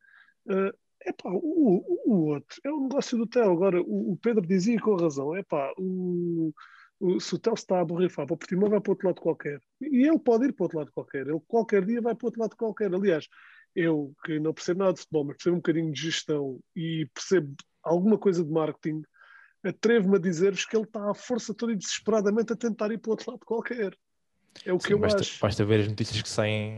Uh, 0.46 0.72
Epá, 1.04 1.30
o, 1.32 2.02
o 2.04 2.26
outro 2.26 2.60
é 2.62 2.70
o 2.70 2.82
negócio 2.82 3.16
do 3.16 3.26
Tel. 3.26 3.50
Agora, 3.50 3.80
o, 3.80 4.12
o 4.12 4.16
Pedro 4.16 4.46
dizia 4.46 4.78
com 4.80 4.96
razão: 4.96 5.34
epá, 5.36 5.72
o, 5.78 6.52
o, 6.98 7.18
se 7.18 7.34
o 7.34 7.38
Tel 7.38 7.54
está 7.54 7.80
a 7.80 7.84
borrifar 7.84 8.26
para 8.26 8.34
o 8.34 8.38
Portimão, 8.38 8.68
vai 8.68 8.80
para 8.80 8.92
outro 8.92 9.08
lado 9.08 9.20
qualquer. 9.20 9.60
E 9.80 10.06
ele 10.06 10.18
pode 10.18 10.46
ir 10.46 10.52
para 10.52 10.64
outro 10.64 10.78
lado 10.78 10.92
qualquer. 10.92 11.26
Ele 11.26 11.40
qualquer 11.48 11.84
dia 11.86 12.02
vai 12.02 12.14
para 12.14 12.26
outro 12.26 12.40
lado 12.40 12.56
qualquer. 12.56 12.94
Aliás, 12.94 13.26
eu 13.74 14.12
que 14.24 14.38
não 14.38 14.52
percebo 14.52 14.80
nada 14.80 14.92
de 14.92 15.00
futebol, 15.00 15.24
mas 15.24 15.36
percebo 15.36 15.56
um 15.56 15.60
bocadinho 15.60 15.92
de 15.92 16.00
gestão 16.00 16.60
e 16.76 17.08
percebo 17.14 17.54
alguma 17.82 18.18
coisa 18.18 18.44
de 18.44 18.50
marketing, 18.50 19.02
atrevo-me 19.64 20.16
a 20.16 20.20
dizer-vos 20.20 20.64
que 20.64 20.76
ele 20.76 20.84
está 20.84 21.10
à 21.10 21.14
força 21.14 21.54
toda 21.54 21.72
e 21.72 21.76
desesperadamente 21.76 22.52
a 22.52 22.56
tentar 22.56 22.90
ir 22.90 22.98
para 22.98 23.10
outro 23.10 23.30
lado 23.30 23.44
qualquer. 23.44 23.96
É 24.64 24.72
o 24.72 24.80
Sim, 24.80 24.86
que 24.86 24.94
eu 24.94 24.98
basta, 24.98 25.20
acho. 25.20 25.40
Basta 25.40 25.64
ver 25.64 25.80
as 25.80 25.88
notícias 25.88 26.22
que 26.22 26.28
saem 26.28 26.76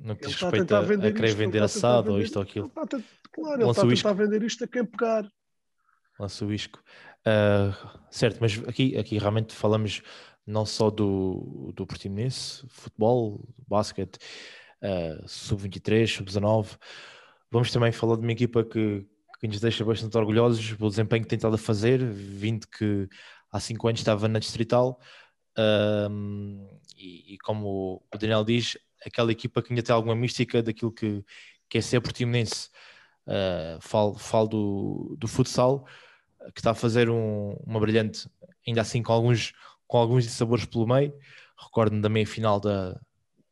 no 0.00 0.16
que 0.16 0.26
diz 0.26 0.36
respeito 0.36 0.74
a, 0.74 0.80
a, 0.80 1.12
querer 1.12 1.34
vender 1.34 1.62
assado 1.62 2.12
ou 2.12 2.20
isto 2.20 2.36
ou 2.36 2.42
aquilo. 2.42 2.72
Ele 2.92 3.04
claro, 3.32 3.62
ele 3.62 3.70
está 3.70 3.82
a 3.82 3.88
tentar 3.88 4.12
vender 4.12 4.42
isto 4.42 4.64
a 4.64 4.68
quem 4.68 4.84
pegar. 4.84 5.30
Lança 6.18 6.44
o 6.44 6.52
isco. 6.52 6.82
Uh, 7.20 7.74
certo, 8.10 8.38
mas 8.40 8.58
aqui, 8.66 8.96
aqui 8.96 9.18
realmente 9.18 9.54
falamos 9.54 10.02
não 10.46 10.66
só 10.66 10.90
do, 10.90 11.72
do 11.74 11.86
Portimonense, 11.86 12.66
futebol, 12.68 13.46
basquete, 13.68 14.18
uh, 14.82 15.28
sub-23, 15.28 16.06
sub-19. 16.06 16.78
Vamos 17.50 17.70
também 17.70 17.92
falar 17.92 18.16
de 18.16 18.22
uma 18.22 18.32
equipa 18.32 18.64
que, 18.64 19.06
que 19.40 19.48
nos 19.48 19.58
deixa 19.58 19.84
bastante 19.84 20.16
orgulhosos 20.18 20.74
pelo 20.74 20.90
desempenho 20.90 21.22
que 21.22 21.28
tem 21.28 21.36
estado 21.38 21.54
a 21.54 21.58
fazer, 21.58 22.04
vindo 22.04 22.66
que 22.68 23.08
há 23.50 23.58
cinco 23.58 23.88
anos 23.88 24.00
estava 24.00 24.28
na 24.28 24.38
Distrital. 24.38 25.00
Um, 25.58 26.68
e, 26.96 27.34
e, 27.34 27.38
como 27.38 28.04
o 28.12 28.18
Daniel 28.18 28.44
diz, 28.44 28.76
aquela 29.04 29.32
equipa 29.32 29.62
que 29.62 29.72
ainda 29.72 29.82
tem 29.82 29.94
alguma 29.94 30.14
mística 30.14 30.62
daquilo 30.62 30.92
que, 30.92 31.24
que 31.70 31.78
é 31.78 31.80
ser 31.80 32.00
portimonense. 32.02 32.68
Uh, 33.26 33.80
falo, 33.80 34.14
falo 34.14 34.48
do, 34.48 35.16
do 35.18 35.26
futsal, 35.26 35.86
que 36.54 36.60
está 36.60 36.72
a 36.72 36.74
fazer 36.74 37.08
um, 37.08 37.54
uma 37.64 37.80
brilhante, 37.80 38.28
ainda 38.66 38.82
assim 38.82 39.02
com 39.02 39.12
alguns, 39.12 39.52
com 39.86 39.96
alguns 39.96 40.26
sabores 40.26 40.66
pelo 40.66 40.86
meio. 40.86 41.14
Recordo-me 41.58 42.02
da 42.02 42.08
meia 42.10 42.26
final 42.26 42.60
da, 42.60 43.00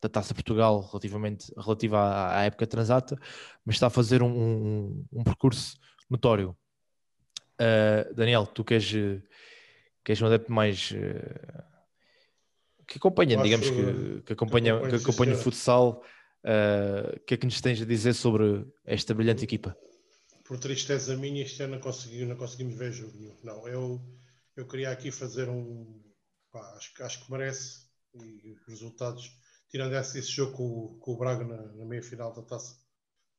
da 0.01 0.09
Taça 0.09 0.35
Portugal 0.35 0.81
relativamente, 0.81 1.53
relativa 1.57 1.99
à, 1.99 2.39
à 2.39 2.43
época 2.45 2.67
transata, 2.67 3.19
mas 3.65 3.77
está 3.77 3.89
a 3.89 3.91
fazer 3.91 4.23
um, 4.23 4.31
um, 4.31 5.05
um 5.13 5.25
percurso 5.25 5.79
notório. 6.09 6.57
Uh, 7.61 8.15
Daniel, 8.15 8.47
tu 8.47 8.65
queres, 8.65 8.93
queres 10.05 10.23
um 10.23 10.27
adepto 10.27 10.53
mais 10.53 10.93
uh, 10.93 11.63
que 12.87 12.99
acompanha, 12.99 13.37
digamos 13.43 13.69
que, 13.69 14.23
que 14.25 14.33
acompanha, 14.33 14.81
que 14.89 14.97
acompanha 14.97 15.35
o 15.35 15.39
futsal, 15.39 16.03
uh, 16.45 17.17
o 17.17 17.21
que 17.21 17.35
é 17.35 17.37
que 17.37 17.47
nos 17.47 17.61
tens 17.61 17.83
a 17.83 17.85
dizer 17.85 18.15
sobre 18.15 18.65
esta 18.85 19.13
brilhante 19.13 19.45
equipa? 19.45 19.77
Por 20.45 20.59
tristeza 20.59 21.15
minha, 21.17 21.43
este 21.43 21.63
ano 21.63 21.75
não, 21.75 21.81
consegui, 21.81 22.25
não 22.25 22.37
conseguimos 22.37 22.75
ver 22.77 22.93
jogo 22.93 23.19
nenhum. 23.19 23.37
Não, 23.43 23.69
eu, 23.69 24.01
eu 24.57 24.67
queria 24.67 24.91
aqui 24.91 25.11
fazer 25.11 25.49
um. 25.49 26.01
Pá, 26.51 26.61
acho, 26.77 26.91
acho 27.03 27.25
que 27.25 27.31
merece 27.31 27.89
e 28.15 28.53
os 28.53 28.67
resultados, 28.67 29.31
tirando 29.69 29.95
esse, 29.95 30.19
esse 30.19 30.31
jogo 30.31 30.53
com, 30.57 30.99
com 30.99 31.13
o 31.13 31.17
Braga 31.17 31.45
na, 31.45 31.63
na 31.73 31.85
meia 31.85 32.03
final 32.03 32.33
da 32.33 32.43
taça, 32.43 32.77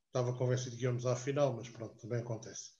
estava 0.08 0.34
convencido 0.34 0.76
que 0.76 0.84
íamos 0.84 1.06
à 1.06 1.16
final, 1.16 1.54
mas 1.54 1.70
pronto, 1.70 1.96
também 2.00 2.20
acontece. 2.20 2.72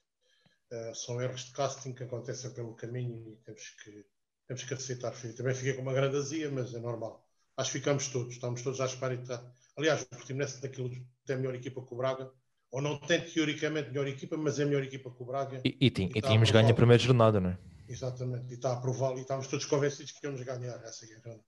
Uh, 0.72 0.94
são 0.96 1.22
erros 1.22 1.46
de 1.46 1.52
casting 1.52 1.94
que 1.94 2.04
acontecem 2.04 2.52
pelo 2.54 2.76
caminho 2.76 3.28
e 3.28 3.36
temos 3.38 3.70
que 3.84 4.06
temos 4.50 4.64
que 4.64 4.74
aceitar. 4.74 5.14
Também 5.38 5.54
fiquei 5.54 5.74
com 5.74 5.84
uma 5.84 5.94
grande 5.94 6.18
azia, 6.18 6.50
mas 6.50 6.74
é 6.74 6.80
normal. 6.80 7.24
Acho 7.56 7.72
que 7.72 7.78
ficamos 7.78 8.08
todos, 8.08 8.34
estamos 8.34 8.64
todos 8.64 8.82
à 8.82 8.86
espera. 8.86 9.14
E 9.14 9.24
tá. 9.24 9.44
Aliás, 9.78 10.02
o 10.02 10.08
Portimonense 10.08 10.60
daquilo 10.60 10.90
tem 11.24 11.36
a 11.36 11.40
melhor 11.40 11.54
equipa 11.54 11.86
que 11.86 11.94
o 11.94 11.98
Braga, 11.98 12.32
ou 12.72 12.82
não 12.82 12.98
tem 12.98 13.22
teoricamente 13.22 13.90
melhor 13.90 14.08
equipa, 14.08 14.36
mas 14.38 14.60
é 14.60 14.64
a 14.64 14.66
melhor 14.66 14.84
equipa 14.84 15.12
que 15.12 15.22
o 15.22 15.26
Braga. 15.26 15.62
E, 15.64 15.78
e, 15.80 15.86
e, 15.86 15.88
e 15.88 16.22
tínhamos 16.22 16.50
ganho 16.50 16.70
a 16.70 16.74
primeira 16.74 17.02
jornada, 17.02 17.40
não 17.40 17.52
é? 17.52 17.60
Exatamente, 17.88 18.52
e 18.52 18.56
está 18.56 18.74
a 18.74 18.78
prová-lo 18.80 19.18
e 19.18 19.22
estamos 19.22 19.48
todos 19.48 19.66
convencidos 19.66 20.12
que 20.12 20.26
íamos 20.26 20.42
ganhar 20.42 20.84
essa 20.84 21.06
guerra. 21.06 21.40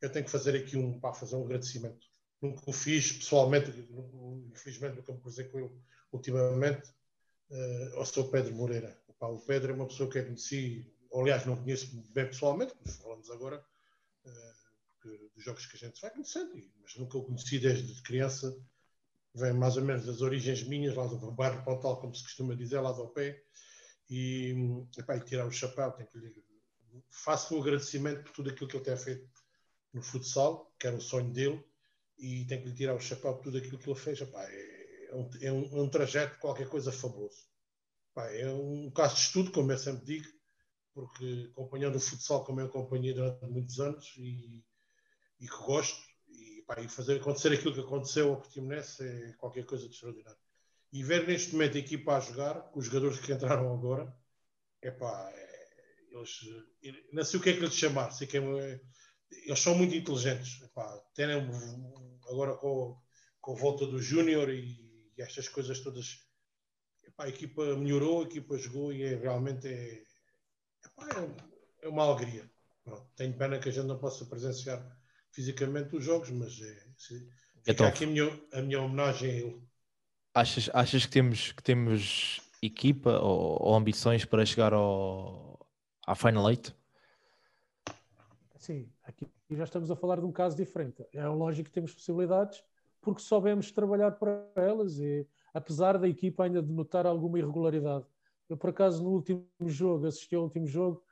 Eu 0.00 0.10
tenho 0.10 0.24
que 0.24 0.30
fazer 0.30 0.56
aqui 0.56 0.76
um, 0.76 0.98
para 0.98 1.14
fazer 1.14 1.36
um 1.36 1.44
agradecimento. 1.44 2.06
Nunca 2.40 2.62
o 2.66 2.72
fiz 2.72 3.12
pessoalmente, 3.12 3.70
infelizmente 4.50 4.96
nunca 4.96 5.12
me 5.12 5.20
cruzei 5.20 5.44
com 5.46 5.58
ele 5.58 5.70
ultimamente, 6.12 6.88
uh, 7.50 7.96
ao 7.98 8.06
seu 8.06 8.28
Pedro 8.28 8.54
Moreira. 8.54 8.98
o 9.20 9.38
Pedro 9.40 9.72
é 9.72 9.74
uma 9.74 9.86
pessoa 9.86 10.10
que 10.10 10.18
eu 10.18 10.24
conheci 10.24 10.90
aliás 11.14 11.44
não 11.46 11.56
conheço 11.56 11.90
bem 12.12 12.26
pessoalmente, 12.26 12.74
mas 12.84 12.96
falamos 12.96 13.30
agora 13.30 13.64
uh, 14.24 15.30
dos 15.34 15.44
jogos 15.44 15.66
que 15.66 15.76
a 15.76 15.88
gente 15.88 16.00
vai 16.00 16.10
conhecendo, 16.10 16.52
mas 16.82 16.96
nunca 16.96 17.18
o 17.18 17.24
conheci 17.24 17.58
desde 17.58 18.02
criança, 18.02 18.56
vem 19.34 19.52
mais 19.52 19.76
ou 19.76 19.84
menos 19.84 20.06
das 20.06 20.20
origens 20.20 20.62
minhas, 20.64 20.94
lá 20.94 21.06
do 21.06 21.32
bairro 21.32 21.64
Pontal, 21.64 22.00
como 22.00 22.14
se 22.14 22.22
costuma 22.22 22.54
dizer, 22.54 22.80
lá 22.80 22.92
do 22.92 23.08
pé, 23.08 23.42
e, 24.08 24.54
epá, 24.98 25.16
e 25.16 25.20
tirar 25.20 25.46
o 25.46 25.52
chapéu, 25.52 25.92
tenho 25.92 26.08
que 26.08 26.18
lhe, 26.18 26.44
faço 27.10 27.56
um 27.56 27.60
agradecimento 27.60 28.24
por 28.24 28.32
tudo 28.32 28.50
aquilo 28.50 28.68
que 28.68 28.76
ele 28.76 28.84
tem 28.84 28.96
feito 28.96 29.28
no 29.92 30.02
futsal, 30.02 30.72
que 30.78 30.86
era 30.86 30.96
o 30.96 31.00
sonho 31.00 31.32
dele, 31.32 31.62
e 32.18 32.44
tenho 32.46 32.62
que 32.62 32.68
lhe 32.68 32.74
tirar 32.74 32.94
o 32.94 33.00
chapéu 33.00 33.34
por 33.34 33.44
tudo 33.44 33.58
aquilo 33.58 33.78
que 33.78 33.88
ele 33.88 33.98
fez. 33.98 34.20
Epá, 34.20 34.42
é, 34.44 35.08
é, 35.10 35.14
um, 35.14 35.30
é, 35.40 35.52
um, 35.52 35.78
é 35.78 35.82
um 35.82 35.88
trajeto, 35.88 36.38
qualquer 36.38 36.68
coisa 36.68 36.92
fabuloso. 36.92 37.48
Epá, 38.12 38.30
é 38.32 38.50
um 38.50 38.90
caso 38.90 39.16
de 39.16 39.22
estudo, 39.22 39.50
como 39.50 39.72
eu 39.72 39.78
sempre 39.78 40.04
digo, 40.04 40.28
porque 40.92 41.48
acompanhando 41.52 41.96
o 41.96 42.00
futsal 42.00 42.44
como 42.44 42.60
eu 42.60 42.66
acompanhei 42.66 43.14
durante 43.14 43.44
muitos 43.46 43.80
anos 43.80 44.14
e, 44.18 44.64
e 45.40 45.48
que 45.48 45.56
gosto, 45.64 46.00
e, 46.28 46.62
pá, 46.66 46.80
e, 46.80 46.88
fazer 46.88 47.20
acontecer 47.20 47.52
aquilo 47.52 47.74
que 47.74 47.80
aconteceu 47.80 48.30
ao 48.30 48.40
Portimonense 48.40 49.02
é 49.02 49.32
qualquer 49.34 49.64
coisa 49.64 49.88
de 49.88 49.94
extraordinário. 49.94 50.38
E 50.92 51.02
ver 51.04 51.26
neste 51.26 51.52
momento 51.52 51.76
a 51.76 51.80
equipa 51.80 52.16
a 52.16 52.20
jogar, 52.20 52.62
com 52.70 52.80
os 52.80 52.86
jogadores 52.86 53.18
que 53.18 53.32
entraram 53.32 53.72
agora, 53.72 54.12
epá, 54.82 55.30
é, 55.32 55.50
eles, 56.10 56.40
não 57.12 57.24
sei 57.24 57.38
o 57.38 57.42
que 57.42 57.50
é 57.50 57.52
que 57.54 57.60
lhes 57.60 57.74
chamar, 57.74 58.10
sei 58.10 58.26
que 58.26 58.36
é, 58.36 58.80
eles 59.30 59.60
são 59.60 59.74
muito 59.74 59.94
inteligentes. 59.94 60.62
Epá, 60.62 60.98
terem 61.14 61.48
agora 62.28 62.54
com, 62.56 62.98
com 63.40 63.52
a 63.52 63.56
volta 63.56 63.86
do 63.86 64.00
Júnior 64.00 64.48
e, 64.50 65.12
e, 65.16 65.22
estas 65.22 65.48
coisas 65.48 65.80
todas, 65.80 66.26
epá, 67.04 67.24
a 67.24 67.28
equipa 67.28 67.76
melhorou, 67.76 68.22
a 68.22 68.24
equipa 68.24 68.58
jogou 68.58 68.92
e 68.92 69.02
é, 69.02 69.16
realmente 69.16 69.68
é, 69.68 70.02
é, 70.84 71.82
é 71.82 71.88
uma 71.88 72.04
alegria. 72.04 72.50
Pronto, 72.84 73.06
tenho 73.16 73.36
pena 73.36 73.58
que 73.58 73.68
a 73.68 73.72
gente 73.72 73.86
não 73.86 73.98
possa 73.98 74.24
presenciar 74.24 74.98
fisicamente 75.30 75.94
os 75.94 76.04
jogos, 76.04 76.30
mas 76.30 76.60
é, 76.60 76.86
é 77.66 77.72
fica 77.72 77.88
aqui 77.88 78.04
a 78.04 78.06
minha, 78.06 78.40
a 78.52 78.62
minha 78.62 78.80
homenagem 78.80 79.30
a 79.30 79.34
ele. 79.34 79.62
Achas, 80.34 80.70
achas 80.72 81.06
que, 81.06 81.12
temos, 81.12 81.52
que 81.52 81.62
temos 81.62 82.40
equipa 82.62 83.18
ou, 83.18 83.60
ou 83.60 83.74
ambições 83.74 84.24
para 84.24 84.46
chegar 84.46 84.72
ao, 84.72 85.58
à 86.06 86.14
Final 86.14 86.50
Eight? 86.50 86.74
Sim, 88.56 88.92
aqui 89.50 89.56
já 89.56 89.64
estamos 89.64 89.90
a 89.90 89.96
falar 89.96 90.20
de 90.20 90.26
um 90.26 90.30
caso 90.30 90.56
diferente. 90.56 91.04
É 91.12 91.26
lógico 91.26 91.68
que 91.68 91.74
temos 91.74 91.92
possibilidades 91.92 92.62
porque 93.00 93.20
soubemos 93.20 93.72
trabalhar 93.72 94.12
para 94.12 94.46
elas 94.54 95.00
e 95.00 95.26
apesar 95.52 95.98
da 95.98 96.08
equipa 96.08 96.44
ainda 96.44 96.62
de 96.62 96.70
notar 96.70 97.04
alguma 97.04 97.38
irregularidade. 97.38 98.04
Eu, 98.48 98.56
por 98.56 98.70
acaso, 98.70 99.02
no 99.02 99.10
último 99.10 99.44
jogo, 99.66 100.06
assisti 100.06 100.36
ao 100.36 100.44
último 100.44 100.66
jogo, 100.66 101.02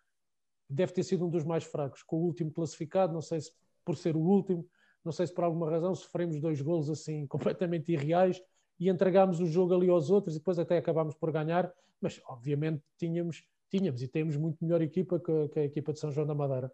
deve 0.70 0.93
ter 0.93 1.02
sido 1.02 1.27
um 1.27 1.31
dos 1.31 1.44
mais 1.44 1.65
fracos, 1.65 2.02
com 2.02 2.16
o 2.16 2.24
último 2.27 2.52
classificado, 2.52 3.12
não 3.12 3.23
sei 3.23 3.40
se 3.40 3.52
por 3.85 3.97
ser 3.97 4.15
o 4.16 4.20
último, 4.20 4.69
não 5.05 5.10
sei 5.10 5.27
se 5.27 5.35
por 5.35 5.44
alguma 5.44 5.69
razão 5.69 5.94
sofremos 5.94 6.39
dois 6.40 6.60
golos 6.60 6.90
assim 6.90 7.27
completamente 7.27 7.90
irreais 7.90 8.40
e 8.78 8.89
entregámos 8.89 9.40
o 9.40 9.47
jogo 9.47 9.74
ali 9.74 9.89
aos 9.89 10.10
outros 10.10 10.36
e 10.36 10.39
depois 10.39 10.59
até 10.59 10.78
acabámos 10.78 11.15
por 11.15 11.32
ganhar, 11.32 11.73
mas 12.01 12.20
obviamente 12.27 12.85
tínhamos, 12.97 13.43
tínhamos 13.69 14.01
e 14.02 14.06
temos 14.06 14.36
muito 14.36 14.62
melhor 14.62 14.82
equipa 14.82 15.19
que, 15.19 15.48
que 15.48 15.59
a 15.59 15.65
equipa 15.65 15.93
de 15.93 15.98
São 15.98 16.12
João 16.12 16.27
da 16.27 16.35
Madeira. 16.35 16.70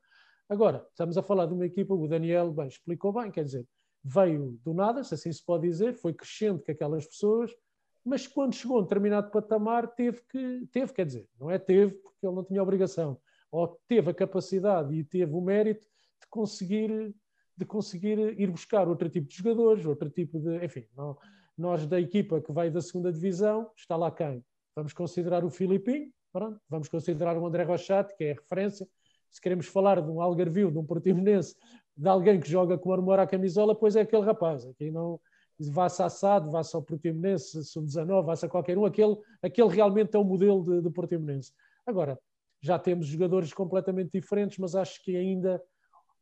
Agora, 0.49 0.87
estamos 0.91 1.17
a 1.17 1.23
falar 1.23 1.47
de 1.47 1.55
uma 1.55 1.65
equipa, 1.65 1.95
o 1.95 2.07
Daniel 2.07 2.53
bem, 2.53 2.67
explicou 2.67 3.13
bem, 3.13 3.31
quer 3.31 3.45
dizer, 3.45 3.67
veio 4.03 4.59
do 4.63 4.75
nada, 4.75 5.03
se 5.03 5.15
assim 5.15 5.33
se 5.33 5.45
pode 5.45 5.67
dizer, 5.67 5.95
foi 5.95 6.13
crescendo 6.13 6.63
com 6.63 6.71
aquelas 6.71 7.07
pessoas, 7.07 7.51
mas 8.05 8.27
quando 8.27 8.55
chegou 8.55 8.77
a 8.77 8.81
um 8.81 8.83
determinado 8.83 9.31
patamar 9.31 9.95
teve 9.95 10.21
que, 10.29 10.67
teve, 10.71 10.93
quer 10.93 11.07
dizer, 11.07 11.27
não 11.41 11.51
é 11.51 11.59
teve 11.59 11.95
porque 11.95 12.27
ele 12.27 12.35
não 12.35 12.45
tinha 12.45 12.63
obrigação, 12.63 13.19
ou 13.51 13.81
teve 13.89 14.11
a 14.11 14.15
capacidade 14.15 14.95
e 14.95 15.03
teve 15.03 15.33
o 15.33 15.41
mérito 15.41 15.87
de 16.21 16.27
conseguir, 16.29 17.15
de 17.57 17.65
conseguir 17.65 18.19
ir 18.39 18.51
buscar 18.51 18.87
outro 18.87 19.09
tipo 19.09 19.27
de 19.27 19.37
jogadores, 19.37 19.87
outro 19.87 20.11
tipo 20.11 20.39
de, 20.39 20.63
enfim, 20.63 20.87
nós 21.57 21.87
da 21.87 21.99
equipa 21.99 22.41
que 22.43 22.53
vai 22.53 22.71
da 22.71 22.83
segunda 22.83 23.11
divisão, 23.11 23.71
está 23.75 23.97
lá 23.97 24.11
quem? 24.11 24.45
Vamos 24.77 24.93
considerar 24.93 25.43
o 25.43 25.49
Filipinho, 25.49 26.13
Pronto, 26.35 26.61
vamos 26.69 26.89
considerar 26.89 27.39
o 27.39 27.47
André 27.47 27.63
Rochato, 27.63 28.13
que 28.17 28.25
é 28.25 28.33
a 28.33 28.35
referência. 28.35 28.89
Se 29.35 29.41
queremos 29.41 29.67
falar 29.67 30.01
de 30.01 30.09
um 30.09 30.21
Algarvio, 30.21 30.71
de 30.71 30.79
um 30.79 30.87
Portimonense, 30.87 31.57
de 31.97 32.09
alguém 32.09 32.39
que 32.39 32.49
joga 32.49 32.79
com 32.79 32.93
armor 32.93 33.19
à 33.19 33.27
camisola, 33.27 33.75
pois 33.75 33.97
é 33.97 34.03
aquele 34.03 34.23
rapaz. 34.23 34.65
Aqui 34.65 34.93
não 34.93 35.21
vá-se 35.59 36.01
Assado, 36.05 36.53
vá-se 36.53 36.75
ao 36.77 36.83
Portimonense, 36.83 37.65
Sub-19, 37.65 38.25
vá-se 38.25 38.47
a 38.47 38.49
qualquer 38.49 38.79
um, 38.79 38.85
aquele, 38.85 39.17
aquele 39.43 39.69
realmente 39.69 40.15
é 40.15 40.19
o 40.21 40.25
modelo 40.25 40.63
de, 40.63 40.83
de 40.83 40.89
Portimonense. 40.89 41.53
Agora, 41.85 42.17
já 42.63 42.79
temos 42.79 43.09
jogadores 43.09 43.53
completamente 43.53 44.13
diferentes, 44.13 44.57
mas 44.59 44.77
acho 44.77 45.03
que 45.03 45.17
ainda, 45.17 45.61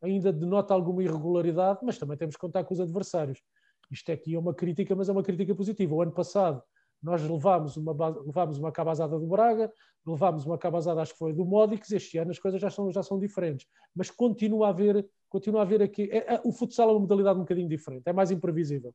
ainda 0.01 0.33
denota 0.33 0.73
alguma 0.73 1.03
irregularidade, 1.03 1.81
mas 1.83 1.99
também 1.99 2.17
temos 2.17 2.35
que 2.35 2.41
contar 2.41 2.65
com 2.65 2.73
os 2.73 2.81
adversários. 2.81 3.43
Isto 3.91 4.11
aqui 4.11 4.35
é 4.35 4.39
uma 4.39 4.55
crítica, 4.55 4.97
mas 4.97 5.11
é 5.11 5.13
uma 5.13 5.23
crítica 5.23 5.55
positiva. 5.55 5.95
O 5.95 6.01
ano 6.01 6.13
passado 6.13 6.63
nós 7.03 7.23
levámos 7.23 7.77
uma, 7.77 7.93
levámos 8.25 8.59
uma 8.59 8.71
cabazada 8.71 9.19
do 9.19 9.27
Braga, 9.27 9.73
levámos 10.07 10.47
uma 10.47 10.57
cabazada, 10.57 11.03
acho 11.03 11.13
que 11.13 11.19
foi 11.19 11.33
do 11.33 11.45
Módix, 11.45 11.91
este 11.91 12.19
ano 12.19 12.31
as 12.31 12.39
coisas 12.39 12.61
já 12.61 12.71
são, 12.71 12.91
já 12.93 13.03
são 13.03 13.19
diferentes. 13.19 13.67
Mas 13.95 14.11
continua 14.11 14.67
a 14.67 14.71
haver, 14.71 15.07
continua 15.29 15.61
a 15.61 15.63
haver 15.63 15.83
aqui. 15.83 16.09
É, 16.13 16.35
é, 16.35 16.41
o 16.45 16.53
futsal 16.53 16.89
é 16.89 16.93
uma 16.93 17.01
modalidade 17.01 17.39
um 17.39 17.43
bocadinho 17.43 17.69
diferente, 17.69 18.03
é 18.07 18.13
mais 18.13 18.31
imprevisível. 18.31 18.95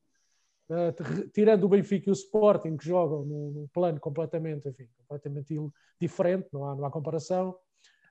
Uh, 0.70 1.30
tirando 1.32 1.64
o 1.64 1.68
Benfica 1.68 2.10
e 2.10 2.12
o 2.12 2.12
Sporting, 2.12 2.76
que 2.76 2.84
jogam 2.84 3.24
num, 3.24 3.50
num 3.52 3.68
plano 3.72 3.98
completamente, 3.98 4.68
enfim, 4.68 4.86
completamente 4.98 5.54
diferente, 5.98 6.48
não 6.52 6.64
há, 6.64 6.76
não 6.76 6.84
há 6.84 6.90
comparação. 6.90 7.56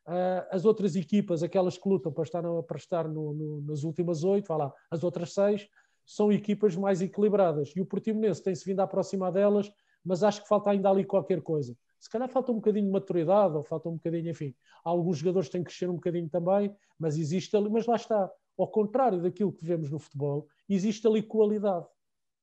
Uh, 0.07 0.41
as 0.49 0.65
outras 0.65 0.95
equipas, 0.95 1.44
aquelas 1.44 1.78
que 1.78 1.88
lutam 1.88 2.11
para 2.11 2.24
estar, 2.24 2.41
no, 2.41 2.64
para 2.64 2.78
estar 2.78 3.07
no, 3.07 3.34
no, 3.34 3.61
nas 3.61 3.84
últimas 3.84 4.24
oito, 4.24 4.52
lá, 4.53 4.74
as 4.90 5.03
outras 5.03 5.34
seis, 5.34 5.68
são 6.03 6.32
equipas 6.32 6.76
mais 6.76 7.02
equilibradas. 7.02 7.74
E 7.76 7.82
o 7.82 7.86
Portimonense 7.86 8.41
tem-se 8.41 8.65
vindo 8.65 8.80
a 8.80 8.84
aproximar 8.86 9.32
delas, 9.32 9.69
mas 10.07 10.23
acho 10.23 10.41
que 10.41 10.47
falta 10.47 10.69
ainda 10.69 10.89
ali 10.89 11.03
qualquer 11.03 11.41
coisa. 11.41 11.75
Se 11.99 12.09
calhar 12.09 12.29
falta 12.29 12.51
um 12.51 12.55
bocadinho 12.55 12.85
de 12.85 12.91
maturidade, 12.91 13.57
ou 13.57 13.63
falta 13.63 13.89
um 13.89 13.95
bocadinho, 13.95 14.29
enfim. 14.29 14.55
Alguns 14.81 15.17
jogadores 15.17 15.49
têm 15.49 15.61
que 15.61 15.67
crescer 15.67 15.89
um 15.89 15.95
bocadinho 15.95 16.29
também, 16.29 16.73
mas 16.97 17.17
existe 17.17 17.55
ali, 17.57 17.69
mas 17.69 17.85
lá 17.85 17.97
está. 17.97 18.31
Ao 18.57 18.67
contrário 18.67 19.21
daquilo 19.21 19.51
que 19.51 19.65
vemos 19.65 19.91
no 19.91 19.99
futebol, 19.99 20.47
existe 20.69 21.05
ali 21.05 21.21
qualidade. 21.21 21.85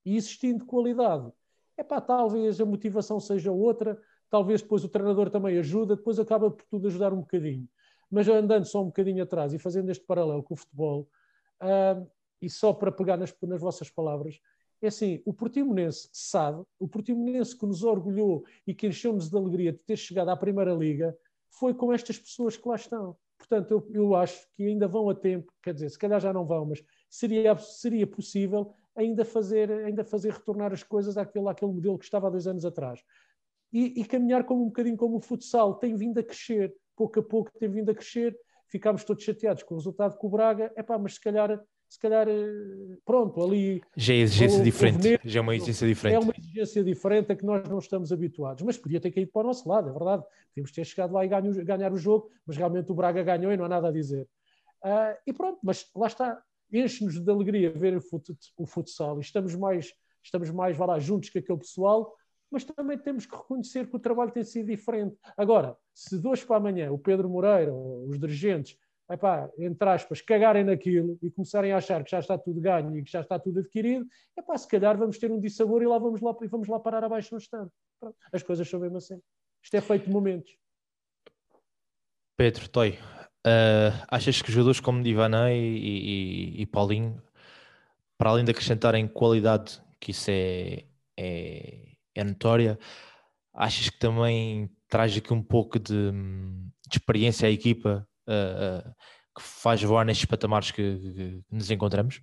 E 0.04 0.14
existindo 0.14 0.66
qualidade, 0.66 1.32
é 1.76 1.82
pá, 1.82 2.02
talvez 2.02 2.60
a 2.60 2.66
motivação 2.66 3.18
seja 3.18 3.50
outra, 3.50 3.98
talvez 4.28 4.60
depois 4.60 4.84
o 4.84 4.88
treinador 4.88 5.30
também 5.30 5.56
ajuda, 5.56 5.96
depois 5.96 6.18
acaba 6.18 6.50
por 6.50 6.64
tudo 6.66 6.88
ajudar 6.88 7.14
um 7.14 7.20
bocadinho. 7.20 7.66
Mas 8.10 8.28
andando 8.28 8.66
só 8.66 8.82
um 8.82 8.86
bocadinho 8.86 9.22
atrás 9.22 9.54
e 9.54 9.58
fazendo 9.58 9.90
este 9.90 10.04
paralelo 10.04 10.42
com 10.42 10.52
o 10.52 10.56
futebol, 10.56 11.08
uh, 11.62 12.06
e 12.42 12.50
só 12.50 12.74
para 12.74 12.92
pegar 12.92 13.16
nas, 13.16 13.34
nas 13.42 13.60
vossas 13.60 13.90
palavras, 13.90 14.38
é 14.84 14.88
assim, 14.88 15.22
o 15.24 15.32
Portimonense 15.32 16.08
sabe, 16.12 16.62
o 16.78 16.86
Portimonense 16.86 17.56
que 17.56 17.66
nos 17.66 17.82
orgulhou 17.82 18.44
e 18.66 18.74
que 18.74 18.86
encheu-nos 18.86 19.30
de 19.30 19.36
alegria 19.36 19.72
de 19.72 19.78
ter 19.78 19.96
chegado 19.96 20.28
à 20.28 20.36
Primeira 20.36 20.72
Liga, 20.72 21.16
foi 21.50 21.74
com 21.74 21.92
estas 21.92 22.18
pessoas 22.18 22.56
que 22.56 22.68
lá 22.68 22.76
estão. 22.76 23.16
Portanto, 23.38 23.70
eu, 23.70 23.88
eu 23.92 24.14
acho 24.14 24.46
que 24.56 24.66
ainda 24.66 24.88
vão 24.88 25.08
a 25.10 25.14
tempo, 25.14 25.52
quer 25.62 25.74
dizer, 25.74 25.90
se 25.90 25.98
calhar 25.98 26.20
já 26.20 26.32
não 26.32 26.44
vão, 26.44 26.66
mas 26.66 26.84
seria, 27.10 27.56
seria 27.58 28.06
possível 28.06 28.72
ainda 28.96 29.24
fazer, 29.24 29.70
ainda 29.70 30.04
fazer 30.04 30.32
retornar 30.32 30.72
as 30.72 30.82
coisas 30.82 31.16
àquele, 31.16 31.48
àquele 31.48 31.72
modelo 31.72 31.98
que 31.98 32.04
estava 32.04 32.28
há 32.28 32.30
dois 32.30 32.46
anos 32.46 32.64
atrás. 32.64 33.00
E, 33.72 34.00
e 34.00 34.04
caminhar 34.04 34.44
como 34.44 34.62
um 34.62 34.66
bocadinho 34.66 34.96
como 34.96 35.16
o 35.16 35.20
futsal, 35.20 35.74
tem 35.74 35.96
vindo 35.96 36.18
a 36.18 36.22
crescer, 36.22 36.74
pouco 36.96 37.18
a 37.18 37.22
pouco 37.22 37.50
tem 37.58 37.68
vindo 37.68 37.90
a 37.90 37.94
crescer, 37.94 38.38
ficámos 38.68 39.04
todos 39.04 39.24
chateados 39.24 39.62
com 39.62 39.74
o 39.74 39.78
resultado 39.78 40.16
com 40.16 40.26
o 40.26 40.30
Braga, 40.30 40.72
epá, 40.76 40.96
mas 40.98 41.14
se 41.14 41.20
calhar 41.20 41.60
se 41.88 41.98
calhar, 41.98 42.28
eh, 42.28 42.96
pronto, 43.04 43.42
ali. 43.42 43.82
Já 43.96 44.14
é 44.14 44.18
exigência 44.18 44.62
diferente, 44.62 45.20
já 45.24 45.38
é 45.38 45.42
uma 45.42 45.54
exigência 45.54 45.86
diferente. 45.86 46.14
É 46.14 46.18
uma 46.18 46.34
exigência 46.36 46.84
diferente 46.84 47.32
a 47.32 47.36
que 47.36 47.44
nós 47.44 47.68
não 47.68 47.78
estamos 47.78 48.12
habituados, 48.12 48.62
mas 48.62 48.76
podia 48.76 49.00
ter 49.00 49.10
caído 49.10 49.30
para 49.30 49.42
o 49.42 49.46
nosso 49.46 49.68
lado, 49.68 49.90
é 49.90 49.92
verdade. 49.92 50.24
Podíamos 50.48 50.72
ter 50.72 50.84
chegado 50.84 51.12
lá 51.12 51.24
e 51.24 51.28
ganho, 51.28 51.64
ganhar 51.64 51.92
o 51.92 51.96
jogo, 51.96 52.30
mas 52.46 52.56
realmente 52.56 52.90
o 52.90 52.94
Braga 52.94 53.22
ganhou 53.22 53.52
e 53.52 53.56
não 53.56 53.64
há 53.64 53.68
nada 53.68 53.88
a 53.88 53.92
dizer. 53.92 54.28
Uh, 54.84 55.16
e 55.26 55.32
pronto, 55.32 55.58
mas 55.62 55.88
lá 55.94 56.06
está, 56.06 56.42
enche-nos 56.72 57.20
de 57.20 57.30
alegria 57.30 57.70
ver 57.70 57.96
o, 57.96 58.00
fut, 58.00 58.34
o 58.56 58.66
futsal 58.66 59.18
e 59.18 59.20
estamos 59.20 59.54
mais, 59.54 59.94
estamos 60.22 60.50
mais 60.50 60.76
lá, 60.76 60.98
juntos 60.98 61.30
que 61.30 61.38
aquele 61.38 61.58
pessoal, 61.58 62.14
mas 62.50 62.64
também 62.64 62.98
temos 62.98 63.26
que 63.26 63.34
reconhecer 63.34 63.88
que 63.88 63.96
o 63.96 63.98
trabalho 63.98 64.30
tem 64.30 64.44
sido 64.44 64.66
diferente. 64.66 65.16
Agora, 65.36 65.76
se 65.92 66.18
de 66.18 66.26
hoje 66.26 66.44
para 66.46 66.56
amanhã 66.56 66.92
o 66.92 66.98
Pedro 66.98 67.28
Moreira, 67.28 67.72
os 67.72 68.18
dirigentes, 68.18 68.76
epá, 69.10 69.50
entre 69.58 69.88
aspas, 69.88 70.20
cagarem 70.20 70.64
naquilo 70.64 71.18
e 71.22 71.30
começarem 71.30 71.72
a 71.72 71.76
achar 71.76 72.02
que 72.02 72.10
já 72.10 72.20
está 72.20 72.38
tudo 72.38 72.60
ganho 72.60 72.96
e 72.96 73.02
que 73.02 73.10
já 73.10 73.20
está 73.20 73.38
tudo 73.38 73.60
adquirido, 73.60 74.06
epá, 74.36 74.56
se 74.56 74.66
calhar 74.66 74.96
vamos 74.96 75.18
ter 75.18 75.30
um 75.30 75.40
dissabor 75.40 75.82
e 75.82 75.86
lá 75.86 75.98
vamos 75.98 76.20
lá, 76.20 76.34
e 76.42 76.46
vamos 76.46 76.68
lá 76.68 76.80
parar 76.80 77.04
abaixo 77.04 77.34
no 77.34 77.38
estado. 77.38 77.70
Pronto. 78.00 78.16
As 78.32 78.42
coisas 78.42 78.68
são 78.68 78.80
mesmo 78.80 78.96
assim. 78.96 79.20
Isto 79.62 79.76
é 79.76 79.80
feito 79.80 80.06
de 80.06 80.10
momentos. 80.10 80.56
Pedro, 82.36 82.68
Toy, 82.68 82.98
uh, 83.46 84.04
achas 84.08 84.42
que 84.42 84.50
jogadores 84.50 84.80
como 84.80 85.02
Divanei 85.02 85.60
e, 85.60 86.56
e, 86.58 86.62
e, 86.62 86.66
Paulinho, 86.66 87.22
para 88.18 88.30
além 88.30 88.44
de 88.44 88.50
acrescentarem 88.50 89.06
qualidade, 89.06 89.80
que 90.00 90.10
isso 90.10 90.30
é, 90.30 90.84
é, 91.16 91.92
é 92.14 92.24
notória, 92.24 92.78
achas 93.52 93.88
que 93.88 93.98
também 93.98 94.68
traz 94.88 95.16
aqui 95.16 95.32
um 95.32 95.42
pouco 95.42 95.78
de, 95.78 96.10
de 96.12 96.98
experiência 96.98 97.48
à 97.48 97.50
equipa 97.50 98.06
uh, 98.28 98.94
que 99.34 99.42
faz 99.42 99.82
voar 99.82 100.04
nestes 100.04 100.26
patamares 100.26 100.70
que, 100.70 100.98
que, 100.98 101.42
nos 101.50 101.70
encontramos? 101.70 102.22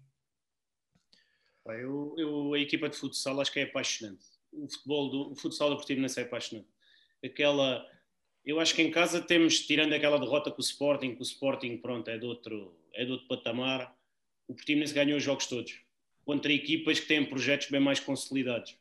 Eu, 1.66 2.16
eu, 2.18 2.54
a 2.54 2.60
equipa 2.60 2.90
de 2.90 2.98
futsal 2.98 3.40
acho 3.40 3.52
que 3.52 3.60
é 3.60 3.64
apaixonante. 3.64 4.26
O 4.52 4.68
futebol 4.70 5.10
do 5.10 5.32
o 5.32 5.36
futsal 5.36 5.70
do 5.70 5.76
Portimonense 5.76 6.20
é 6.20 6.24
apaixonante. 6.24 6.68
Aquela, 7.24 7.86
eu 8.44 8.60
acho 8.60 8.74
que 8.74 8.82
em 8.82 8.92
casa 8.92 9.22
temos, 9.22 9.60
tirando 9.60 9.94
aquela 9.94 10.20
derrota 10.20 10.52
com 10.52 10.58
o 10.58 10.64
Sporting, 10.66 11.16
que 11.16 11.22
o 11.22 11.24
Sporting 11.24 11.78
pronto, 11.78 12.10
é, 12.10 12.18
de 12.18 12.26
outro, 12.26 12.76
é 12.94 13.06
de 13.06 13.12
outro 13.12 13.28
patamar, 13.28 13.96
o 14.48 14.56
Portimonense 14.56 14.94
ganhou 14.94 15.18
os 15.18 15.24
jogos 15.24 15.46
todos, 15.46 15.80
contra 16.26 16.52
equipas 16.52 17.00
que 17.00 17.08
têm 17.08 17.24
projetos 17.24 17.70
bem 17.70 17.80
mais 17.80 18.00
consolidados. 18.00 18.78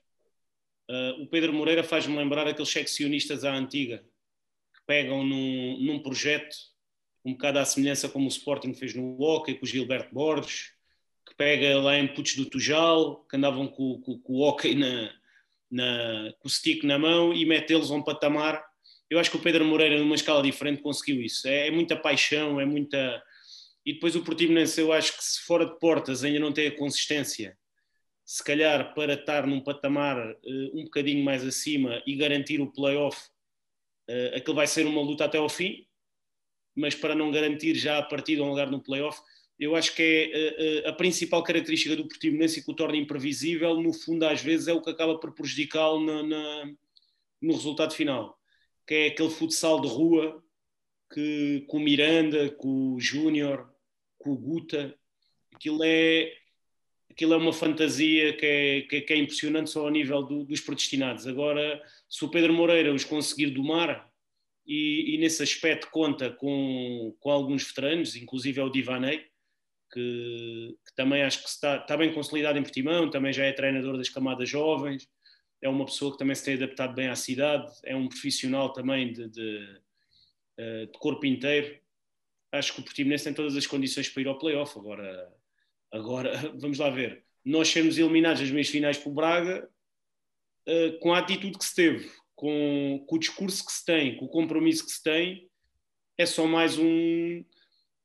Uh, 0.89 1.23
o 1.23 1.27
Pedro 1.29 1.53
Moreira 1.53 1.85
faz-me 1.85 2.17
lembrar 2.17 2.49
aqueles 2.49 2.71
seccionistas 2.71 3.45
à 3.45 3.55
antiga, 3.55 4.05
que 4.75 4.81
pegam 4.87 5.23
num, 5.23 5.79
num 5.81 6.03
projeto 6.03 6.57
um 7.25 7.33
bocado 7.33 7.59
à 7.59 7.65
semelhança 7.65 8.09
como 8.09 8.27
o 8.27 8.29
Sporting 8.29 8.75
fez 8.75 8.95
no 8.95 9.21
Hockey 9.21 9.55
com 9.55 9.65
o 9.65 9.69
Gilberto 9.69 10.15
Borges, 10.15 10.73
que 11.27 11.35
pega 11.35 11.79
lá 11.79 11.99
em 11.99 12.09
putos 12.09 12.35
do 12.35 12.47
Tujal, 12.47 13.25
que 13.29 13.37
andavam 13.37 13.69
com, 13.69 14.01
com, 14.01 14.19
com 14.19 14.33
o 14.35 14.41
Hockey 14.41 14.75
na, 14.75 15.13
na, 15.71 16.33
com 16.39 16.49
o 16.49 16.51
stick 16.51 16.83
na 16.85 16.99
mão 16.99 17.33
e 17.33 17.45
mete-los 17.45 17.91
a 17.91 17.95
um 17.95 18.03
patamar. 18.03 18.65
Eu 19.09 19.19
acho 19.19 19.31
que 19.31 19.37
o 19.37 19.41
Pedro 19.41 19.65
Moreira, 19.65 19.99
numa 19.99 20.15
escala 20.15 20.43
diferente, 20.43 20.83
conseguiu 20.83 21.21
isso. 21.23 21.47
É, 21.47 21.69
é 21.69 21.71
muita 21.71 21.97
paixão, 21.97 22.61
é 22.61 22.65
muita. 22.65 23.23
E 23.85 23.95
depois 23.95 24.15
o 24.17 24.23
Portimonense, 24.23 24.81
eu 24.81 24.93
acho 24.93 25.17
que 25.17 25.25
se 25.25 25.41
fora 25.43 25.67
de 25.67 25.79
portas 25.79 26.25
ainda 26.25 26.39
não 26.39 26.53
tem 26.53 26.69
a 26.69 26.77
consistência, 26.77 27.57
se 28.25 28.45
calhar 28.45 28.95
para 28.95 29.15
estar 29.15 29.47
num 29.47 29.61
patamar 29.61 30.17
uh, 30.17 30.79
um 30.79 30.85
bocadinho 30.85 31.25
mais 31.25 31.45
acima 31.45 32.01
e 32.07 32.15
garantir 32.15 32.61
o 32.61 32.71
playoff, 32.71 33.19
uh, 34.09 34.37
aquilo 34.37 34.55
vai 34.55 34.67
ser 34.67 34.87
uma 34.87 35.03
luta 35.03 35.25
até 35.25 35.39
ao 35.39 35.49
fim 35.49 35.85
mas 36.81 36.95
para 36.95 37.15
não 37.15 37.31
garantir 37.31 37.75
já 37.75 37.99
a 37.99 38.03
partida 38.03 38.43
um 38.43 38.49
lugar 38.49 38.71
no 38.71 38.83
playoff, 38.83 39.21
eu 39.59 39.77
acho 39.77 39.95
que 39.95 40.03
é 40.03 40.07
a, 40.07 40.39
eh, 40.39 40.83
eh, 40.87 40.89
a 40.89 40.93
principal 40.95 41.43
característica 41.43 41.95
do 41.95 42.09
Portimonense 42.09 42.59
e 42.61 42.65
que 42.65 42.71
o 42.71 42.75
torna 42.75 42.97
imprevisível, 42.97 43.79
no 43.81 43.93
fundo, 43.93 44.25
às 44.25 44.43
vezes, 44.43 44.69
é 44.69 44.73
o 44.73 44.81
que 44.81 44.89
acaba 44.89 45.21
por 45.21 45.35
prejudicá-lo 45.35 46.01
no, 46.01 47.53
resultado 47.53 47.93
final, 47.93 48.39
que 48.87 48.95
é 48.95 49.07
aquele 49.09 49.29
futsal 49.29 49.81
de 49.81 49.89
rua 49.89 50.43
que 51.13 51.65
com 51.69 51.77
o 51.77 51.81
Miranda, 51.81 52.51
com 52.51 52.95
o 52.95 53.01
Júnior, 53.01 53.69
com 54.19 54.31
o 54.31 54.37
Guta, 54.37 54.97
aquilo 55.55 55.83
é, 55.85 56.33
aquilo 57.11 57.35
é 57.35 57.37
uma 57.37 57.53
fantasia 57.53 58.33
que 58.35 58.47
é, 58.47 58.81
que 58.83 59.01
que 59.03 59.13
é 59.13 59.17
impressionante 59.17 59.71
só 59.71 59.85
ao 59.85 59.91
nível 59.91 60.23
do, 60.23 60.45
dos 60.45 60.61
predestinados. 60.61 61.27
Agora, 61.27 61.83
se 62.09 62.25
o 62.25 62.31
Pedro 62.31 62.55
Moreira 62.55 62.95
os 62.95 63.05
conseguir 63.05 63.51
domar, 63.51 64.10
e, 64.73 65.17
e, 65.17 65.19
nesse 65.19 65.43
aspecto 65.43 65.91
conta 65.91 66.31
com, 66.31 67.13
com 67.19 67.31
alguns 67.31 67.67
veteranos, 67.67 68.15
inclusive 68.15 68.61
é 68.61 68.63
o 68.63 68.71
Divanei, 68.71 69.27
que, 69.93 70.79
que, 70.87 70.95
também 70.95 71.25
acho 71.25 71.43
que 71.43 71.49
está, 71.49 71.79
está 71.79 71.97
bem 71.97 72.15
consolidado 72.15 72.57
em 72.57 72.63
Portimão, 72.63 73.11
também 73.11 73.33
já 73.33 73.45
é 73.45 73.53
treinador 73.53 73.97
das 73.97 74.09
camadas 74.09 74.49
jovens, 74.49 75.09
é 75.61 75.69
uma 75.69 75.85
pessoa 75.85 76.13
que 76.13 76.19
também 76.19 76.37
se 76.37 76.45
tem 76.45 76.55
adaptado 76.55 76.95
bem 76.95 77.09
à 77.09 77.17
cidade, 77.17 77.69
é 77.85 77.97
um 77.97 78.09
profissional 78.09 78.73
também 78.73 79.13
de, 79.13 79.29
de, 79.29 79.81
eh, 80.57 80.87
de 80.87 80.99
corpo 81.01 81.27
inteiro. 81.27 81.77
Acho 82.53 82.73
que 82.73 82.81
o 82.81 82.85
Portimonense 82.85 83.25
tem 83.25 83.35
todas 83.35 83.57
as 83.57 83.67
condições 83.67 84.09
para 84.09 84.23
ir 84.23 84.29
ao 84.29 84.39
playoff. 84.39 84.79
Agora, 84.79 85.35
agora 85.91 86.33
vamos 86.55 86.79
lá 86.79 86.89
ver. 86.91 87.25
Nós 87.45 87.69
sermos 87.69 87.99
eliminados 87.99 88.41
nas 88.41 88.53
meias 88.53 88.69
finais 88.69 88.97
por 88.97 89.13
Braga, 89.13 89.69
uh, 90.69 90.99
com 91.01 91.13
a 91.13 91.19
atitude 91.19 91.59
que 91.59 91.65
se 91.65 91.75
teve, 91.75 92.11
com, 92.41 93.05
com, 93.07 93.17
o 93.17 93.19
discurso 93.19 93.65
que 93.67 93.71
se 93.71 93.85
tem, 93.85 94.17
com 94.17 94.25
o 94.25 94.29
compromisso 94.29 94.87
que 94.87 94.93
se 94.93 95.03
tem, 95.03 95.47
é 96.17 96.25
só 96.25 96.47
mais 96.47 96.79
um. 96.79 97.45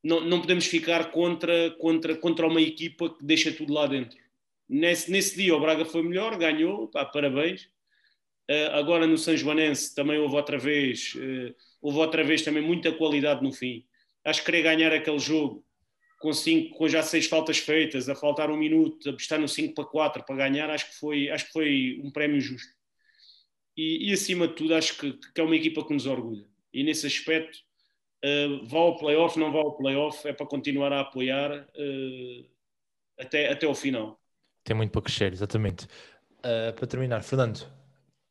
Não, 0.03 0.19
não 0.19 0.41
podemos 0.41 0.65
ficar 0.65 1.09
contra, 1.09 1.71
contra, 1.79 2.17
contra 2.17 2.45
uma 2.45 2.61
equipa 2.61 3.09
que 3.09 3.23
deixa 3.23 3.51
tudo 3.53 3.73
lá 3.73 3.87
dentro. 3.87 4.17
Nesse, 4.67 5.09
nesse 5.09 5.37
dia 5.37 5.55
o 5.55 5.59
Braga 5.59 5.85
foi 5.85 6.03
melhor, 6.03 6.37
ganhou, 6.37 6.89
pá, 6.89 7.05
parabéns. 7.05 7.63
Uh, 8.51 8.73
agora 8.73 9.07
no 9.07 9.17
São 9.17 9.35
Joanense 9.35 9.95
também 9.95 10.19
houve 10.19 10.35
outra 10.35 10.59
vez, 10.59 11.15
uh, 11.15 11.55
houve 11.81 11.97
outra 11.97 12.23
vez 12.23 12.41
também 12.43 12.61
muita 12.61 12.91
qualidade 12.91 13.41
no 13.41 13.53
fim. 13.53 13.85
Acho 14.23 14.41
que 14.41 14.47
querer 14.47 14.63
ganhar 14.63 14.91
aquele 14.91 15.17
jogo 15.17 15.65
com, 16.19 16.33
cinco, 16.33 16.77
com 16.77 16.89
já 16.89 17.01
seis 17.01 17.25
faltas 17.25 17.57
feitas, 17.57 18.09
a 18.09 18.15
faltar 18.15 18.51
um 18.51 18.57
minuto, 18.57 19.09
a 19.09 19.13
estar 19.13 19.39
no 19.39 19.47
5 19.47 19.73
para 19.73 19.85
4 19.85 20.25
para 20.25 20.35
ganhar, 20.35 20.69
acho 20.69 20.89
que 20.89 20.99
foi, 20.99 21.29
acho 21.29 21.45
que 21.47 21.53
foi 21.53 22.01
um 22.03 22.11
prémio 22.11 22.41
justo. 22.41 22.74
E, 23.77 24.09
e 24.09 24.13
acima 24.13 24.47
de 24.47 24.55
tudo, 24.55 24.75
acho 24.75 24.97
que, 24.97 25.13
que, 25.13 25.41
é 25.41 25.43
uma 25.43 25.55
equipa 25.55 25.85
que 25.85 25.93
nos 25.93 26.05
orgulha. 26.05 26.45
E 26.73 26.83
nesse 26.83 27.07
aspecto, 27.07 27.57
uh, 28.23 28.65
vá 28.65 28.79
ao 28.79 28.97
playoff, 28.97 29.37
não 29.37 29.51
vá 29.51 29.59
ao 29.59 29.75
playoff, 29.75 30.27
é 30.27 30.33
para 30.33 30.45
continuar 30.45 30.93
a 30.93 31.01
apoiar 31.01 31.67
até, 33.19 33.51
até 33.51 33.65
ao 33.65 33.75
final. 33.75 34.19
Tem 34.63 34.75
muito 34.75 34.91
para 34.91 35.01
crescer, 35.01 35.33
exatamente. 35.33 35.87
para 36.41 36.87
terminar, 36.87 37.23
Fernando, 37.23 37.65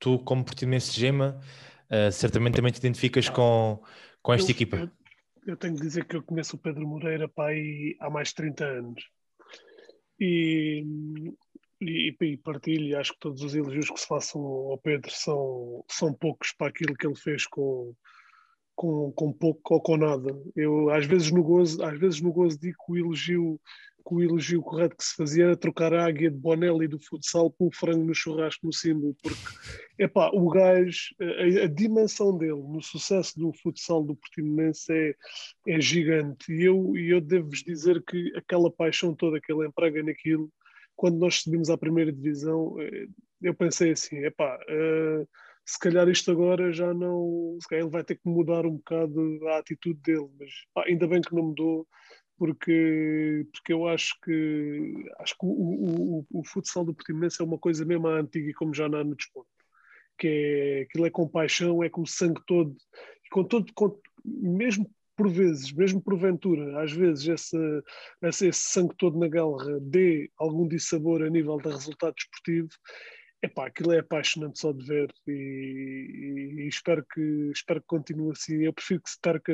tu, 0.04 0.18
como 0.18 0.44
portimonense 0.44 0.92
de 0.92 1.00
Gema, 1.00 1.40
uh, 1.90 2.12
certamente 2.12 2.56
também 2.56 2.70
te 2.70 2.78
identificas 2.78 3.28
com, 3.30 3.82
com 4.22 4.34
esta 4.34 4.50
eu, 4.50 4.54
equipa. 4.54 4.76
Eu, 4.76 4.90
eu, 5.46 5.56
tenho 5.56 5.74
que 5.74 5.80
dizer 5.80 6.04
que 6.04 6.16
eu 6.16 6.22
conheço 6.22 6.56
o 6.56 6.58
Pedro 6.58 6.86
Moreira 6.86 7.26
pá, 7.26 7.48
aí, 7.48 7.96
há 8.00 8.10
mais 8.10 8.28
de 8.28 8.34
30 8.34 8.64
anos. 8.64 9.04
E, 10.20 10.84
e, 11.80 12.14
e 12.20 12.36
partilho, 12.36 12.98
acho 12.98 13.12
que 13.12 13.20
todos 13.20 13.42
os 13.42 13.54
elogios 13.54 13.90
que 13.90 14.00
se 14.00 14.06
façam 14.06 14.40
ao 14.40 14.78
Pedro 14.78 15.10
são, 15.10 15.84
são 15.90 16.12
poucos 16.12 16.52
para 16.52 16.68
aquilo 16.68 16.94
que 16.94 17.06
ele 17.06 17.16
fez 17.16 17.46
com, 17.46 17.94
com, 18.74 19.12
com 19.12 19.32
pouco 19.32 19.74
ou 19.74 19.80
com 19.80 19.96
nada. 19.96 20.30
Eu 20.54 20.90
às 20.90 21.06
vezes 21.06 21.30
no 21.30 21.42
gozo, 21.42 21.82
às 21.82 21.98
vezes 21.98 22.20
no 22.20 22.32
gozo 22.32 22.58
digo 22.58 22.76
que 22.86 22.92
o 22.92 22.96
elogio 22.96 23.60
que 24.06 24.14
o 24.14 24.22
elogio 24.22 24.60
correto 24.60 24.96
que 24.96 25.04
se 25.04 25.16
fazia 25.16 25.44
era 25.44 25.56
trocar 25.56 25.94
a 25.94 26.04
águia 26.06 26.30
de 26.30 26.36
Bonelli 26.36 26.86
do 26.86 27.00
futsal 27.00 27.50
por 27.50 27.68
um 27.68 27.72
frango 27.72 28.04
no 28.04 28.14
churrasco 28.14 28.66
no 28.66 28.72
símbolo, 28.72 29.16
porque 29.22 29.40
epá, 29.98 30.30
o 30.34 30.46
gajo, 30.50 31.14
a, 31.18 31.64
a, 31.64 31.66
dimensão 31.66 32.36
dele 32.36 32.52
no 32.52 32.82
sucesso 32.82 33.38
do 33.38 33.50
futsal 33.54 34.04
do 34.04 34.14
Portimonense 34.14 34.92
é, 34.92 35.14
é 35.66 35.80
gigante. 35.80 36.52
E 36.52 36.64
eu, 36.64 36.92
eu 36.96 37.20
devo-vos 37.20 37.62
dizer 37.62 38.02
que 38.02 38.30
aquela 38.36 38.70
paixão 38.70 39.14
toda 39.14 39.40
que 39.40 39.50
ele 39.50 39.66
emprega 39.66 40.02
naquilo, 40.02 40.52
quando 40.96 41.18
nós 41.18 41.42
subimos 41.42 41.70
à 41.70 41.78
primeira 41.78 42.12
divisão, 42.12 42.76
eh, 42.80 43.06
eu 43.42 43.54
pensei 43.54 43.92
assim, 43.92 44.18
epá, 44.24 44.58
uh, 44.70 45.28
se 45.64 45.78
calhar 45.78 46.08
isto 46.08 46.30
agora 46.30 46.72
já 46.72 46.92
não, 46.94 47.58
se 47.60 47.68
calhar 47.68 47.84
ele 47.84 47.92
vai 47.92 48.04
ter 48.04 48.16
que 48.16 48.28
mudar 48.28 48.66
um 48.66 48.76
bocado 48.76 49.40
a 49.48 49.58
atitude 49.58 50.00
dele, 50.00 50.28
mas 50.38 50.50
pá, 50.72 50.84
ainda 50.86 51.06
bem 51.06 51.20
que 51.20 51.34
não 51.34 51.44
mudou 51.44 51.86
porque, 52.36 53.46
porque 53.52 53.72
eu 53.72 53.86
acho 53.86 54.18
que 54.22 54.92
acho 55.18 55.34
que 55.38 55.46
o, 55.46 55.48
o, 55.48 56.26
o, 56.32 56.44
futsal 56.44 56.84
do 56.84 56.94
Portimonense 56.94 57.40
é 57.40 57.44
uma 57.44 57.58
coisa 57.58 57.84
mesmo 57.84 58.08
antiga 58.08 58.50
e 58.50 58.54
como 58.54 58.74
já 58.74 58.88
não 58.88 58.98
há 58.98 59.04
no 59.04 59.14
desporto. 59.14 59.50
Que 60.18 60.28
é, 60.28 60.82
aquilo 60.82 61.06
é 61.06 61.10
com 61.10 61.28
paixão, 61.28 61.82
é 61.82 61.88
com 61.88 62.02
o 62.02 62.06
sangue 62.06 62.40
todo, 62.46 62.76
com 63.30 63.44
todo, 63.44 63.72
com, 63.74 63.98
mesmo 64.24 64.90
por 65.16 65.28
vezes, 65.30 65.72
mesmo 65.72 66.02
porventura, 66.02 66.82
às 66.82 66.92
vezes 66.92 67.26
esse, 67.28 67.56
esse, 68.22 68.48
esse 68.48 68.60
sangue 68.60 68.94
todo 68.96 69.18
na 69.18 69.28
guerra 69.28 69.78
dê 69.80 70.30
algum 70.36 70.66
dissabor 70.66 71.22
a 71.22 71.30
nível 71.30 71.56
de 71.58 71.68
resultado 71.68 72.14
desportivo, 72.14 72.68
epá, 73.42 73.66
aquilo 73.66 73.92
é 73.92 74.00
apaixonante 74.00 74.58
só 74.58 74.72
de 74.72 74.84
ver 74.84 75.12
e, 75.26 75.32
e, 75.32 76.62
e, 76.62 76.68
espero, 76.68 77.04
que, 77.12 77.50
espero 77.52 77.80
que 77.80 77.86
continue 77.86 78.32
assim. 78.32 78.62
Eu 78.62 78.72
prefiro 78.72 79.02
que 79.02 79.10
se 79.10 79.20
perca 79.20 79.52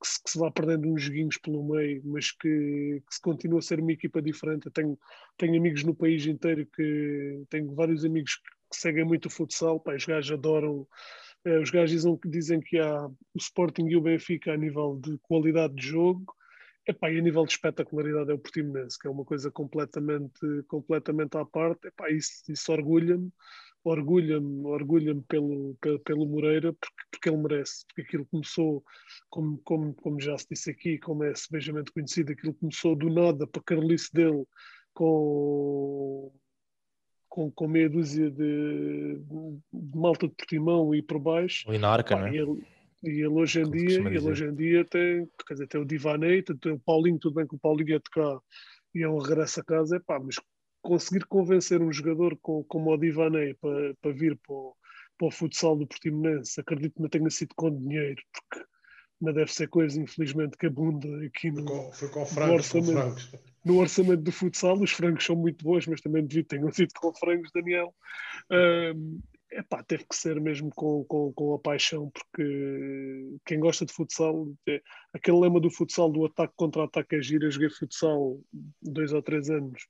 que 0.00 0.08
se, 0.08 0.22
que 0.22 0.30
se 0.30 0.38
vá 0.38 0.50
perdendo 0.50 0.88
uns 0.88 1.02
joguinhos 1.02 1.38
pelo 1.38 1.66
meio, 1.66 2.02
mas 2.04 2.30
que, 2.32 3.02
que, 3.06 3.14
se 3.14 3.20
continue 3.20 3.58
a 3.58 3.62
ser 3.62 3.80
uma 3.80 3.92
equipa 3.92 4.22
diferente. 4.22 4.66
Eu 4.66 4.72
tenho, 4.72 4.98
tenho 5.36 5.56
amigos 5.56 5.84
no 5.84 5.94
país 5.94 6.26
inteiro 6.26 6.66
que 6.74 7.44
tenho 7.48 7.74
vários 7.74 8.04
amigos 8.04 8.36
que 8.70 8.76
seguem 8.76 9.04
muito 9.04 9.26
o 9.26 9.30
futsal, 9.30 9.80
pá, 9.80 9.94
os 9.94 10.04
gajos 10.04 10.32
adoram. 10.32 10.86
Eh, 11.48 11.58
os 11.60 11.70
gajos 11.70 11.90
dizem, 11.90 12.18
dizem 12.26 12.60
que 12.60 12.78
há 12.78 13.06
o 13.06 13.38
Sporting 13.38 13.86
e 13.88 13.96
o 13.96 14.02
Benfica 14.02 14.52
a 14.52 14.56
nível 14.56 15.00
de 15.02 15.16
qualidade 15.22 15.74
de 15.74 15.86
jogo, 15.86 16.34
Epá, 16.86 17.10
e 17.10 17.18
a 17.18 17.22
nível 17.22 17.44
de 17.44 17.52
espetacularidade 17.52 18.30
é 18.30 18.34
o 18.34 18.38
Portimonense, 18.38 18.98
que 18.98 19.06
é 19.06 19.10
uma 19.10 19.24
coisa 19.24 19.50
completamente, 19.50 20.40
completamente 20.68 21.36
à 21.36 21.44
parte. 21.44 21.88
Epá, 21.88 22.10
isso, 22.10 22.50
isso 22.50 22.72
orgulha-me 22.72 23.30
orgulha-me 23.84 24.66
orgulha 24.66 25.14
pelo, 25.28 25.76
pelo, 25.80 26.00
pelo 26.00 26.26
Moreira 26.26 26.72
porque, 26.74 27.02
porque 27.10 27.28
ele 27.30 27.38
merece, 27.38 27.86
porque 27.86 28.02
aquilo 28.02 28.26
começou, 28.26 28.84
como, 29.30 29.58
como, 29.58 29.94
como 29.94 30.20
já 30.20 30.36
se 30.36 30.46
disse 30.50 30.70
aqui, 30.70 30.98
como 30.98 31.24
é 31.24 31.34
sebejamente 31.34 31.92
conhecido, 31.92 32.32
aquilo 32.32 32.54
começou 32.54 32.96
do 32.96 33.08
nada 33.08 33.46
para 33.46 33.60
a 33.60 33.64
carolice 33.64 34.12
dele 34.12 34.44
com, 34.92 36.32
com, 37.28 37.50
com 37.50 37.68
meia 37.68 37.88
dúzia 37.88 38.30
de, 38.30 39.18
de 39.72 39.98
malta 39.98 40.26
de 40.26 40.34
Portimão 40.34 40.94
e 40.94 41.02
por 41.02 41.18
baixo. 41.18 41.68
Ali 41.68 41.78
na 41.78 41.90
arca, 41.90 42.16
não 42.16 42.26
é? 42.26 42.32
E 42.32 42.38
ele, 42.38 42.64
e 43.02 43.08
ele 43.08 43.28
hoje 43.28 43.60
em 43.60 43.70
dia, 43.70 43.98
ele 43.98 44.18
hoje 44.18 44.44
em 44.44 44.54
dia 44.54 44.84
tem, 44.84 45.28
quer 45.46 45.54
dizer, 45.54 45.68
tem 45.68 45.80
o 45.80 45.84
Divanei, 45.84 46.42
tem 46.42 46.72
o 46.72 46.78
Paulinho, 46.78 47.18
tudo 47.18 47.34
bem 47.34 47.46
que 47.46 47.54
o 47.54 47.58
Paulinho 47.58 47.94
é 47.94 47.98
de 47.98 48.10
cá 48.10 48.40
e 48.94 49.02
é 49.02 49.08
um 49.08 49.18
regresso 49.18 49.60
a 49.60 49.64
casa, 49.64 49.96
é 49.96 50.00
pá, 50.00 50.18
mas 50.18 50.36
conseguir 50.82 51.24
convencer 51.26 51.80
um 51.80 51.92
jogador 51.92 52.36
com, 52.40 52.64
como 52.64 52.90
o 52.90 52.96
Divanei 52.96 53.54
para, 53.54 53.94
para 54.00 54.12
vir 54.12 54.36
para 54.36 54.54
o, 54.54 54.74
para 55.18 55.28
o 55.28 55.30
futsal 55.30 55.76
do 55.76 55.86
Portimonense, 55.86 56.60
acredito 56.60 56.94
que 56.94 57.02
não 57.02 57.08
tenha 57.08 57.30
sido 57.30 57.54
com 57.54 57.70
dinheiro, 57.70 58.20
porque 58.32 58.66
não 59.20 59.32
deve 59.32 59.52
ser 59.52 59.68
coisa, 59.68 60.00
infelizmente, 60.00 60.56
que 60.56 60.66
abunda 60.66 61.08
aqui 61.26 61.50
no, 61.50 61.66
foi 61.66 61.66
com, 61.66 61.92
foi 61.92 62.08
com 62.08 62.26
frangos, 62.26 62.72
no, 62.72 62.80
orçamento, 62.80 63.40
no 63.64 63.78
orçamento 63.78 64.22
do 64.22 64.32
futsal. 64.32 64.80
Os 64.80 64.92
frangos 64.92 65.24
são 65.24 65.36
muito 65.36 65.64
bons, 65.64 65.86
mas 65.86 66.00
também 66.00 66.24
devido 66.24 66.46
tenham 66.46 66.72
sido 66.72 66.92
com 66.94 67.12
frangos, 67.14 67.50
Daniel. 67.52 67.94
Um, 68.50 69.20
epá, 69.50 69.82
teve 69.82 70.04
que 70.08 70.14
ser 70.14 70.40
mesmo 70.40 70.70
com, 70.70 71.04
com, 71.04 71.32
com 71.32 71.54
a 71.54 71.58
paixão, 71.58 72.10
porque 72.10 73.38
quem 73.44 73.58
gosta 73.58 73.84
de 73.84 73.92
futsal, 73.92 74.48
é, 74.68 74.80
aquele 75.12 75.40
lema 75.40 75.60
do 75.60 75.70
futsal 75.70 76.10
do 76.10 76.24
ataque 76.24 76.54
contra 76.56 76.84
ataque 76.84 77.16
é 77.16 77.22
giro. 77.22 77.46
Eu 77.46 77.50
joguei 77.50 77.70
futsal 77.70 78.40
dois 78.82 79.12
ou 79.12 79.22
três 79.22 79.50
anos 79.50 79.86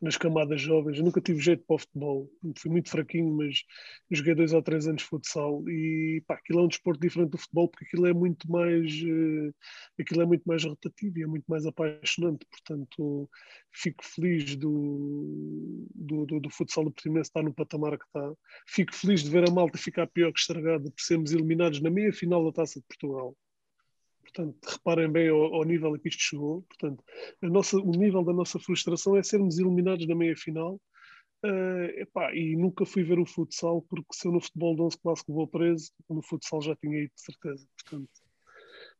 nas 0.00 0.16
camadas 0.16 0.60
jovens. 0.60 0.98
Eu 0.98 1.04
nunca 1.04 1.20
tive 1.20 1.40
jeito 1.40 1.64
para 1.66 1.76
o 1.76 1.78
futebol, 1.78 2.30
fui 2.56 2.70
muito 2.70 2.90
fraquinho, 2.90 3.34
mas 3.36 3.62
joguei 4.10 4.34
dois 4.34 4.52
ou 4.52 4.62
três 4.62 4.86
anos 4.86 5.02
de 5.02 5.08
futsal 5.08 5.62
e 5.68 6.22
pá, 6.26 6.34
aquilo 6.34 6.60
é 6.60 6.62
um 6.62 6.68
desporto 6.68 7.00
diferente 7.00 7.30
do 7.30 7.38
futebol 7.38 7.68
porque 7.68 7.84
aquilo 7.86 8.06
é 8.06 8.12
muito 8.12 8.50
mais 8.50 8.92
uh, 9.02 9.54
aquilo 10.00 10.22
é 10.22 10.26
muito 10.26 10.44
mais 10.44 10.64
rotativo 10.64 11.18
e 11.18 11.22
é 11.22 11.26
muito 11.26 11.44
mais 11.48 11.66
apaixonante. 11.66 12.46
Portanto, 12.50 13.28
fico 13.72 14.04
feliz 14.04 14.56
do, 14.56 15.86
do, 15.94 16.26
do, 16.26 16.40
do 16.40 16.50
futsal 16.50 16.84
do 16.84 16.90
Portimonense 16.90 17.30
estar 17.30 17.42
no 17.42 17.54
patamar 17.54 17.98
que 17.98 18.04
está. 18.04 18.32
Fico 18.66 18.94
feliz 18.94 19.22
de 19.22 19.30
ver 19.30 19.48
a 19.48 19.52
malta 19.52 19.78
ficar 19.78 20.06
pior 20.08 20.32
que 20.32 20.40
estragada 20.40 20.90
por 20.90 21.00
sermos 21.00 21.32
eliminados 21.32 21.80
na 21.80 21.90
meia 21.90 22.12
final 22.12 22.44
da 22.44 22.52
Taça 22.52 22.80
de 22.80 22.86
Portugal. 22.86 23.36
Portanto, 24.32 24.56
reparem 24.66 25.10
bem 25.10 25.28
ao, 25.28 25.54
ao, 25.54 25.64
nível 25.64 25.94
a 25.94 25.98
que 25.98 26.08
isto 26.08 26.22
chegou. 26.22 26.62
Portanto, 26.62 27.02
nossa, 27.42 27.76
o 27.78 27.90
nível 27.90 28.22
da 28.24 28.32
nossa 28.32 28.58
frustração 28.58 29.16
é 29.16 29.22
sermos 29.22 29.58
eliminados 29.58 30.06
na 30.06 30.14
meia-final. 30.14 30.80
Uh, 31.44 32.34
e 32.34 32.56
nunca 32.56 32.84
fui 32.84 33.04
ver 33.04 33.18
o 33.18 33.24
futsal, 33.24 33.80
porque 33.82 34.08
se 34.12 34.26
eu 34.26 34.32
no 34.32 34.40
futebol 34.40 34.74
de 34.74 34.82
11 34.82 34.98
clássico 34.98 35.32
vou 35.32 35.46
preso, 35.46 35.92
no 36.10 36.20
futsal 36.20 36.60
já 36.60 36.74
tinha 36.76 36.98
ido, 36.98 37.12
de 37.14 37.22
certeza. 37.22 37.66
Portanto, 37.80 38.10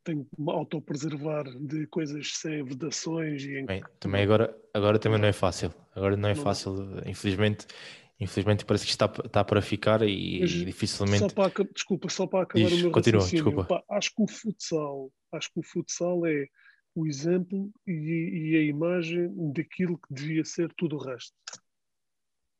tenho 0.04 0.24
que 0.24 0.40
me 0.40 0.52
autopreservar 0.52 1.44
de 1.44 1.86
coisas 1.88 2.30
sem 2.34 2.64
vedações. 2.64 3.42
E 3.42 3.58
em... 3.58 3.66
Bem, 3.66 3.82
também 3.98 4.22
agora, 4.22 4.56
agora 4.72 4.98
também 4.98 5.20
não 5.20 5.28
é 5.28 5.32
fácil. 5.32 5.74
Agora 5.94 6.16
não 6.16 6.28
é 6.28 6.34
fácil, 6.34 6.74
infelizmente. 7.04 7.66
Infelizmente 8.20 8.64
parece 8.64 8.84
que 8.84 8.90
está, 8.90 9.06
está 9.24 9.44
para 9.44 9.62
ficar 9.62 10.02
e, 10.02 10.42
e 10.42 10.64
dificilmente. 10.64 11.20
Só 11.20 11.28
para, 11.28 11.64
desculpa, 11.72 12.08
só 12.08 12.26
para 12.26 12.42
acabar 12.42 12.68
Diz, 12.68 12.78
o 12.78 12.82
meu 12.82 12.90
continua, 12.90 13.24
desculpa. 13.24 13.64
Pá, 13.64 13.84
acho 13.90 14.12
que 14.14 14.22
o 14.22 14.26
futsal, 14.26 15.12
acho 15.32 15.52
que 15.52 15.60
o 15.60 15.62
futsal 15.62 16.26
é 16.26 16.48
o 16.96 17.06
exemplo 17.06 17.70
e, 17.86 17.92
e, 17.92 18.56
a 18.56 18.62
imagem 18.62 19.30
daquilo 19.52 19.98
que 19.98 20.12
devia 20.12 20.44
ser 20.44 20.72
tudo 20.74 20.96
o 20.96 20.98
resto. 20.98 21.32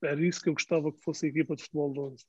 Era 0.01 0.25
isso 0.25 0.41
que 0.41 0.49
eu 0.49 0.55
gostava 0.55 0.93
que 0.93 1.03
fosse 1.03 1.27
a 1.27 1.29
equipa 1.29 1.57
de 1.57 1.63
futebol 1.65 1.93
de 1.93 2.01
11. 2.01 2.25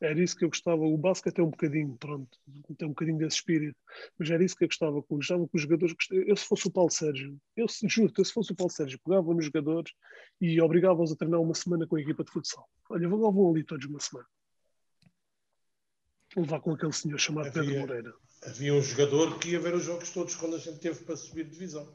Era 0.00 0.22
isso 0.22 0.36
que 0.36 0.44
eu 0.44 0.48
gostava. 0.48 0.80
O 0.80 0.96
basquete 0.96 1.40
é 1.40 1.42
um 1.42 1.50
bocadinho, 1.50 1.96
pronto, 1.98 2.38
tem 2.76 2.86
um 2.86 2.90
bocadinho 2.90 3.18
desse 3.18 3.36
espírito, 3.36 3.76
mas 4.16 4.30
era 4.30 4.44
isso 4.44 4.54
que 4.56 4.64
eu 4.64 4.68
gostava. 4.68 4.96
Eu 4.96 5.04
gostava 5.08 5.48
que 5.48 5.56
os 5.56 5.62
jogadores. 5.62 5.94
Eu, 6.10 6.36
se 6.36 6.44
fosse 6.44 6.68
o 6.68 6.70
Paulo 6.70 6.90
Sérgio, 6.90 7.36
eu 7.56 7.66
juro, 7.84 8.12
eu, 8.16 8.24
se 8.24 8.32
fosse 8.32 8.52
o 8.52 8.54
Paulo 8.54 8.70
Sérgio, 8.70 9.00
pegava 9.04 9.34
nos 9.34 9.44
jogadores 9.44 9.92
e 10.40 10.60
obrigava-os 10.60 11.10
a 11.10 11.16
treinar 11.16 11.40
uma 11.40 11.54
semana 11.54 11.86
com 11.86 11.96
a 11.96 12.00
equipa 12.00 12.22
de 12.22 12.30
futsal. 12.30 12.68
Olha, 12.90 13.08
vão, 13.08 13.32
vão 13.32 13.50
ali 13.50 13.64
todos 13.64 13.86
uma 13.86 13.98
semana. 13.98 14.28
Vou 16.34 16.44
levar 16.44 16.60
com 16.60 16.72
aquele 16.72 16.92
senhor 16.92 17.18
chamado 17.18 17.48
havia, 17.48 17.62
Pedro 17.62 17.80
Moreira. 17.80 18.14
Havia 18.44 18.74
um 18.74 18.82
jogador 18.82 19.38
que 19.40 19.50
ia 19.50 19.60
ver 19.60 19.74
os 19.74 19.82
jogos 19.82 20.10
todos 20.10 20.36
quando 20.36 20.54
a 20.54 20.58
gente 20.58 20.78
teve 20.78 21.04
para 21.04 21.16
subir 21.16 21.44
de 21.44 21.50
divisão. 21.50 21.90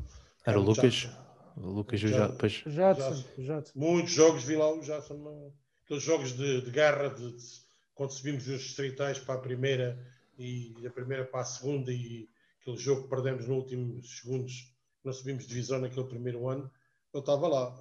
Era 0.46 0.60
o 0.60 0.64
Lucas. 0.64 1.08
O 1.56 1.70
Lucas 1.70 2.00
já, 2.00 2.10
já, 2.10 2.28
depois... 2.28 2.64
Jadson, 2.66 3.24
Jadson. 3.38 3.80
Muitos 3.80 4.12
jogos 4.12 4.44
vi 4.44 4.58
lá 4.58 4.74
o 4.74 4.84
Jadson. 4.84 5.54
Aqueles 5.86 6.04
jogos 6.04 6.34
de, 6.34 6.62
de 6.62 6.72
guerra, 6.72 7.10
de, 7.10 7.32
de 7.32 7.63
quando 7.96 8.12
subimos 8.12 8.48
os 8.48 8.62
distritais 8.62 9.20
para 9.20 9.36
a 9.36 9.42
primeira 9.42 9.98
e 10.38 10.74
da 10.82 10.90
primeira 10.90 11.26
para 11.26 11.42
a 11.42 11.46
segunda 11.46 11.92
e 11.92 12.28
aquele 12.62 12.78
jogo 12.78 13.04
que 13.04 13.10
perdemos 13.10 13.48
nos 13.48 13.58
últimos 13.58 14.20
segundos, 14.20 14.74
não 15.04 15.14
subimos 15.14 15.46
divisão 15.46 15.80
naquele 15.80 16.08
primeiro 16.08 16.48
ano, 16.48 16.72
eu 17.14 17.20
estava 17.20 17.48
lá. 17.48 17.78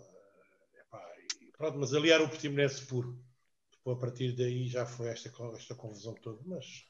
Epá, 0.79 1.03
pronto, 1.57 1.79
mas 1.79 1.95
ali 1.95 2.11
era 2.11 2.23
o 2.23 2.29
Portimonense 2.29 2.85
puro. 2.87 3.19
depois 3.71 3.97
a 3.97 4.01
partir 4.01 4.33
daí 4.33 4.69
já 4.69 4.85
foi 4.85 5.09
esta, 5.09 5.31
esta 5.57 5.75
confusão 5.75 6.15
toda, 6.15 6.41
mas 6.45 6.85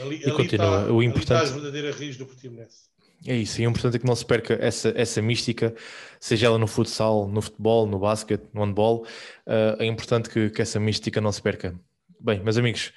ali, 0.00 0.20
e 0.20 0.24
ali 0.24 0.32
continua. 0.32 0.80
Está, 0.80 0.92
o 0.92 1.02
importante... 1.02 1.22
Está 1.22 1.40
a 1.40 1.60
verdadeira 1.60 1.92
raiz 1.92 2.16
do 2.16 2.26
Portimonense. 2.26 2.90
É 3.26 3.36
isso, 3.36 3.60
e 3.60 3.66
o 3.66 3.70
importante 3.70 3.96
é 3.96 3.98
que 3.98 4.06
não 4.06 4.16
se 4.16 4.24
perca 4.24 4.54
essa, 4.54 4.94
essa 4.96 5.20
mística, 5.20 5.74
seja 6.18 6.46
ela 6.46 6.56
no 6.56 6.66
futsal, 6.66 7.28
no 7.28 7.42
futebol, 7.42 7.86
no 7.86 7.98
basquete, 7.98 8.44
no 8.54 8.64
handball, 8.64 9.04
uh, 9.46 9.76
é 9.78 9.84
importante 9.84 10.30
que, 10.30 10.48
que, 10.48 10.62
essa 10.62 10.80
mística 10.80 11.20
não 11.20 11.30
se 11.30 11.42
perca. 11.42 11.78
Bem, 12.22 12.38
meus 12.44 12.58
amigos, 12.58 12.92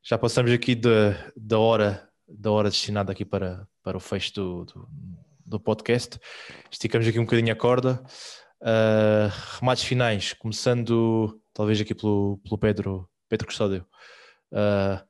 já 0.00 0.16
passamos 0.16 0.52
aqui 0.52 0.76
da, 0.76 1.32
da, 1.36 1.58
hora, 1.58 2.08
da 2.28 2.52
hora 2.52 2.70
destinada 2.70 3.10
aqui 3.10 3.24
para, 3.24 3.66
para 3.82 3.96
o 3.96 4.00
fecho 4.00 4.32
do, 4.32 4.64
do, 4.64 4.88
do 5.44 5.58
podcast. 5.58 6.20
Esticamos 6.70 7.08
aqui 7.08 7.18
um 7.18 7.24
bocadinho 7.24 7.52
a 7.52 7.56
corda. 7.56 8.00
Uh, 8.60 9.58
remates 9.58 9.82
finais, 9.82 10.34
começando 10.34 11.42
talvez 11.52 11.80
aqui 11.80 11.96
pelo, 11.96 12.38
pelo 12.44 12.56
Pedro, 12.56 13.10
Pedro 13.28 13.48
Custódio. 13.48 13.84
Uh, 14.52 15.04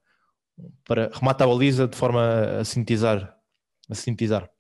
para 0.83 1.11
remata 1.13 1.45
a 1.45 1.47
baliza 1.47 1.87
de 1.87 1.99
forma 1.99 2.61
a 2.61 2.65
sintetizar 2.65 3.39
a 3.91 3.95
sintetizar? 3.95 4.51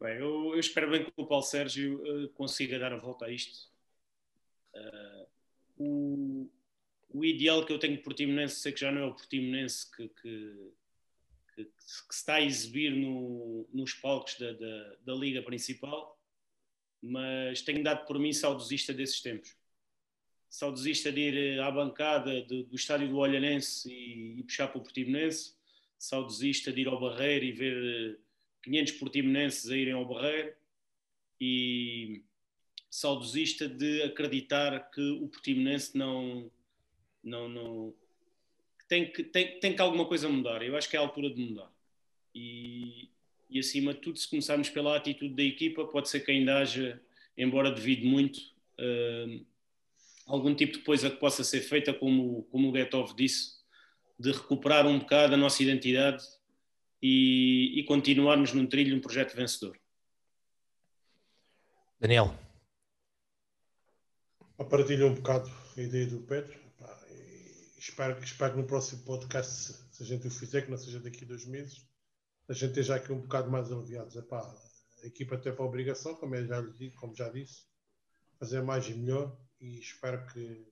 Bem, 0.00 0.16
eu, 0.16 0.54
eu, 0.54 0.58
espero 0.58 0.90
bem 0.90 1.04
que 1.04 1.12
o 1.16 1.24
Paulo 1.24 1.44
Sérgio 1.44 2.02
uh, 2.02 2.28
consiga 2.30 2.80
dar 2.80 2.92
a 2.92 2.98
volta 2.98 3.26
a 3.26 3.30
isto. 3.30 3.70
O, 7.18 7.24
ideal 7.24 7.64
que 7.64 7.72
eu 7.72 7.78
tenho 7.78 7.96
de 7.96 8.02
Portimonense, 8.02 8.56
sei 8.56 8.72
que 8.72 8.80
já 8.80 8.90
não 8.90 9.02
é 9.02 9.04
o 9.06 9.14
Portimonense 9.14 9.90
que, 9.94 10.08
que, 10.08 10.72
que, 11.54 11.64
que 11.64 11.82
se 11.84 12.02
está 12.10 12.34
a 12.34 12.42
exibir 12.42 12.90
no, 12.94 13.68
nos 13.72 13.94
palcos 13.94 14.38
da, 14.38 14.52
da, 14.52 14.96
da, 15.04 15.14
Liga 15.14 15.42
Principal, 15.42 16.18
mas 17.02 17.62
tenho 17.62 17.82
dado 17.82 18.06
por 18.06 18.18
mim 18.18 18.32
saudosista 18.32 18.92
desses 18.92 19.20
tempos. 19.20 19.56
Saudosista 20.48 21.12
de 21.12 21.20
ir 21.20 21.60
à 21.60 21.70
bancada 21.70 22.42
do, 22.42 22.64
do 22.64 22.76
estádio 22.76 23.08
do 23.08 23.18
Olhanense 23.18 23.92
e, 23.92 24.38
e 24.38 24.42
puxar 24.42 24.68
para 24.68 24.78
o 24.78 24.82
Portimonense 24.82 25.56
saudosista 25.98 26.72
de 26.72 26.82
ir 26.82 26.88
ao 26.88 27.00
Barreiro 27.00 27.44
e 27.44 27.52
ver 27.52 28.20
500 28.62 28.92
eh, 28.92 28.98
portimonenses 28.98 29.70
a 29.70 29.76
irem 29.76 29.94
ao 29.94 30.06
Barreiro 30.06 30.54
e 31.40 32.22
saudosista 32.90 33.68
de 33.68 34.02
acreditar 34.02 34.90
que 34.90 35.00
o 35.00 35.28
portimonense 35.28 35.96
não, 35.96 36.50
não, 37.26 37.48
não 37.48 37.94
tem, 38.88 39.10
que, 39.10 39.24
tem, 39.24 39.58
tem 39.58 39.74
que 39.74 39.82
alguma 39.82 40.06
coisa 40.06 40.28
mudar. 40.28 40.62
Eu 40.62 40.76
acho 40.76 40.88
que 40.88 40.96
é 40.96 40.98
a 40.98 41.02
altura 41.02 41.28
de 41.28 41.40
mudar. 41.40 41.70
E, 42.32 43.10
e 43.50 43.58
acima 43.58 43.92
de 43.92 44.00
tudo, 44.00 44.18
se 44.18 44.30
começarmos 44.30 44.70
pela 44.70 44.96
atitude 44.96 45.34
da 45.34 45.42
equipa, 45.42 45.84
pode 45.86 46.08
ser 46.08 46.20
que 46.20 46.30
ainda 46.30 46.58
haja, 46.58 47.02
embora 47.36 47.70
devido 47.70 48.06
muito, 48.06 48.38
uh, 48.78 49.44
algum 50.26 50.54
tipo 50.54 50.74
de 50.74 50.84
coisa 50.84 51.10
que 51.10 51.16
possa 51.16 51.42
ser 51.42 51.60
feita, 51.60 51.92
como, 51.92 52.44
como 52.44 52.70
o 52.70 52.76
Getov 52.76 53.14
disse, 53.14 53.56
de 54.18 54.30
recuperar 54.30 54.86
um 54.86 54.98
bocado 55.00 55.34
a 55.34 55.36
nossa 55.36 55.62
identidade 55.62 56.24
e, 57.02 57.80
e 57.80 57.84
continuarmos 57.84 58.52
num 58.52 58.66
trilho, 58.66 58.96
um 58.96 59.00
projeto 59.00 59.34
vencedor. 59.34 59.76
Daniel. 61.98 62.32
Partilho 64.70 65.08
um 65.08 65.14
bocado 65.14 65.50
a 65.76 65.80
ideia 65.80 66.06
do 66.06 66.20
Pedro. 66.20 66.65
Espero, 67.88 68.22
espero 68.22 68.52
que 68.52 68.60
no 68.60 68.66
próximo 68.66 69.02
podcast, 69.04 69.74
se, 69.90 70.02
a 70.02 70.06
gente 70.06 70.26
o 70.26 70.30
fizer, 70.30 70.62
que 70.62 70.70
não 70.70 70.78
seja 70.78 71.00
daqui 71.00 71.24
a 71.24 71.28
dois 71.28 71.46
meses, 71.46 71.86
a 72.48 72.52
gente 72.52 72.70
esteja 72.70 72.96
aqui 72.96 73.12
um 73.12 73.20
bocado 73.20 73.50
mais 73.50 73.70
aliviados. 73.70 74.16
Epá, 74.16 74.40
a 75.02 75.06
equipa 75.06 75.38
tem 75.38 75.54
para 75.54 75.64
a 75.64 75.68
obrigação, 75.68 76.14
como, 76.14 76.34
eu 76.34 76.46
já, 76.46 76.62
como 76.96 77.14
já 77.14 77.28
disse, 77.28 77.64
fazer 78.38 78.62
mais 78.62 78.88
e 78.88 78.94
melhor. 78.94 79.36
E 79.60 79.78
espero 79.78 80.26
que 80.26 80.66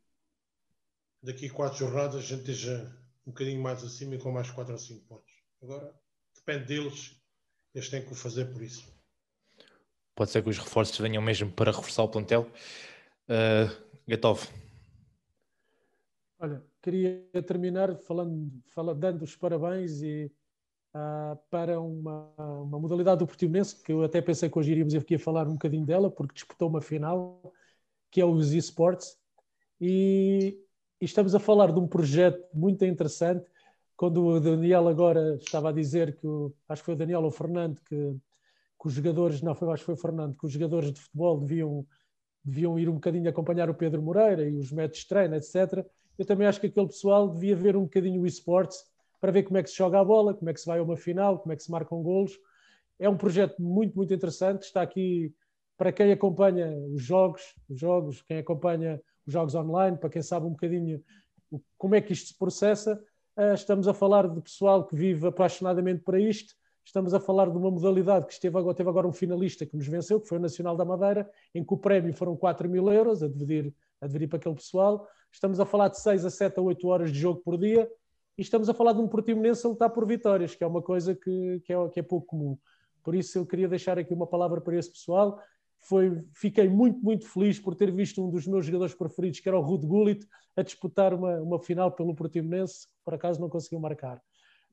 daqui 1.23 1.47
a 1.47 1.53
quatro 1.53 1.79
jornadas 1.79 2.17
a 2.17 2.21
gente 2.21 2.41
esteja 2.41 2.85
um 3.27 3.31
bocadinho 3.31 3.63
mais 3.63 3.83
acima 3.83 4.15
e 4.15 4.19
com 4.19 4.31
mais 4.31 4.51
4 4.51 4.73
ou 4.73 4.79
5 4.79 5.07
pontos. 5.07 5.35
Agora, 5.63 5.95
depende 6.35 6.67
deles, 6.67 7.17
eles 7.75 7.89
têm 7.89 8.05
que 8.05 8.13
o 8.13 8.15
fazer 8.15 8.53
por 8.53 8.63
isso. 8.63 8.93
Pode 10.15 10.31
ser 10.31 10.43
que 10.43 10.51
os 10.51 10.59
reforços 10.59 10.99
venham 10.99 11.23
mesmo 11.23 11.51
para 11.51 11.73
reforçar 11.73 12.03
o 12.03 12.09
plantel. 12.09 12.51
Uh, 13.27 13.85
Gatov. 14.07 14.47
Olha, 16.39 16.63
queria 16.85 17.43
terminar 17.47 17.97
falando, 17.97 18.53
falando 18.67 18.99
dando 18.99 19.23
os 19.23 19.35
parabéns 19.35 20.03
e, 20.03 20.31
uh, 20.95 21.37
para 21.51 21.81
uma, 21.81 22.31
uma 22.37 22.79
modalidade 22.79 23.21
do 23.21 23.27
Portimonense, 23.27 23.83
que 23.83 23.93
eu 23.93 24.03
até 24.03 24.21
pensei 24.21 24.51
que 24.51 24.59
hoje 24.59 24.73
iríamos 24.73 24.95
aqui 24.95 25.17
falar 25.17 25.49
um 25.49 25.55
bocadinho 25.55 25.87
dela, 25.87 26.11
porque 26.11 26.35
disputou 26.35 26.69
uma 26.69 26.83
final, 26.83 27.41
que 28.11 28.21
é 28.21 28.25
os 28.25 28.53
eSports, 28.53 29.17
e 29.81 30.61
e 31.01 31.07
estamos 31.07 31.35
a 31.35 31.39
falar 31.39 31.71
de 31.71 31.79
um 31.79 31.87
projeto 31.87 32.43
muito 32.55 32.83
interessante. 32.85 33.45
Quando 33.97 34.25
o 34.25 34.41
Daniel 34.41 34.89
agora 34.89 35.37
estava 35.37 35.69
a 35.69 35.73
dizer 35.73 36.17
que, 36.17 36.27
o, 36.27 36.51
acho 36.67 36.83
que 36.83 36.87
foi 36.87 36.95
o 36.95 36.97
Daniel 36.97 37.21
ou 37.21 37.29
o 37.29 37.31
Fernando, 37.31 37.79
que, 37.83 37.95
que, 38.81 38.87
os 38.87 38.95
jogadores, 38.95 39.43
não 39.43 39.55
foi, 39.55 39.69
acho 39.71 39.83
que 39.83 39.87
foi 39.87 39.95
o 39.95 39.99
Fernando, 39.99 40.35
que 40.35 40.47
os 40.47 40.53
jogadores 40.53 40.93
de 40.93 41.01
futebol 41.01 41.39
deviam, 41.39 41.87
deviam 42.43 42.79
ir 42.79 42.89
um 42.89 42.95
bocadinho 42.95 43.29
acompanhar 43.29 43.69
o 43.69 43.75
Pedro 43.75 44.01
Moreira 44.01 44.49
e 44.49 44.57
os 44.57 44.73
métodos 44.73 45.01
de 45.01 45.09
treino, 45.09 45.35
etc. 45.35 45.87
Eu 46.19 46.25
também 46.25 46.47
acho 46.47 46.61
que 46.61 46.67
aquele 46.67 46.87
pessoal 46.87 47.29
devia 47.29 47.57
ver 47.57 47.77
um 47.77 47.83
bocadinho 47.83 48.23
o 48.23 48.27
esportes 48.27 48.79
para 49.21 49.33
ver 49.33 49.43
como 49.43 49.57
é 49.59 49.63
que 49.63 49.71
se 49.71 49.77
joga 49.77 50.01
a 50.01 50.05
bola, 50.05 50.35
como 50.35 50.51
é 50.51 50.53
que 50.53 50.61
se 50.61 50.67
vai 50.67 50.79
a 50.79 50.83
uma 50.83 50.97
final, 50.97 51.39
como 51.39 51.53
é 51.53 51.57
que 51.57 51.63
se 51.63 51.71
marcam 51.71 52.03
golos. 52.03 52.39
É 52.99 53.09
um 53.09 53.17
projeto 53.17 53.61
muito, 53.61 53.97
muito 53.97 54.13
interessante. 54.13 54.63
Está 54.63 54.83
aqui 54.83 55.35
para 55.77 55.93
quem 55.93 56.13
acompanha 56.13 56.71
os 56.93 57.03
jogos, 57.03 57.55
os 57.69 57.79
jogos, 57.79 58.23
quem 58.23 58.39
acompanha 58.39 59.01
os 59.27 59.33
jogos 59.33 59.55
online, 59.55 59.97
para 59.97 60.11
quem 60.11 60.23
sabe 60.23 60.47
um 60.47 60.51
bocadinho 60.51 61.03
como 61.79 61.95
é 61.95 62.01
que 62.01 62.13
isto 62.13 62.29
se 62.29 62.39
processa. 62.39 63.03
Uh, 63.37 63.55
estamos 63.55 63.89
a 63.89 63.95
falar 63.95 64.29
de 64.29 64.41
pessoal 64.41 64.87
que 64.87 64.95
vive 64.95 65.27
apaixonadamente 65.27 66.03
para 66.03 66.21
isto. 66.21 66.55
Estamos 66.85 67.15
a 67.15 67.21
falar 67.21 67.51
de 67.51 67.57
uma 67.57 67.71
modalidade 67.71 68.27
que 68.27 68.33
esteve 68.35 68.59
agora, 68.59 68.77
teve 68.77 68.89
agora 68.89 69.09
um 69.09 69.13
finalista 69.13 69.65
que 69.65 69.77
nos 69.77 69.87
venceu, 69.87 70.21
que 70.21 70.29
foi 70.29 70.39
o 70.39 70.41
Nacional 70.41 70.77
da 70.77 70.85
Madeira, 70.85 71.29
em 71.55 71.65
que 71.65 71.73
o 71.73 71.79
prémio 71.79 72.13
foram 72.13 72.37
4 72.37 72.69
mil 72.69 72.93
euros 72.93 73.23
a 73.23 73.29
dividir, 73.29 73.75
a 74.01 74.07
dividir 74.07 74.29
para 74.29 74.39
aquele 74.39 74.55
pessoal. 74.55 75.07
Estamos 75.33 75.61
a 75.61 75.67
falar 75.67 75.89
de 75.89 76.01
6 76.01 76.25
a 76.25 76.31
7 76.31 76.59
a 76.59 76.63
8 76.63 76.87
horas 76.87 77.13
de 77.13 77.19
jogo 77.19 77.41
por 77.41 77.59
dia 77.59 77.91
e 78.37 78.43
estamos 78.43 78.69
a 78.69 78.75
falar 78.75 78.93
de 78.93 79.01
um 79.01 79.09
Portimonense 79.09 79.67
a 79.67 79.71
lutar 79.71 79.91
por 79.91 80.07
vitórias, 80.07 80.55
que 80.55 80.65
é 80.65 80.67
uma 80.67 80.83
coisa 80.83 81.15
que, 81.15 81.61
que, 81.65 81.73
é, 81.73 81.89
que 81.89 82.01
é 82.01 82.03
pouco 82.03 82.27
comum. 82.27 82.59
Por 83.03 83.15
isso 83.15 83.39
eu 83.39 83.47
queria 83.47 83.69
deixar 83.69 83.99
aqui 83.99 84.15
uma 84.15 84.27
palavra 84.27 84.61
para 84.61 84.77
esse 84.77 84.91
pessoal 84.91 85.41
foi, 85.85 86.25
fiquei 86.33 86.69
muito, 86.69 86.99
muito 87.01 87.29
feliz 87.29 87.59
por 87.59 87.75
ter 87.75 87.93
visto 87.93 88.25
um 88.25 88.31
dos 88.31 88.47
meus 88.47 88.67
jogadores 88.67 88.95
preferidos, 88.95 89.41
que 89.41 89.49
era 89.49 89.59
o 89.59 89.63
Rude 89.63 89.87
Gullit, 89.87 90.27
a 90.57 90.63
disputar 90.63 91.13
uma, 91.13 91.41
uma 91.41 91.59
final 91.59 91.93
pelo 91.93 92.15
Portimonense, 92.15 92.87
que 92.87 93.05
por 93.05 93.15
acaso 93.15 93.41
não 93.41 93.49
conseguiu 93.49 93.81
marcar. 93.81 94.21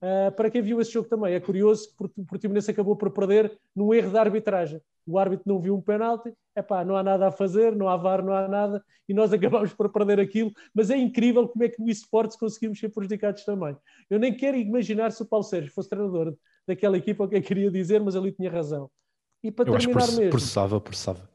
Uh, 0.01 0.31
para 0.31 0.49
quem 0.49 0.63
viu 0.63 0.81
esse 0.81 0.91
jogo 0.91 1.07
também, 1.07 1.35
é 1.35 1.39
curioso 1.39 1.89
que 1.95 2.21
o 2.21 2.25
Portimonense 2.25 2.71
acabou 2.71 2.95
por 2.95 3.11
perder 3.11 3.55
num 3.75 3.93
erro 3.93 4.11
da 4.11 4.21
arbitragem. 4.21 4.81
O 5.05 5.19
árbitro 5.19 5.43
não 5.45 5.59
viu 5.59 5.75
um 5.75 5.81
penalti, 5.81 6.33
epá, 6.55 6.83
não 6.83 6.95
há 6.95 7.03
nada 7.03 7.27
a 7.27 7.31
fazer, 7.31 7.75
não 7.75 7.87
há 7.87 7.95
VAR, 7.95 8.23
não 8.23 8.33
há 8.33 8.47
nada, 8.47 8.83
e 9.07 9.13
nós 9.13 9.31
acabamos 9.33 9.73
por 9.73 9.91
perder 9.91 10.19
aquilo. 10.19 10.51
Mas 10.73 10.89
é 10.89 10.97
incrível 10.97 11.47
como 11.47 11.63
é 11.63 11.69
que 11.69 11.79
no 11.79 11.89
esportes 11.89 12.35
conseguimos 12.35 12.79
ser 12.79 12.89
prejudicados 12.89 13.45
também. 13.45 13.77
Eu 14.09 14.17
nem 14.17 14.35
quero 14.35 14.57
imaginar 14.57 15.11
se 15.11 15.21
o 15.21 15.25
Paulo 15.25 15.43
Sérgio 15.43 15.71
fosse 15.71 15.89
treinador 15.89 16.35
daquela 16.67 16.97
equipa, 16.97 17.23
o 17.23 17.27
que 17.27 17.35
é 17.35 17.41
que 17.41 17.47
queria 17.47 17.69
dizer, 17.69 18.01
mas 18.01 18.15
ali 18.15 18.31
tinha 18.31 18.49
razão. 18.49 18.89
E 19.43 19.51
para 19.51 19.69
eu 19.69 19.77
terminar 19.77 20.03
acho 20.03 20.17
mesmo. 20.17 20.31
Processava, 20.31 20.81
processava. 20.81 21.30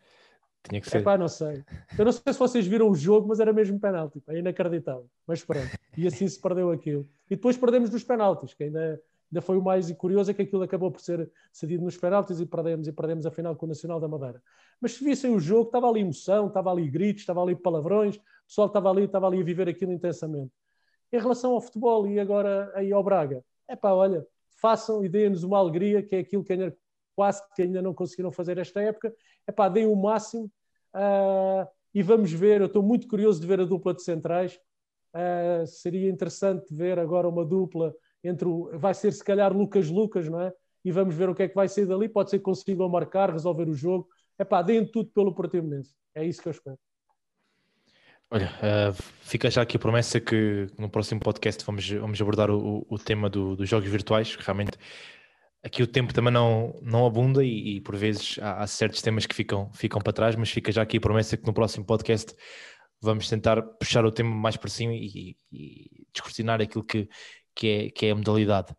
Tinha 0.69 0.81
que 0.81 0.89
ser. 0.89 0.99
Epá, 0.99 1.17
não 1.17 1.29
sei. 1.29 1.65
Eu 1.99 2.05
não 2.05 2.13
sei 2.13 2.33
se 2.33 2.39
vocês 2.39 2.67
viram 2.67 2.89
o 2.89 2.95
jogo, 2.95 3.29
mas 3.29 3.41
era 3.41 3.53
mesmo 3.53 3.79
penalti. 3.79 4.23
É 4.29 4.39
inacreditável. 4.39 5.09
Mas 5.27 5.45
pronto. 5.45 5.71
E 5.97 6.07
assim 6.07 6.27
se 6.29 6.41
perdeu 6.41 6.71
aquilo. 6.71 7.09
E 7.31 7.37
depois 7.37 7.57
perdemos 7.57 7.91
nos 7.91 8.03
penaltis, 8.05 8.55
que 8.55 8.65
ainda, 8.65 9.01
ainda 9.31 9.41
foi 9.41 9.57
o 9.57 9.63
mais 9.63 9.91
curioso, 9.93 10.31
é 10.31 10.35
que 10.35 10.43
aquilo 10.43 10.63
acabou 10.63 10.91
por 10.91 11.01
ser 11.01 11.31
cedido 11.53 11.85
nos 11.85 11.97
penaltis 11.97 12.41
e 12.41 12.47
perdemos, 12.47 12.89
e 12.89 12.93
perdemos 12.93 13.27
a 13.27 13.31
final 13.31 13.55
com 13.55 13.67
o 13.67 13.69
Nacional 13.69 14.01
da 14.01 14.09
Madeira. 14.09 14.43
Mas 14.81 14.93
se 14.93 15.05
vissem 15.05 15.35
o 15.35 15.39
jogo, 15.39 15.67
estava 15.67 15.89
ali 15.89 16.01
emoção, 16.01 16.49
estava 16.49 16.71
ali 16.71 16.89
gritos, 16.89 17.23
estava 17.23 17.43
ali 17.43 17.55
palavrões, 17.55 18.17
o 18.17 18.21
pessoal 18.47 18.67
estava 18.69 18.91
ali, 18.91 19.05
estava 19.05 19.27
ali 19.27 19.41
a 19.41 19.45
viver 19.45 19.69
aquilo 19.69 19.93
intensamente. 19.93 20.53
Em 21.13 21.19
relação 21.19 21.53
ao 21.53 21.61
futebol 21.61 22.07
e 22.07 22.19
agora 22.19 22.73
aí 22.75 22.93
ao 22.93 23.03
Braga, 23.03 23.45
é 23.69 23.77
pá, 23.77 23.93
olha, 23.93 24.27
façam 24.61 25.05
e 25.05 25.09
deem-nos 25.09 25.45
uma 25.45 25.59
alegria, 25.59 26.03
que 26.03 26.17
é 26.17 26.19
aquilo 26.19 26.43
que 26.45 26.53
quase 27.17 27.43
que 27.55 27.63
ainda 27.63 27.81
não 27.81 27.95
conseguiram 27.95 28.31
fazer 28.31 28.59
esta 28.59 28.81
época. 28.83 29.13
Epá, 29.49 29.69
deem 29.69 29.87
o 29.87 29.97
máximo 29.97 30.51
uh, 30.97 31.69
e 31.95 32.03
vamos 32.03 32.33
ver. 32.33 32.61
Eu 32.61 32.67
estou 32.67 32.83
muito 32.83 33.07
curioso 33.07 33.41
de 33.41 33.47
ver 33.47 33.61
a 33.61 33.65
dupla 33.65 33.95
de 33.95 34.03
centrais. 34.03 34.59
Uh, 35.15 35.67
seria 35.67 36.11
interessante 36.11 36.75
ver 36.75 36.99
agora 36.99 37.29
uma 37.29 37.45
dupla 37.45 37.95
entre 38.25 38.49
o. 38.49 38.71
Vai 38.79 38.95
ser 38.95 39.13
se 39.13 39.25
calhar 39.25 39.57
Lucas 39.57 39.89
Lucas, 39.89 40.29
não 40.29 40.41
é? 40.41 40.53
E 40.85 40.91
vamos 40.91 41.15
ver 41.15 41.29
o 41.29 41.35
que 41.35 41.43
é 41.43 41.49
que 41.49 41.55
vai 41.55 41.69
sair 41.69 41.87
dali. 41.87 42.09
Pode 42.09 42.31
ser 42.31 42.39
que 42.39 42.45
consigam 42.45 42.89
marcar, 42.89 43.31
resolver 43.31 43.69
o 43.69 43.75
jogo. 43.75 44.09
Epá, 44.39 44.63
deem 44.63 44.87
tudo 44.87 45.11
pelo 45.11 45.35
Portimonense. 45.35 45.95
É 46.15 46.25
isso 46.25 46.43
que 46.43 46.49
eu 46.49 46.53
espero. 46.53 46.79
Olha, 48.29 48.51
uh, 48.57 49.03
fica 49.23 49.49
já 49.49 49.63
aqui 49.63 49.77
a 49.77 49.81
promessa 49.81 50.21
que 50.21 50.67
no 50.77 50.89
próximo 50.89 51.21
podcast 51.21 51.65
vamos, 51.65 51.89
vamos 51.89 52.21
abordar 52.21 52.51
o, 52.51 52.85
o 52.89 52.99
tema 52.99 53.31
do, 53.31 53.55
dos 53.55 53.69
jogos 53.69 53.89
virtuais, 53.89 54.35
que 54.35 54.43
realmente 54.43 54.77
aqui 55.67 55.83
o 55.83 55.87
tempo 55.87 56.15
também 56.15 56.33
não, 56.33 56.79
não 56.81 57.05
abunda 57.05 57.45
e, 57.45 57.77
e 57.77 57.81
por 57.81 57.97
vezes 57.97 58.39
há, 58.41 58.63
há, 58.63 58.67
certos 58.67 59.03
temas 59.03 59.27
que 59.27 59.35
ficam, 59.35 59.71
ficam 59.73 60.01
para 60.01 60.13
trás, 60.13 60.37
mas 60.37 60.49
fica 60.49 60.71
já 60.71 60.81
aqui 60.83 60.99
a 60.99 61.01
promessa 61.01 61.37
que 61.37 61.45
no 61.45 61.53
próximo 61.53 61.85
podcast 61.85 62.33
vamos 63.01 63.29
tentar 63.29 63.61
puxar 63.61 64.05
o 64.05 64.13
tema 64.13 64.35
mais 64.35 64.57
para 64.57 64.71
cima 64.71 64.95
e, 64.95 65.37
e 65.53 66.07
descortinar 66.13 66.61
aquilo 66.63 66.85
que, 66.85 67.09
que, 67.55 67.69
é, 67.69 67.91
que 67.91 68.07
é 68.07 68.13
a 68.13 68.15
modalidade. 68.15 68.73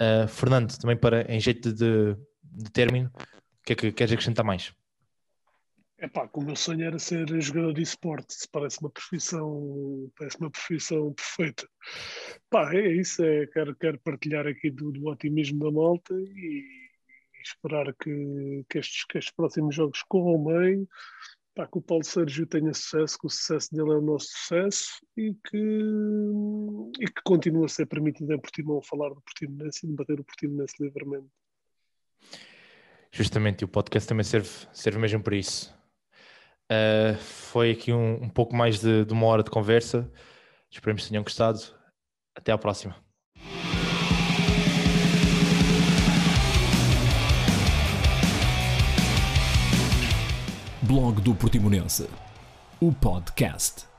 Uh, 0.00 0.26
Fernando, 0.26 0.76
também 0.78 0.96
para 0.96 1.32
em 1.32 1.38
jeito 1.38 1.72
de, 1.72 2.16
de 2.42 2.70
término, 2.72 3.08
o 3.14 3.64
que 3.64 3.72
é 3.74 3.76
que 3.76 3.92
queres 3.92 4.12
acrescentar 4.12 4.44
mais? 4.44 4.74
É 6.02 6.08
pá, 6.08 6.26
como 6.26 6.48
meu 6.48 6.56
sonho 6.56 6.84
era 6.84 6.98
ser 6.98 7.28
jogador 7.40 7.72
de 7.74 7.82
esporte, 7.82 8.34
parece 8.50 8.80
uma 8.80 8.90
profissão, 8.90 10.10
parece 10.18 10.36
uma 10.40 10.50
profissão 10.50 11.12
perfeita. 11.12 11.68
Pá, 12.50 12.74
é 12.74 12.88
isso, 12.88 13.22
é, 13.22 13.46
quero, 13.46 13.72
quero 13.76 14.00
partilhar 14.00 14.44
aqui 14.44 14.68
do, 14.68 14.90
do 14.90 15.06
otimismo 15.06 15.60
da 15.60 15.70
malta 15.70 16.12
e, 16.12 16.64
e 17.38 17.42
esperar 17.44 17.94
que, 17.94 18.64
que, 18.68 18.78
estes, 18.80 19.04
que 19.04 19.16
estes 19.16 19.32
próximos 19.32 19.76
jogos 19.76 20.02
corram 20.08 20.42
bem, 20.42 20.88
pá, 21.54 21.68
que 21.68 21.78
o 21.78 21.80
Paulo 21.82 22.02
Sérgio 22.02 22.48
tenha 22.48 22.74
sucesso, 22.74 23.16
que 23.16 23.26
o 23.28 23.30
sucesso 23.30 23.72
dele 23.72 23.92
é 23.92 23.98
o 23.98 24.02
nosso 24.02 24.26
sucesso 24.26 25.06
e 25.16 25.32
que, 25.32 25.84
e 26.98 27.06
que 27.06 27.22
continue 27.24 27.66
a 27.66 27.68
ser 27.68 27.86
permitido 27.86 28.32
em 28.32 28.40
Portimão 28.40 28.82
falar 28.82 29.10
do 29.10 29.22
Portimonense 29.22 29.86
e 29.86 29.88
debater 29.88 30.18
o 30.18 30.24
Portimonense 30.24 30.74
livremente. 30.80 31.28
Justamente, 33.12 33.60
e 33.60 33.64
o 33.64 33.68
podcast 33.68 34.08
também 34.08 34.24
serve, 34.24 34.50
serve 34.72 34.98
mesmo 34.98 35.22
para 35.22 35.36
isso. 35.36 35.80
Uh, 36.72 37.18
foi 37.18 37.72
aqui 37.72 37.92
um, 37.92 38.14
um 38.24 38.28
pouco 38.30 38.56
mais 38.56 38.80
de, 38.80 39.04
de 39.04 39.12
uma 39.12 39.26
hora 39.26 39.42
de 39.42 39.50
conversa. 39.50 40.10
Esperemos 40.70 41.02
que 41.02 41.10
tenham 41.10 41.22
gostado. 41.22 41.60
Até 42.34 42.50
à 42.50 42.56
próxima. 42.56 42.96
Blog 50.80 51.20
do 51.20 51.34
Portimonense, 51.34 52.08
o 52.80 52.90
podcast. 52.92 53.91